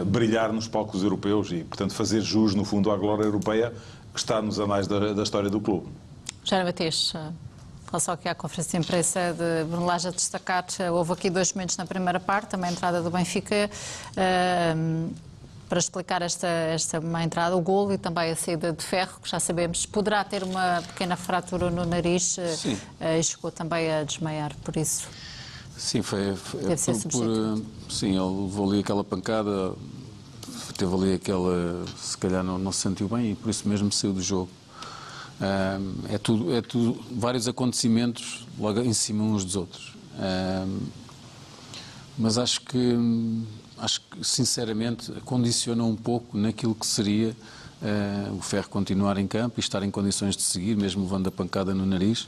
brilhar 0.05 0.53
nos 0.53 0.67
palcos 0.67 1.03
europeus 1.03 1.51
e, 1.51 1.63
portanto, 1.63 1.93
fazer 1.93 2.22
jus, 2.22 2.55
no 2.55 2.63
fundo, 2.63 2.89
à 2.91 2.95
glória 2.95 3.24
europeia 3.24 3.74
que 4.13 4.20
está 4.20 4.41
nos 4.41 4.59
anais 4.59 4.88
da, 4.88 5.13
da 5.13 5.24
história 5.24 5.49
do 5.49 5.59
clube. 5.59 5.88
Jair 6.43 6.65
Batês, 6.65 7.13
relação 7.89 8.13
aqui 8.13 8.29
à 8.29 8.35
conferência 8.35 8.79
de 8.79 8.85
imprensa 8.85 9.33
de 9.33 9.69
Bruno 9.69 9.85
Lage 9.85 10.07
a 10.07 10.11
destacar, 10.11 10.65
houve 10.93 11.13
aqui 11.13 11.29
dois 11.29 11.51
momentos 11.53 11.75
na 11.77 11.85
primeira 11.85 12.19
parte, 12.19 12.49
também 12.49 12.69
a 12.69 12.73
entrada 12.73 13.01
do 13.01 13.09
Benfica, 13.09 13.69
uh, 14.11 15.13
para 15.67 15.79
explicar 15.79 16.21
esta, 16.21 16.47
esta 16.47 16.99
uma 16.99 17.23
entrada, 17.23 17.55
o 17.55 17.61
golo 17.61 17.93
e 17.93 17.97
também 17.97 18.31
a 18.31 18.35
saída 18.35 18.71
de 18.71 18.83
ferro, 18.83 19.19
que 19.21 19.29
já 19.29 19.39
sabemos, 19.39 19.85
poderá 19.85 20.23
ter 20.23 20.43
uma 20.43 20.81
pequena 20.81 21.15
fratura 21.15 21.69
no 21.69 21.85
nariz 21.85 22.37
uh, 22.37 22.41
e 23.19 23.23
chegou 23.23 23.51
também 23.51 23.91
a 23.91 24.03
desmaiar 24.03 24.55
por 24.63 24.77
isso. 24.77 25.07
Sim, 25.77 26.01
foi, 26.01 26.35
foi 26.35 26.61
Deve 26.61 26.77
ser 26.77 26.93
por, 27.09 27.11
por, 27.11 27.63
sim, 27.89 28.09
ele 28.09 28.43
levou 28.43 28.69
ali 28.69 28.79
aquela 28.81 29.03
pancada, 29.03 29.73
teve 30.77 30.93
ali 30.93 31.13
aquela, 31.13 31.85
se 31.97 32.17
calhar 32.17 32.43
não, 32.43 32.57
não 32.57 32.71
se 32.71 32.81
sentiu 32.81 33.07
bem 33.07 33.31
e 33.31 33.35
por 33.35 33.49
isso 33.49 33.67
mesmo 33.67 33.91
saiu 33.91 34.13
do 34.13 34.21
jogo 34.21 34.49
é, 36.09 36.17
tudo, 36.17 36.53
é 36.55 36.61
tudo, 36.61 37.03
vários 37.11 37.47
acontecimentos 37.47 38.45
logo 38.57 38.81
em 38.81 38.93
cima 38.93 39.23
uns 39.23 39.45
dos 39.45 39.55
outros. 39.55 39.93
mas 42.17 42.37
acho 42.37 42.61
que, 42.61 42.97
acho 43.77 44.01
que, 44.01 44.23
sinceramente, 44.23 45.11
condiciona 45.23 45.83
um 45.83 45.95
pouco 45.95 46.37
naquilo 46.37 46.75
que 46.75 46.85
seria 46.85 47.35
uh, 47.81 48.35
o 48.35 48.41
Ferro 48.41 48.69
continuar 48.69 49.17
em 49.17 49.27
campo 49.27 49.59
e 49.59 49.61
estar 49.61 49.83
em 49.83 49.91
condições 49.91 50.35
de 50.35 50.41
seguir, 50.41 50.75
mesmo 50.75 51.03
levando 51.03 51.27
a 51.27 51.31
pancada 51.31 51.73
no 51.73 51.85
nariz. 51.85 52.27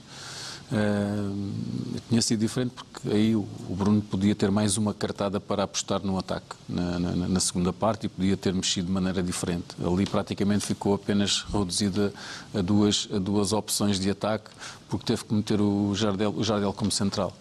Uh, 0.71 1.99
tinha 2.07 2.21
sido 2.21 2.39
diferente 2.39 2.71
porque 2.73 3.09
aí 3.09 3.35
o, 3.35 3.45
Bruno 3.69 4.01
podia 4.01 4.33
ter 4.33 4.49
mais 4.49 4.77
uma 4.77 4.93
cartada 4.93 5.37
para 5.37 5.63
apostar 5.63 6.01
no 6.01 6.17
ataque 6.17 6.55
na, 6.67 6.97
na, 6.97 7.27
na, 7.27 7.39
segunda 7.41 7.73
parte 7.73 8.05
e 8.05 8.09
podia 8.09 8.37
ter 8.37 8.53
mexido 8.53 8.87
de 8.87 8.93
maneira 8.93 9.21
diferente. 9.21 9.67
Ali 9.85 10.05
praticamente 10.05 10.65
ficou 10.65 10.93
apenas 10.93 11.43
reduzida 11.51 12.13
a 12.53 12.61
duas, 12.61 13.09
a 13.13 13.17
duas 13.17 13.51
opções 13.51 13.99
de 13.99 14.09
ataque 14.09 14.49
porque 14.87 15.05
teve 15.05 15.25
que 15.25 15.33
meter 15.33 15.59
o 15.59 15.93
Jardel, 15.93 16.33
o 16.37 16.41
Jardel 16.41 16.71
como 16.71 16.89
central. 16.89 17.35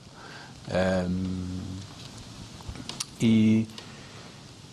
Uh, 0.66 1.60
e, 3.20 3.68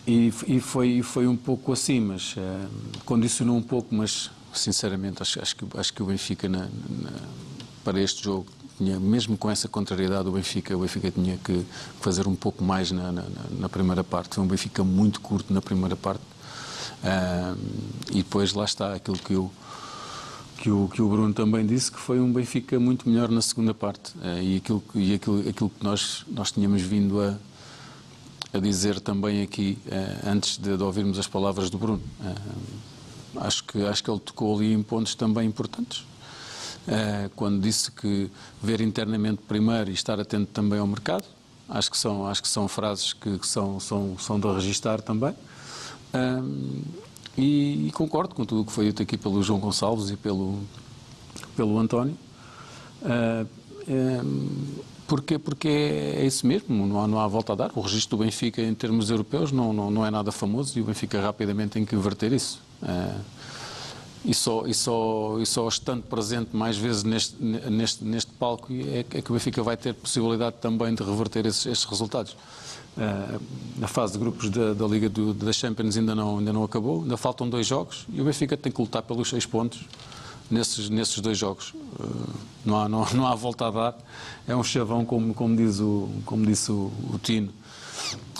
e, 0.04 0.32
e, 0.48 0.60
foi, 0.60 1.00
foi 1.02 1.28
um 1.28 1.36
pouco 1.36 1.72
assim, 1.72 2.00
mas 2.00 2.34
uh, 2.36 2.68
condicionou 3.04 3.56
um 3.56 3.62
pouco, 3.62 3.94
mas 3.94 4.32
sinceramente 4.52 5.22
acho, 5.22 5.40
acho, 5.40 5.54
que, 5.54 5.64
acho 5.78 5.92
que 5.92 6.02
o 6.02 6.06
Benfica 6.06 6.48
na, 6.48 6.66
na 6.88 7.12
para 7.88 8.02
este 8.02 8.22
jogo, 8.22 8.46
tinha, 8.76 9.00
mesmo 9.00 9.34
com 9.38 9.50
essa 9.50 9.66
contrariedade, 9.66 10.28
o 10.28 10.32
Benfica, 10.32 10.76
o 10.76 10.80
Benfica 10.80 11.10
tinha 11.10 11.38
que 11.38 11.64
fazer 12.02 12.28
um 12.28 12.34
pouco 12.34 12.62
mais 12.62 12.92
na, 12.92 13.10
na, 13.10 13.24
na 13.60 13.68
primeira 13.70 14.04
parte. 14.04 14.34
Foi 14.34 14.44
um 14.44 14.46
Benfica 14.46 14.84
muito 14.84 15.22
curto 15.22 15.54
na 15.54 15.62
primeira 15.62 15.96
parte. 15.96 16.20
Uh, 17.02 17.58
e 18.10 18.16
depois 18.16 18.52
lá 18.52 18.66
está 18.66 18.92
aquilo 18.94 19.16
que 19.16 19.32
eu, 19.32 19.50
que 20.58 20.70
o, 20.70 20.86
que 20.86 21.00
o 21.00 21.08
Bruno 21.08 21.32
também 21.32 21.64
disse, 21.64 21.90
que 21.90 21.98
foi 21.98 22.20
um 22.20 22.30
Benfica 22.30 22.78
muito 22.78 23.08
melhor 23.08 23.30
na 23.30 23.40
segunda 23.40 23.72
parte. 23.72 24.10
Uh, 24.18 24.42
e 24.42 24.56
aquilo, 24.56 24.84
e 24.94 25.14
aquilo, 25.14 25.48
aquilo 25.48 25.70
que 25.70 25.82
nós, 25.82 26.26
nós 26.28 26.52
tínhamos 26.52 26.82
vindo 26.82 27.22
a, 27.22 27.38
a 28.52 28.60
dizer 28.60 29.00
também 29.00 29.40
aqui, 29.40 29.78
uh, 29.86 30.28
antes 30.28 30.58
de, 30.58 30.76
de, 30.76 30.82
ouvirmos 30.82 31.18
as 31.18 31.26
palavras 31.26 31.70
do 31.70 31.78
Bruno. 31.78 32.02
acho, 33.36 33.64
que, 33.64 33.80
acho 33.86 34.04
que 34.04 34.10
ele 34.10 34.20
tocou 34.20 34.54
ali 34.54 34.74
em 34.74 34.82
pontos 34.82 35.14
também 35.14 35.48
importantes. 35.48 36.04
Eh, 36.88 37.28
quando 37.36 37.60
disse 37.60 37.90
que 37.92 38.30
ver 38.62 38.80
internamente 38.80 39.42
primeiro 39.46 39.90
e 39.90 39.92
estar 39.92 40.18
atento 40.18 40.46
também 40.52 40.78
ao 40.78 40.86
mercado. 40.86 41.24
Acho 41.68 41.90
que 41.90 41.98
são, 41.98 42.26
acho 42.26 42.40
que 42.40 42.48
são 42.48 42.66
frases 42.66 43.12
que, 43.12 43.38
que 43.38 43.46
são, 43.46 43.78
são, 43.78 44.16
são 44.18 44.40
de 44.40 44.50
registar 44.50 45.02
também. 45.02 45.34
Um, 46.14 46.82
e, 47.36 47.88
e, 47.88 47.92
concordo 47.92 48.34
com 48.34 48.44
tudo 48.44 48.62
o 48.62 48.64
que 48.64 48.72
foi 48.72 48.86
dito 48.86 49.02
aqui 49.02 49.18
pelo 49.18 49.42
João 49.42 49.60
Gonçalves 49.60 50.08
e 50.08 50.16
pelo, 50.16 50.58
pelo 51.54 51.78
António. 51.78 52.16
Um, 53.86 54.88
porque, 55.06 55.38
porque 55.38 55.68
é, 55.68 56.22
é 56.22 56.26
isso 56.26 56.46
mesmo, 56.46 56.86
não 56.86 57.00
há, 57.02 57.06
não 57.06 57.20
há 57.20 57.28
volta 57.28 57.52
a 57.52 57.56
dar. 57.56 57.70
O 57.74 57.80
registro 57.82 58.16
do 58.16 58.24
Benfica 58.24 58.62
em 58.62 58.74
termos 58.74 59.10
europeus 59.10 59.52
não, 59.52 59.72
não, 59.74 59.90
não 59.90 60.06
é 60.06 60.10
nada 60.10 60.32
famoso 60.32 60.78
e 60.78 60.82
o 60.82 60.84
Benfica 60.86 61.20
rapidamente 61.20 61.72
tem 61.72 61.84
que 61.84 61.94
inverter 61.94 62.32
isso. 62.32 62.62
Uh, 62.82 63.20
e 64.24 64.34
só, 64.34 64.66
e 64.66 64.74
só, 64.74 65.38
e 65.40 65.46
só 65.46 65.68
estando 65.68 66.02
presente 66.02 66.54
mais 66.54 66.76
vezes 66.76 67.04
neste, 67.04 67.36
neste, 67.42 68.04
neste 68.04 68.32
palco 68.32 68.72
é, 68.72 69.00
é 69.00 69.22
que 69.22 69.30
o 69.30 69.34
Benfica 69.34 69.62
vai 69.62 69.76
ter 69.76 69.94
possibilidade 69.94 70.56
também 70.60 70.94
de 70.94 71.02
reverter 71.02 71.46
esses, 71.46 71.66
esses 71.66 71.84
resultados. 71.84 72.36
Uh, 72.96 73.40
a 73.80 73.86
fase 73.86 74.14
de 74.14 74.18
grupos 74.18 74.50
da, 74.50 74.74
da 74.74 74.86
Liga 74.86 75.08
do, 75.08 75.32
da 75.32 75.52
Champions 75.52 75.96
ainda 75.96 76.16
não, 76.16 76.38
ainda 76.38 76.52
não 76.52 76.64
acabou, 76.64 77.02
ainda 77.02 77.16
faltam 77.16 77.48
dois 77.48 77.66
jogos 77.66 78.06
e 78.12 78.20
o 78.20 78.24
Benfica 78.24 78.56
tem 78.56 78.72
que 78.72 78.80
lutar 78.80 79.02
pelos 79.02 79.28
seis 79.28 79.46
pontos 79.46 79.82
nesses, 80.50 80.90
nesses 80.90 81.20
dois 81.20 81.38
jogos. 81.38 81.72
Uh, 81.98 82.34
não, 82.64 82.80
há, 82.80 82.88
não, 82.88 83.06
não 83.14 83.26
há 83.26 83.36
volta 83.36 83.68
a 83.68 83.70
dar, 83.70 83.98
é 84.48 84.56
um 84.56 84.64
chavão, 84.64 85.04
como, 85.04 85.32
como, 85.32 85.56
diz, 85.56 85.78
o, 85.78 86.08
como 86.26 86.44
disse 86.44 86.72
o, 86.72 86.90
o 87.12 87.20
Tino 87.22 87.52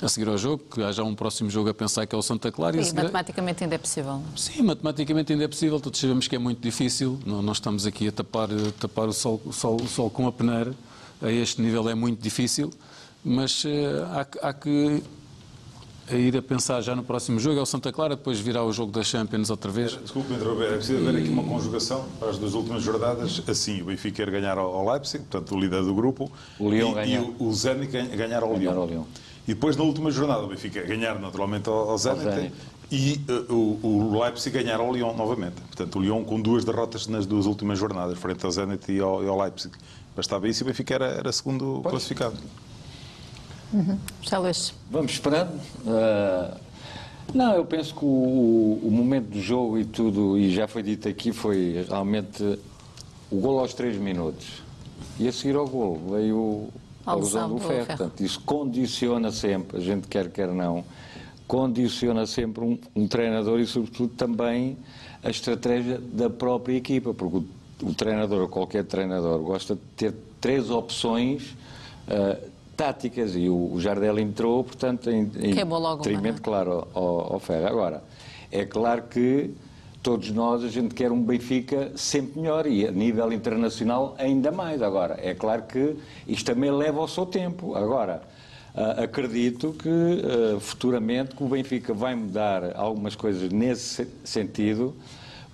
a 0.03 0.09
seguir 0.09 0.29
ao 0.29 0.39
jogo, 0.39 0.63
que 0.73 0.83
haja 0.83 1.03
um 1.03 1.15
próximo 1.15 1.51
jogo 1.51 1.69
a 1.69 1.75
pensar 1.75 2.07
que 2.07 2.15
é 2.15 2.19
o 2.19 2.23
Santa 2.23 2.51
Clara. 2.53 2.75
Sim, 2.75 2.81
e 2.81 2.85
seguir... 2.85 3.03
matematicamente 3.03 3.65
ainda 3.65 3.75
é 3.75 3.79
possível. 3.79 4.23
Sim, 4.37 4.63
matematicamente 4.63 5.33
ainda 5.33 5.45
é 5.45 5.49
possível, 5.49 5.81
todos 5.81 5.99
sabemos 5.99 6.29
que 6.29 6.37
é 6.37 6.39
muito 6.39 6.61
difícil, 6.61 7.19
não, 7.27 7.43
não 7.43 7.53
estamos 7.53 7.87
aqui 7.87 8.09
a 8.09 8.13
tapar, 8.13 8.49
a 8.51 8.73
tapar 8.79 9.09
o, 9.09 9.13
sol, 9.13 9.41
o, 9.45 9.53
sol, 9.53 9.77
o 9.81 9.89
sol 9.89 10.11
com 10.11 10.27
a 10.27 10.33
peneira, 10.33 10.75
a 11.21 11.31
este 11.31 11.61
nível 11.61 11.89
é 11.89 11.95
muito 11.95 12.23
difícil, 12.23 12.71
mas 13.25 13.65
uh, 13.65 13.69
há, 14.13 14.49
há 14.49 14.53
que 14.53 15.03
a 16.11 16.17
ir 16.17 16.37
a 16.37 16.43
pensar 16.43 16.81
já 16.81 16.97
no 16.97 17.03
próximo 17.03 17.39
jogo, 17.39 17.59
é 17.59 17.63
o 17.63 17.67
Santa 17.67 17.93
Clara, 17.93 18.17
depois 18.17 18.41
virá 18.41 18.65
o 18.65 18.73
jogo 18.73 18.91
da 18.91 19.03
Champions 19.03 19.51
outra 19.51 19.71
vez. 19.71 19.93
Desculpe 20.01 20.33
interromper, 20.33 20.73
é 20.73 20.77
preciso 20.77 21.07
haver 21.07 21.21
aqui 21.21 21.29
uma 21.29 21.45
conjugação 21.45 22.07
para 22.19 22.31
as 22.31 22.39
duas 22.39 22.55
últimas 22.55 22.83
jornadas. 22.83 23.43
Assim, 23.47 23.83
o 23.83 23.87
Benfica 23.87 24.23
ir 24.23 24.31
ganhar 24.31 24.57
ao 24.57 24.91
Leipzig, 24.91 25.25
portanto, 25.25 25.55
o 25.55 25.61
líder 25.61 25.83
do 25.83 25.95
grupo, 25.95 26.31
o 26.59 26.71
Lyon 26.71 26.99
e, 27.03 27.15
e 27.15 27.35
o, 27.39 27.53
Zenit 27.53 27.93
ganhar 27.93 28.43
ao 28.43 28.49
ganhar 28.55 28.73
Lyon. 28.73 28.81
Ao 28.81 28.87
Lyon. 28.87 29.05
E 29.49 29.55
depois, 29.55 29.77
na 29.77 29.83
última 29.83 30.11
jornada, 30.11 30.43
o 30.43 30.47
Benfica 30.47 30.83
ganhar 30.83 31.19
naturalmente 31.19 31.71
ao, 31.71 31.97
Zenit 31.97 32.53
e 32.93 33.19
uh, 33.31 33.55
o, 33.55 33.81
o, 33.83 34.21
Leipzig 34.21 34.63
ganhar 34.63 34.79
ao 34.79 34.93
Lyon 34.93 35.15
novamente. 35.17 35.55
Portanto, 35.55 35.99
o 35.99 36.03
Lyon 36.03 36.23
com 36.23 36.39
duas 36.39 36.67
derrotas 36.67 37.07
nas 37.07 37.25
duas 37.25 37.47
últimas 37.47 37.79
jornadas, 37.79 38.19
frente 38.19 38.45
ao 38.45 38.51
Zenit 38.51 38.93
e 38.93 39.01
ao, 39.01 39.25
e 39.25 39.27
ao 39.27 39.41
Leipzig. 39.41 39.75
Bastava 40.15 40.47
isso 40.47 40.63
e 40.63 40.65
o 40.65 40.67
Benfica 40.67 40.95
era, 40.95 41.07
era 41.07 41.33
segundo 41.33 41.81
pois. 41.83 41.93
classificado. 41.93 42.37
Uhum. 43.73 43.99
Vamos 44.91 45.13
esperando. 45.13 45.59
Uh, 45.87 46.55
não, 47.33 47.55
eu 47.55 47.65
penso 47.65 47.95
que 47.95 48.05
o, 48.05 48.81
o, 48.83 48.91
momento 48.91 49.31
do 49.31 49.41
jogo 49.41 49.79
e 49.79 49.87
tudo, 49.87 50.37
e 50.37 50.55
já 50.55 50.69
foi 50.69 50.83
dito 50.83 51.09
aqui, 51.09 51.33
foi 51.33 51.87
realmente 51.89 52.59
o 53.31 53.37
gol 53.41 53.61
aos 53.61 53.73
3 53.73 53.97
minutos. 53.97 54.63
E 55.19 55.27
a 55.27 55.33
seguir 55.33 55.57
ao 55.57 55.67
gol 55.67 55.99
veio 56.11 56.69
a 57.09 57.15
lesão 57.15 57.49
do 57.49 57.59
ferro. 57.59 57.87
Portanto, 57.87 58.21
isso 58.23 58.41
condiciona 58.41 59.33
sempre, 59.33 59.79
a 59.79 59.81
gente 59.81 60.07
quer, 60.09 60.31
quer 60.31 60.49
não, 60.49 60.85
condiciona 61.47 62.27
sempre 62.27 62.63
um, 62.65 62.79
um 62.95 63.09
treinador 63.09 63.59
e, 63.61 63.67
sobretudo, 63.67 64.13
também 64.15 64.77
a 65.23 65.31
estratégia 65.31 65.99
da 65.99 66.29
própria 66.29 66.77
equipa, 66.77 67.15
porque 67.15 67.39
o, 67.39 67.89
o 67.89 67.95
treinador, 67.95 68.43
ou 68.43 68.49
qualquer 68.49 68.85
treinador, 68.85 69.39
gosta 69.41 69.75
de 69.75 69.81
ter 69.97 70.15
três 70.41 70.71
opções 70.71 71.57
uh, 72.07 72.49
táticas 72.77 73.35
e 73.35 73.49
o, 73.49 73.73
o 73.73 73.81
Jardel 73.81 74.19
entrou, 74.19 74.63
portanto, 74.63 75.11
em, 75.11 75.23
em 75.23 75.55
detrimento, 75.97 76.43
claro, 76.43 76.87
ao, 76.95 77.35
ao 77.35 77.41
ferro. 77.41 77.67
Agora, 77.67 78.05
é 78.53 78.65
claro 78.65 79.05
que 79.11 79.51
todos 80.03 80.31
nós, 80.31 80.65
a 80.65 80.69
gente 80.69 80.95
quer 80.95 81.11
um 81.11 81.23
Benfica 81.23 81.93
sempre 81.97 82.41
melhor 82.41 82.67
e 82.67 82.87
a 82.87 82.91
nível 82.91 83.33
internacional 83.33 84.15
ainda 84.19 84.51
mais. 84.51 84.83
Agora, 84.83 85.19
é 85.21 85.35
claro 85.35 85.63
que 85.63 85.97
isto 86.27 86.47
também 86.47 86.71
leva 86.71 87.01
ao 87.01 87.09
seu 87.09 87.27
tempo. 87.27 87.75
Agora, 87.75 88.23
uh, 88.75 89.03
acredito 89.03 89.73
que 89.73 89.89
uh, 89.89 90.61
futuramente 90.61 91.35
que 91.35 91.43
o 91.43 91.49
Benfica 91.49 91.93
vai 91.93 92.15
mudar 92.15 92.77
algumas 92.77 93.15
coisas 93.15 93.51
nesse 93.51 94.09
sentido 94.25 94.95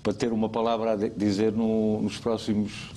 para 0.03 0.13
ter 0.13 0.33
uma 0.33 0.49
palavra 0.49 0.93
a 0.93 0.97
dizer 0.97 1.53
no, 1.53 2.03
nos 2.03 2.19
próximos 2.19 2.93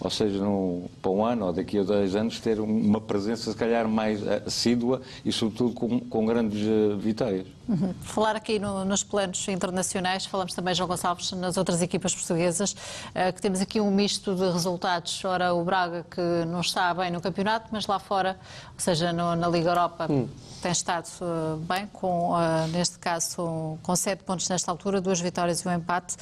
ou 0.00 0.10
seja, 0.10 0.38
no, 0.38 0.90
para 1.00 1.10
um 1.10 1.24
ano 1.24 1.46
ou 1.46 1.52
daqui 1.52 1.78
a 1.78 1.82
dois 1.82 2.14
anos, 2.14 2.38
ter 2.38 2.60
uma 2.60 3.00
presença, 3.00 3.50
se 3.50 3.56
calhar, 3.56 3.88
mais 3.88 4.26
assídua 4.46 5.00
e, 5.24 5.32
sobretudo, 5.32 5.72
com, 5.72 5.98
com 6.00 6.26
grandes 6.26 6.60
vitórias. 6.98 7.46
Uhum. 7.68 7.94
Falar 8.02 8.36
aqui 8.36 8.58
no, 8.58 8.84
nos 8.84 9.02
planos 9.02 9.46
internacionais, 9.48 10.26
falamos 10.26 10.52
também, 10.52 10.74
João 10.74 10.88
Gonçalves, 10.88 11.32
nas 11.32 11.56
outras 11.56 11.80
equipas 11.80 12.14
portuguesas, 12.14 12.72
uh, 12.72 13.32
que 13.34 13.40
temos 13.40 13.60
aqui 13.60 13.80
um 13.80 13.90
misto 13.90 14.34
de 14.34 14.50
resultados. 14.50 15.24
Ora, 15.24 15.54
o 15.54 15.64
Braga, 15.64 16.04
que 16.10 16.20
não 16.46 16.60
está 16.60 16.92
bem 16.92 17.10
no 17.10 17.20
campeonato, 17.20 17.68
mas 17.72 17.86
lá 17.86 17.98
fora, 17.98 18.38
ou 18.74 18.80
seja, 18.80 19.12
no, 19.12 19.34
na 19.34 19.48
Liga 19.48 19.70
Europa. 19.70 20.06
Hum 20.10 20.28
tem 20.64 20.72
estado 20.72 21.06
uh, 21.20 21.58
bem, 21.58 21.86
com, 21.92 22.30
uh, 22.30 22.66
neste 22.72 22.98
caso 22.98 23.78
com 23.82 23.94
sete 23.94 24.24
pontos 24.24 24.48
nesta 24.48 24.70
altura, 24.70 24.98
duas 24.98 25.20
vitórias 25.20 25.60
e 25.60 25.68
um 25.68 25.72
empate. 25.72 26.16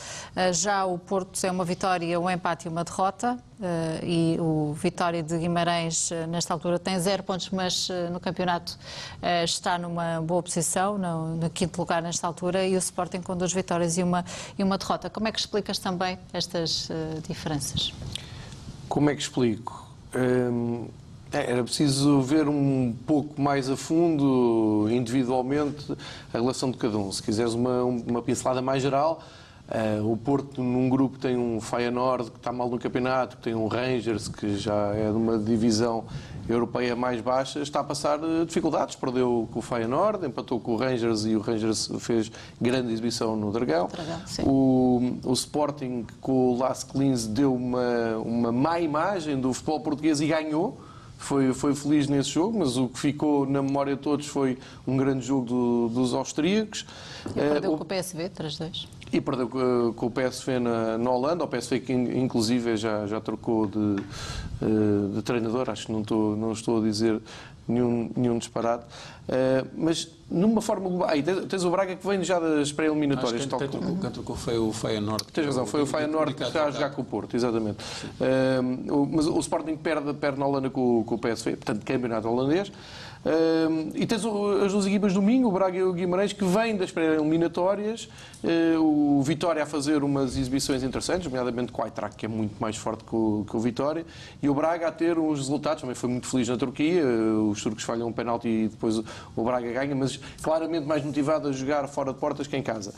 Já 0.52 0.84
o 0.84 0.98
Porto 0.98 1.38
é 1.44 1.50
uma 1.50 1.64
vitória, 1.64 2.18
um 2.18 2.28
empate 2.28 2.66
e 2.66 2.68
uma 2.68 2.82
derrota. 2.82 3.38
e 4.02 4.36
o 4.40 4.72
Vitória 4.72 5.22
de 5.22 5.38
Guimarães, 5.38 6.10
nesta 6.28 6.52
altura, 6.52 6.78
tem 6.78 6.98
zero 6.98 7.22
pontos, 7.22 7.50
mas 7.50 7.88
no 8.10 8.18
campeonato 8.18 8.76
está 9.44 9.78
numa 9.78 10.20
boa 10.20 10.42
posição, 10.42 10.98
no, 11.36 11.50
quinto 11.50 11.80
lugar 11.80 12.02
nesta 12.02 12.26
altura, 12.26 12.66
e 12.66 12.74
o 12.74 12.78
Sporting 12.78 13.20
com 13.20 13.36
duas 13.36 13.52
vitórias 13.52 13.96
e 13.98 14.02
uma, 14.02 14.24
e 14.58 14.62
uma 14.62 14.78
derrota. 14.78 15.10
Como 15.10 15.28
é 15.28 15.32
que 15.32 15.38
explicas 15.38 15.78
também 15.78 16.18
estas 16.32 16.88
diferenças? 17.26 17.92
Como 18.88 19.08
é 19.10 19.14
que 19.14 19.22
explico? 19.22 19.90
Hum, 20.14 20.86
é, 21.32 21.50
era 21.50 21.64
preciso 21.64 22.20
ver 22.20 22.46
um 22.46 22.94
pouco 23.06 23.40
mais 23.40 23.70
a 23.70 23.76
fundo, 23.76 24.86
individualmente, 24.90 25.92
a 26.32 26.38
relação 26.38 26.70
de 26.70 26.76
cada 26.76 26.98
um. 26.98 27.10
Se 27.10 27.22
quiseres 27.22 27.54
uma, 27.54 27.82
uma 27.82 28.22
pincelada 28.22 28.60
mais 28.60 28.82
geral, 28.82 29.22
uh, 29.72 30.12
o 30.12 30.16
Porto, 30.16 30.62
num 30.62 30.88
grupo, 30.88 31.18
tem 31.18 31.36
um 31.36 31.60
Feyenoord 31.60 32.30
que 32.30 32.36
está 32.36 32.52
mal 32.52 32.68
no 32.68 32.78
campeonato, 32.78 33.36
tem 33.38 33.54
um 33.54 33.66
Rangers 33.66 34.28
que 34.28 34.56
já 34.56 34.94
é 34.94 35.10
de 35.10 35.16
uma 35.16 35.38
divisão 35.38 36.04
europeia 36.48 36.94
mais 36.96 37.20
baixa, 37.20 37.60
está 37.60 37.80
a 37.80 37.84
passar 37.84 38.18
eh, 38.18 38.44
dificuldades. 38.44 38.96
Perdeu 38.96 39.48
com 39.52 39.60
o 39.60 39.62
Feyenoord, 39.62 40.26
empatou 40.26 40.58
com 40.58 40.72
o 40.72 40.76
Rangers 40.76 41.24
e 41.24 41.36
o 41.36 41.40
Rangers 41.40 41.88
fez 42.00 42.30
grande 42.60 42.92
exibição 42.92 43.36
no 43.36 43.52
Dragão. 43.52 43.86
Dragão 43.86 44.20
o, 44.44 45.18
o, 45.24 45.32
Sporting 45.32 46.04
com 46.20 46.50
o 46.50 46.58
Las 46.58 46.82
Clins 46.82 47.26
deu 47.26 47.54
uma, 47.54 48.16
uma 48.18 48.52
má 48.52 48.80
imagem 48.80 49.40
do 49.40 49.52
futebol 49.52 49.80
português 49.80 50.20
e 50.20 50.26
ganhou 50.26 50.80
foi, 51.16 51.54
foi 51.54 51.74
feliz 51.74 52.08
nesse 52.08 52.30
jogo, 52.30 52.58
mas 52.58 52.76
o 52.76 52.88
que 52.88 52.98
ficou 52.98 53.46
na 53.46 53.62
memória 53.62 53.94
de 53.94 54.02
todos 54.02 54.26
foi 54.26 54.58
um 54.84 54.96
grande 54.96 55.24
jogo 55.24 55.46
do, 55.46 55.88
dos 55.88 56.12
austríacos. 56.12 56.84
E 57.30 57.34
perdeu 57.34 57.72
uh, 57.72 57.78
com 57.78 57.84
o 57.84 57.86
PSV, 57.86 58.28
3-2. 58.30 58.88
E 59.12 59.20
perdeu 59.20 59.46
com, 59.94 60.06
o 60.06 60.10
PSV 60.10 60.58
na, 60.58 60.96
na 60.96 61.10
Holanda, 61.10 61.44
o 61.44 61.48
PSV 61.48 61.80
que 61.80 61.92
in- 61.92 62.22
inclusive 62.22 62.76
já, 62.78 63.06
já 63.06 63.20
trocou 63.20 63.66
de, 63.66 63.96
eh, 64.62 65.14
de 65.16 65.22
treinador, 65.22 65.68
acho 65.68 65.86
que 65.86 65.92
não 65.92 66.00
estou, 66.00 66.34
não 66.36 66.52
estou 66.52 66.78
a 66.78 66.80
dizer 66.82 67.20
nenhum, 67.68 68.10
nenhum 68.16 68.38
disparate. 68.38 68.84
Eh, 69.28 69.64
mas 69.76 70.08
numa 70.30 70.62
forma 70.62 70.88
global. 70.88 71.14
E 71.14 71.22
tens, 71.22 71.44
tens 71.44 71.62
o 71.64 71.70
Braga 71.70 71.94
que 71.94 72.06
vem 72.06 72.24
já 72.24 72.40
das 72.40 72.60
Acho 72.60 72.74
pré-eliminatórias. 72.74 73.42
que 73.42 73.48
tal 73.50 73.58
quem 73.58 73.68
trocou- 73.68 73.96
quem 73.98 74.10
trocou 74.10 74.34
foi 74.36 74.56
o 74.58 74.72
Feyenoord. 74.72 75.24
Tens 75.30 75.44
razão, 75.46 75.66
foi 75.66 75.82
o 75.82 75.86
Feyenoord 75.86 76.32
que 76.32 76.42
está 76.42 76.64
a 76.64 76.70
jogar 76.70 76.90
com 76.90 77.02
o 77.02 77.04
Porto, 77.04 77.36
exatamente. 77.36 77.84
O- 78.90 79.06
mas 79.12 79.26
o 79.26 79.38
Sporting 79.40 79.76
perde, 79.76 80.12
perde 80.14 80.38
na 80.40 80.46
Holanda 80.46 80.70
com, 80.70 81.04
com 81.04 81.14
o 81.16 81.18
PSV, 81.18 81.56
portanto, 81.56 81.84
campeonato 81.84 82.28
holandês. 82.28 82.72
Ehm, 83.24 83.90
e 83.94 84.04
tens 84.04 84.24
o- 84.24 84.64
as 84.64 84.72
duas 84.72 84.84
equipas 84.84 85.14
domingo, 85.14 85.48
o 85.48 85.52
Braga 85.52 85.78
e 85.78 85.82
o 85.84 85.92
Guimarães, 85.92 86.32
que 86.32 86.44
vêm 86.44 86.76
das 86.76 86.90
pré-eliminatórias. 86.90 88.08
Eh, 88.42 88.76
o 88.78 89.22
Vitória 89.22 89.62
a 89.62 89.66
fazer 89.66 90.02
umas 90.02 90.36
exibições 90.36 90.82
interessantes, 90.82 91.26
nomeadamente 91.26 91.70
com 91.70 91.82
o 91.82 91.84
Eintracht, 91.84 92.16
que 92.16 92.26
é 92.26 92.28
muito 92.28 92.56
mais 92.60 92.76
forte 92.76 93.04
que 93.04 93.14
o, 93.14 93.44
que 93.48 93.56
o 93.56 93.60
Vitória. 93.60 94.04
E 94.42 94.48
o 94.48 94.54
Braga 94.54 94.88
a 94.88 94.92
ter 94.92 95.18
uns 95.18 95.38
resultados, 95.38 95.82
também 95.82 95.94
foi 95.94 96.10
muito 96.10 96.26
feliz 96.26 96.48
na 96.48 96.56
Turquia. 96.56 97.00
eh, 97.00 97.32
Os 97.48 97.62
turcos 97.62 97.84
falham 97.84 98.08
um 98.08 98.12
penalti 98.12 98.48
e 98.48 98.68
depois 98.68 98.98
o- 98.98 99.04
Braga 99.44 99.70
ganha, 99.72 99.94
mas 99.94 100.18
claramente 100.42 100.84
mais 100.86 101.04
motivado 101.04 101.48
a 101.48 101.52
jogar 101.52 101.86
fora 101.88 102.12
de 102.12 102.18
portas 102.18 102.48
que 102.48 102.56
em 102.56 102.62
casa. 102.62 102.92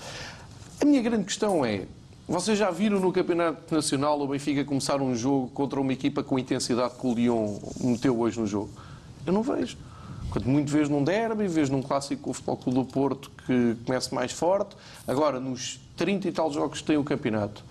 A 0.80 0.84
minha 0.86 1.02
grande 1.02 1.24
questão 1.24 1.62
é: 1.66 1.82
vocês 2.26 2.56
já 2.58 2.70
viram 2.70 2.98
no 2.98 3.12
Campeonato 3.12 3.74
Nacional 3.74 4.18
o 4.22 4.26
Benfica 4.26 4.64
começar 4.64 5.02
um 5.02 5.14
jogo 5.14 5.48
contra 5.48 5.78
uma 5.78 5.92
equipa 5.92 6.22
com 6.22 6.38
intensidade 6.38 6.94
que 6.98 7.06
o 7.06 7.12
Lyon 7.12 7.58
meteu 7.82 8.18
hoje 8.18 8.40
no 8.40 8.46
jogo? 8.46 8.70
Eu 9.26 9.32
não 9.34 9.42
vejo. 9.42 9.76
Quanto 10.34 10.48
muito 10.48 10.68
vês 10.68 10.88
num 10.88 11.04
derby, 11.04 11.46
vês 11.46 11.70
num 11.70 11.80
clássico 11.80 12.22
com 12.22 12.30
o 12.30 12.34
Futebol 12.34 12.56
Clube 12.56 12.78
do 12.80 12.84
Porto 12.84 13.30
que 13.46 13.76
começa 13.86 14.12
mais 14.12 14.32
forte. 14.32 14.74
Agora, 15.06 15.38
nos 15.38 15.78
30 15.96 16.26
e 16.26 16.32
tal 16.32 16.52
jogos 16.52 16.80
que 16.80 16.86
tem 16.88 16.96
o 16.96 17.04
campeonato, 17.04 17.64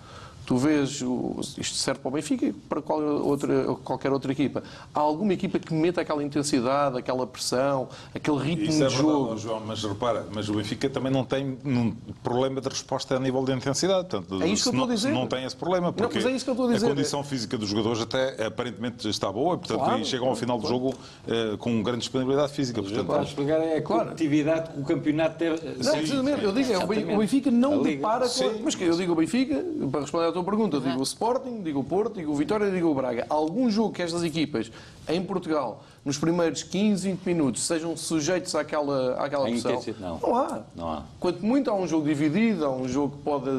tu 0.46 0.56
vês, 0.56 1.00
o- 1.02 1.36
isto 1.58 1.76
serve 1.76 2.00
para 2.00 2.08
o 2.08 2.12
Benfica 2.12 2.46
e 2.46 2.52
para 2.52 2.82
qual 2.82 3.00
outra, 3.00 3.64
qualquer 3.84 4.12
outra 4.12 4.30
equipa. 4.32 4.62
Há 4.94 5.00
alguma 5.00 5.32
equipa 5.32 5.58
que 5.58 5.72
meta 5.72 6.00
aquela 6.00 6.22
intensidade, 6.22 6.98
aquela 6.98 7.26
pressão, 7.26 7.88
aquele 8.14 8.38
ritmo 8.38 8.64
Isso 8.64 8.84
é 8.84 8.88
de 8.88 8.94
verdade, 8.94 8.96
jogo? 9.02 9.32
ó, 9.32 9.36
João, 9.36 9.62
mas 9.66 9.82
repara, 9.82 10.26
mas 10.32 10.48
o 10.48 10.54
Benfica 10.54 10.88
também 10.90 11.12
não 11.12 11.24
tem 11.24 11.58
um 11.64 11.92
problema 12.22 12.60
de 12.60 12.68
resposta 12.68 13.16
a 13.16 13.20
nível 13.20 13.44
de 13.44 13.52
intensidade. 13.52 14.08
Portanto, 14.08 14.42
É 14.42 14.46
isso 14.48 14.64
que 14.64 14.68
eu 14.68 14.72
estou 14.72 14.84
a 14.84 14.88
não, 14.88 14.94
dizer. 14.94 15.08
se 15.08 15.14
Não 15.14 15.26
tem 15.26 15.44
esse 15.44 15.56
problema, 15.56 15.92
porque 15.92 16.16
mas 16.16 16.26
é 16.26 16.30
isso 16.32 16.44
que 16.44 16.50
eu 16.50 16.54
estou 16.54 16.68
a 16.68 16.72
dizer. 16.72 16.86
a 16.86 16.88
condição 16.90 17.22
física 17.24 17.56
dos 17.58 17.68
jogadores 17.68 18.00
até 18.02 18.46
aparentemente 18.46 19.08
está 19.08 19.30
boa, 19.32 19.56
portanto, 19.58 19.78
Claro, 19.78 20.00
e 20.00 20.04
chegam 20.04 20.28
ao 20.28 20.36
final 20.36 20.58
do 20.58 20.66
jogo 20.68 20.94
eh, 21.26 21.56
com 21.58 21.82
grande 21.82 22.00
disponibilidade 22.00 22.52
física. 22.52 22.82
Portanto, 22.82 23.06
Para 23.06 23.22
explicar 23.22 23.58
é 23.60 23.78
a 23.78 23.82
competitividade 23.82 24.70
que 24.72 24.80
o 24.80 24.84
campeonato 24.84 25.38
teve. 25.38 25.60
Não, 25.82 25.92
precisamente, 25.92 26.44
eu 26.44 26.52
digo, 26.52 26.72
é, 26.72 26.78
o 26.78 26.86
Ben- 26.86 27.14
o 27.14 27.18
Benfica 27.18 27.50
não 27.50 27.80
A 27.80 27.82
depara 27.82 28.28
com. 28.28 28.62
Mas 28.64 28.74
que 28.74 28.84
eu 28.84 28.96
digo 28.96 29.12
o 29.12 29.16
Benfica, 29.16 29.64
para 29.90 30.00
responder 30.00 30.33
tua 30.34 30.44
pergunta, 30.44 30.76
eu 30.76 30.80
digo 30.80 31.00
o 31.00 31.02
Sporting, 31.02 31.62
digo 31.62 31.80
o 31.80 31.84
Porto, 31.84 32.14
digo 32.14 32.32
o 32.32 32.34
Vitória, 32.34 32.70
digo 32.70 32.88
o 32.88 32.94
Braga. 32.94 33.24
Algum 33.30 33.70
jogo 33.70 33.92
que 33.92 34.02
estas 34.02 34.22
equipas, 34.22 34.70
em 35.08 35.22
Portugal, 35.22 35.82
nos 36.04 36.18
primeiros 36.18 36.62
15, 36.62 37.08
20 37.10 37.24
minutos, 37.24 37.62
sejam 37.62 37.96
sujeitos 37.96 38.54
àquela, 38.54 39.14
àquela 39.14 39.44
pressão? 39.44 39.72
intensidade, 39.72 40.02
não. 40.02 40.18
Não 40.20 40.36
há. 40.36 40.60
Não 40.76 40.92
há. 40.92 41.02
Quanto 41.18 41.44
muito 41.44 41.70
há 41.70 41.74
um 41.74 41.86
jogo 41.86 42.06
dividido, 42.06 42.64
há 42.66 42.70
um 42.70 42.86
jogo 42.86 43.16
que 43.16 43.22
pode 43.22 43.50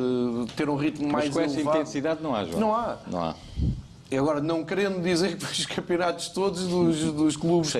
ter 0.56 0.70
um 0.70 0.76
ritmo 0.76 1.08
mais 1.12 1.26
Mas 1.26 1.34
com 1.34 1.42
essa 1.42 1.56
elevado. 1.56 1.78
intensidade 1.78 2.22
não 2.22 2.36
há, 2.36 2.46
João. 2.46 2.60
Não 2.60 2.76
há. 2.76 2.98
Não 3.08 3.20
há. 3.24 3.36
E 4.12 4.18
agora, 4.18 4.40
não 4.40 4.64
querendo 4.64 5.02
dizer 5.02 5.36
que 5.36 5.44
os 5.44 5.66
campeonatos 5.66 6.30
todos 6.30 6.68
dos, 6.68 7.12
dos 7.12 7.36
clubes, 7.36 7.74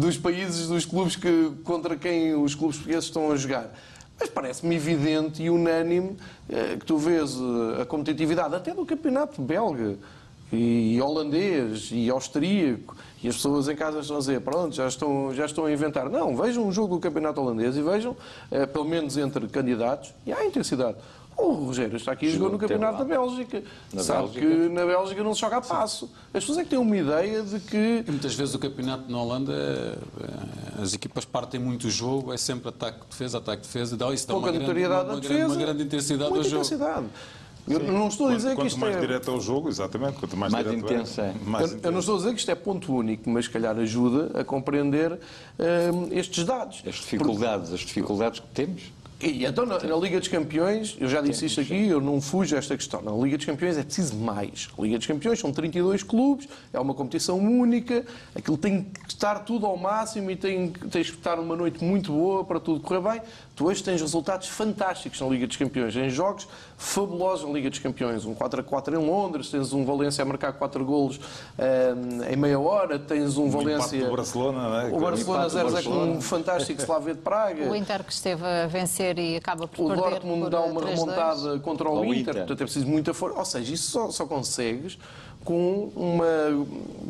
dos 0.00 0.16
países, 0.16 0.68
dos 0.68 0.84
clubes 0.84 1.16
que, 1.16 1.50
contra 1.64 1.96
quem 1.96 2.34
os 2.36 2.54
clubes 2.54 2.76
portugueses 2.76 3.06
estão 3.06 3.32
a 3.32 3.36
jogar. 3.36 3.68
Mas 4.22 4.30
parece-me 4.30 4.76
evidente 4.76 5.42
e 5.42 5.50
unânime 5.50 6.16
eh, 6.48 6.76
que 6.78 6.86
tu 6.86 6.96
vês 6.96 7.34
eh, 7.34 7.82
a 7.82 7.84
competitividade 7.84 8.54
até 8.54 8.72
do 8.72 8.86
campeonato 8.86 9.42
belga 9.42 9.96
e 10.52 11.00
holandês 11.02 11.88
e 11.90 12.08
austríaco 12.08 12.96
e 13.20 13.26
as 13.26 13.34
pessoas 13.34 13.68
em 13.68 13.74
casa 13.74 13.98
estão 13.98 14.14
a 14.14 14.18
dizer 14.20 14.40
pronto, 14.40 14.76
já 14.76 14.86
estão, 14.86 15.34
já 15.34 15.44
estão 15.44 15.64
a 15.64 15.72
inventar. 15.72 16.08
Não, 16.08 16.36
vejam 16.36 16.64
um 16.64 16.70
jogo 16.70 16.94
do 16.94 17.00
campeonato 17.00 17.40
holandês 17.40 17.76
e 17.76 17.82
vejam, 17.82 18.16
eh, 18.48 18.64
pelo 18.64 18.84
menos 18.84 19.16
entre 19.16 19.48
candidatos, 19.48 20.14
e 20.24 20.32
há 20.32 20.46
intensidade. 20.46 20.98
O 21.42 21.64
Rogério 21.66 21.96
está 21.96 22.12
aqui 22.12 22.26
e 22.26 22.30
jogou 22.32 22.50
no 22.50 22.58
campeonato 22.58 22.98
da. 22.98 23.04
Bélgica. 23.04 23.62
Na 23.92 24.02
Sabe 24.02 24.28
Bélgica. 24.28 24.46
que 24.46 24.68
na 24.68 24.86
Bélgica 24.86 25.22
não 25.24 25.34
se 25.34 25.40
joga 25.40 25.56
a 25.56 25.60
passo. 25.60 26.10
As 26.32 26.42
pessoas 26.42 26.58
é 26.58 26.64
que 26.64 26.70
têm 26.70 26.78
uma 26.78 26.96
ideia 26.96 27.42
de 27.42 27.58
que. 27.60 28.04
E 28.06 28.10
muitas 28.10 28.34
vezes 28.34 28.54
o 28.54 28.58
campeonato 28.58 29.10
na 29.10 29.18
Holanda, 29.20 29.52
eh, 29.52 30.82
as 30.82 30.94
equipas 30.94 31.24
partem 31.24 31.60
muito 31.60 31.86
o 31.86 31.90
jogo, 31.90 32.32
é 32.32 32.36
sempre 32.36 32.68
ataque-defesa, 32.68 33.38
ataque-defesa, 33.38 33.96
dá 33.96 34.12
isso 34.12 34.26
dá 34.26 34.34
Pouca 34.34 34.46
uma 34.46 34.52
grande, 34.52 34.66
notoriedade 34.66 35.08
uma, 35.10 35.20
grande, 35.20 35.26
uma 35.36 35.38
defesa, 35.48 35.60
grande 35.60 35.82
intensidade 35.82 36.30
muita 36.30 36.46
ao 36.46 36.50
jogo. 36.50 36.64
intensidade. 36.64 37.06
Eu 37.68 37.78
não 37.78 38.08
estou 38.08 38.26
a 38.26 38.30
quanto- 38.30 38.36
dizer 38.38 38.48
que 38.50 38.54
quanto 38.56 38.66
isto 38.68 38.80
mais 38.80 38.96
é. 38.96 39.00
direto 39.00 39.30
é 39.30 39.34
o 39.34 39.40
jogo, 39.40 39.68
exatamente, 39.68 40.18
quanto 40.18 40.36
mais, 40.36 40.52
Mais 40.52 40.66
direto 40.66 40.84
intensa, 40.84 41.22
é. 41.22 41.26
é. 41.28 41.34
Mais 41.46 41.72
Eu, 41.72 41.78
eu 41.84 41.92
não 41.92 42.00
estou 42.00 42.14
a 42.16 42.18
dizer 42.18 42.32
que 42.34 42.38
isto 42.40 42.50
é 42.50 42.54
ponto 42.56 42.92
único, 42.92 43.30
mas 43.30 43.44
se 43.44 43.50
calhar 43.52 43.78
ajuda 43.78 44.40
a 44.40 44.42
compreender 44.44 45.12
hum, 45.12 46.08
estes 46.10 46.44
dados. 46.44 46.82
As 46.84 46.94
dificuldades, 46.96 47.72
as 47.72 47.80
dificuldades 47.80 48.40
que 48.40 48.46
temos. 48.48 48.82
E 49.22 49.44
então 49.44 49.64
na, 49.64 49.78
na 49.78 49.96
Liga 49.96 50.18
dos 50.18 50.26
Campeões, 50.28 50.96
eu 50.98 51.08
já 51.08 51.20
disse 51.20 51.46
isto 51.46 51.60
aqui, 51.60 51.86
eu 51.86 52.00
não 52.00 52.20
fujo 52.20 52.56
a 52.56 52.58
esta 52.58 52.76
questão. 52.76 53.00
Na 53.00 53.12
Liga 53.12 53.36
dos 53.36 53.46
Campeões 53.46 53.78
é 53.78 53.84
preciso 53.84 54.16
mais. 54.16 54.68
A 54.76 54.82
Liga 54.82 54.98
dos 54.98 55.06
Campeões 55.06 55.38
são 55.38 55.52
32 55.52 56.02
clubes, 56.02 56.48
é 56.72 56.80
uma 56.80 56.92
competição 56.92 57.38
única, 57.38 58.04
aquilo 58.34 58.56
tem 58.58 58.82
que 58.82 59.08
estar 59.10 59.40
tudo 59.44 59.64
ao 59.64 59.76
máximo 59.76 60.28
e 60.30 60.34
tem, 60.36 60.72
que- 60.72 60.88
tens 60.88 61.08
que 61.08 61.16
estar 61.18 61.36
numa 61.36 61.54
noite 61.54 61.84
muito 61.84 62.10
boa 62.12 62.44
para 62.44 62.58
tudo 62.58 62.80
correr 62.80 63.00
bem. 63.00 63.22
Tu 63.62 63.66
hoje 63.68 63.80
tens 63.80 64.00
resultados 64.00 64.48
fantásticos 64.48 65.20
na 65.20 65.28
Liga 65.28 65.46
dos 65.46 65.56
Campeões, 65.56 65.94
em 65.94 66.10
jogos 66.10 66.48
fabulosos 66.76 67.46
na 67.46 67.54
Liga 67.54 67.70
dos 67.70 67.78
Campeões. 67.78 68.24
Um 68.24 68.34
4 68.34 68.58
a 68.60 68.64
4 68.64 69.00
em 69.00 69.06
Londres, 69.06 69.50
tens 69.50 69.72
um 69.72 69.84
Valência 69.84 70.20
a 70.20 70.24
marcar 70.24 70.52
4 70.54 70.84
golos 70.84 71.20
hum, 71.56 72.24
em 72.28 72.34
meia 72.34 72.58
hora, 72.58 72.98
tens 72.98 73.36
um, 73.36 73.44
Um 73.44 73.50
Valência. 73.50 74.04
do 74.04 74.16
Barcelona, 74.16 74.68
não 74.68 74.80
é? 74.80 74.86
O 74.92 74.98
Barcelona 74.98 75.46
Empate 75.46 75.64
do 75.64 75.70
0 75.70 75.84
com 75.84 75.90
um 76.10 76.20
fantástico 76.20 76.82
Slavia 76.82 77.14
de 77.14 77.20
Praga. 77.20 77.70
O 77.70 77.76
Inter 77.76 78.02
que 78.02 78.12
esteve 78.12 78.44
a 78.44 78.66
vencer 78.66 79.16
e 79.20 79.36
acaba 79.36 79.68
por 79.68 79.84
O 79.84 79.88
perder 79.94 80.10
Dortmund 80.10 80.40
por 80.40 80.50
dá 80.50 80.60
uma 80.62 80.80
3-2. 80.80 80.88
remontada 80.88 81.58
contra 81.60 81.88
o 81.88 81.98
Ao 81.98 82.04
Inter, 82.06 82.18
Inter. 82.18 82.34
portanto 82.34 82.60
é 82.62 82.64
preciso 82.64 82.86
muita 82.88 83.14
força. 83.14 83.38
Ou 83.38 83.44
seja, 83.44 83.74
isso 83.74 83.92
só, 83.92 84.10
só 84.10 84.26
consegues 84.26 84.98
com, 85.44 85.88
uma, 85.94 86.66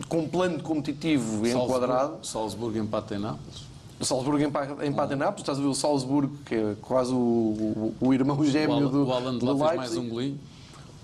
com 0.07 0.19
um 0.19 0.29
plano 0.29 0.63
competitivo 0.63 1.47
enquadrado. 1.47 2.19
Salzburgo, 2.23 2.27
Salzburgo 2.27 2.79
empata 2.79 3.15
em 3.15 3.21
Nápoles. 3.21 3.72
O 4.03 4.05
Salzburgo 4.05 4.43
empata, 4.43 4.85
empata 4.85 5.15
em 5.15 5.17
Nápoles, 5.17 5.43
estás 5.43 5.59
a 5.59 5.63
ver 5.63 5.69
o 5.69 5.75
Salzburgo, 5.75 6.37
que 6.45 6.57
é 6.57 6.75
quase 6.83 7.13
o, 7.13 7.17
o, 7.17 7.95
o 8.01 8.13
irmão 8.13 8.45
gêmeo 8.45 8.89
O 8.89 8.89
do, 8.89 9.07
o 9.07 9.13
Haaland 9.13 9.39
do 9.39 9.57
lá 9.57 9.69
fez 9.69 9.77
mais 9.77 9.97
um 9.97 10.09
golinho. 10.09 10.41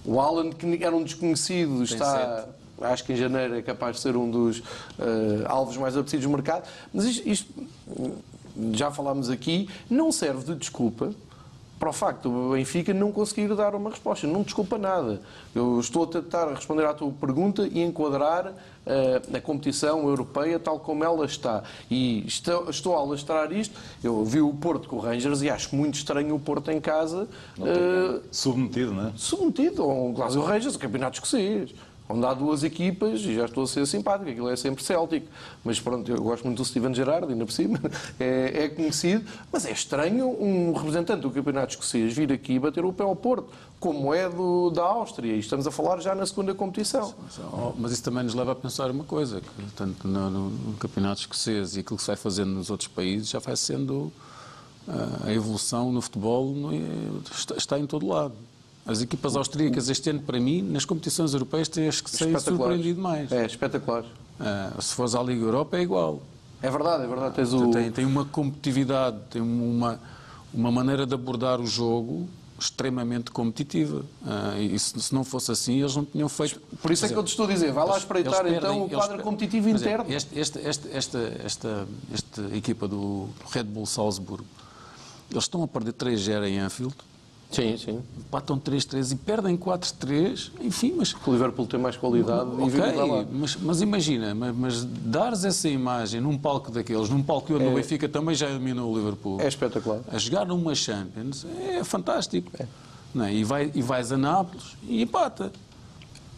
O 0.05 0.21
Haaland, 0.21 0.57
que 0.57 0.83
era 0.83 0.97
um 0.97 1.05
desconhecido, 1.05 1.77
Tem 1.77 1.85
está, 1.85 2.49
acho 2.83 3.05
que 3.05 3.13
em 3.13 3.17
janeiro 3.17 3.55
é 3.55 3.63
capaz 3.63 3.97
de 3.97 4.03
ser 4.03 4.17
um 4.17 4.29
dos 4.29 4.65
eh, 4.99 5.45
alvos 5.47 5.77
mais 5.77 5.97
apetecidos 5.97 6.27
do 6.27 6.33
mercado. 6.33 6.69
Mas 6.93 7.05
isto, 7.05 7.29
isto, 7.29 7.69
já 8.73 8.91
falámos 8.91 9.31
aqui, 9.31 9.69
não 9.89 10.11
serve 10.11 10.53
de 10.53 10.57
desculpa 10.57 11.13
para 11.79 11.91
o 11.91 11.93
facto 11.93 12.29
do 12.29 12.51
Benfica 12.55 12.93
não 12.93 13.13
conseguir 13.13 13.55
dar 13.55 13.75
uma 13.77 13.91
resposta. 13.91 14.27
Não 14.27 14.43
desculpa 14.43 14.77
nada. 14.77 15.21
Eu 15.55 15.79
estou 15.79 16.03
a 16.03 16.07
tentar 16.09 16.53
responder 16.53 16.85
à 16.85 16.93
tua 16.93 17.13
pergunta 17.13 17.69
e 17.71 17.81
enquadrar 17.81 18.53
a 19.35 19.41
competição 19.41 20.09
europeia 20.09 20.59
tal 20.59 20.79
como 20.79 21.05
ela 21.05 21.25
está. 21.25 21.63
E 21.91 22.25
estou, 22.27 22.69
estou 22.71 22.97
a 22.97 23.01
alastrar 23.01 23.53
isto. 23.53 23.79
Eu 24.03 24.25
vi 24.25 24.41
o 24.41 24.53
Porto 24.53 24.89
com 24.89 24.97
o 24.97 25.01
Rangers 25.01 25.43
e 25.43 25.51
acho 25.51 25.75
muito 25.75 25.95
estranho 25.95 26.35
o 26.35 26.41
Porto 26.41 26.71
em 26.71 26.81
casa 26.81 27.29
eh, 27.61 28.21
Submetido, 28.31 28.93
não 28.93 29.09
é? 29.09 29.13
submetido 29.17 29.83
ao 29.83 30.13
Glasgow 30.13 30.45
Rangers, 30.45 30.75
o 30.75 30.79
campeonato 30.79 31.17
escocês, 31.17 31.75
onde 32.09 32.25
há 32.25 32.33
duas 32.33 32.65
equipas, 32.65 33.21
e 33.21 33.35
já 33.35 33.45
estou 33.45 33.65
a 33.65 33.67
ser 33.67 33.87
simpático, 33.87 34.31
aquilo 34.31 34.49
é 34.49 34.57
sempre 34.57 34.83
céltico. 34.83 35.27
Mas 35.65 35.79
pronto, 35.79 36.11
eu 36.11 36.23
gosto 36.23 36.45
muito 36.45 36.57
do 36.57 36.65
Steven 36.65 36.95
Gerrard, 36.95 37.31
ainda 37.31 37.45
por 37.45 37.53
cima, 37.53 37.79
é, 38.19 38.65
é 38.65 38.69
conhecido, 38.69 39.25
mas 39.53 39.67
é 39.67 39.73
estranho 39.73 40.27
um 40.29 40.73
representante 40.73 41.21
do 41.23 41.31
campeonato 41.31 41.73
escocês 41.73 42.15
vir 42.15 42.33
aqui 42.33 42.55
e 42.55 42.59
bater 42.59 42.85
o 42.85 42.93
pé 42.93 43.03
ao 43.03 43.15
Porto, 43.15 43.49
como 43.79 44.13
é 44.13 44.29
do, 44.29 44.71
da 44.71 44.83
Áustria, 44.83 45.35
e 45.35 45.39
estamos 45.39 45.67
a 45.67 45.71
falar 45.71 46.01
já 46.01 46.15
na 46.15 46.27
segunda 46.27 46.55
competição. 46.55 47.15
Oh, 47.53 47.73
Mas 47.79 47.93
isso 47.93 48.03
também 48.03 48.25
nos 48.25 48.35
leva 48.35 48.53
a 48.53 48.55
pensar 48.55 48.91
uma 48.91 49.05
coisa, 49.05 49.41
que 49.41 49.49
tanto 49.77 50.09
no, 50.09 50.31
no- 50.31 50.73
campeonato 50.79 51.21
escocês 51.21 51.77
e 51.77 51.81
aquilo 51.81 51.97
que 51.97 52.03
se 52.03 52.09
vai 52.09 52.17
fazendo 52.17 52.51
nos 52.53 52.71
outros 52.71 52.89
países 52.89 53.29
já 53.29 53.39
vai 53.39 53.55
sendo 53.57 54.11
ah, 54.89 55.27
a 55.27 55.33
evolução 55.33 55.93
no 55.93 56.01
futebol 56.01 56.55
está 57.57 57.79
em 57.79 57.87
todo 57.87 58.07
lado. 58.09 58.35
As 58.89 59.03
equipas 59.03 59.37
austríacas 59.37 59.91
este 59.91 60.09
ano, 60.09 60.21
para 60.21 60.41
mim, 60.41 60.63
nas 60.63 60.87
competições 60.87 61.35
europeias, 61.35 61.69
têm 61.69 61.87
as 61.89 62.01
que 62.01 62.09
Espetaculares. 62.09 62.45
surpreendido 62.45 63.01
mais. 63.03 63.31
É, 63.31 63.45
espetacular. 63.45 64.03
Ah, 64.41 64.73
se 64.81 64.95
fores 64.95 65.15
à 65.15 65.23
Liga 65.23 65.43
Europa 65.45 65.77
é 65.77 65.83
igual. 65.83 66.23
É 66.63 66.71
verdade, 66.71 67.05
é 67.05 67.07
verdade. 67.07 67.35
Tens 67.35 67.53
o... 67.53 67.71
Tem, 67.71 67.93
tem 67.93 68.07
uma 68.07 68.25
competitividade, 68.25 69.19
tem 69.31 69.43
uma, 69.43 70.01
uma 70.55 70.73
maneira 70.73 71.05
de 71.07 71.13
abordar 71.13 71.61
o 71.61 71.67
jogo 71.67 72.27
extremamente 72.59 73.31
competitiva. 73.31 74.05
Ah, 74.27 74.59
e 74.59 74.79
se, 74.79 74.99
se 74.99 75.15
não 75.15 75.23
fosse 75.23 75.53
assim, 75.53 75.81
eles 75.81 75.95
não 75.95 76.07
tinham 76.07 76.29
feito. 76.31 76.59
Por 76.81 76.91
isso 76.91 77.05
é 77.05 77.09
que 77.11 77.15
eu 77.15 77.23
te 77.23 77.29
estou 77.29 77.45
a 77.45 77.49
dizer, 77.53 77.71
vai 77.73 77.87
lá 77.87 77.99
espreitar 77.99 78.47
então 78.47 78.61
perdem- 78.61 78.81
o 78.81 78.85
eles 78.87 78.95
quadro 78.97 79.23
competitivo 79.23 79.69
exemplo, 79.69 79.85
interno. 80.07 80.13
este- 80.15 80.39
este- 80.39 80.59
este- 80.61 80.89
esta, 80.97 81.19
esta, 81.45 81.89
esta 82.15 82.57
equipa 82.57 82.89
do 82.89 83.29
Red 83.53 83.65
Bull 83.65 83.85
Salzburgo, 83.85 84.47
eles 85.31 85.45
estão 85.45 85.63
a 85.63 85.69
perder 85.69 85.93
3-0 85.93 86.45
em 86.47 86.59
Anfield 86.59 86.95
Sim, 87.51 87.77
sim. 87.79 88.03
Empatam 88.19 88.59
3-3 88.59 89.13
e 89.13 89.17
perdem 89.17 89.57
4-3, 89.57 90.51
enfim, 90.61 90.93
mas... 90.97 91.15
O 91.27 91.33
Liverpool 91.33 91.67
tem 91.67 91.81
mais 91.81 91.97
qualidade 91.97 92.51
e 92.51 92.55
Ok, 92.63 92.69
vive 92.69 92.93
lá. 92.93 93.25
mas, 93.33 93.57
mas 93.57 93.81
imagina, 93.81 94.35
mas, 94.35 94.55
mas 94.55 94.85
dares 94.85 95.45
essa 95.47 95.67
imagem 95.69 96.21
num 96.21 96.37
palco 96.37 96.71
daqueles, 96.71 97.09
num 97.09 97.23
palco 97.23 97.55
onde 97.55 97.65
o 97.65 97.75
Benfica 97.75 98.07
também 98.07 98.35
já 98.35 98.51
eliminou 98.51 98.93
o 98.93 98.97
Liverpool, 98.97 99.41
É 99.41 99.49
espetacular. 99.49 100.01
a 100.13 100.19
jogar 100.19 100.45
numa 100.45 100.75
Champions, 100.75 101.47
é 101.71 101.83
fantástico. 101.85 102.53
Não 103.15 103.25
é? 103.25 103.33
e, 103.33 103.43
vai, 103.45 103.73
e 103.75 103.81
vais 103.81 104.13
a 104.13 104.19
Nápoles 104.19 104.77
e 104.83 105.01
empata. 105.01 105.51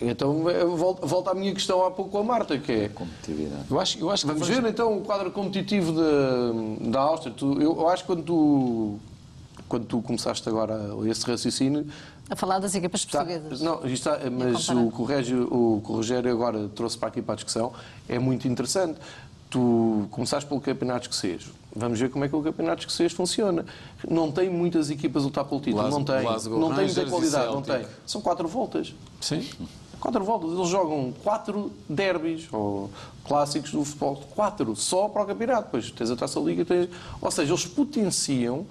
Então, 0.00 0.48
eu 0.48 0.76
volto, 0.76 1.06
volto 1.06 1.28
à 1.28 1.34
minha 1.34 1.52
questão 1.52 1.84
há 1.84 1.90
pouco 1.90 2.12
com 2.12 2.18
a 2.18 2.24
Marta, 2.24 2.56
que 2.56 2.70
é... 2.72 2.88
Competitividade. 2.88 3.64
Eu 3.68 3.78
acho, 3.80 3.98
eu 3.98 4.08
acho 4.10 4.24
que 4.24 4.32
Vamos 4.32 4.48
ver 4.48 4.64
então 4.64 4.96
o 4.96 5.00
quadro 5.02 5.30
competitivo 5.32 5.92
da, 5.92 6.88
da 6.90 7.00
Áustria. 7.00 7.34
Tu- 7.36 7.60
eu, 7.60 7.76
eu 7.76 7.88
acho 7.88 8.04
que 8.04 8.06
quando 8.06 8.22
tu, 8.22 8.98
quando 9.70 9.86
tu 9.86 10.02
começaste 10.02 10.46
agora 10.48 10.78
esse 11.08 11.24
raciocínio. 11.24 11.86
A 12.28 12.34
falar 12.36 12.58
das 12.58 12.74
equipas 12.74 13.00
está- 13.02 13.24
portuguesas. 13.24 13.60
não, 13.60 13.86
está, 13.86 14.18
mas 14.30 14.68
o 14.68 14.90
que 14.90 15.00
o, 15.00 15.04
Régio, 15.04 15.44
o 15.44 15.80
que 15.80 15.90
o 15.92 15.94
Rogério 15.94 16.30
agora 16.30 16.68
trouxe 16.74 16.98
para 16.98 17.08
aqui 17.08 17.22
para 17.22 17.34
a 17.34 17.36
discussão 17.36 17.72
é 18.08 18.18
muito 18.18 18.46
interessante. 18.48 18.98
Tu 19.48 20.06
começaste 20.10 20.48
pelo 20.48 20.60
campeonato 20.60 21.02
escocês. 21.08 21.46
Vamos 21.74 21.98
ver 21.98 22.08
como 22.10 22.24
é 22.24 22.28
que 22.28 22.36
o 22.36 22.42
campeonato 22.42 22.80
escocês 22.82 23.12
funciona. 23.12 23.64
Não 24.08 24.30
tem 24.30 24.48
muitas 24.50 24.90
equipas 24.90 25.22
a 25.22 25.26
lutar 25.26 25.44
pelo 25.44 25.60
título. 25.60 25.82
Glasgow- 25.82 25.98
não 25.98 26.04
tem. 26.04 26.22
Glasgow 26.22 26.58
não 26.60 26.74
tem 26.74 26.84
muita 26.86 27.06
qualidade. 27.06 27.46
Não 27.54 27.62
tem. 27.62 27.86
São 28.06 28.20
quatro 28.20 28.46
voltas. 28.48 28.94
Sim. 29.20 29.48
Quatro 29.98 30.24
voltas. 30.24 30.52
Eles 30.52 30.68
jogam 30.68 31.12
quatro 31.24 31.72
derbys, 31.88 32.48
ou 32.52 32.90
clássicos 33.24 33.72
do 33.72 33.84
futebol. 33.84 34.22
Quatro, 34.34 34.74
só 34.76 35.08
para 35.08 35.22
o 35.22 35.26
campeonato. 35.26 35.64
Depois 35.64 35.90
tens 35.90 36.10
a 36.10 36.16
Taça 36.16 36.38
Liga. 36.40 36.64
Tens... 36.64 36.88
Ou 37.20 37.30
seja, 37.30 37.50
eles 37.52 37.66
potenciam 37.66 38.64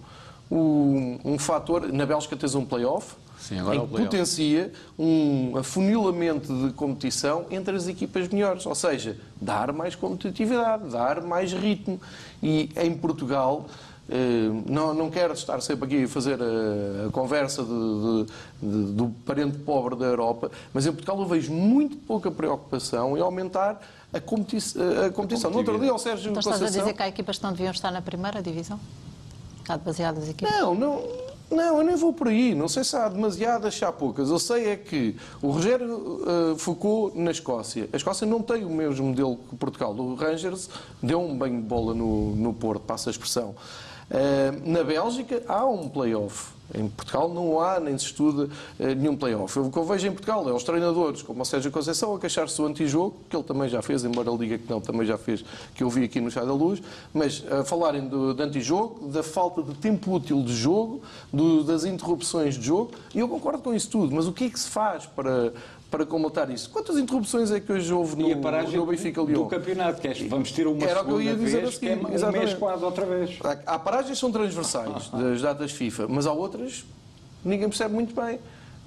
um, 0.51 1.19
um 1.23 1.37
fator... 1.39 1.91
Na 1.91 2.05
Bélgica 2.05 2.35
tens 2.35 2.55
um 2.55 2.65
play-off. 2.65 3.15
Sim, 3.39 3.59
agora 3.59 3.75
em 3.75 3.79
é 3.79 3.81
o 3.81 3.85
que 3.85 3.91
play-off. 3.93 4.09
potencia 4.11 4.71
um 4.97 5.57
afunilamento 5.57 6.67
de 6.67 6.73
competição 6.73 7.45
entre 7.49 7.75
as 7.75 7.87
equipas 7.87 8.27
melhores. 8.27 8.65
Ou 8.65 8.75
seja, 8.75 9.17
dar 9.39 9.71
mais 9.71 9.95
competitividade, 9.95 10.89
dar 10.89 11.21
mais 11.21 11.53
ritmo. 11.53 11.99
E 12.41 12.69
em 12.75 12.93
Portugal... 12.95 13.65
eh, 14.11 14.49
não, 14.65 14.91
não 14.93 15.09
quero 15.11 15.33
estar 15.33 15.61
sempre 15.61 15.85
aqui 15.85 16.03
a 16.05 16.07
fazer 16.07 16.39
a, 16.41 17.07
a 17.07 17.11
conversa 17.11 17.63
de- 17.63 17.69
de- 17.69 18.25
de- 18.87 18.93
do 18.93 19.09
parente 19.23 19.59
pobre 19.59 19.95
da 19.95 20.05
Europa, 20.07 20.49
mas 20.73 20.87
em 20.87 20.91
Portugal 20.91 21.19
eu 21.21 21.27
vejo 21.27 21.53
muito 21.53 21.95
pouca 21.95 22.31
preocupação 22.31 23.15
em 23.15 23.21
aumentar 23.21 23.79
a, 24.11 24.19
competi 24.19 24.57
a 25.05 25.11
competição. 25.11 25.51
No 25.51 25.57
outro 25.59 25.77
dia, 25.79 25.93
o 25.93 25.99
Sérgio 25.99 26.31
Então 26.31 26.39
estás 26.39 26.55
a 26.55 26.59
Conceição... 26.59 26.81
dizer 26.85 26.97
que 26.97 27.03
há 27.03 27.07
equipas 27.07 27.37
que 27.37 27.43
não 27.43 27.51
deviam 27.51 27.69
estar 27.71 27.91
na 27.91 28.01
primeira 28.01 28.41
divisão? 28.41 28.79
Há 29.69 29.77
demasiadas 29.77 30.27
equipas? 30.27 30.51
Não, 30.51 30.73
não, 30.73 31.03
não, 31.51 31.77
eu 31.77 31.83
nem 31.83 31.95
vou 31.95 32.11
por 32.11 32.27
aí. 32.27 32.55
Não 32.55 32.67
sei 32.67 32.83
se 32.83 32.95
há 32.95 33.07
demasiadas, 33.07 33.75
se 33.75 33.85
há 33.85 33.91
poucas. 33.91 34.29
Eu 34.29 34.39
sei 34.39 34.69
é 34.69 34.75
que 34.75 35.15
o 35.41 35.51
Rogério 35.51 36.21
eh, 36.25 36.57
focou 36.57 37.11
na 37.15 37.29
Escócia. 37.29 37.87
A 37.93 37.95
Escócia 37.95 38.25
não 38.25 38.41
tem 38.41 38.65
o 38.65 38.69
mesmo 38.69 39.07
modelo 39.07 39.37
que 39.49 39.55
Portugal. 39.55 39.93
O 39.93 40.15
Rangers 40.15 40.69
deu 41.03 41.21
um 41.21 41.37
banho 41.37 41.61
de 41.61 41.67
bola 41.67 41.93
no, 41.93 42.35
no 42.35 42.51
Porto, 42.51 42.81
passa 42.81 43.09
a 43.09 43.11
expressão. 43.11 43.55
Eh, 44.09 44.53
na 44.65 44.83
Bélgica 44.83 45.43
há 45.47 45.63
um 45.65 45.87
play-off. 45.87 46.58
Em 46.73 46.87
Portugal 46.87 47.27
não 47.29 47.59
há, 47.59 47.79
nem 47.79 47.97
se 47.97 48.05
estuda 48.05 48.47
eh, 48.79 48.93
nenhum 48.93 49.15
play-off. 49.15 49.57
O 49.59 49.71
que 49.71 49.77
eu 49.77 49.83
vejo 49.83 50.07
em 50.07 50.11
Portugal 50.11 50.47
é 50.49 50.53
os 50.53 50.63
treinadores, 50.63 51.21
como 51.21 51.41
o 51.41 51.45
Sérgio 51.45 51.71
Conceição, 51.71 52.15
a 52.15 52.19
queixar-se 52.19 52.57
do 52.57 52.65
antijogo, 52.67 53.15
que 53.29 53.35
ele 53.35 53.43
também 53.43 53.67
já 53.67 53.81
fez, 53.81 54.03
embora 54.03 54.29
ele 54.29 54.37
diga 54.37 54.57
que 54.59 54.69
não, 54.69 54.79
também 54.79 55.05
já 55.05 55.17
fez, 55.17 55.43
que 55.73 55.83
eu 55.83 55.89
vi 55.89 56.03
aqui 56.03 56.21
no 56.21 56.29
Chá 56.29 56.45
da 56.45 56.53
Luz, 56.53 56.81
mas 57.13 57.43
a 57.51 57.63
falarem 57.63 58.07
do, 58.07 58.33
de 58.33 58.43
antijogo, 58.43 59.07
da 59.07 59.23
falta 59.23 59.63
de 59.63 59.73
tempo 59.75 60.13
útil 60.13 60.43
de 60.43 60.53
jogo, 60.55 61.01
do- 61.33 61.63
das 61.63 61.85
interrupções 61.85 62.55
de 62.55 62.65
jogo, 62.65 62.91
e 63.15 63.19
eu 63.19 63.27
concordo 63.27 63.63
com 63.63 63.73
isso 63.73 63.89
tudo, 63.89 64.13
mas 64.15 64.27
o 64.27 64.31
que 64.31 64.43
é 64.45 64.49
que 64.49 64.59
se 64.59 64.69
faz 64.69 65.05
para, 65.07 65.51
para 65.89 66.05
combatar 66.05 66.49
isso? 66.49 66.69
Quantas 66.69 66.97
interrupções 66.97 67.51
é 67.51 67.59
que 67.59 67.71
hoje 67.71 67.91
houve 67.93 68.15
no, 68.15 68.29
no 68.29 68.85
Benfica 68.85 69.21
Lyon? 69.21 69.43
do 69.43 69.45
campeonato, 69.47 69.99
que 69.99 70.07
é, 70.07 70.13
vamos 70.27 70.51
ter 70.51 70.67
uma 70.67 70.83
Era 70.85 71.01
o 71.01 71.05
que 71.05 71.11
eu 71.11 71.17
segunda 71.17 71.23
ia 71.23 71.35
dizer 71.35 71.61
vez, 71.61 71.75
a 71.75 71.79
que 71.79 71.89
é 71.89 71.95
um 71.95 72.13
exatamente. 72.13 72.45
mês 72.45 72.57
quase 72.59 72.83
outra 72.83 73.05
vez. 73.05 73.39
Há 73.43 73.75
há 73.75 73.79
paragens 73.79 74.11
que 74.11 74.17
são 74.17 74.31
transversais 74.31 75.09
das 75.09 75.41
datas 75.41 75.71
FIFA, 75.71 76.07
mas 76.07 76.27
há 76.27 76.31
outras 76.31 76.85
ninguém 77.43 77.67
percebe 77.67 77.93
muito 77.93 78.13
bem. 78.19 78.39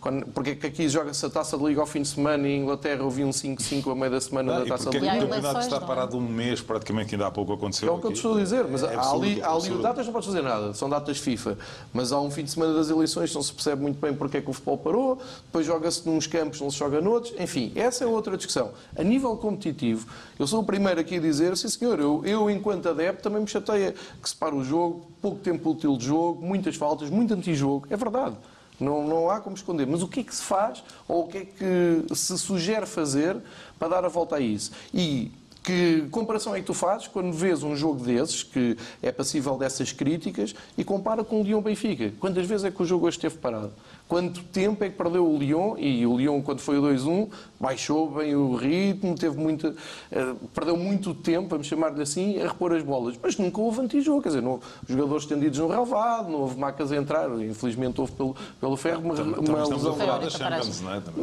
Quando, 0.03 0.27
porque 0.27 0.51
é 0.51 0.55
que 0.57 0.67
aqui 0.67 0.89
joga-se 0.89 1.25
a 1.25 1.31
taça 1.31 1.57
de 1.57 1.63
liga 1.65 1.81
ao 1.81 1.87
fim 1.87 2.03
de 2.03 2.09
semana 2.09 2.49
e 2.49 2.51
em 2.51 2.63
Inglaterra 2.63 3.05
houve 3.05 3.23
um 3.23 3.31
5-5 3.31 3.93
a 3.93 3.95
meio 3.95 4.11
da 4.11 4.21
semana 4.21 4.57
Ah, 4.57 4.59
da 4.59 4.67
taça 4.67 4.91
de 4.91 4.97
é 4.97 5.01
liga? 5.01 5.15
o 5.15 5.29
campeonato 5.29 5.61
está 5.61 5.77
é? 5.77 5.81
parado 5.81 6.17
um 6.19 6.21
mês, 6.21 6.61
praticamente, 6.61 7.15
ainda 7.15 7.29
há 7.29 7.31
pouco 7.31 7.53
aconteceu. 7.53 7.89
É 7.89 7.93
o 7.93 8.01
que 8.01 8.07
eu 8.09 8.11
te 8.11 8.17
estou 8.17 8.35
a 8.35 8.41
dizer, 8.41 8.67
mas 8.69 8.83
É 8.83 8.97
há 8.97 9.11
ali, 9.13 9.41
há 9.41 9.53
ali 9.53 9.71
datas 9.81 10.05
não 10.05 10.13
podes 10.13 10.27
fazer 10.27 10.43
nada, 10.43 10.75
são 10.75 10.91
datas 10.91 11.19
FIFA. 11.19 11.57
Mas 11.93 12.11
há 12.11 12.21
um 12.21 12.33
fim 12.33 12.43
de 12.43 12.51
semana 12.51 12.75
das 12.75 12.91
eleições, 12.91 13.33
não 13.33 13.45
se 13.45 13.53
percebe 13.53 13.81
muito 13.81 14.01
bem 14.01 14.13
porque 14.13 14.39
é 14.39 14.41
que 14.41 14.51
o 14.51 14.53
futebol 14.53 14.77
parou, 14.77 15.19
depois 15.45 15.65
joga-se 15.65 16.09
nos 16.09 16.27
campos, 16.27 16.61
não 16.61 16.69
se 16.69 16.79
joga 16.79 17.01
noutros, 17.01 17.33
enfim, 17.39 17.71
essa 17.77 18.03
é 18.03 18.07
outra 18.09 18.37
discussão. 18.37 18.73
A 18.99 19.05
nível 19.05 19.37
competitivo, 19.37 20.09
eu 20.37 20.49
sou 20.49 20.63
o 20.63 20.65
primeiro 20.65 20.99
aqui 20.99 21.19
a 21.19 21.21
dizer, 21.21 21.57
sim 21.57 21.69
senhor, 21.69 22.01
eu, 22.01 22.23
eu 22.25 22.51
enquanto 22.51 22.89
adepto 22.89 23.23
também 23.23 23.41
me 23.41 23.47
chateia 23.47 23.95
que 24.21 24.29
se 24.29 24.35
para 24.35 24.53
o 24.53 24.65
jogo, 24.65 25.07
pouco 25.21 25.39
tempo 25.39 25.71
útil 25.71 25.97
de 25.97 26.07
jogo, 26.07 26.45
muitas 26.45 26.75
faltas, 26.75 27.09
muito 27.09 27.33
antijogo, 27.33 27.87
é 27.89 27.97
verdade. 27.97 28.35
Não, 28.83 29.07
não 29.07 29.31
há 29.31 29.41
como 29.41 29.57
esconder. 29.57 29.87
Mas 29.87 30.03
o 30.03 30.09
que 30.09 30.21
é 30.21 30.23
que 30.23 30.35
se 30.35 30.43
faz 30.43 30.83
ou 31.09 31.25
o 31.25 31.29
que 31.29 31.39
é 31.39 31.45
que 31.45 32.15
se 32.15 32.37
sugere 32.39 32.87
fazer 32.87 33.37
para 33.79 33.89
dar 33.89 34.05
a 34.05 34.09
volta 34.09 34.37
a 34.37 34.41
isso? 34.41 34.73
E 34.93 35.31
que 35.63 36.09
comparação 36.11 36.55
é 36.55 36.61
que 36.61 36.67
tu 36.67 36.75
fazes 36.75 37.07
quando 37.07 37.33
vês 37.33 37.63
um 37.63 37.77
jogo 37.77 38.03
desses, 38.03 38.43
que 38.43 38.77
é 39.01 39.13
passível 39.13 39.57
dessas 39.57 39.93
críticas, 39.93 40.55
e 40.77 40.83
compara 40.83 41.23
com 41.23 41.41
o 41.41 41.45
Lyon-Benfica? 41.45 42.13
Quantas 42.19 42.47
vezes 42.47 42.65
é 42.65 42.71
que 42.71 42.83
o 42.83 42.85
jogo 42.85 43.07
hoje 43.07 43.17
esteve 43.17 43.37
parado? 43.39 43.73
Quanto 44.09 44.43
tempo 44.45 44.85
é 44.85 44.91
que 44.91 44.97
perdeu 44.97 45.27
o 45.27 45.39
Lyon? 45.39 45.77
E 45.79 46.07
o 46.07 46.17
Lyon, 46.17 46.43
quando 46.43 46.61
foi 46.61 46.79
o 46.79 46.83
2-1, 46.83 47.31
baixou 47.59 48.11
bem 48.11 48.35
o 48.35 48.55
ritmo, 48.55 49.15
teve 49.15 49.39
muita, 49.39 49.75
eh, 50.11 50.35
perdeu 50.55 50.77
muito 50.77 51.15
tempo, 51.15 51.49
vamos 51.49 51.67
chamar-lhe 51.67 52.03
assim, 52.03 52.39
a 52.43 52.49
repor 52.49 52.75
as 52.75 52.83
bolas. 52.83 53.17
Mas 53.23 53.39
nunca 53.39 53.61
houve 53.61 53.81
antijogo, 53.81 54.21
quer 54.21 54.29
dizer, 54.29 54.43
não 54.43 54.61
jogadores 54.87 55.23
estendidos 55.23 55.59
no 55.59 55.69
relvado, 55.69 56.31
não 56.31 56.41
houve 56.41 56.59
macas 56.59 56.93
a 56.93 56.97
entrar, 56.97 57.31
infelizmente 57.41 58.01
houve 58.01 58.13
pelo, 58.13 58.37
pelo 58.61 58.77
ferro 58.77 59.01
uma, 59.03 59.15
Também 59.15 59.49
uma 59.49 59.67
lesão 59.67 59.97
grave. 59.97 60.27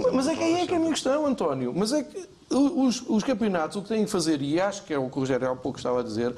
é? 0.07 0.11
Mas 0.11 0.27
é 0.27 0.35
que 0.35 0.43
aí 0.43 0.53
é 0.61 0.65
que 0.67 0.73
é 0.73 0.77
a 0.77 0.79
minha 0.79 0.91
questão, 0.91 1.25
António. 1.27 1.73
Mas 1.75 1.93
é 1.93 2.01
que 2.03 2.27
os, 2.49 3.03
os 3.07 3.23
campeonatos, 3.23 3.77
o 3.77 3.81
que 3.81 3.89
têm 3.89 4.05
que 4.05 4.11
fazer, 4.11 4.41
e 4.41 4.59
acho 4.59 4.83
que 4.83 4.93
é 4.93 4.97
o 4.97 5.09
que 5.09 5.17
o 5.17 5.19
Rogério 5.19 5.49
há 5.51 5.55
pouco 5.55 5.77
estava 5.77 5.99
a 5.99 6.03
dizer, 6.03 6.33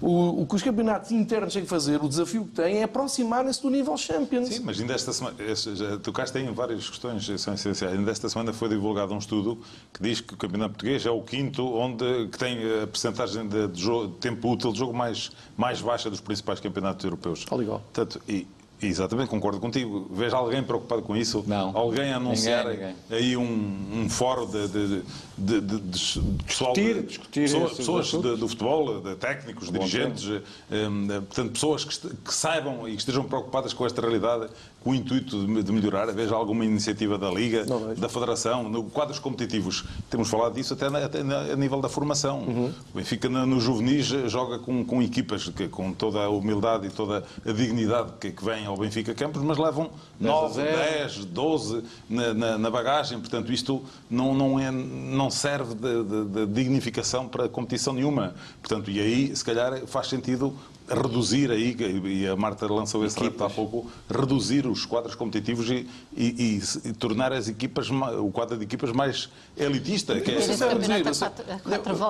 o, 0.00 0.42
o 0.42 0.46
que 0.46 0.54
os 0.56 0.62
campeonatos 0.62 1.10
internos 1.10 1.52
têm 1.54 1.62
que 1.62 1.68
fazer, 1.68 2.02
o 2.02 2.08
desafio 2.08 2.44
que 2.44 2.50
têm 2.50 2.78
é 2.78 2.82
aproximarem-se 2.82 3.62
do 3.62 3.70
nível 3.70 3.96
Champions. 3.96 4.48
Sim, 4.48 4.60
mas 4.64 4.78
ainda 4.80 4.92
esta 4.92 5.12
semana, 5.12 5.36
já 5.54 5.96
tocaste 5.98 6.38
em 6.38 6.52
várias 6.52 6.88
questões 6.88 7.24
que 7.26 7.38
são 7.38 7.54
essenciais. 7.54 7.94
Ainda 7.96 8.10
esta 8.10 8.28
semana 8.28 8.52
foi 8.52 8.68
divulgado 8.68 9.14
um 9.14 9.18
estudo 9.18 9.58
que 9.92 10.02
diz 10.02 10.20
que 10.20 10.34
o 10.34 10.36
Campeonato 10.36 10.72
Português 10.74 11.06
é 11.06 11.10
o 11.10 11.22
quinto 11.22 11.64
onde 11.64 12.28
que 12.28 12.38
tem 12.38 12.58
a 12.82 12.86
percentagem 12.86 13.48
de, 13.48 13.68
de 13.68 13.80
jogo- 13.80 14.08
de 14.08 14.18
tempo 14.18 14.50
útil 14.52 14.72
de 14.72 14.78
jogo 14.78 14.92
mais, 14.92 15.30
mais 15.56 15.80
baixa 15.80 16.10
dos 16.10 16.20
principais 16.20 16.60
campeonatos 16.60 17.04
europeus. 17.04 17.38
Está 17.40 17.56
legal. 17.56 17.80
Portanto, 17.92 18.20
e, 18.28 18.46
Exatamente, 18.86 19.28
concordo 19.28 19.58
contigo. 19.60 20.06
Veja 20.10 20.36
alguém 20.36 20.62
preocupado 20.62 21.02
com 21.02 21.16
isso? 21.16 21.44
Não. 21.46 21.76
Alguém 21.76 22.12
a 22.12 22.16
anunciar 22.16 22.66
Ninguém, 22.66 22.94
aí 23.10 23.36
um, 23.36 23.44
um 23.92 24.08
fórum 24.08 24.46
de, 24.46 24.68
de, 24.68 25.02
de, 25.38 25.60
de, 25.60 26.20
pessoal, 26.46 26.72
Discutir, 26.72 27.02
discutir 27.02 27.42
pessoas, 27.76 28.12
do 28.12 28.48
futebol, 28.48 29.00
de 29.00 29.14
técnicos, 29.16 29.68
Bom 29.68 29.78
dirigentes, 29.78 30.28
eh, 30.28 30.42
eh, 30.70 31.20
portanto, 31.20 31.52
pessoas 31.52 31.84
que, 31.84 32.08
que 32.16 32.34
saibam 32.34 32.88
e 32.88 32.92
que 32.92 32.98
estejam 32.98 33.24
preocupadas 33.24 33.72
com 33.72 33.86
esta 33.86 34.00
realidade, 34.00 34.48
com 34.84 34.90
o 34.90 34.94
intuito 34.94 35.46
de, 35.62 35.72
melhorar. 35.72 36.06
Veja 36.12 36.34
alguma 36.34 36.62
iniciativa 36.64 37.16
da 37.16 37.30
Liga, 37.30 37.64
da 37.98 38.08
Federação, 38.08 38.68
no 38.68 38.84
quadros 38.84 39.18
competitivos. 39.18 39.82
Temos 40.10 40.28
falado 40.28 40.52
disso 40.54 40.74
até, 40.74 40.90
na- 40.90 41.04
até 41.06 41.22
na- 41.22 41.40
a 41.40 41.56
nível 41.56 41.80
da 41.80 41.88
formação. 41.88 42.40
Uhum. 42.40 42.72
O 42.92 42.96
Benfica 42.98 43.28
na- 43.30 43.46
no 43.46 43.58
juvenis 43.58 44.06
joga 44.30 44.58
com, 44.58 44.84
com 44.84 45.02
equipas 45.02 45.48
que, 45.48 45.68
com 45.68 45.90
toda 45.94 46.20
a 46.22 46.28
humildade 46.28 46.86
e 46.86 46.90
toda 46.90 47.24
a 47.46 47.52
dignidade 47.52 48.12
que, 48.20 48.30
que 48.30 48.44
vem 48.44 48.66
ao 48.66 48.76
Benfica 48.76 49.14
Campos, 49.14 49.42
mas 49.42 49.56
levam 49.56 49.90
9, 50.20 50.54
0. 50.54 50.76
10, 50.76 51.24
12 51.24 51.82
na, 52.08 52.34
na- 52.34 52.58
na 52.58 52.70
bagagem. 52.70 53.18
Portanto, 53.18 53.50
isto 53.50 53.82
não, 54.10 54.34
não, 54.34 54.60
é, 54.60 54.70
não 54.70 55.30
serve 55.30 55.74
de, 55.74 56.04
de- 56.04 56.24
de 56.46 56.46
dignificação 56.52 57.26
para 57.26 57.48
competição 57.48 57.94
nenhuma. 57.94 58.34
Portanto, 58.60 58.90
e 58.90 59.00
aí, 59.00 59.34
se 59.34 59.42
calhar, 59.42 59.86
faz 59.86 60.08
sentido 60.08 60.54
reduzir 60.88 61.50
aí, 61.50 61.74
e 62.04 62.26
a 62.26 62.36
Marta 62.36 62.66
lançou 62.72 63.04
esse 63.06 63.18
repto 63.18 63.44
há 63.44 63.50
pouco, 63.50 63.90
reduzir 64.10 64.66
os 64.66 64.84
quadros 64.84 65.14
competitivos 65.14 65.68
e, 65.70 65.86
e- 66.16 66.60
e 66.84 66.88
e 66.88 66.92
tornar 66.92 67.32
as 67.32 67.48
equipas, 67.48 67.88
o 67.90 68.30
quadro 68.30 68.56
de 68.58 68.64
equipas 68.64 68.92
mais 68.92 69.28
elitista. 69.56 70.20
Que 70.20 70.32
é, 70.32 70.34
dizer, 70.36 70.64
a 70.64 70.68
quatro 71.14 71.44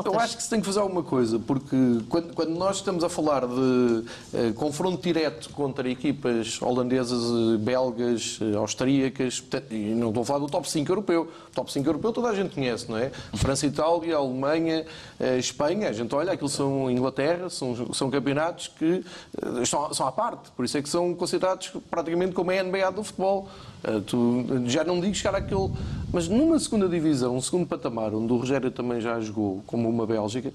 eu, 0.06 0.12
eu 0.12 0.18
acho 0.20 0.36
que 0.36 0.42
se 0.42 0.50
tem 0.50 0.60
que 0.60 0.66
fazer 0.66 0.80
alguma 0.80 1.02
coisa, 1.02 1.38
porque 1.38 1.76
quando, 2.08 2.34
quando 2.34 2.50
nós 2.50 2.76
estamos 2.76 3.04
a 3.04 3.08
falar 3.08 3.46
de 3.46 4.04
eh, 4.32 4.52
confronto 4.54 5.02
direto 5.02 5.50
contra 5.50 5.88
equipas 5.88 6.60
holandesas, 6.60 7.22
eh, 7.22 7.56
belgas, 7.58 8.38
eh, 8.40 8.56
austríacas, 8.56 9.42
e 9.70 9.76
não 9.94 10.08
estou 10.08 10.22
a 10.22 10.26
falar 10.26 10.38
do 10.40 10.46
top 10.46 10.68
5 10.70 10.90
europeu. 10.90 11.28
O 11.50 11.54
top 11.54 11.72
5 11.72 11.88
europeu 11.88 12.12
toda 12.12 12.28
a 12.28 12.34
gente 12.34 12.54
conhece, 12.54 12.90
não 12.90 12.98
é? 12.98 13.10
França, 13.34 13.66
Itália, 13.66 14.16
Alemanha, 14.16 14.84
eh, 15.20 15.38
Espanha, 15.38 15.88
a 15.88 15.92
gente 15.92 16.14
olha, 16.14 16.32
aquilo 16.32 16.48
são 16.48 16.90
Inglaterra, 16.90 17.48
são, 17.50 17.92
são 17.92 18.10
campeonatos 18.10 18.63
campeonatos 18.64 18.68
que 18.68 19.04
eh, 19.42 19.64
são, 19.64 19.92
são 19.92 20.06
à 20.06 20.12
parte, 20.12 20.50
por 20.52 20.64
isso 20.64 20.76
é 20.78 20.82
que 20.82 20.88
são 20.88 21.14
considerados 21.14 21.72
praticamente 21.90 22.32
como 22.32 22.50
a 22.50 22.62
NBA 22.62 22.90
do 22.92 23.04
futebol. 23.04 23.48
Eh, 23.82 24.00
tu 24.06 24.44
já 24.66 24.84
não 24.84 25.00
digo 25.00 25.14
chegar 25.14 25.34
àquele. 25.34 25.70
Mas 26.12 26.28
numa 26.28 26.58
segunda 26.58 26.88
divisão, 26.88 27.36
um 27.36 27.40
segundo 27.40 27.66
patamar, 27.66 28.14
onde 28.14 28.32
o 28.32 28.36
Rogério 28.36 28.70
também 28.70 29.00
já 29.00 29.20
jogou, 29.20 29.62
como 29.66 29.88
uma 29.88 30.06
Bélgica, 30.06 30.52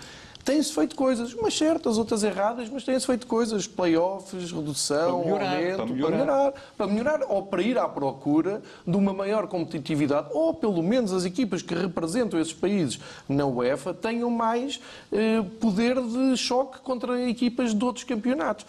tem-se 0.49 0.73
feito 0.73 0.95
coisas, 0.95 1.31
umas 1.35 1.55
certas, 1.55 1.99
outras 1.99 2.23
erradas, 2.23 2.67
mas 2.69 2.83
tem-se 2.83 3.05
feito 3.05 3.27
coisas, 3.27 3.67
playoffs, 3.67 4.51
redução, 4.51 5.21
Para 5.21 5.25
melhorar, 5.29 5.55
aumento, 5.55 5.75
para 5.77 5.85
para 5.85 5.93
melhorar. 5.93 6.17
melhorar, 6.17 6.53
para 6.75 6.87
melhorar 6.87 7.19
ou 7.29 7.43
para 7.45 7.61
ir 7.61 7.77
à 7.77 7.87
procura 7.87 8.59
de 8.87 8.97
uma 8.97 9.13
maior 9.13 9.45
competitividade, 9.47 10.29
ou 10.31 10.51
pelo 10.51 10.81
menos 10.81 11.13
as 11.13 11.23
equipas 11.23 11.61
que 11.61 11.75
representam 11.75 12.39
esses 12.39 12.53
países 12.53 12.99
na 13.27 13.45
UEFA 13.45 13.93
tenham 13.93 14.31
mais 14.31 14.79
eh, 15.11 15.43
poder 15.59 16.01
de 16.01 16.35
choque 16.35 16.79
contra 16.79 17.21
equipas 17.29 17.75
de 17.75 17.85
outros 17.85 18.03
campeonatos. 18.03 18.65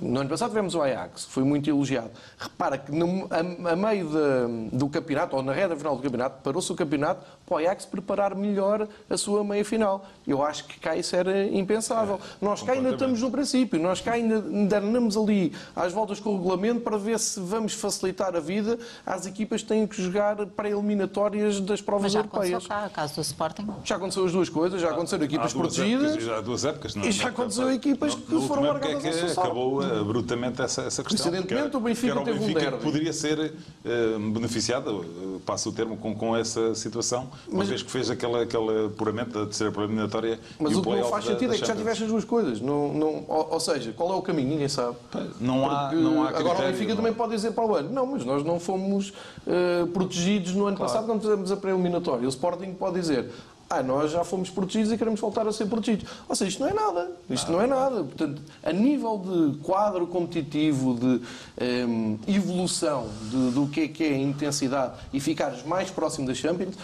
No 0.00 0.20
ano 0.20 0.30
passado 0.30 0.50
tivemos 0.50 0.74
o 0.74 0.80
Ajax, 0.80 1.26
que 1.26 1.32
foi 1.32 1.42
muito 1.42 1.68
elogiado. 1.68 2.10
Repara 2.38 2.78
que 2.78 2.90
no- 2.92 3.26
a, 3.30 3.72
a 3.72 3.76
meio 3.76 4.08
da- 4.08 4.46
do 4.72 4.88
campeonato, 4.88 5.34
ou 5.36 5.42
na 5.42 5.52
reta 5.52 5.76
final 5.76 5.96
do 5.96 6.02
campeonato, 6.02 6.40
parou-se 6.42 6.70
o 6.72 6.74
campeonato 6.74 7.20
para 7.46 7.54
o 7.54 7.58
Ajax 7.58 7.86
preparar 7.86 8.34
melhor 8.34 8.88
a 9.08 9.16
sua 9.16 9.44
meia-final. 9.44 10.04
Eu 10.26 10.42
acho 10.42 10.64
que 10.64 10.80
cá 10.80 10.96
isso 10.96 11.14
era 11.14 11.46
impensável. 11.46 12.18
Nós 12.42 12.60
cá 12.62 12.72
ainda 12.72 12.90
estamos 12.90 13.22
no 13.22 13.30
princípio, 13.30 13.78
nós 13.80 14.00
cá 14.00 14.12
ainda, 14.14 14.36
andamos 14.38 15.16
ali 15.16 15.52
às 15.74 15.92
voltas 15.92 16.18
com 16.18 16.30
o 16.30 16.36
regulamento 16.38 16.80
para 16.80 16.98
ver 16.98 17.18
se 17.20 17.38
vamos 17.38 17.72
facilitar 17.72 18.34
a 18.34 18.40
vida 18.40 18.76
às 19.06 19.26
equipas 19.26 19.62
que 19.62 19.68
têm 19.68 19.86
que 19.86 20.02
jogar 20.02 20.34
pré-eliminatórias 20.46 21.60
das 21.60 21.68
Mas 21.70 21.80
provas 21.82 22.12
já 22.12 22.20
aconteceu 22.20 22.54
europeias. 22.54 22.66
cá, 22.66 22.86
o 22.86 22.90
caso 22.90 23.14
do 23.14 23.20
Sporting. 23.20 23.66
Já 23.84 23.96
aconteceu 23.96 24.24
as 24.24 24.32
duas 24.32 24.48
coisas, 24.48 24.80
já 24.80 24.90
aconteceram 24.90 25.24
equipas 25.24 25.52
protegidas. 25.54 26.04
épocas, 26.10 26.24
já 26.24 26.36
há 26.36 26.40
duas 26.40 26.64
épocas, 26.64 26.94
não 26.96 27.04
é? 27.04 27.08
E 27.08 27.12
já 27.12 27.28
aconteceu 27.28 27.72
equipas 27.72 28.14
que 28.16 28.34
Na 28.34 28.40
foram 28.40 28.62
largadas 28.64 29.04
é 29.04 29.08
ao 29.08 29.26
que 29.26 29.28
seu 29.32 29.42
acabou 29.42 29.82
eh, 29.84 30.02
brutalmente 30.02 30.60
essa, 30.62 30.82
essa 30.82 31.04
questão. 31.04 31.26
Coincidentemente, 31.30 31.46
que 31.46 31.54
era- 31.54 31.76
o 31.76 31.80
Benfica 31.80 32.16
que 32.18 32.24
teve 32.24 32.38
um 32.44 32.52
derby. 32.52 32.76
que 32.78 32.82
poderia 32.82 33.12
ser 33.12 33.38
eh, 33.84 34.18
beneficiado, 34.32 35.04
eh, 35.04 35.40
passo 35.46 35.68
o 35.68 35.72
termo, 35.72 35.96
com, 35.96 36.14
com 36.14 36.36
essa 36.36 36.74
situação, 36.74 37.30
uma 37.48 37.58
Mas- 37.58 37.68
vez 37.68 37.82
que 37.82 37.90
fez 37.90 38.10
aquele, 38.10 38.36
aquele 38.42 38.86
apuramento 38.86 39.30
da 39.38 39.44
terceira 39.46 39.72
eliminatória 39.78 40.38
Mas 40.58 40.74
o 40.74 40.80
o 40.80 40.82
que 40.82 40.88
não 40.90 41.04
faz 41.08 41.24
sentido 41.24 41.48
da 41.50 41.54
é 41.56 41.58
que 41.58 41.66
já 41.66 41.76
tiveste 41.76 42.04
as 42.04 42.10
duas 42.10 42.24
coisas. 42.24 42.60
Não, 42.60 42.92
não, 42.92 43.24
ou, 43.28 43.48
ou 43.52 43.60
seja, 43.60 43.92
qual 43.92 44.12
é 44.12 44.16
o 44.16 44.22
caminho? 44.22 44.48
Ninguém 44.48 44.68
sabe. 44.68 44.96
Não 45.40 45.70
há, 45.70 45.88
Porque 45.88 45.96
não 46.02 46.22
há 46.24 46.28
agora 46.28 46.40
o 46.40 46.44
critério, 46.50 46.72
Benfica 46.72 46.88
não. 46.90 46.96
também 46.96 47.12
pode 47.12 47.32
dizer 47.34 47.52
para 47.52 47.64
o 47.64 47.74
ano. 47.74 47.90
Não, 47.92 48.06
mas 48.06 48.24
nós 48.24 48.44
não 48.44 48.58
fomos 48.60 49.12
eh, 49.46 49.86
protegidos 49.92 50.52
no 50.54 50.66
ano 50.66 50.76
passado 50.76 51.06
quando 51.06 51.20
fizemos 51.20 51.50
a 51.52 51.56
pré-eliminatória. 51.56 52.26
O 52.26 52.28
Sporting 52.28 52.72
pode 52.74 52.98
dizer. 53.00 53.30
Ah, 53.68 53.82
nós 53.82 54.12
já 54.12 54.22
fomos 54.22 54.48
protegidos 54.48 54.92
e 54.92 54.96
queremos 54.96 55.18
voltar 55.18 55.44
a 55.48 55.52
ser 55.52 55.66
protegidos. 55.66 56.08
Ou 56.28 56.36
seja, 56.36 56.50
isto 56.50 56.60
não 56.62 56.68
é 56.68 56.72
nada. 56.72 57.10
Isto 57.28 57.50
não 57.50 57.60
é 57.60 57.66
nada. 57.66 57.96
Portanto, 58.04 58.40
a 58.62 58.72
nível 58.72 59.18
de 59.18 59.58
quadro 59.58 60.06
competitivo, 60.06 60.94
de 60.94 61.20
em, 61.60 62.16
evolução 62.28 63.08
de- 63.28 63.50
do 63.50 63.66
que 63.66 63.80
é 63.80 63.88
que 63.88 64.04
é 64.04 64.08
a 64.14 64.18
intensidade 64.18 64.92
e 65.12 65.18
ficares 65.18 65.64
mais 65.64 65.90
próximo 65.90 66.28
da 66.28 66.34
Champions, 66.34 66.76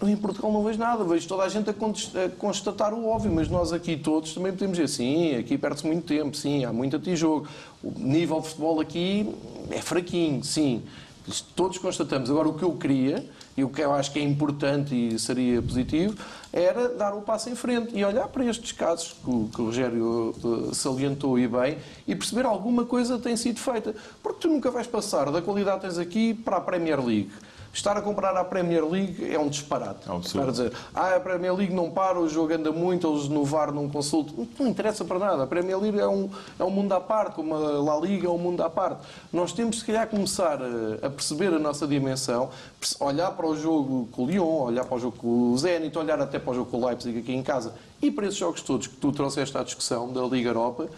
eu 0.00 0.08
em 0.08 0.16
Portugal 0.16 0.52
não 0.52 0.62
vejo 0.62 0.78
nada. 0.78 1.04
Vejo 1.04 1.26
toda 1.26 1.44
a 1.44 1.48
gente 1.48 1.70
a 1.70 1.74
constatar 2.38 2.92
o 2.92 3.08
óbvio, 3.08 3.32
mas 3.32 3.48
nós 3.48 3.72
aqui 3.72 3.96
todos 3.96 4.34
também 4.34 4.52
podemos 4.52 4.76
dizer 4.76 4.88
sim, 4.88 5.36
aqui 5.36 5.56
perde-se 5.56 5.86
muito 5.86 6.04
tempo, 6.04 6.36
sim, 6.36 6.64
há 6.64 6.72
muito 6.72 6.96
antijogo. 6.96 7.46
O 7.82 7.92
nível 7.96 8.40
de 8.40 8.48
futebol 8.48 8.80
aqui 8.80 9.34
é 9.70 9.80
fraquinho, 9.80 10.44
sim. 10.44 10.82
Todos 11.56 11.78
constatamos. 11.78 12.30
Agora, 12.30 12.48
o 12.48 12.54
que 12.54 12.62
eu 12.62 12.72
queria, 12.72 13.28
e 13.56 13.64
o 13.64 13.68
que 13.68 13.80
eu 13.80 13.92
acho 13.92 14.12
que 14.12 14.18
é 14.18 14.22
importante 14.22 14.94
e 14.94 15.18
seria 15.18 15.60
positivo, 15.60 16.16
era 16.52 16.88
dar 16.90 17.14
um 17.14 17.20
passo 17.20 17.50
em 17.50 17.56
frente 17.56 17.96
e 17.96 18.04
olhar 18.04 18.28
para 18.28 18.44
estes 18.44 18.70
casos 18.70 19.16
que 19.24 19.30
o, 19.30 19.48
que 19.52 19.60
o 19.60 19.64
Rogério 19.64 20.34
eh, 20.36 20.74
salientou 20.74 21.38
e 21.38 21.48
bem 21.48 21.78
e 22.06 22.14
perceber 22.14 22.46
alguma 22.46 22.84
coisa 22.84 23.18
tem 23.18 23.36
sido 23.36 23.58
feita. 23.58 23.94
Porque 24.22 24.40
tu 24.40 24.48
nunca 24.48 24.70
vais 24.70 24.86
passar 24.86 25.32
da 25.32 25.42
qualidade 25.42 25.80
que 25.80 25.86
tens 25.86 25.98
aqui 25.98 26.32
para 26.32 26.58
a 26.58 26.60
Premier 26.60 27.04
League. 27.04 27.30
Estar 27.76 27.94
a 27.94 28.00
comprar 28.00 28.34
a 28.34 28.42
Premier 28.42 28.88
League 28.88 29.30
é 29.30 29.38
um 29.38 29.50
disparate. 29.50 30.00
Estar 30.24 30.48
a 30.48 30.50
dizer, 30.50 30.72
ah, 30.94 31.16
a 31.16 31.20
Premier 31.20 31.54
League 31.54 31.74
não 31.74 31.90
para, 31.90 32.18
o 32.18 32.26
jogo 32.26 32.54
anda 32.54 32.72
muito, 32.72 33.06
eles 33.06 33.28
no 33.28 33.44
VAR 33.44 33.70
não 33.70 33.86
consultam. 33.86 34.48
Não, 34.58 34.66
interessa 34.66 35.04
para 35.04 35.18
nada. 35.18 35.42
A 35.42 35.46
Premier 35.46 35.78
League 35.78 36.00
é 36.00 36.08
um, 36.08 36.30
é 36.58 36.64
um 36.64 36.70
mundo 36.70 36.94
à 36.94 37.00
parte, 37.00 37.34
como 37.34 37.54
a 37.54 37.58
La 37.58 38.00
Liga 38.00 38.28
é 38.28 38.30
um 38.30 38.38
mundo 38.38 38.62
à 38.62 38.70
parte. 38.70 39.06
Nós 39.30 39.52
temos, 39.52 39.80
se 39.80 39.84
calhar, 39.84 40.08
começar 40.08 40.58
a, 40.58 41.06
a 41.06 41.10
perceber 41.10 41.52
a 41.52 41.58
nossa 41.58 41.86
dimensão, 41.86 42.48
olhar 42.98 43.32
para 43.32 43.46
o 43.46 43.54
jogo 43.54 44.08
com 44.10 44.24
o 44.24 44.26
Lyon, 44.26 44.62
olhar 44.62 44.86
para 44.86 44.96
o 44.96 44.98
jogo 44.98 45.18
com 45.18 45.52
o 45.52 45.58
Zenit, 45.58 45.98
olhar 45.98 46.18
até 46.18 46.38
para 46.38 46.52
o 46.52 46.54
jogo 46.54 46.70
com 46.70 46.78
o 46.78 46.86
Leipzig 46.86 47.18
aqui 47.18 47.34
em 47.34 47.42
casa 47.42 47.74
e 48.00 48.10
para 48.10 48.24
esses 48.24 48.38
jogos 48.38 48.62
todos 48.62 48.86
que 48.86 48.96
tu 48.96 49.12
trouxeste 49.12 49.56
à 49.56 49.62
discussão 49.62 50.10
da 50.10 50.22
Liga 50.22 50.48
Europa 50.48 50.88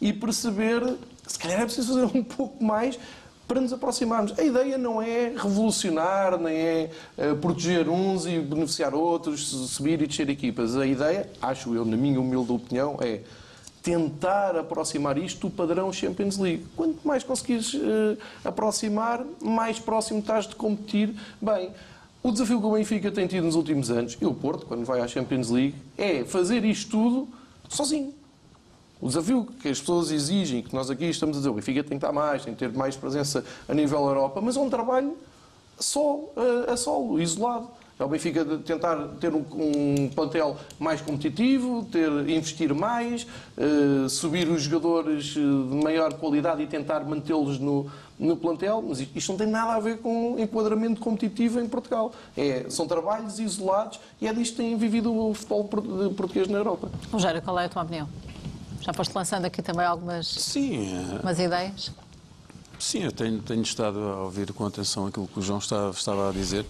e 0.00 0.12
perceber, 0.12 0.96
se 1.24 1.38
calhar 1.38 1.60
é 1.60 1.64
preciso 1.64 1.94
fazer 1.94 2.18
um 2.18 2.24
pouco 2.24 2.62
mais 2.62 2.98
para 3.46 3.60
nos 3.60 3.72
aproximarmos. 3.72 4.38
A 4.38 4.42
ideia 4.42 4.78
não 4.78 5.00
é 5.02 5.32
revolucionar, 5.36 6.38
nem 6.38 6.56
é 6.56 6.90
eh, 7.18 7.34
proteger 7.34 7.88
uns 7.88 8.26
e 8.26 8.38
beneficiar 8.38 8.94
outros, 8.94 9.46
su- 9.48 9.66
subir 9.68 10.00
e 10.00 10.06
descer 10.06 10.28
equipas. 10.30 10.76
A 10.76 10.86
ideia, 10.86 11.28
acho 11.42 11.74
eu, 11.74 11.84
na 11.84 11.96
minha 11.96 12.20
humilde 12.20 12.50
opinião, 12.52 12.96
é 13.00 13.20
tentar 13.82 14.56
aproximar 14.56 15.18
isto 15.18 15.46
do 15.48 15.50
padrão 15.54 15.92
Champions 15.92 16.38
League. 16.38 16.64
Quanto 16.74 17.06
mais 17.06 17.22
conseguires 17.22 17.74
eh, 17.74 18.16
aproximar, 18.44 19.22
mais 19.42 19.78
próximo 19.78 20.20
estás 20.20 20.46
de 20.46 20.54
competir 20.56 21.14
bem. 21.40 21.70
O 22.22 22.32
desafio 22.32 22.58
que 22.58 22.66
o 22.66 22.72
Benfica 22.72 23.10
tem 23.12 23.26
tido 23.26 23.44
nos 23.44 23.54
últimos 23.54 23.90
anos, 23.90 24.16
e 24.18 24.24
o 24.24 24.32
Porto, 24.32 24.64
quando 24.64 24.86
vai 24.86 25.02
à 25.02 25.06
Champions 25.06 25.50
League, 25.50 25.74
é 25.98 26.24
fazer 26.24 26.64
isto 26.64 26.90
tudo 26.92 27.28
sozinho. 27.68 28.14
O 29.00 29.08
desafio 29.08 29.44
que 29.60 29.68
as 29.68 29.80
pessoas 29.80 30.10
exigem, 30.10 30.62
que 30.62 30.74
nós 30.74 30.88
aqui 30.90 31.04
estamos 31.06 31.36
a 31.36 31.40
dizer, 31.40 31.50
o 31.50 31.54
Benfica 31.54 31.82
tem 31.82 31.90
que 31.98 32.04
estar 32.06 32.12
mais, 32.12 32.44
tem 32.44 32.54
que 32.54 32.58
ter 32.60 32.72
mais 32.72 32.96
presença 32.96 33.44
a 33.68 33.74
nível 33.74 33.98
Europa, 34.06 34.40
mas 34.40 34.56
é 34.56 34.60
um 34.60 34.70
trabalho 34.70 35.16
só 35.78 36.20
eh, 36.36 36.72
a 36.72 36.76
solo, 36.76 37.20
isolado. 37.20 37.68
É 37.98 38.04
o 38.04 38.08
Benfica 38.08 38.44
tentar 38.64 38.96
ter 39.20 39.32
um, 39.34 39.44
um 39.54 40.08
plantel 40.08 40.56
mais 40.80 41.00
competitivo, 41.00 41.84
ter, 41.92 42.08
investir 42.30 42.74
mais, 42.74 43.26
eh, 43.58 44.08
subir 44.08 44.48
os 44.48 44.62
jogadores 44.62 45.34
eh, 45.36 45.40
de 45.40 45.82
maior 45.84 46.14
qualidade 46.14 46.62
e 46.62 46.66
tentar 46.66 47.00
mantê-los 47.04 47.58
no, 47.58 47.86
no 48.18 48.36
plantel, 48.36 48.82
mas 48.88 49.00
isto 49.00 49.30
não 49.32 49.36
tem 49.38 49.46
nada 49.48 49.74
a 49.74 49.80
ver 49.80 49.98
com 49.98 50.36
enquadramento 50.38 51.00
competitivo 51.00 51.60
em 51.60 51.68
Portugal. 51.68 52.12
É, 52.36 52.66
são 52.70 52.86
trabalhos 52.86 53.38
isolados 53.38 54.00
e 54.20 54.26
é 54.26 54.32
disto 54.32 54.56
que 54.56 54.62
tem 54.62 54.76
vivido 54.76 55.14
o 55.14 55.34
futebol 55.34 55.64
por- 55.64 55.82
português 56.14 56.48
na 56.48 56.58
Europa. 56.58 56.88
Rogério, 57.12 57.42
qual 57.42 57.58
é 57.58 57.66
a 57.66 57.68
tua 57.68 57.82
opinião? 57.82 58.08
Já 58.84 58.92
foste 58.92 59.14
lançando 59.14 59.44
aqui 59.46 59.62
também 59.62 59.86
algumas 59.86 60.26
Sim, 60.26 61.18
umas 61.22 61.38
ideias? 61.38 61.90
Sim, 62.78 63.04
eu 63.04 63.12
tenho, 63.12 63.40
tenho 63.40 63.62
estado 63.62 63.98
a 63.98 64.22
ouvir 64.24 64.52
com 64.52 64.66
atenção 64.66 65.06
aquilo 65.06 65.26
que 65.26 65.38
o 65.38 65.42
João 65.42 65.58
está- 65.58 65.90
estava 65.90 66.28
a 66.28 66.32
dizer. 66.32 66.66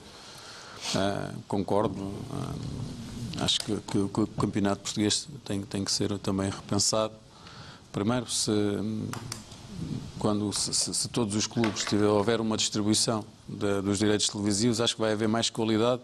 Ah, 0.94 1.32
concordo. 1.48 2.12
Ah, 2.32 3.44
acho 3.44 3.60
que, 3.60 3.74
que- 3.76 4.08
que 4.08 4.20
o 4.20 4.26
campeonato 4.28 4.82
português 4.82 5.26
tem, 5.44 5.62
tem 5.62 5.84
que 5.84 5.90
ser 5.90 6.16
também 6.18 6.50
repensado. 6.50 7.14
Primeiro, 7.90 8.30
se, 8.30 8.52
quando, 10.18 10.52
se, 10.52 10.72
se- 10.94 11.08
todos 11.08 11.34
os 11.34 11.46
clubes 11.48 11.84
tiver, 11.84 12.06
houver 12.06 12.40
uma 12.40 12.56
distribuição 12.56 13.24
de- 13.48 13.82
dos 13.82 13.98
direitos 13.98 14.28
televisivos, 14.28 14.80
acho 14.80 14.94
que 14.94 15.00
vai 15.00 15.12
haver 15.12 15.28
mais 15.28 15.50
qualidade 15.50 16.02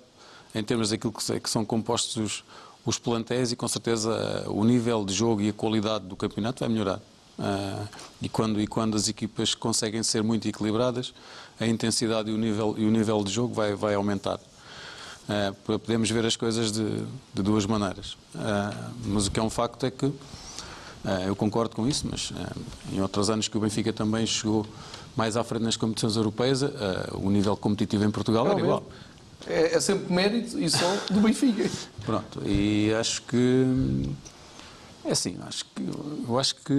em 0.55 0.63
termos 0.65 0.91
daquilo 0.91 1.13
que, 1.13 1.41
que 1.41 1.49
são 1.51 1.65
compostos 1.65 2.17
os, 2.17 2.45
os 2.91 2.99
plantéis 2.99 3.53
e 3.53 3.57
com 3.57 3.67
certeza 3.67 4.45
o 4.49 4.65
nível 4.65 5.05
de 5.05 5.15
jogo 5.15 5.41
e 5.41 5.49
a 5.49 5.53
qualidade 5.53 6.05
do 6.05 6.17
campeonato 6.17 6.61
vai 6.61 6.69
melhorar. 6.69 7.01
Ah, 7.39 7.87
e, 8.21 8.29
quando, 8.29 8.61
e 8.61 8.67
quando 8.67 8.97
as 8.97 9.09
equipas 9.09 9.55
conseguem 9.55 10.03
ser 10.03 10.23
muito 10.23 10.47
equilibradas, 10.47 11.15
a 11.59 11.67
intensidade 11.67 12.31
e 12.31 12.35
o 12.35 12.37
nível, 12.37 12.75
e 12.77 12.85
o 12.85 12.91
nível 12.91 13.25
de 13.25 13.33
jogo 13.33 13.55
vai, 13.55 13.75
vai 13.75 13.95
aumentar. 13.95 14.39
Ah, 15.29 15.55
podemos 15.65 16.11
ver 16.11 16.27
as 16.27 16.37
coisas 16.37 16.71
de, 16.71 16.85
de 17.33 17.43
duas 17.43 17.65
maneiras. 17.65 18.17
Ah, 18.35 18.91
mas 19.05 19.27
o 19.27 19.31
que 19.31 19.41
é 19.41 19.43
um 19.43 19.51
facto 19.51 19.87
é 19.87 19.91
que 19.91 20.13
eu 21.27 21.35
concordo 21.35 21.75
com 21.75 21.89
isso, 21.89 22.07
mas 22.11 22.31
em 22.93 23.01
outros 23.01 23.31
anos 23.31 23.49
que 23.49 23.57
o 23.57 23.61
Benfica 23.61 23.91
também 23.91 24.27
chegou 24.27 24.67
mais 25.17 25.35
à 25.35 25.43
frente 25.43 25.63
nas 25.63 25.75
competições 25.75 26.15
europeias, 26.15 26.61
o 27.15 27.31
nível 27.31 27.57
competitivo 27.57 28.05
em 28.05 28.11
Portugal 28.11 28.47
É 28.49 28.51
era 28.51 28.61
igual. 28.61 28.85
É, 29.47 29.75
é 29.77 29.81
sempre 29.81 30.13
mérito 30.13 30.59
e 30.59 30.69
só 30.69 30.97
do 31.11 31.21
Benfica. 31.21 31.69
Pronto, 32.05 32.43
e 32.47 32.93
acho 32.95 33.23
que 33.23 33.67
é 35.05 35.13
assim, 35.13 35.37
acho 35.47 35.65
que 35.65 35.83
eu 36.29 36.39
acho 36.39 36.57
que 36.57 36.75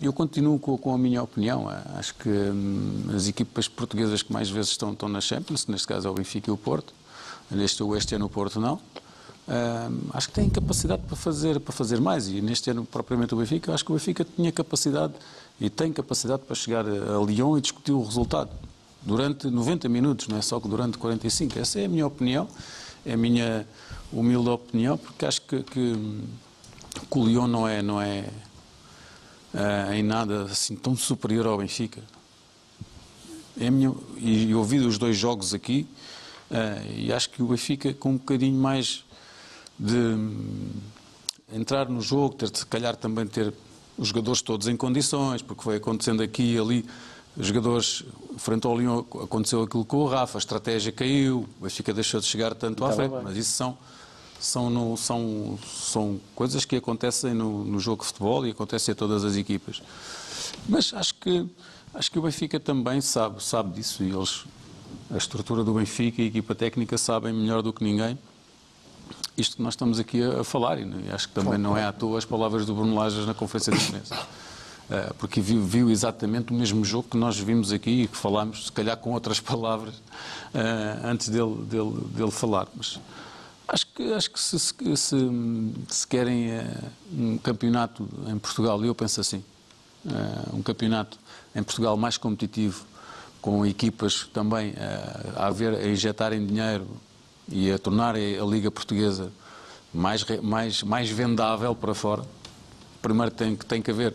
eu 0.00 0.12
continuo 0.12 0.58
com, 0.58 0.78
com 0.78 0.94
a 0.94 0.98
minha 0.98 1.22
opinião. 1.22 1.68
Acho 1.96 2.14
que 2.14 2.28
hum, 2.28 3.06
as 3.14 3.26
equipas 3.26 3.66
portuguesas 3.66 4.22
que 4.22 4.32
mais 4.32 4.48
vezes 4.48 4.70
estão, 4.70 4.92
estão 4.92 5.08
na 5.08 5.20
Champions, 5.20 5.66
neste 5.66 5.86
caso 5.86 6.06
é 6.06 6.10
o 6.10 6.14
Benfica 6.14 6.50
e 6.50 6.52
o 6.52 6.56
Porto, 6.56 6.94
neste 7.50 7.82
este 7.96 8.14
ano 8.14 8.26
o 8.26 8.28
Porto 8.28 8.60
não. 8.60 8.74
hum, 8.74 10.00
acho 10.12 10.28
que 10.28 10.34
têm 10.34 10.48
capacidade 10.48 11.02
para 11.02 11.16
fazer 11.16 11.58
para 11.58 11.72
fazer 11.72 12.00
mais 12.00 12.28
e 12.28 12.40
neste 12.40 12.70
ano 12.70 12.84
propriamente 12.84 13.34
o 13.34 13.38
Benfica, 13.38 13.74
acho 13.74 13.84
que 13.84 13.90
o 13.90 13.94
Benfica 13.94 14.24
tinha 14.24 14.52
capacidade 14.52 15.14
e 15.60 15.68
tem 15.68 15.92
capacidade 15.92 16.42
para 16.42 16.54
chegar 16.54 16.86
a 16.86 17.24
Lyon 17.24 17.58
e 17.58 17.60
discutir 17.60 17.92
o 17.92 18.02
resultado 18.02 18.50
durante 19.08 19.48
90 19.48 19.88
minutos, 19.88 20.28
não 20.28 20.36
é 20.36 20.42
só 20.42 20.60
que 20.60 20.68
durante 20.68 20.98
45. 20.98 21.58
Essa 21.58 21.80
é 21.80 21.86
a 21.86 21.88
minha 21.88 22.06
opinião, 22.06 22.46
é 23.06 23.14
a 23.14 23.16
minha 23.16 23.66
humilde 24.12 24.50
opinião, 24.50 24.98
porque 24.98 25.24
acho 25.24 25.40
que, 25.42 25.62
que, 25.62 25.94
que 27.10 27.18
o 27.18 27.26
Lyon 27.26 27.46
não 27.46 27.66
é, 27.66 27.80
não 27.80 28.00
é, 28.00 28.28
ah, 29.54 29.96
em 29.96 30.02
nada 30.02 30.44
assim 30.44 30.76
tão 30.76 30.94
superior 30.94 31.46
ao 31.46 31.56
Benfica. 31.56 32.02
É 33.58 33.70
minha, 33.70 33.92
e 34.18 34.50
eu 34.50 34.58
ouvi 34.58 34.78
os 34.78 34.98
dois 34.98 35.16
jogos 35.16 35.54
aqui 35.54 35.86
ah, 36.50 36.82
e 36.94 37.10
acho 37.10 37.30
que 37.30 37.42
o 37.42 37.46
Benfica 37.46 37.94
com 37.94 38.10
um 38.10 38.16
bocadinho 38.18 38.60
mais 38.60 39.04
de 39.78 39.96
hum, 39.96 40.70
entrar 41.50 41.88
no 41.88 42.02
jogo, 42.02 42.34
ter 42.34 42.54
se 42.54 42.66
calhar 42.66 42.94
também 42.94 43.26
ter 43.26 43.54
os 43.96 44.08
jogadores 44.08 44.42
todos 44.42 44.68
em 44.68 44.76
condições, 44.76 45.40
porque 45.40 45.62
foi 45.62 45.76
acontecendo 45.76 46.22
aqui 46.22 46.54
e 46.54 46.58
ali, 46.58 46.84
os 47.38 47.46
jogadores 47.46 48.04
frente 48.36 48.66
ao 48.66 48.76
Lyon 48.78 49.00
aconteceu 49.22 49.62
aquilo 49.62 49.84
com 49.84 49.98
o 49.98 50.06
Rafa, 50.06 50.38
a 50.38 50.40
estratégia 50.40 50.92
caiu, 50.92 51.48
o 51.60 51.62
Benfica 51.64 51.92
deixou 51.94 52.20
de 52.20 52.26
chegar 52.26 52.54
tanto 52.54 52.84
à 52.84 52.92
frente, 52.92 53.12
bem. 53.12 53.20
mas 53.22 53.36
isso 53.36 53.52
são 53.52 53.76
são, 54.40 54.70
no- 54.70 54.96
são, 54.96 55.58
são 55.66 56.20
coisas 56.36 56.64
que 56.64 56.76
acontecem 56.76 57.34
no, 57.34 57.64
no 57.64 57.80
jogo 57.80 58.02
de 58.02 58.06
futebol 58.08 58.46
e 58.46 58.50
acontecem 58.50 58.92
a 58.92 58.94
todas 58.94 59.24
as 59.24 59.34
equipas. 59.34 59.82
Mas 60.68 60.94
acho 60.94 61.12
que, 61.16 61.44
acho 61.92 62.08
que 62.08 62.18
o 62.20 62.22
Benfica 62.22 62.60
também 62.60 63.00
sabe, 63.00 63.42
sabe 63.42 63.74
disso 63.74 64.04
e 64.04 64.10
eles, 64.12 64.44
a 65.12 65.16
estrutura 65.16 65.64
do 65.64 65.74
Benfica 65.74 66.22
e 66.22 66.26
a 66.26 66.28
equipa 66.28 66.54
técnica 66.54 66.96
sabem 66.96 67.32
melhor 67.32 67.62
do 67.62 67.72
que 67.72 67.82
ninguém 67.82 68.16
isto 69.36 69.56
que 69.56 69.62
nós 69.62 69.74
estamos 69.74 69.98
aqui 69.98 70.22
a, 70.22 70.42
falar 70.44 70.78
e 70.78 70.86
acho 71.12 71.28
que 71.28 71.34
também 71.34 71.58
não 71.58 71.76
é 71.76 71.84
à 71.84 71.92
toa 71.92 72.18
as 72.18 72.24
palavras 72.24 72.64
do 72.66 72.74
Bruno 72.74 72.94
Lajas 72.94 73.24
na 73.26 73.34
conferência 73.34 73.72
de 73.72 73.82
imprensa. 73.82 74.26
Eh, 74.90 75.12
porque 75.18 75.40
viu, 75.40 75.62
viu 75.62 75.90
exatamente 75.90 76.50
o 76.50 76.56
mesmo 76.56 76.82
jogo 76.82 77.08
que 77.10 77.16
nós 77.16 77.38
vimos 77.38 77.72
aqui 77.72 78.04
e 78.04 78.08
que 78.08 78.16
falámos, 78.16 78.66
se 78.66 78.72
calhar 78.72 78.96
com 78.96 79.12
outras 79.12 79.38
palavras, 79.40 79.94
eh, 80.54 80.98
antes 81.04 81.28
dele, 81.28 81.56
dele, 81.64 81.92
dele 82.14 82.30
falar. 82.30 82.68
Mas 82.74 82.98
acho 83.68 83.86
que, 83.88 84.12
acho 84.14 84.30
que 84.30 84.40
se, 84.40 84.58
se, 84.58 84.96
se, 85.88 86.06
querem 86.06 86.50
eh, 86.52 86.74
um 87.12 87.36
campeonato 87.36 88.08
em 88.28 88.38
Portugal, 88.38 88.82
eu 88.82 88.94
penso 88.94 89.20
assim, 89.20 89.44
um 90.54 90.62
campeonato 90.62 91.18
em 91.54 91.62
Portugal 91.62 91.96
mais 91.96 92.16
competitivo, 92.16 92.86
com 93.42 93.66
equipas 93.66 94.28
também 94.32 94.72
a, 95.36 95.48
haver, 95.48 95.74
a 95.74 95.86
injetarem 95.86 96.46
dinheiro 96.46 96.86
e 97.48 97.70
a 97.70 97.78
tornar 97.78 98.14
a 98.14 98.44
Liga 98.46 98.70
Portuguesa 98.70 99.30
mais, 99.92 100.24
mais, 100.42 100.82
mais 100.82 101.10
vendável 101.10 101.74
para 101.74 101.94
fora. 101.94 102.24
Primeiro 103.02 103.30
tem, 103.30 103.54
tem 103.54 103.82
que 103.82 103.90
haver, 103.90 104.14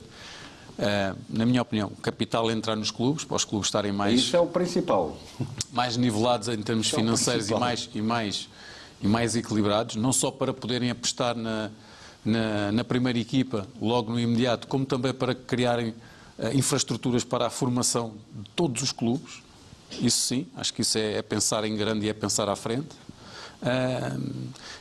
eh, 0.77 1.13
na 1.29 1.45
minha 1.45 1.61
opinião, 1.61 1.89
capital 2.01 2.49
entrar 2.51 2.75
nos 2.75 2.91
clubes, 2.91 3.23
para 3.23 3.35
os 3.37 3.45
clubes 3.45 3.67
estarem 3.67 3.91
mais 3.91 4.19
Isso 4.19 4.35
é 4.35 4.39
o 4.39 4.47
principal. 4.47 5.17
mais 5.71 5.97
nivelados 5.97 6.47
em 6.47 6.61
termos 6.61 6.87
Isso 6.87 6.95
é 6.95 6.99
o 6.99 7.01
financeiros 7.01 7.45
e 7.45 7.49
principal. 7.49 7.59
mais, 7.59 7.89
e, 7.93 8.01
mais, 8.01 8.49
e 9.01 9.07
mais 9.07 9.35
equilibrados, 9.35 9.95
não 9.95 10.11
só 10.13 10.31
para 10.31 10.53
poderem 10.53 10.89
apostar 10.89 11.35
na, 11.35 11.69
na, 12.25 12.71
na 12.71 12.83
primeira 12.83 13.19
equipa 13.19 13.67
logo 13.81 14.11
no 14.11 14.19
imediato, 14.19 14.67
como 14.67 14.85
também 14.85 15.13
para 15.13 15.35
criarem 15.35 15.93
eh, 16.39 16.53
infraestruturas 16.55 17.23
para 17.23 17.47
a 17.47 17.49
formação 17.49 18.13
de 18.33 18.49
todos 18.55 18.81
os 18.81 18.91
clubes. 18.91 19.41
Isso 20.01 20.17
sim, 20.25 20.47
acho 20.55 20.73
que 20.73 20.81
isso 20.81 20.97
é, 20.97 21.17
é 21.17 21.21
pensar 21.21 21.63
em 21.65 21.75
grande 21.75 22.07
e 22.07 22.09
é 22.09 22.13
pensar 22.13 22.49
à 22.49 22.55
frente. 22.55 22.87
Ah, 23.61 24.17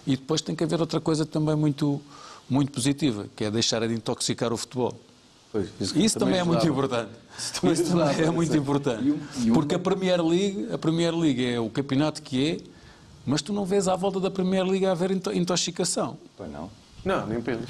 e 0.06 0.16
depois 0.16 0.40
tem 0.40 0.56
que 0.56 0.64
haver 0.64 0.80
outra 0.80 1.00
coisa 1.00 1.24
também 1.26 1.54
muito, 1.54 2.00
muito 2.48 2.72
positiva, 2.72 3.26
que 3.36 3.44
é 3.44 3.50
deixar 3.50 3.86
de 3.86 3.94
intoxicar 3.94 4.52
o 4.52 4.56
futebol. 4.56 4.98
isso, 5.96 6.18
também, 6.18 6.38
é 6.38 6.44
muito 6.44 6.66
importante. 6.66 7.10
Isso 7.38 7.84
também, 7.84 8.20
é 8.26 8.30
muito 8.30 8.56
importante. 8.56 9.14
Porque 9.52 9.74
a 9.74 9.78
Premier 9.78 10.22
League, 10.24 10.68
a 10.72 10.78
Premier 10.78 11.14
League 11.14 11.44
é 11.44 11.60
o 11.60 11.68
campeonato 11.68 12.22
que 12.22 12.50
é, 12.52 12.72
mas 13.26 13.42
tu 13.42 13.52
não 13.52 13.64
vês 13.64 13.86
à 13.88 13.94
volta 13.96 14.18
da 14.18 14.30
Premier 14.30 14.64
League 14.64 14.86
a 14.86 14.92
haver 14.92 15.10
into- 15.10 15.32
intoxicação. 15.32 16.16
Pois 16.36 16.50
não. 16.50 16.70
Não, 17.04 17.26
nem 17.26 17.40
penses. 17.40 17.68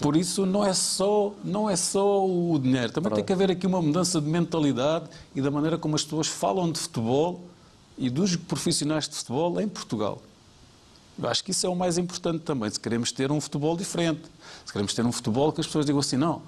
Por 0.00 0.14
isso 0.14 0.44
não 0.44 0.62
é 0.64 0.74
só, 0.74 1.32
não 1.42 1.70
é 1.70 1.74
só 1.76 2.26
o 2.26 2.58
dinheiro, 2.58 2.92
também 2.92 3.10
tem 3.12 3.24
que 3.24 3.32
haver 3.32 3.50
aqui 3.50 3.66
uma 3.66 3.80
mudança 3.80 4.20
de 4.20 4.28
mentalidade 4.28 5.06
e 5.34 5.40
da 5.40 5.50
maneira 5.50 5.78
como 5.78 5.94
as 5.96 6.04
pessoas 6.04 6.26
falam 6.26 6.70
de 6.70 6.78
futebol 6.78 7.40
e 7.96 8.10
dos 8.10 8.36
profissionais 8.36 9.08
de 9.08 9.14
futebol 9.16 9.58
em 9.60 9.66
Portugal. 9.68 10.20
Eu 11.18 11.28
acho 11.30 11.42
que 11.44 11.50
isso 11.50 11.66
é 11.66 11.68
o 11.68 11.74
mais 11.76 11.96
importante 11.96 12.40
também, 12.40 12.68
se 12.70 12.78
queremos 12.78 13.10
ter 13.10 13.32
um 13.32 13.40
futebol 13.40 13.74
diferente, 13.76 14.22
se 14.66 14.72
queremos 14.72 14.92
ter 14.92 15.04
um 15.06 15.12
futebol 15.12 15.50
que 15.52 15.60
as 15.60 15.66
pessoas 15.66 15.86
digam 15.86 16.00
assim, 16.00 16.16
não, 16.16 16.42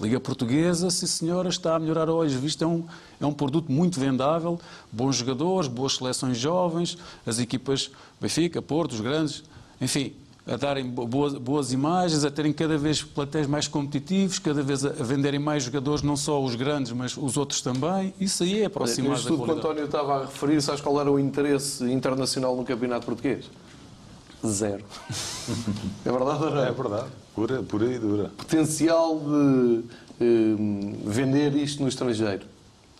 Liga 0.00 0.18
Portuguesa, 0.18 0.88
sim 0.90 1.06
senhora, 1.06 1.48
está 1.50 1.76
a 1.76 1.78
melhorar 1.78 2.08
a 2.08 2.14
olhos 2.14 2.32
vistos, 2.32 2.62
é 2.62 2.66
um, 2.66 2.84
é 3.20 3.26
um 3.26 3.32
produto 3.32 3.70
muito 3.70 4.00
vendável, 4.00 4.58
bons 4.90 5.16
jogadores, 5.16 5.68
boas 5.68 5.96
seleções 5.96 6.38
jovens, 6.38 6.96
as 7.26 7.38
equipas 7.38 7.90
Benfica, 8.20 8.62
Porto, 8.62 8.92
os 8.92 9.00
grandes, 9.00 9.44
enfim, 9.80 10.14
a 10.46 10.56
darem 10.56 10.88
bo- 10.88 11.06
boas, 11.06 11.34
boas 11.34 11.72
imagens, 11.72 12.24
a 12.24 12.30
terem 12.30 12.50
cada 12.52 12.78
vez 12.78 13.02
plantéis 13.02 13.46
mais 13.46 13.68
competitivos, 13.68 14.38
cada 14.38 14.62
vez 14.62 14.84
a, 14.86 14.88
venderem 14.88 15.38
mais 15.38 15.64
jogadores, 15.64 16.02
não 16.02 16.16
só 16.16 16.42
os 16.42 16.54
grandes, 16.54 16.92
mas 16.92 17.14
os 17.16 17.36
outros 17.36 17.60
também. 17.60 18.14
Isso 18.18 18.42
aí 18.42 18.62
é 18.62 18.64
aproximar 18.64 19.10
Neste 19.10 19.24
estudo 19.30 19.44
que 19.44 19.50
o. 19.50 19.54
António 19.54 19.84
estava 19.84 20.16
a 20.16 20.20
referir, 20.22 20.62
sabes 20.62 20.80
qual 20.80 20.98
era 20.98 21.12
o 21.12 21.18
interesse 21.20 21.84
internacional 21.92 22.56
no 22.56 22.64
campeonato 22.64 23.04
português? 23.04 23.44
Zero. 24.46 24.82
É 26.06 26.10
verdade 26.10 26.44
ou 26.44 26.50
não? 26.50 26.64
É 26.64 26.72
verdade. 26.72 27.08
Pura, 27.40 27.62
pura 27.62 27.86
e 27.86 27.98
dura. 27.98 28.28
Potencial 28.36 29.18
de 29.18 29.82
hum, 30.20 30.94
vender 31.06 31.54
isto 31.56 31.82
no 31.82 31.88
estrangeiro. 31.88 32.44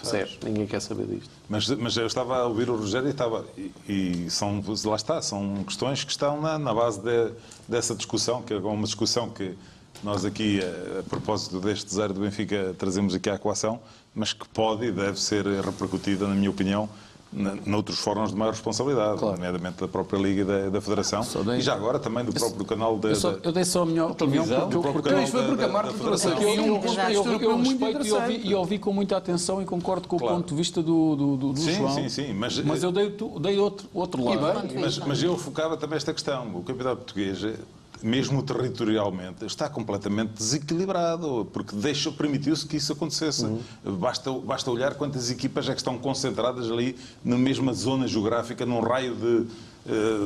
Zero. 0.02 0.30
Ninguém 0.42 0.66
quer 0.66 0.80
saber 0.80 1.04
disto. 1.06 1.28
Mas, 1.46 1.68
mas 1.68 1.94
eu 1.98 2.06
estava 2.06 2.38
a 2.38 2.46
ouvir 2.46 2.70
o 2.70 2.76
Rogério 2.76 3.08
e 3.08 3.10
estava. 3.10 3.44
E, 3.58 3.70
e 3.86 4.30
são, 4.30 4.64
lá 4.86 4.96
está, 4.96 5.20
são 5.20 5.62
questões 5.64 6.04
que 6.04 6.10
estão 6.10 6.40
na, 6.40 6.58
na 6.58 6.72
base 6.72 7.02
de- 7.02 7.32
dessa 7.68 7.94
discussão, 7.94 8.40
que 8.40 8.54
é 8.54 8.56
uma 8.56 8.84
discussão 8.84 9.28
que 9.28 9.54
nós 10.02 10.24
aqui, 10.24 10.60
a, 10.62 11.00
a 11.00 11.02
propósito 11.02 11.60
deste 11.60 11.94
zero 11.94 12.14
do 12.14 12.20
Benfica, 12.20 12.74
trazemos 12.78 13.14
aqui 13.14 13.28
à 13.28 13.34
equação, 13.34 13.78
mas 14.14 14.32
que 14.32 14.48
pode 14.48 14.86
e 14.86 14.90
deve 14.90 15.20
ser 15.20 15.44
repercutida, 15.44 16.26
na 16.26 16.34
minha 16.34 16.48
opinião, 16.48 16.88
na- 17.32 17.54
noutros 17.64 17.98
fóruns 18.00 18.30
de 18.30 18.36
maior 18.36 18.50
responsabilidade, 18.52 19.20
nomeadamente 19.22 19.80
da 19.80 19.86
própria 19.88 20.18
Liga 20.18 20.42
e 20.42 20.44
da, 20.44 20.68
da 20.70 20.80
Federação, 20.80 21.22
dei- 21.44 21.58
e 21.58 21.60
já 21.60 21.74
agora 21.74 21.98
também 21.98 22.24
do 22.24 22.32
próprio 22.32 22.64
canal 22.64 22.98
da. 22.98 23.10
Eu, 23.10 23.14
só- 23.16 23.34
eu 23.42 23.52
dei 23.52 23.64
só 23.64 23.82
a 23.82 23.86
minha 23.86 24.06
opinião 24.06 24.44
porque, 24.92 25.08
Isto 25.14 25.30
foi 25.32 25.46
porque 25.46 25.62
a 25.64 25.66
da- 25.66 25.72
Marta 25.72 25.92
da 25.92 25.98
trouxe 25.98 26.28
Federação. 26.28 26.32
aqui 26.50 26.58
eu, 26.58 26.64
um 26.64 26.66
eu, 26.66 27.24
eu, 27.24 27.40
eu 27.50 27.56
respeito 27.58 28.06
e 28.46 28.54
ouvi, 28.54 28.74
e 28.74 28.78
com 28.78 28.92
muita 28.92 29.16
atenção 29.16 29.62
e 29.62 29.64
concordo 29.64 30.08
com 30.08 30.18
Claro. 30.18 30.34
o 30.34 30.36
ponto 30.38 30.48
de 30.48 30.54
vista 30.56 30.82
do, 30.82 31.16
do, 31.16 31.36
do, 31.36 31.52
do 31.52 31.60
Sim, 31.60 31.74
João. 31.74 31.94
sim, 31.94 32.08
sim, 32.08 32.32
mas- 32.32 32.58
eu 32.82 32.90
dei, 32.92 33.14
dei 33.40 33.58
outro, 33.58 33.86
outro 33.94 34.24
lado. 34.24 34.66
bem, 34.68 34.80
Mas, 34.80 34.98
mas 34.98 35.22
eu 35.22 35.36
focava 35.36 35.76
também 35.76 35.96
esta 35.96 36.12
questão. 36.12 36.48
O 36.54 36.62
campeonato 36.62 36.96
português, 36.98 37.42
eh, 37.44 37.54
mesmo 38.02 38.42
territorialmente, 38.42 39.44
está 39.44 39.68
completamente 39.68 40.32
desequilibrado, 40.32 41.48
porque 41.52 41.74
deixou, 41.76 42.12
permitiu-se 42.12 42.66
que 42.66 42.76
isso 42.76 42.92
acontecesse. 42.92 43.46
Basta, 43.84 44.32
basta 44.32 44.70
olhar 44.70 44.94
quantas 44.94 45.30
equipas 45.30 45.68
é 45.68 45.72
que 45.72 45.78
estão 45.78 45.98
concentradas 45.98 46.70
ali 46.70 46.96
na 47.24 47.36
mesma 47.36 47.72
zona 47.72 48.06
geográfica, 48.06 48.64
num 48.64 48.80
raio 48.80 49.14
de 49.14 49.46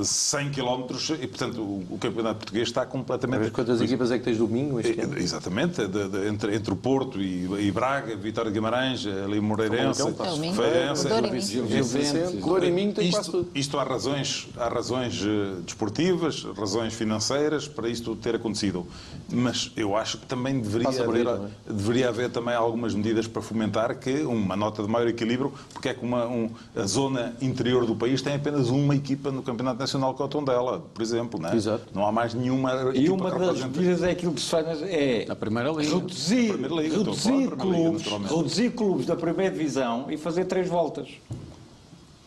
100 0.03 0.51
km, 0.51 0.85
e 1.21 1.27
portanto 1.27 1.61
o, 1.61 1.85
o 1.91 1.99
campeonato 1.99 2.39
português 2.39 2.69
está 2.69 2.85
completamente. 2.85 3.41
Mas 3.41 3.51
quantas 3.51 3.81
equipas 3.81 4.11
é 4.11 4.19
que 4.19 4.25
tens 4.25 4.37
domingo 4.39 4.81
este 4.81 5.01
ano? 5.01 5.17
Eh, 5.17 5.23
Exatamente, 5.23 5.87
de- 5.87 6.09
de- 6.09 6.29
entre, 6.29 6.55
entre 6.57 6.73
o 6.73 6.77
Porto 6.77 7.21
e, 7.21 7.47
e 7.67 7.71
Braga, 7.71 8.17
Vitória 8.17 8.51
de 8.51 8.55
Guimarães, 8.55 9.07
ali 9.07 9.41
Moreirense, 9.41 10.03
é 10.03 10.07
é? 10.11 10.53
Feirense, 10.55 11.07
O 11.07 11.09
Douro 11.09 11.27
e 11.27 11.31
Minho. 11.31 11.41
Gil 11.43 11.65
Vicente, 11.85 12.37
Louro 12.41 12.65
e 12.65 12.71
Minho 12.71 12.93
tem 12.93 13.11
quase 13.11 13.29
isto, 13.29 13.39
tudo. 13.45 13.51
isto 13.55 13.79
há 13.79 13.85
razões, 13.85 14.49
há 14.57 14.69
razões 14.69 15.23
eh, 15.25 15.61
desportivas, 15.65 16.45
razões 16.57 16.93
financeiras 16.95 17.69
para 17.69 17.89
isto 17.89 18.15
ter 18.17 18.35
acontecido. 18.35 18.87
Mas 19.31 19.71
eu 19.77 19.97
acho 19.97 20.19
que 20.19 20.27
também 20.27 20.59
deveria 20.61 20.89
haver, 20.89 21.29
aí, 21.29 21.37
é? 21.69 21.73
deveria 21.73 22.09
haver 22.09 22.31
também 22.31 22.55
algumas 22.55 22.95
medidas 22.95 23.27
para 23.27 23.41
fomentar 23.41 23.97
que 23.99 24.23
uma 24.23 24.57
nota 24.57 24.83
de 24.83 24.89
maior 24.89 25.09
equilíbrio, 25.09 25.53
porque 25.73 25.89
é 25.91 25.95
que 25.95 26.05
uma, 26.05 26.27
um- 26.27 26.51
a 26.75 26.83
zona 26.87 27.35
interior 27.41 27.87
do 27.87 27.95
país 27.95 28.21
tem 28.21 28.35
apenas 28.35 28.69
uma 28.69 28.95
equipa 28.97 29.31
no 29.31 29.44
Campeonato 29.45 29.79
Nacional 29.79 30.17
é 30.19 30.23
o 30.23 30.29
Tondela, 30.29 30.81
por 30.93 31.03
exemplo. 31.03 31.41
Não, 31.41 31.51
é? 31.51 31.57
Exato. 31.57 31.85
não 31.95 32.07
há 32.07 32.13
mais 32.13 32.35
nenhuma 32.35 32.93
E 32.95 33.09
uma 33.09 33.31
que 33.31 33.39
das 33.39 33.65
medidas 33.65 34.03
é 34.03 34.11
aquilo 34.11 34.33
que 34.33 34.41
se 34.41 34.51
faz 34.51 34.83
é 34.83 35.25
Na 35.27 35.37
Primeira 35.37 35.71
Liga. 35.71 35.95
reduzir, 35.95 36.53
Primeira 36.53 36.75
Liga, 36.75 36.99
reduzir, 36.99 37.37
Liga, 37.37 37.57
clubes, 37.57 38.03
naturalmente. 38.03 38.35
reduzir 38.35 38.71
clubes 38.71 39.07
da 39.07 39.17
primeira 39.17 39.53
divisão 39.53 40.07
e 40.11 40.17
fazer 40.17 40.45
três 40.47 40.69
voltas. 40.69 41.09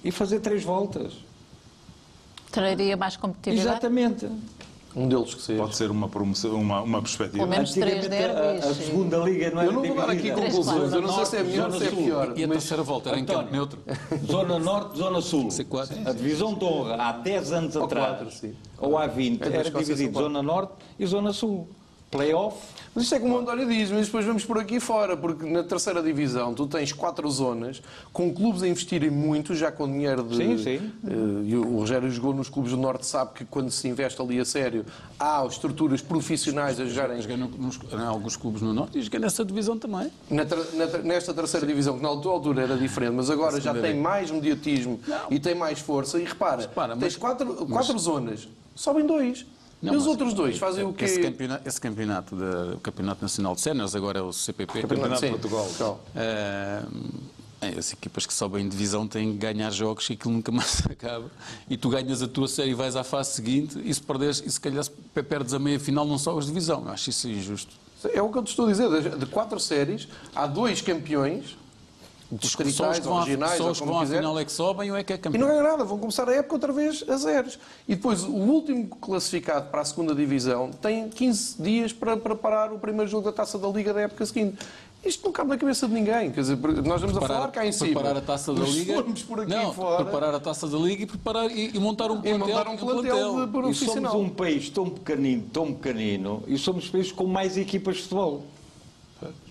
E 0.04 0.12
fazer 0.12 0.40
três 0.40 0.64
voltas. 0.64 1.14
Traria 2.52 2.96
mais 2.96 3.18
competitividade? 3.18 3.70
Exatamente. 3.70 4.30
Um 4.98 5.08
deles 5.08 5.36
que 5.36 5.42
seja. 5.44 5.62
Pode 5.62 5.76
ser 5.76 5.92
uma, 5.92 6.10
promoção, 6.10 6.56
uma, 6.56 6.82
uma 6.82 7.02
perspectiva. 7.02 7.38
Pelo 7.38 7.50
menos 7.50 7.72
três 7.72 7.98
Antigamente, 7.98 8.26
a, 8.26 8.40
a 8.40 8.52
derbys. 8.54 8.78
segunda 8.78 9.18
liga 9.18 9.52
não 9.52 9.62
era 9.62 9.70
Eu 9.70 9.74
não 9.74 9.84
vou 9.84 9.96
dar 9.96 10.04
aqui 10.06 10.16
dividida. 10.24 10.42
conclusões, 10.42 10.94
eu 10.94 11.02
não 11.02 11.14
sei 11.14 11.26
se 11.26 11.38
é 11.38 11.44
melhor 11.44 11.72
ou 11.72 11.80
se 11.80 11.86
é 11.86 11.92
pior. 11.92 12.34
E 12.36 12.44
a 12.44 12.48
terceira 12.48 12.82
volta 12.84 13.10
era 13.10 13.20
em 13.20 13.26
campo 13.26 13.52
neutro. 13.52 13.80
Zona 14.26 14.58
Norte, 14.58 14.98
Zona 14.98 15.22
Sul. 15.22 15.50
C4. 15.50 16.08
A 16.08 16.12
divisão 16.14 16.56
de 16.56 16.66
honra, 16.66 16.96
há 16.96 17.12
10 17.12 17.52
anos 17.54 17.78
atrás, 17.78 18.44
ou 18.80 18.98
há 18.98 19.06
20, 19.06 19.44
É 19.44 19.48
era 19.48 19.72
quatro. 19.72 20.14
Zona 20.14 20.42
Norte 20.42 20.74
e 20.98 21.06
Zona 21.06 21.32
Sul. 21.32 21.70
Playoff. 22.10 22.58
Mas 22.96 23.04
isto 23.04 23.16
é 23.16 23.20
como 23.20 23.36
o 23.36 23.40
António 23.40 23.68
diz, 23.68 23.92
mas 23.92 24.08
depois 24.08 24.26
vamos 24.26 24.44
por 24.44 24.58
aqui 24.58 24.80
fora, 24.80 25.16
porque 25.16 25.46
na 25.48 25.62
terceira 25.62 26.02
divisão 26.02 26.54
tu 26.54 26.66
tens 26.66 26.92
quatro 26.92 27.30
zonas, 27.30 27.80
com 28.12 28.34
clubes 28.34 28.64
a 28.64 28.68
investirem 28.68 29.12
muito, 29.12 29.54
já 29.54 29.72
com 29.72 29.86
dinheiro 29.88 30.24
de. 30.24 30.36
Sim, 30.36 30.58
sim. 30.58 30.92
E 31.46 31.56
o 31.56 31.78
Rogério 31.78 32.10
jogou 32.10 32.34
nos 32.34 32.50
clubes 32.50 32.72
do 32.72 32.78
Norte, 32.78 33.06
sabe 33.06 33.34
que 33.36 33.46
quando 33.46 33.70
se 33.70 33.88
investe 33.88 34.20
ali 34.20 34.40
a 34.40 34.46
sério, 34.46 34.84
há 35.20 35.46
estruturas 35.46 36.02
profissionais 36.02 36.80
a 36.80 36.86
jogarem. 36.86 37.22
Joguei 37.22 37.38
em 37.38 38.02
alguns 38.08 38.36
clubes 38.36 38.62
no 38.64 38.74
Norte 38.74 38.98
e 38.98 39.02
joguei 39.04 39.20
nessa 39.20 39.46
divisão 39.46 39.78
também. 39.78 40.10
Na 40.32 40.44
ter- 40.46 40.74
na 40.76 40.88
ter- 40.88 41.04
nesta 41.04 41.34
terceira 41.36 41.68
divisão, 41.68 41.98
que 41.98 42.02
na 42.04 42.10
altura 42.10 42.64
era 42.64 42.78
diferente, 42.78 43.14
mas 43.14 43.30
agora 43.30 43.62
já 43.62 43.74
tem 43.76 43.96
mais 43.96 44.32
mediatismo 44.32 45.00
e 45.30 45.40
tem 45.40 45.54
mais 45.54 45.80
força. 45.80 46.20
E 46.20 46.24
repara, 46.24 46.64
tens 46.98 47.16
quatro, 47.16 47.68
quatro 47.68 48.00
zonas, 48.00 48.48
sobem 48.76 49.06
dois. 49.06 49.46
Não, 49.82 49.94
e 49.94 49.98
os 49.98 50.08
outros 50.08 50.34
dois 50.34 50.58
fazem 50.58 50.84
o 50.84 50.92
quê? 50.94 51.06
Esse 51.06 51.22
campeonato, 51.22 51.68
esse 51.68 51.80
campeonato 51.80 52.36
da- 52.36 52.76
o 52.76 52.80
Campeonato 52.80 53.22
Nacional 53.22 53.54
de 53.56 53.62
Séniores, 53.62 53.96
agora 53.96 54.20
é 54.20 54.22
o 54.24 54.34
CPP. 54.34 54.82
Campeonato 54.82 55.22
de 55.22 55.30
Portugal. 55.30 56.04
Eh, 56.16 56.84
as 57.78 57.92
equipas 57.94 58.26
que 58.26 58.34
sobem 58.34 58.66
em 58.66 58.70
divisão 58.70 59.08
têm 59.08 59.32
que 59.34 59.38
ganhar 59.40 59.72
jogos 59.72 60.10
e 60.10 60.14
aquilo 60.14 60.34
nunca 60.34 60.52
mais 60.54 60.82
acaba. 60.86 61.30
E 61.70 61.76
tu 61.78 61.90
ganhas 61.90 62.22
a 62.22 62.28
tua 62.28 62.48
série 62.48 62.72
e 62.72 62.74
vais 62.74 62.96
à 62.96 63.04
fase 63.04 63.32
seguinte 63.34 63.80
e 63.84 63.94
se 63.94 64.02
perderes, 64.02 64.42
e 64.46 64.52
se 64.52 64.60
calhar 64.60 64.84
se 64.84 64.92
perdes 65.24 65.54
a 65.54 65.60
meia 65.60 65.80
final 65.80 66.06
não 66.06 66.18
sobes 66.18 66.46
divisão. 66.48 66.84
Eu 66.86 66.92
acho 66.92 67.10
isso 67.10 67.28
injusto. 67.28 67.76
É 68.14 68.22
o 68.22 68.30
que 68.32 68.38
eu 68.38 68.44
te 68.44 68.50
estou 68.50 68.68
a 68.68 68.72
dizer. 68.72 69.16
De 69.18 69.26
quatro 69.26 69.60
séries, 69.60 70.08
há 70.36 70.46
dois 70.46 70.82
campeões, 70.82 71.57
Os 72.32 72.40
distritais, 72.40 73.08
à- 73.08 73.12
originais, 73.12 73.58
só 73.58 73.64
ou 73.66 73.72
os 73.72 73.80
que 73.80 73.86
como 73.88 74.00
quiser. 74.02 74.18
final 74.18 74.38
é 74.40 74.44
que 74.46 74.52
sobem 74.52 74.92
ou 74.92 74.98
é 74.98 75.04
que 75.04 75.14
é 75.14 75.16
E 75.16 75.20
campeão? 75.20 75.42
não 75.42 75.48
ganham 75.48 75.64
nada, 75.64 75.84
vão 75.86 75.98
começar 75.98 76.28
a 76.28 76.34
época 76.34 76.56
outra 76.56 76.74
vez 76.74 77.04
a 77.08 77.16
zeros. 77.16 77.58
E 77.88 77.96
depois 77.96 78.24
o 78.24 78.32
último 78.32 78.86
classificado 78.88 79.70
para 79.70 79.82
a 79.82 79.86
segunda 79.86 80.14
divisão 80.14 80.70
tem 80.72 81.08
15 81.10 81.62
dias 81.62 81.94
para 81.94 82.18
preparar 82.18 82.74
o 82.74 82.80
primeiro 82.80 83.10
jogo 83.10 83.24
da 83.26 83.32
taça 83.32 83.58
da 83.58 83.68
Liga 83.70 83.94
da 83.94 84.02
época 84.02 84.26
seguinte. 84.26 84.58
Isto 85.06 85.24
não 85.26 85.32
cabe 85.32 85.50
na 85.52 85.58
cabeça 85.58 85.88
de 85.88 85.94
ninguém. 85.94 86.32
Quer 86.32 86.42
dizer, 86.42 86.58
nós 86.84 87.00
vamos 87.00 87.16
a 87.18 87.22
falar 87.22 87.48
cá 87.52 87.66
em 87.66 87.72
cima. 87.72 87.92
preparar 87.94 88.18
a 88.18 88.22
taça 88.22 88.52
da 88.54 88.60
Mas 88.62 88.72
se 88.72 88.80
Liga. 88.80 88.94
formos 88.96 89.24
por 89.24 89.40
aqui 89.40 89.50
não, 89.52 89.72
fora. 89.74 90.04
preparar 90.04 90.36
a 90.36 90.40
taça 90.40 90.68
da 90.68 90.78
Liga 90.78 91.04
e, 91.04 91.06
preparar, 91.06 91.50
e, 91.50 91.78
e 91.78 91.80
montar 91.80 92.12
um 92.12 92.20
plantel. 92.20 92.40
montar 92.40 92.68
um 92.68 92.76
plantel 92.78 93.48
de- 93.48 93.70
E 93.70 93.74
somos 93.76 94.14
um 94.16 94.28
país 94.28 94.70
tão 94.70 94.90
pequenino, 94.90 95.44
tão 95.54 95.72
pequenino, 95.72 96.44
e 96.48 96.58
somos 96.58 96.90
um 96.90 96.92
país 96.92 97.12
com 97.12 97.26
mais 97.26 97.56
equipas 97.58 97.98
de 97.98 98.02
futebol. 98.02 98.44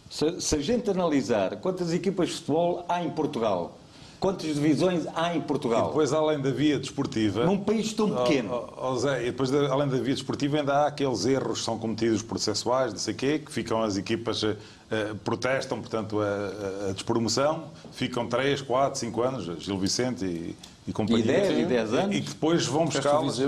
Se, 0.08 0.40
se 0.40 0.54
a 0.54 0.58
gente 0.60 0.88
analisar 0.90 1.56
quantas 1.56 1.92
equipas 1.92 2.28
de 2.28 2.34
futebol 2.36 2.84
há 2.88 3.02
em 3.02 3.10
Portugal, 3.10 3.76
quantas 4.20 4.54
divisões 4.54 5.04
há 5.14 5.34
em 5.34 5.38
E 5.38 5.42
Portugal, 5.42 5.88
depois, 5.88 6.12
além 6.12 6.40
da 6.40 6.50
via 6.50 6.78
desportiva. 6.78 7.44
num 7.44 7.58
país 7.58 7.92
tão 7.92 8.10
pequeno. 8.14 8.50
Ó, 8.52 8.92
ó, 8.92 8.96
Zé, 8.96 9.22
e 9.22 9.26
depois, 9.26 9.52
além 9.52 9.88
da 9.88 9.96
via 9.98 10.14
desportiva, 10.14 10.58
ainda 10.58 10.74
há 10.74 10.86
aqueles 10.86 11.26
erros 11.26 11.58
que 11.58 11.64
são 11.64 11.78
cometidos 11.78 12.22
processuais, 12.22 12.92
não 12.92 12.98
sei 13.00 13.14
o 13.14 13.16
quê, 13.16 13.38
que 13.38 13.50
ficam 13.52 13.82
as 13.82 13.96
equipas. 13.96 14.42
eh, 14.44 14.56
eh, 14.90 15.14
protestam, 15.24 15.80
portanto, 15.80 16.20
a- 16.20 16.88
a 16.90 16.92
despromoção, 16.92 17.64
ficam 17.92 18.26
3, 18.28 18.62
4, 18.62 18.98
5 19.00 19.20
anos, 19.22 19.44
Gil 19.62 19.76
Vicente 19.78 20.24
e, 20.24 20.56
e 20.86 20.92
companhia. 20.92 21.24
E 21.24 21.26
10, 21.26 21.58
e 21.58 21.64
10 21.66 21.94
anos. 21.94 22.16
E 22.16 22.20
que 22.20 22.28
depois 22.28 22.66
vão 22.66 22.84
buscá-las 22.86 23.38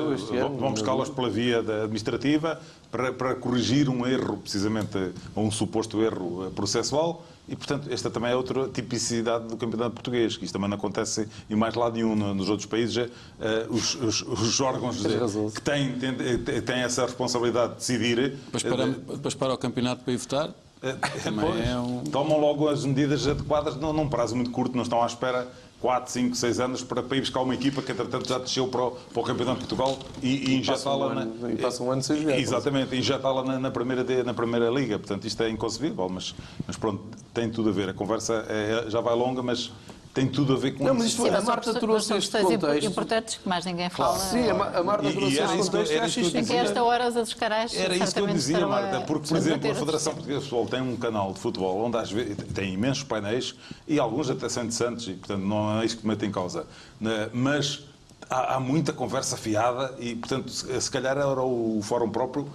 vão- 0.40 0.56
vão 0.56 0.73
pela 1.10 1.31
via 1.31 1.62
da 1.62 1.82
administrativa 1.85 2.60
para, 2.90 3.12
para 3.12 3.35
corrigir 3.35 3.89
um 3.89 4.06
erro, 4.06 4.36
precisamente, 4.39 5.12
ou 5.35 5.44
um 5.44 5.51
suposto 5.51 6.02
erro 6.02 6.47
eh, 6.47 6.51
processual. 6.51 7.24
E, 7.48 7.56
portanto, 7.56 7.89
esta 7.90 8.10
também 8.10 8.31
é 8.31 8.36
outra 8.36 8.69
tipicidade 8.69 9.47
do 9.48 9.56
campeonato 9.56 9.93
português, 9.93 10.36
que 10.36 10.44
isto 10.44 10.52
também 10.52 10.69
não 10.69 10.77
acontece 10.77 11.27
em 11.48 11.56
mais 11.56 11.74
lado 11.74 11.94
nenhum 11.94 12.15
no- 12.15 12.35
nos 12.35 12.48
outros 12.51 12.66
países. 12.66 12.97
é, 12.98 13.09
eh, 13.40 13.66
os, 13.70 13.94
os- 13.94 14.23
os 14.23 14.60
órgãos 14.60 14.97
de- 14.97 15.09
que 15.55 15.62
têm, 15.62 15.93
têm, 15.98 16.60
têm 16.62 16.77
essa 16.81 17.02
responsabilidade 17.06 17.73
de 17.74 17.78
decidir. 17.78 18.36
Depois 18.52 18.62
para, 18.62 18.86
para 19.35 19.55
o 19.55 19.59
campeonato 19.59 20.02
para 20.05 20.12
ir 20.12 20.16
votar. 20.19 20.51
Também 21.24 21.44
Pois, 21.44 21.69
é 21.69 21.77
um... 21.77 22.05
Tomam 22.05 22.39
logo 22.39 22.69
as 22.69 22.85
medidas 22.85 23.27
adequadas 23.27 23.74
num, 23.77 23.93
num 23.93 24.09
prazo 24.09 24.36
muito 24.36 24.51
curto, 24.52 24.77
não 24.77 24.82
estão 24.85 25.02
à 25.02 25.06
espera 25.06 25.48
4, 25.80 26.10
5, 26.12 26.34
6 26.34 26.60
anos 26.60 26.82
para, 26.82 27.02
para 27.02 27.16
ir 27.16 27.20
buscar 27.20 27.40
uma 27.40 27.55
equipa 27.55 27.80
que, 27.80 27.92
entretanto, 27.92 28.28
já 28.28 28.38
desceu 28.38 28.66
para 28.66 28.82
o, 28.82 28.90
para 28.90 29.20
o 29.20 29.24
Campeonato 29.24 29.60
de 29.60 29.66
Portugal 29.66 29.98
e, 30.22 30.50
e 30.50 30.56
um 30.56 30.59
injetá-la 30.59 31.06
ano- 31.12 31.34
na. 31.40 31.52
e 31.52 31.56
passa 31.56 31.82
um 31.84 31.92
ano 31.92 32.02
sem 32.02 32.20
jogar. 32.20 32.38
Exatamente, 32.38 32.96
injetá-la 32.96 33.44
na, 33.44 33.59
na, 33.60 33.70
primeira, 33.70 34.05
na 34.24 34.34
Primeira 34.34 34.68
Liga. 34.70 34.98
Portanto, 34.98 35.24
isto 35.26 35.40
é 35.42 35.48
inconcebível, 35.48 36.09
mas, 36.09 36.34
mas 36.66 36.76
pronto, 36.76 37.02
tem 37.32 37.48
tudo 37.48 37.68
a 37.68 37.72
ver. 37.72 37.88
A 37.90 37.94
conversa 37.94 38.44
é- 38.48 38.90
já 38.90 39.00
vai 39.00 39.14
longa, 39.14 39.40
mas 39.42 39.70
tem 40.19 40.28
tudo 40.28 40.55
a 40.55 40.57
ver 40.57 40.73
com 40.73 40.85
Não, 40.85 40.95
mas 40.95 41.07
isso. 41.07 41.24
isto, 41.24 41.35
a 41.36 41.40
Sim, 41.40 41.47
Marta 41.47 41.70
são 41.73 41.81
trouxe 41.81 42.12
este 42.16 42.39
contexto. 42.43 42.86
importantes 42.90 43.36
que 43.36 43.49
mais 43.49 43.65
ninguém 43.65 43.89
fala. 43.89 44.19
Sim, 44.19 44.49
a 44.51 44.55
Ma- 44.55 44.66
a 44.70 44.82
Marta 44.82 45.11
trouxe 45.12 45.39
era 45.39 45.45
este 45.47 45.59
isso 45.61 45.70
que- 45.70 45.77
contexto 45.77 45.93
era 45.93 46.05
acho 46.07 46.20
isso 46.20 46.31
que 46.32 46.39
isto 46.39 46.51
que 46.51 46.57
a 46.59 46.62
esta 46.62 46.82
hora 46.82 47.09
os 47.09 47.16
outros 47.16 47.35
canais 47.35 47.74
Era 47.77 47.97
isso 47.97 48.12
que 48.15 48.20
eu 48.20 48.27
dizia, 48.27 48.65
a- 48.65 48.69
Marta, 48.69 49.01
porque, 49.03 49.28
por 49.28 49.35
a 49.36 49.39
exemplo, 49.39 49.70
a 49.70 49.74
Federação 49.74 50.12
Portuguesa 50.15 50.40
de 50.40 50.45
Futebol 50.49 50.66
tem 50.66 50.81
um 50.82 50.97
canal 50.97 51.32
de 51.32 51.39
futebol 51.39 51.85
onde 51.85 51.97
às 51.97 52.11
vezes 52.11 52.36
tem 52.55 52.74
imensos 52.74 53.05
painéis 53.05 53.55
e 53.86 53.99
alguns 53.99 54.28
até 54.28 54.49
são 54.49 54.65
interessantes 54.65 55.07
e, 55.07 55.12
portanto, 55.12 55.43
não 55.43 55.81
é 55.81 55.85
isso 55.85 55.97
que 55.99 56.07
mete 56.07 56.27
em 56.27 56.32
causa. 56.32 56.66
Mas 57.32 57.85
há, 58.28 58.57
há 58.57 58.61
muita 58.61 58.93
conversa 58.93 59.36
fiada 59.36 59.95
e, 59.99 60.15
portanto, 60.16 60.51
se, 60.51 60.81
se 60.81 60.90
calhar 60.90 61.16
era 61.16 61.43
o 61.43 61.81
fórum 61.82 62.11
próprio 62.11 62.49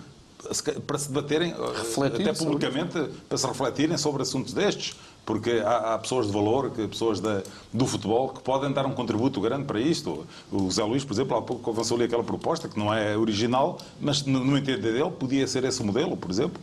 para 0.86 0.98
se 1.00 1.08
debaterem, 1.08 1.52
eh, 1.52 1.56
Refletir 1.78 2.22
até 2.24 2.34
sobre 2.34 2.54
publicamente, 2.56 3.10
para 3.30 3.38
se 3.38 3.48
refletirem 3.48 3.98
sobre 3.98 4.22
assuntos 4.24 4.52
destes. 4.54 4.94
Porque 5.26 5.62
há, 5.66 5.94
há 5.94 6.00
pessoas 6.00 6.28
de 6.28 6.34
valor, 6.34 6.70
que, 6.72 6.86
pessoas 6.88 7.20
da- 7.22 7.42
do 7.72 7.88
futebol, 7.88 8.30
que 8.30 8.42
podem 8.42 8.72
dar 8.74 8.86
um 8.86 8.92
contributo 8.92 9.40
grande 9.40 9.64
para 9.64 9.80
isto. 9.80 10.26
O 10.52 10.70
Zé 10.70 10.84
Luís, 10.84 11.06
por 11.06 11.14
exemplo, 11.14 11.38
há 11.38 11.42
pouco 11.42 11.70
avançou 11.72 11.96
ali 11.96 12.06
aquela 12.06 12.24
proposta, 12.24 12.68
que 12.68 12.78
não 12.78 12.94
é 12.94 13.16
original, 13.16 13.78
mas 14.02 14.24
no, 14.26 14.44
no 14.44 14.58
entender 14.58 14.92
dele 14.92 15.12
podia 15.12 15.48
ser 15.48 15.64
esse 15.64 15.82
modelo, 15.82 16.18
por 16.18 16.30
exemplo. 16.30 16.62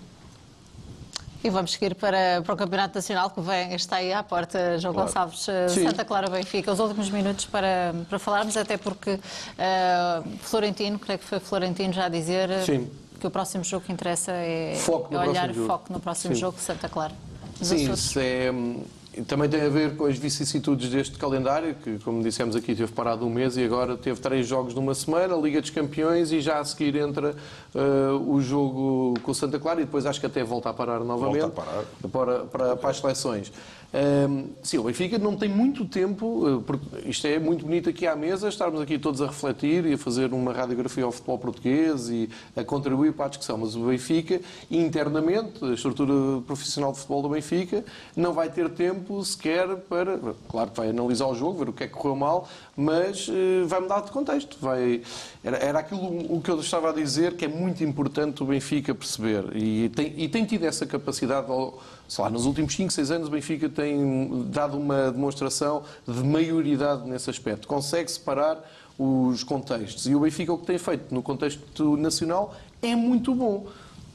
E 1.43 1.49
vamos 1.49 1.73
seguir 1.73 1.95
para, 1.95 2.43
para 2.45 2.53
o 2.53 2.57
Campeonato 2.57 2.95
Nacional 2.97 3.31
que 3.31 3.41
vem, 3.41 3.73
está 3.75 3.97
aí 3.97 4.13
à 4.13 4.23
porta, 4.23 4.79
João 4.79 4.93
Claro. 4.93 5.09
Gonçalves, 5.09 5.49
eh, 5.49 5.69
Sim. 5.69 5.87
Santa 5.87 6.05
Clara 6.05 6.29
Benfica. 6.29 6.71
Os 6.71 6.79
últimos 6.81 7.09
minutos 7.09 7.47
para, 7.47 7.95
para 8.11 8.19
falarmos, 8.19 8.59
até 8.59 8.77
porque 8.77 9.19
eh, 9.57 10.23
Florentino, 10.43 10.99
creio 10.99 11.19
que 11.19 11.25
foi 11.25 11.41
Florentino 11.41 11.95
já 11.95 12.05
a 12.05 12.09
dizer 12.11 12.51
eh, 12.51 12.63
Sim. 12.67 12.91
que 13.19 13.27
o 13.27 13.31
próximo 13.31 13.65
jogo 13.65 13.87
que 13.87 13.91
interessa 13.93 14.33
é, 14.33 14.75
Foco 14.85 15.15
é 15.15 15.27
olhar 15.27 15.51
foco 15.55 15.91
no 15.91 15.99
próximo 15.99 16.35
Sim. 16.35 16.41
jogo 16.43 16.59
de 16.59 16.63
Santa 16.63 16.91
Clara. 16.91 17.15
Nos 17.61 17.69
Sim, 17.69 17.85
Açores. 17.85 18.01
isso 18.01 18.19
é, 18.19 18.51
hum, 18.51 18.83
também 19.27 19.49
tem 19.49 19.61
a 19.61 19.69
ver 19.69 19.97
com 19.97 20.07
as 20.07 20.17
vicissitudes 20.17 20.89
deste 20.89 21.19
calendário, 21.19 21.75
que, 21.75 21.99
como 21.99 22.23
dissemos 22.23 22.57
aqui, 22.57 22.75
teve 22.75 22.91
parado 22.93 23.27
um 23.27 23.31
mês 23.31 23.57
e 23.57 23.65
agora 23.65 23.97
teve 23.97 24.21
três 24.21 24.47
jogos 24.47 24.73
numa 24.75 24.95
semana, 24.95 25.35
a 25.35 25.39
Liga 25.39 25.61
dos 25.61 25.71
Campeões 25.71 26.33
e 26.33 26.41
já 26.41 26.59
a 26.59 26.65
seguir 26.65 26.97
entra 26.97 27.35
uh, 27.75 28.33
o 28.33 28.41
jogo 28.41 29.15
com 29.23 29.33
o 29.33 29.35
Santa 29.35 29.59
Clara 29.59 29.81
e 29.81 29.85
depois 29.85 30.07
acho 30.07 30.21
que 30.21 30.27
até 30.27 30.45
volta 30.45 30.71
a 30.71 30.73
parar 30.73 31.01
novamente 31.01 31.41
Volta 31.43 31.61
a 31.61 31.65
parar. 31.65 31.85
Para, 32.11 32.45
para, 32.47 32.77
para 32.77 32.91
as 32.91 32.99
seleções. 32.99 33.53
Hum, 33.93 34.51
sim, 34.63 34.79
o 34.79 34.85
Benfica 34.85 35.19
não 35.19 35.37
tem 35.37 35.49
muito 35.49 35.85
tempo, 35.85 36.47
uh, 36.47 36.63
porque 36.63 37.09
isto 37.09 37.27
é 37.27 37.41
muito 37.41 37.65
bonito 37.67 37.91
aqui 37.91 38.07
à 38.07 38.15
mesa, 38.15 38.49
estarmos 38.49 38.81
aqui 38.81 38.97
todos 39.01 39.21
a 39.21 39.27
refletir 39.27 39.85
e 39.85 39.95
a 39.95 39.99
fazer 39.99 40.33
uma 40.33 40.53
radiografia 40.53 41.03
ao 41.03 41.11
futebol 41.11 41.39
português 41.39 42.09
e 42.09 42.31
a 42.55 42.63
contribuir 42.63 43.13
para 43.13 43.27
a 43.27 43.29
discussão, 43.29 43.59
mas 43.59 43.75
o 43.75 43.87
Benfica, 43.87 44.41
internamente, 44.71 45.65
a 45.65 45.75
estrutura 45.75 46.41
profissional 46.43 46.93
de 46.93 46.99
futebol 46.99 47.23
do 47.23 47.29
Benfica, 47.31 47.85
não 48.15 48.33
vai 48.33 48.49
ter 48.49 48.71
tempo 48.71 49.25
sequer 49.25 49.67
para. 49.89 50.21
Claro 50.49 50.71
que 50.71 50.77
vai 50.77 50.91
analisar 50.91 51.27
o 51.27 51.35
jogo, 51.35 51.59
ver 51.59 51.71
o 51.71 51.73
que 51.73 51.83
é 51.83 51.89
que 51.89 51.93
correu 51.93 52.15
mal, 52.15 52.49
mas 52.77 53.29
eh, 53.29 53.65
vai 53.67 53.81
mudar 53.81 54.03
de 54.03 54.13
contexto. 54.13 54.57
Vai, 54.61 55.03
era, 55.43 55.57
era 55.57 55.79
aquilo 55.81 56.01
o 56.33 56.41
que 56.41 56.51
eu 56.51 56.61
estava 56.61 56.91
a 56.91 56.93
dizer 56.93 57.35
que 57.35 57.45
é 57.45 57.49
muito 57.49 57.83
importante 57.83 58.41
o 58.41 58.47
Benfica 58.47 58.95
perceber 58.95 59.57
e 59.57 59.89
tem, 59.89 60.15
e 60.17 60.29
tem 60.29 60.45
tido 60.45 60.65
essa 60.65 60.87
capacidade. 60.87 61.51
Ao, 61.51 61.81
sei 62.11 62.25
lá, 62.25 62.29
nos 62.29 62.45
últimos 62.45 62.75
5, 62.75 62.93
6 62.93 63.11
anos 63.13 63.29
o 63.29 63.31
Benfica 63.31 63.69
tem 63.69 64.45
dado 64.47 64.77
uma 64.77 65.13
demonstração 65.13 65.85
de 66.07 66.25
maioridade 66.25 67.09
nesse 67.09 67.31
aspecto. 67.31 67.69
Consegue 67.69 68.11
separar 68.11 68.69
os 68.99 69.45
contextos. 69.45 70.07
E 70.07 70.15
o 70.17 70.21
Benfica 70.21 70.53
o 70.53 70.59
que 70.59 70.67
tem 70.67 70.77
feito 70.77 71.15
no 71.15 71.23
contexto 71.23 71.97
nacional 71.97 72.53
é 72.83 72.97
muito 72.97 73.33
bom. 73.33 73.69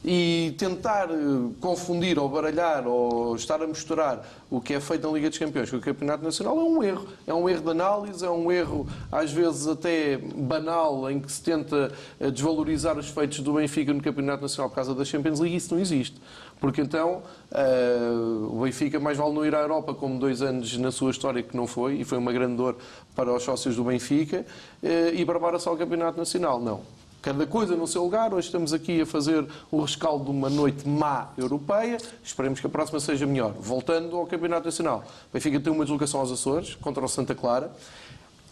E 0.08 0.54
tentar 0.60 1.10
eh, 1.10 1.16
confundir 1.60 2.20
ou 2.20 2.30
baralhar 2.30 2.86
ou 2.86 3.36
estar 3.36 3.60
a 3.64 3.66
misturar 3.66 4.24
o 4.52 4.62
que 4.62 4.76
é 4.76 4.80
feito 4.80 5.08
na 5.08 5.12
Liga 5.12 5.30
dos 5.30 5.40
Campeões 5.40 5.72
com 5.72 5.78
o 5.78 5.82
Campeonato 5.82 6.24
Nacional 6.24 6.60
é 6.60 6.64
um 6.64 6.84
erro. 6.84 7.08
É 7.26 7.34
um 7.34 7.50
erro 7.50 7.62
de 7.64 7.72
análise, 7.72 8.24
é 8.24 8.30
um 8.30 8.52
erro 8.52 8.88
às 9.12 9.32
vezes 9.32 9.66
até 9.68 10.18
banal 10.18 11.10
em 11.10 11.20
que 11.20 11.32
se 11.32 11.42
tenta 11.42 11.92
eh, 12.20 12.30
desvalorizar 12.30 13.00
os 13.00 13.08
feitos 13.10 13.40
do 13.40 13.54
Benfica 13.54 13.92
no 13.94 14.02
Campeonato 14.04 14.44
Nacional 14.44 14.70
por 14.70 14.76
causa 14.76 14.94
da 14.94 15.04
Champions 15.04 15.40
League. 15.40 15.56
Isso 15.56 15.74
não 15.74 15.82
existe. 15.82 16.22
Porque 16.66 16.82
então 16.82 17.22
eh, 17.52 18.10
o 18.50 18.62
Benfica 18.64 19.00
mais 19.00 19.20
vale 19.20 19.32
não 19.36 19.46
ir 19.46 19.54
à 19.54 19.60
Europa 19.60 19.94
como 19.94 20.18
dois 20.18 20.42
anos 20.42 20.76
na 20.80 20.92
sua 20.92 21.12
história 21.12 21.44
que 21.44 21.56
não 21.56 21.68
foi, 21.68 21.98
e 21.98 22.04
foi 22.04 22.18
uma 22.18 22.34
grande 22.34 22.56
dor 22.56 22.76
para 23.16 23.32
os 23.32 23.44
sócios 23.44 23.76
do 23.76 23.84
Benfica, 23.84 24.44
eh, 24.82 25.12
e 25.14 25.24
barbara 25.24 25.60
só 25.60 25.72
o 25.72 25.78
Campeonato 25.78 26.18
Nacional. 26.18 26.60
Não. 26.60 26.82
Cada 27.22 27.46
coisa 27.46 27.76
no 27.76 27.86
seu 27.86 28.02
lugar. 28.02 28.34
Hoje 28.34 28.48
estamos 28.48 28.74
aqui 28.74 29.02
a 29.02 29.06
fazer 29.06 29.46
o 29.70 29.80
rescaldo 29.80 30.26
de 30.26 30.32
uma 30.32 30.50
noite 30.50 30.88
má 30.88 31.30
europeia. 31.38 31.98
Esperemos 32.24 32.60
que 32.60 32.66
a 32.66 32.70
próxima 32.70 33.00
seja 33.00 33.28
melhor. 33.28 33.54
Voltando 33.60 34.18
ao 34.18 34.26
Campeonato 34.26 34.66
Nacional. 34.66 35.04
O 35.30 35.34
Benfica 35.34 35.60
tem 35.60 35.72
uma 35.72 35.84
deslocação 35.86 36.20
aos 36.20 36.32
Açores 36.32 36.74
contra 36.74 37.06
o 37.06 37.08
Santa 37.08 37.36
Clara. 37.36 37.72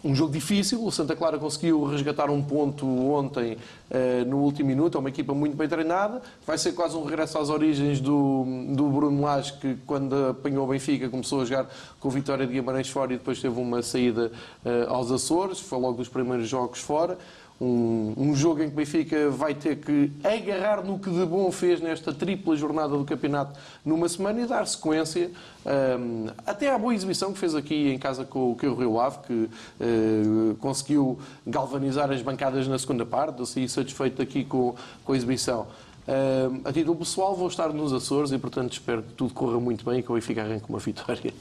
Um 0.03 0.13
jogo 0.13 0.33
difícil. 0.33 0.83
O 0.83 0.91
Santa 0.91 1.15
Clara 1.15 1.37
conseguiu 1.37 1.83
resgatar 1.85 2.29
um 2.29 2.41
ponto 2.41 2.85
ontem 2.85 3.57
uh, 3.89 4.25
no 4.27 4.39
último 4.39 4.67
minuto. 4.67 4.97
É 4.97 4.99
uma 4.99 5.09
equipa 5.09 5.33
muito 5.33 5.55
bem 5.55 5.67
treinada. 5.67 6.21
Vai 6.45 6.57
ser 6.57 6.73
quase 6.73 6.95
um 6.97 7.03
regresso 7.03 7.37
às 7.37 7.49
origens 7.49 8.01
do, 8.01 8.45
do 8.75 8.89
Bruno 8.89 9.21
Lage, 9.21 9.53
que 9.53 9.77
quando 9.85 10.13
apanhou 10.31 10.65
o 10.65 10.67
Benfica 10.67 11.09
começou 11.09 11.41
a 11.41 11.45
jogar 11.45 11.69
com 11.99 12.09
vitória 12.09 12.45
de 12.45 12.53
Guimarães 12.53 12.89
fora 12.89 13.13
e 13.13 13.17
depois 13.17 13.39
teve 13.39 13.59
uma 13.59 13.81
saída 13.81 14.31
uh, 14.65 14.89
aos 14.89 15.11
Açores. 15.11 15.59
Foi 15.59 15.79
logo 15.79 15.97
dos 15.97 16.09
primeiros 16.09 16.47
jogos 16.47 16.79
fora 16.79 17.17
um, 17.63 18.13
um, 18.17 18.35
jogo 18.35 18.61
em 18.61 18.67
que 18.67 18.73
o 18.73 18.75
Benfica 18.75 19.29
vai 19.29 19.53
ter 19.53 19.77
que 19.77 20.11
agarrar 20.23 20.83
no 20.83 20.99
que 20.99 21.09
de 21.09 21.25
bom 21.25 21.51
fez 21.51 21.79
nesta 21.79 22.13
tripla 22.13 22.55
jornada 22.55 22.97
do 22.97 23.05
campeonato 23.05 23.59
numa 23.85 24.09
semana 24.09 24.41
e 24.41 24.45
dar 24.45 24.67
sequência 24.67 25.31
um, 25.65 26.27
até 26.45 26.69
à 26.69 26.77
boa 26.77 26.93
exibição 26.93 27.31
que 27.31 27.39
fez 27.39 27.55
aqui 27.55 27.89
em 27.89 27.97
casa 27.97 28.25
com, 28.25 28.51
o 28.51 28.75
Rio 28.75 28.99
Ave, 28.99 29.19
que 29.25 29.33
uh, 29.33 30.55
conseguiu 30.59 31.17
galvanizar 31.47 32.11
as 32.11 32.21
bancadas 32.21 32.67
na 32.67 32.77
segunda 32.77 33.05
parte. 33.05 33.39
Eu 33.39 33.45
saí 33.45 33.69
satisfeito 33.69 34.21
aqui 34.21 34.43
com, 34.43 34.75
com 35.05 35.13
a 35.13 35.15
exibição. 35.15 35.67
Uh, 36.05 36.61
a 36.65 36.73
título 36.73 36.97
pessoal, 36.97 37.33
vou 37.33 37.47
estar 37.47 37.69
nos 37.69 37.93
Açores 37.93 38.31
e, 38.31 38.37
portanto, 38.37 38.73
espero 38.73 39.01
que 39.03 39.13
tudo 39.13 39.33
corra 39.33 39.59
muito 39.59 39.85
bem 39.85 39.99
e 39.99 40.03
que 40.03 40.11
o 40.11 40.15
Benfica 40.15 40.41
arranque 40.41 40.65
uma 40.67 40.79
vitória. 40.79 41.33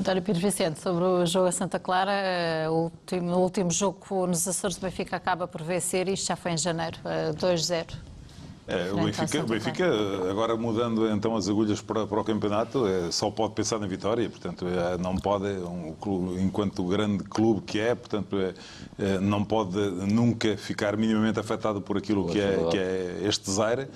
António 0.00 0.22
Pires 0.22 0.40
Vicente, 0.40 0.80
sobre 0.80 1.04
o 1.04 1.26
jogo 1.26 1.48
a 1.48 1.52
Santa 1.52 1.78
Clara, 1.78 2.10
eh, 2.10 2.66
o 2.70 2.84
último, 2.84 3.32
o 3.32 3.38
último 3.38 3.70
jogo 3.70 4.26
nos 4.26 4.48
Açores 4.48 4.78
do 4.78 4.80
Benfica 4.80 5.14
acaba 5.14 5.46
por 5.46 5.62
vencer, 5.62 6.08
isto 6.08 6.26
já 6.26 6.36
foi 6.36 6.52
em 6.52 6.56
janeiro, 6.56 6.98
2-0. 7.38 7.86
Eh, 8.66 8.88
é, 8.88 8.92
o 8.94 9.04
Benfica, 9.04 9.42
o 9.42 9.46
Benfica, 9.46 9.84
agora 10.30 10.56
mudando 10.56 11.06
então 11.10 11.36
as 11.36 11.50
agulhas 11.50 11.82
para, 11.82 12.06
para 12.06 12.18
o 12.18 12.24
campeonato, 12.24 12.86
é, 12.86 13.10
só 13.10 13.30
pode 13.30 13.52
pensar 13.52 13.78
na 13.78 13.86
vitória, 13.86 14.26
portanto, 14.30 14.64
é, 14.66 14.96
não 14.96 15.16
pode, 15.16 15.48
um 15.48 15.94
clube, 16.00 16.40
enquanto 16.40 16.82
grande 16.84 17.22
clube 17.24 17.60
que 17.60 17.78
é, 17.78 17.94
portanto, 17.94 18.38
é, 18.38 18.54
é, 18.98 19.18
não 19.18 19.44
pode 19.44 19.76
nunca 19.76 20.56
ficar 20.56 20.96
minimamente 20.96 21.38
afetado 21.38 21.82
por 21.82 21.98
aquilo 21.98 22.26
que 22.26 22.40
é, 22.40 22.56
que 22.70 22.78
é 22.78 23.20
este 23.24 23.44
desaire 23.44 23.86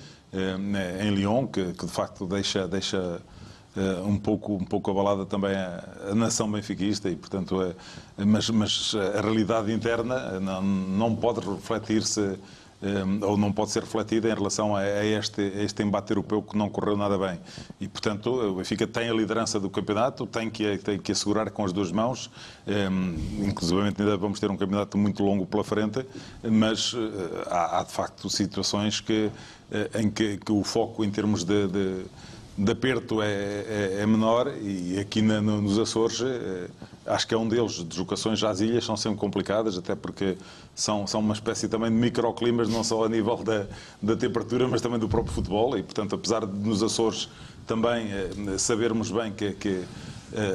em 1.01 1.15
Lyon, 1.15 1.47
que, 1.47 1.73
que 1.73 1.85
de 1.85 1.91
facto 1.91 2.27
deixa, 2.27 2.67
deixa 2.67 3.19
um 4.05 4.17
pouco 4.17 4.53
um 4.53 4.65
pouco 4.65 4.89
abalada 4.91 5.25
também 5.25 5.55
a, 5.55 5.83
a 6.11 6.15
nação 6.15 6.49
benfiquista 6.51 7.09
e 7.09 7.15
portanto 7.15 7.61
é, 7.61 8.25
mas 8.25 8.49
mas 8.49 8.95
a 9.17 9.21
realidade 9.21 9.71
interna 9.73 10.39
não, 10.39 10.61
não 10.61 11.15
pode 11.15 11.41
refletir-se 11.41 12.37
eh, 12.85 13.25
ou 13.25 13.37
não 13.37 13.51
pode 13.51 13.71
ser 13.71 13.81
refletida 13.81 14.29
em 14.29 14.33
relação 14.33 14.75
a, 14.75 14.85
este, 15.05 15.41
a 15.41 15.63
este 15.63 15.81
embate 15.81 16.11
europeu 16.11 16.43
que 16.43 16.57
não 16.57 16.69
correu 16.69 16.97
nada 16.97 17.17
bem. 17.17 17.39
E, 17.79 17.87
portanto, 17.87 18.29
o 18.29 18.55
Benfica 18.55 18.85
tem 18.85 19.09
a 19.09 19.13
liderança 19.13 19.59
do 19.59 19.69
campeonato, 19.69 20.27
tem 20.27 20.49
que, 20.49 20.77
tem 20.77 20.99
que 20.99 21.11
assegurar 21.11 21.49
com 21.49 21.65
as 21.65 21.71
duas 21.71 21.91
mãos, 21.91 22.29
inclusive 23.39 23.81
ainda 23.81 24.17
vamos 24.17 24.39
ter 24.39 24.51
um 24.51 24.57
campeonato 24.57 24.97
muito 24.97 25.23
longo 25.23 25.45
pela 25.45 25.63
frente, 25.63 26.05
mas 26.43 26.93
há, 27.47 27.79
há 27.79 27.83
de 27.83 27.91
facto 27.91 28.29
situações 28.29 28.99
que, 28.99 29.31
em 29.97 30.09
que, 30.09 30.37
que, 30.37 30.51
o 30.51 30.63
foco 30.63 31.03
em 31.03 31.09
termos 31.09 31.43
de, 31.43 31.67
de 31.67 32.05
de 32.57 32.71
aperto 32.71 33.21
é, 33.21 33.27
é, 33.27 33.97
é, 33.99 34.05
menor 34.05 34.47
e 34.61 34.97
aqui 34.97 35.21
na, 35.21 35.41
no, 35.41 35.61
nos 35.61 35.77
Açores 35.77 36.21
é, 36.21 36.69
acho 37.05 37.27
que 37.27 37.33
é 37.33 37.37
um 37.37 37.47
deles. 37.47 37.83
Deslocações 37.83 38.41
às 38.43 38.61
ilhas 38.61 38.85
são 38.85 38.95
sempre 38.95 39.19
complicadas, 39.19 39.77
até 39.77 39.93
porque 39.93 40.37
são, 40.73 41.05
são 41.05 41.19
uma 41.19 41.33
espécie 41.33 41.67
também 41.67 41.89
de 41.89 41.97
microclimas, 41.97 42.69
não 42.69 42.83
só 42.83 43.03
a 43.03 43.09
nível 43.09 43.37
da, 43.37 43.65
da 44.01 44.15
temperatura, 44.15 44.67
mas 44.67 44.81
também 44.81 44.97
do 44.97 45.09
próprio 45.09 45.33
futebol. 45.33 45.77
E, 45.77 45.83
portanto, 45.83 46.15
apesar 46.15 46.45
de 46.45 46.53
nos 46.57 46.81
Açores 46.81 47.29
também 47.67 48.07
é, 48.11 48.57
sabermos 48.57 49.11
bem 49.11 49.33
que, 49.33 49.51
que 49.51 49.83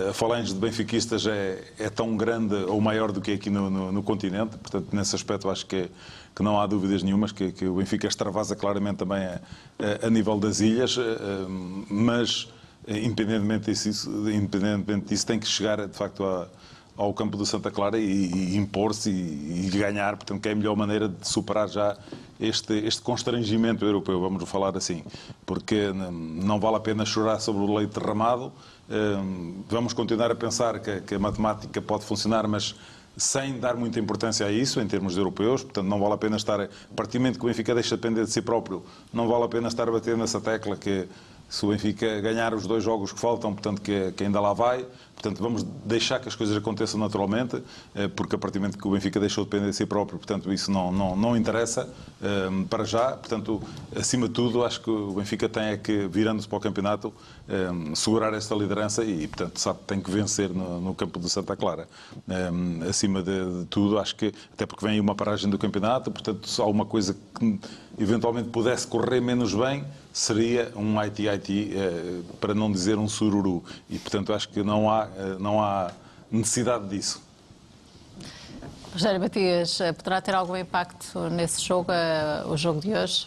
a 0.08 0.12
falange 0.12 0.52
de 0.52 0.58
benfiquistas 0.58 1.26
é, 1.26 1.62
é 1.78 1.88
tão 1.88 2.16
grande 2.16 2.54
ou 2.54 2.80
maior 2.80 3.12
do 3.12 3.20
que 3.20 3.32
aqui 3.32 3.48
no, 3.50 3.70
no, 3.70 3.92
no 3.92 4.02
continente, 4.02 4.56
portanto, 4.58 4.88
nesse 4.92 5.14
aspecto 5.14 5.48
acho 5.48 5.66
que, 5.66 5.90
que 6.40 6.44
não 6.44 6.58
há 6.58 6.66
dúvidas 6.66 7.02
nenhumas 7.02 7.32
que, 7.32 7.52
que 7.52 7.66
o 7.66 7.74
Benfica 7.74 8.06
extravasa 8.08 8.56
claramente 8.56 8.96
também 8.96 9.22
a, 9.22 9.40
a, 10.02 10.06
a 10.06 10.10
nível 10.10 10.38
das 10.38 10.60
ilhas, 10.60 10.96
eh, 10.96 11.46
mas 11.90 12.50
eh, 12.88 12.98
independentemente 13.00 13.70
disso, 13.70 14.10
independentemente 14.30 15.08
disso 15.08 15.26
tem 15.26 15.38
que 15.38 15.46
chegar 15.46 15.86
de 15.86 15.94
facto 15.94 16.24
a, 16.24 16.48
ao 16.96 17.12
campo 17.12 17.36
do 17.36 17.44
Santa 17.44 17.70
Clara 17.70 17.98
e, 17.98 18.04
e 18.04 18.56
impor-se 18.56 19.10
e, 19.10 19.66
e, 19.66 19.78
ganhar, 19.78 20.16
portanto, 20.16 20.40
que 20.40 20.48
é 20.48 20.52
a 20.52 20.54
melhor 20.54 20.74
maneira 20.74 21.10
de 21.10 21.28
superar 21.28 21.68
já 21.68 21.98
este, 22.40 22.72
este 22.86 23.02
constrangimento 23.02 23.84
europeu, 23.84 24.18
vamos 24.18 24.48
falar 24.48 24.74
assim, 24.78 25.04
porque 25.44 25.92
não 25.92 26.58
vale 26.58 26.76
a 26.76 26.80
pena 26.80 27.04
chorar 27.04 27.38
sobre 27.38 27.60
o 27.60 27.74
leite 27.76 28.00
derramado, 28.00 28.50
vamos 29.68 29.92
continuar 29.92 30.30
a 30.30 30.34
pensar 30.34 30.80
que, 30.80 31.02
que 31.02 31.14
a 31.16 31.18
matemática 31.18 31.82
pode 31.82 32.06
funcionar, 32.06 32.48
mas 32.48 32.74
sem 33.16 33.58
dar 33.58 33.76
muita 33.76 33.98
importância 33.98 34.46
a 34.46 34.52
isso 34.52 34.80
em 34.80 34.86
termos 34.86 35.16
europeus, 35.16 35.62
portanto 35.62 35.86
não 35.86 36.00
vale 36.00 36.14
a 36.14 36.18
pena 36.18 36.36
estar, 36.36 36.60
a 36.60 36.68
partir 36.94 37.18
do 37.18 37.22
momento 37.22 37.38
que 37.38 37.44
o 37.44 37.48
Benfica 37.48 37.74
deixa 37.74 37.96
de 37.96 38.02
depender 38.02 38.24
de 38.24 38.30
si 38.30 38.40
próprio, 38.40 38.82
não 39.12 39.28
vale 39.28 39.44
a 39.44 39.48
pena 39.48 39.68
estar 39.68 39.88
a 39.88 39.92
bater 39.92 40.16
nessa 40.16 40.40
tecla 40.40 40.76
que 40.76 41.08
se 41.48 41.66
o 41.66 41.70
Benfica 41.70 42.20
ganhar 42.20 42.54
os 42.54 42.66
dois 42.66 42.82
jogos 42.82 43.12
que 43.12 43.18
faltam, 43.18 43.52
portanto 43.52 43.82
que, 43.82 44.12
que 44.12 44.24
ainda 44.24 44.40
lá 44.40 44.52
vai, 44.52 44.86
Portanto, 45.20 45.42
vamos 45.42 45.62
deixar 45.84 46.18
que 46.18 46.28
as 46.28 46.34
coisas 46.34 46.56
aconteçam 46.56 46.98
naturalmente, 46.98 47.62
eh, 47.94 48.08
porque 48.08 48.36
a 48.36 48.38
partir 48.38 48.58
do 48.58 48.62
momento 48.62 48.78
que 48.78 48.88
o 48.88 48.90
Benfica 48.90 49.20
deixou 49.20 49.44
de 49.44 49.50
depender 49.50 49.70
de 49.70 49.76
si 49.76 49.84
próprio, 49.84 50.18
portanto, 50.18 50.50
isso 50.50 50.70
não, 50.70 50.90
não, 50.90 51.14
não 51.14 51.36
interessa 51.36 51.86
um, 52.22 52.62
eh, 52.62 52.66
para 52.70 52.84
já. 52.84 53.12
Portanto, 53.12 53.62
acima 53.94 54.28
de 54.28 54.32
tudo, 54.32 54.64
acho 54.64 54.80
que 54.80 54.88
o 54.88 55.12
Benfica 55.12 55.46
tem 55.46 55.64
é 55.64 55.76
que, 55.76 56.08
virando-se 56.08 56.48
para 56.48 56.56
o 56.56 56.60
campeonato, 56.60 57.12
um, 57.50 57.94
segurar 57.94 58.32
esta 58.32 58.54
liderança 58.54 59.04
e, 59.04 59.26
portanto, 59.26 59.58
sabe, 59.58 59.80
tem 59.86 60.00
que 60.00 60.10
vencer 60.10 60.48
no, 60.48 60.80
no 60.80 60.94
campo 60.94 61.18
de 61.18 61.28
Santa 61.28 61.54
Clara. 61.54 61.86
Um, 62.26 62.88
acima 62.88 63.22
de, 63.22 63.60
de, 63.60 63.66
tudo, 63.66 63.98
acho 63.98 64.16
que, 64.16 64.32
até 64.54 64.64
porque 64.64 64.86
vem 64.86 65.00
uma 65.00 65.14
paragem 65.14 65.50
do 65.50 65.58
campeonato, 65.58 66.10
portanto, 66.10 66.48
há 66.58 66.62
alguma 66.62 66.86
coisa 66.86 67.14
que 67.38 67.60
eventualmente 68.00 68.48
pudesse 68.48 68.86
correr 68.86 69.20
menos 69.20 69.52
bem, 69.52 69.84
seria 70.10 70.72
um 70.74 70.98
IT-IT, 70.98 71.72
eh, 71.74 72.20
para 72.40 72.54
não 72.54 72.72
dizer 72.72 72.96
um 72.96 73.06
sururu. 73.06 73.62
E, 73.90 73.98
portanto, 73.98 74.32
acho 74.32 74.48
que 74.48 74.62
não 74.62 74.90
há, 74.90 75.06
eh, 75.14 75.36
não 75.38 75.62
há 75.62 75.92
necessidade 76.30 76.88
disso. 76.88 77.22
Rogério 78.92 79.20
Matias, 79.20 79.80
eh, 79.82 79.92
poderá 79.92 80.20
ter 80.22 80.34
algum 80.34 80.56
impacto 80.56 81.28
nesse 81.28 81.62
jogo, 81.62 81.92
o 82.48 82.56
jogo 82.56 82.80
de 82.80 82.94
hoje? 82.94 83.26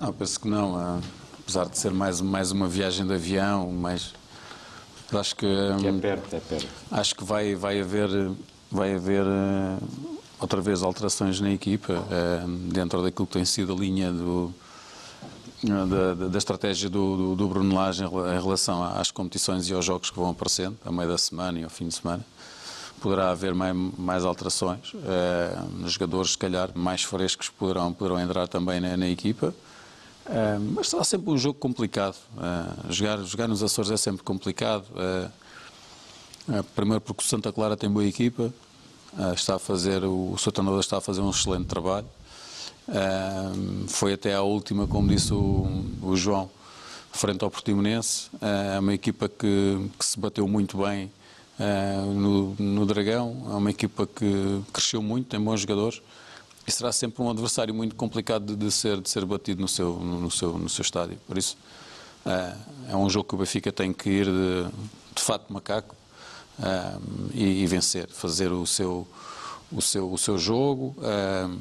Não, 0.00 0.12
penso 0.12 0.40
que 0.40 0.48
não. 0.48 1.00
Apesar 1.38 1.66
de 1.66 1.78
ser 1.78 1.92
mais, 1.92 2.20
mais 2.20 2.50
uma 2.50 2.66
viagem 2.66 3.06
de 3.06 3.14
avião, 3.14 3.70
mas 3.70 4.12
acho 5.12 5.36
que. 5.36 5.46
que 5.80 5.86
é 5.86 5.92
perto, 5.92 6.34
é 6.34 6.40
perto. 6.40 6.68
Acho 6.90 7.14
que 7.14 7.24
vai, 7.24 7.54
vai 7.54 7.80
haver, 7.80 8.08
vai 8.70 8.94
haver 8.94 9.24
outra 10.42 10.60
vez 10.60 10.82
alterações 10.82 11.40
na 11.40 11.50
equipa, 11.50 12.04
dentro 12.72 13.02
daquilo 13.02 13.26
que 13.26 13.32
tem 13.32 13.44
sido 13.44 13.72
a 13.72 13.76
linha 13.76 14.12
do, 14.12 14.52
da, 15.64 16.28
da, 16.28 16.38
estratégia 16.38 16.90
do, 16.90 17.16
do, 17.16 17.36
do, 17.36 17.48
Bruno 17.48 17.74
Lage 17.74 18.04
em 18.04 18.42
relação 18.42 18.82
às 18.82 19.10
competições 19.10 19.68
e 19.68 19.74
aos 19.74 19.84
jogos 19.84 20.10
que 20.10 20.16
vão 20.16 20.30
aparecendo, 20.30 20.76
a 20.84 20.90
meio 20.90 21.08
da 21.08 21.18
semana 21.18 21.60
e 21.60 21.64
ao 21.64 21.70
fim 21.70 21.86
de 21.86 21.94
semana. 21.94 22.24
Poderá 23.00 23.30
haver 23.30 23.54
mais, 23.54 23.74
mais 23.98 24.24
alterações. 24.24 24.92
Eh, 24.94 25.58
jogadores, 25.86 26.32
se 26.32 26.38
calhar, 26.38 26.70
mais 26.74 27.02
frescos 27.02 27.48
poderão, 27.48 27.92
poderão 27.92 28.20
entrar 28.20 28.46
também 28.46 28.80
na, 28.80 28.96
na 28.96 29.08
equipa. 29.08 29.54
Eh, 30.26 30.58
mas 30.74 30.88
será 30.88 31.02
sempre 31.02 31.30
um 31.30 31.38
jogo 31.38 31.58
complicado. 31.58 32.16
Eh, 32.40 32.92
jogar, 32.92 33.18
jogar 33.24 33.48
nos 33.48 33.62
Açores 33.62 33.90
é 33.90 33.96
sempre 33.96 34.22
complicado. 34.22 34.84
primeiro 36.74 37.00
porque 37.00 37.24
o 37.24 37.26
Santa 37.26 37.52
Clara 37.52 37.76
tem 37.76 37.90
boa 37.90 38.04
equipa, 38.04 38.52
está 39.34 39.56
a 39.56 39.58
fazer, 39.58 40.04
o, 40.04 40.32
o 40.32 40.38
seu 40.38 40.52
treinador 40.52 40.80
está 40.80 40.98
a 40.98 41.00
fazer 41.00 41.20
um 41.20 41.30
excelente 41.30 41.66
trabalho 41.66 42.06
foi 43.88 44.14
até 44.14 44.34
à 44.34 44.42
última, 44.42 44.86
como 44.86 45.08
disse 45.08 45.32
o, 45.32 45.84
o 46.02 46.16
João, 46.16 46.50
frente 47.12 47.44
ao 47.44 47.50
Portimonense. 47.50 48.30
É 48.40 48.78
uma 48.78 48.94
equipa 48.94 49.28
que, 49.28 49.90
que, 49.98 50.04
se 50.04 50.18
bateu 50.18 50.46
muito 50.48 50.78
bem 50.78 51.10
no, 52.14 52.54
no, 52.58 52.86
Dragão. 52.86 53.46
É 53.50 53.54
uma 53.54 53.70
equipa 53.70 54.06
que 54.06 54.62
cresceu 54.72 55.02
muito, 55.02 55.28
tem 55.28 55.40
bons 55.40 55.60
jogadores. 55.60 56.02
E 56.66 56.70
será 56.70 56.92
sempre 56.92 57.22
um 57.22 57.30
adversário 57.30 57.74
muito 57.74 57.96
complicado 57.96 58.54
de, 58.54 58.56
de 58.56 58.70
ser, 58.70 59.00
de 59.00 59.08
ser 59.08 59.24
batido 59.24 59.60
no 59.60 59.68
seu, 59.68 59.94
no, 59.94 60.30
seu, 60.30 60.58
no 60.58 60.68
seu 60.68 60.82
estádio. 60.82 61.18
Por 61.26 61.36
isso, 61.36 61.56
é 62.88 62.96
um 62.96 63.10
jogo 63.10 63.28
que 63.28 63.34
o 63.34 63.38
Benfica 63.38 63.72
tem 63.72 63.92
que 63.92 64.08
ir 64.08 64.26
de, 64.26 64.64
de 65.14 65.22
fato 65.22 65.52
macaco 65.52 65.96
e, 67.34 67.62
e 67.62 67.66
vencer, 67.66 68.08
fazer 68.08 68.52
o 68.52 68.66
seu 68.66 69.06
o 69.74 69.80
seu, 69.80 70.12
o 70.12 70.18
seu 70.18 70.38
jogo 70.38 70.94
uh, 70.98 71.58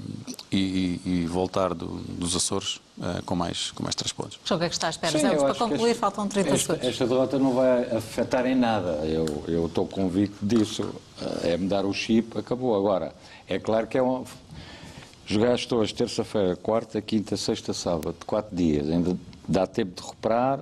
e, 0.52 1.00
e, 1.06 1.26
voltar 1.26 1.74
do, 1.74 1.88
dos 1.88 2.36
Açores 2.36 2.76
uh, 2.98 3.24
com, 3.26 3.36
mais, 3.36 3.72
com 3.72 3.84
mais 3.84 3.96
três 3.96 4.12
pontos. 4.12 4.38
O 4.44 4.48
jogo 4.48 4.64
é 4.64 4.68
que 4.68 4.76
está 4.76 4.88
à 4.88 4.90
espera, 4.90 5.18
Sim, 5.18 5.38
Para 5.38 5.56
concluir, 5.56 5.92
esta, 5.92 6.02
faltam 6.02 6.28
30 6.28 6.50
esta, 6.50 6.60
segundos. 6.60 6.88
Esta 6.88 7.08
derrota 7.08 7.40
não 7.40 7.54
vai 7.54 7.84
afetar 7.96 8.46
em 8.46 8.56
nada. 8.56 9.06
Eu, 9.06 9.44
eu 9.48 9.66
estou 9.66 9.88
convicto 9.88 10.46
disso. 10.46 10.84
Uh, 10.84 11.48
é 11.48 11.58
mudar 11.58 11.86
o 11.86 11.94
chip, 11.94 12.38
acabou. 12.38 12.76
Agora, 12.76 13.16
é 13.48 13.58
claro 13.58 13.88
que 13.88 13.98
é 13.98 14.04
um. 14.04 14.26
Jogaste 15.26 15.74
hoje, 15.74 15.94
terça-feira, 15.94 16.58
quarta, 16.58 17.02
quinta, 17.02 17.38
sexta, 17.38 17.74
sábado, 17.74 18.16
quatro 18.26 18.54
dias. 18.54 18.90
Ainda 18.90 19.18
dá 19.48 19.66
tempo 19.66 19.96
de 19.96 20.02
recuperar. 20.02 20.60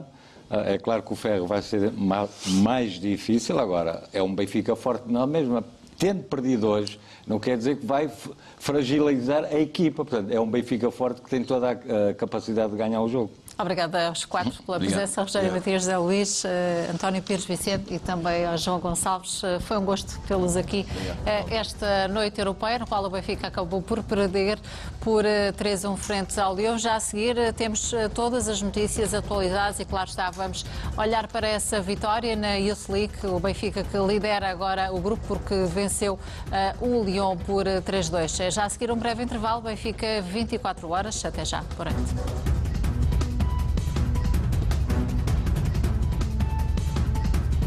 É 0.50 0.78
claro 0.80 1.04
que 1.04 1.14
o 1.14 1.16
ferro 1.16 1.46
vai 1.46 1.62
ser 1.62 1.92
mais 1.94 2.94
difícil. 2.94 3.60
Agora, 3.60 4.08
é 4.12 4.22
um 4.22 4.34
Benfica 4.34 4.76
forte, 4.76 5.04
não 5.08 5.28
mesmo 5.28 5.64
tendo 5.98 6.24
perdido 6.24 6.68
hoje, 6.68 7.00
não 7.28 7.40
quer 7.40 7.58
dizer 7.58 7.78
que 7.78 7.86
vai 7.86 8.10
fragilizar 8.58 9.44
a 9.44 9.60
equipa. 9.60 10.04
Portanto, 10.04 10.32
é 10.32 10.40
um 10.40 10.50
Benfica 10.50 10.90
forte 10.90 11.22
que 11.22 11.30
tem 11.30 11.44
toda 11.44 11.70
a, 11.70 12.10
a 12.10 12.14
capacidade 12.14 12.72
de 12.72 12.78
ganhar 12.78 13.02
o 13.02 13.10
jogo. 13.10 13.32
Obrigada 13.60 14.08
aos 14.08 14.24
quatro 14.24 14.64
pela 14.64 14.78
Obrigado. 14.78 15.00
presença, 15.00 15.22
Rogério. 15.22 15.52
Matias 15.52 15.84
Zé 15.84 15.98
Luís, 15.98 16.46
eh, 16.46 16.90
António 16.94 17.22
Pires 17.22 17.44
Vicente 17.44 17.94
e 17.94 18.00
também 18.00 18.46
ao 18.46 18.58
João 18.58 18.80
Gonçalves. 18.80 19.44
Eh, 19.44 19.60
Foi 19.60 19.78
um 19.78 19.84
gosto 19.84 20.18
tê-los 20.28 20.56
aqui 20.56 20.88
eh, 21.26 21.44
esta 21.52 22.08
noite 22.08 22.40
europeia, 22.40 22.80
no 22.80 22.88
qual 22.88 23.04
o 23.04 23.10
Benfica 23.10 23.48
acabou 23.48 23.82
por 23.82 24.02
perder 24.02 24.58
por 25.02 25.26
eh, 25.26 25.52
3-1 25.52 25.98
frente 25.98 26.40
ao 26.40 26.56
Lyon. 26.56 26.78
Já 26.78 26.96
a 26.96 27.00
seguir 27.02 27.54
temos 27.54 27.94
todas 28.14 28.48
as 28.48 28.62
notícias 28.62 29.14
atualizadas 29.14 29.78
e, 29.82 29.84
claro 29.86 30.08
está, 30.10 30.32
vamos 30.32 30.66
olhar 30.98 31.28
para 31.28 31.46
essa 31.46 31.82
vitória 31.82 32.38
na 32.38 32.54
Youth 32.56 32.88
League, 32.88 33.14
o 33.26 33.42
Benfica 33.42 33.84
que 33.84 33.98
lidera 33.98 34.50
agora 34.50 34.94
o 34.94 35.02
grupo 35.02 35.22
porque 35.28 35.66
venceu 35.66 36.18
o 36.80 37.04
Lyon 37.04 37.36
por 37.36 37.68
eh, 37.68 37.82
3-2. 37.82 38.52
Já 38.52 38.64
a 38.64 38.70
seguir 38.70 38.90
um 38.90 38.96
breve 38.96 39.22
intervalo, 39.24 39.60
Benfica 39.62 40.22
24 40.22 40.90
horas. 40.90 41.26
Até 41.26 41.44
já, 41.44 41.62
por 41.76 41.88
aí. 41.90 41.94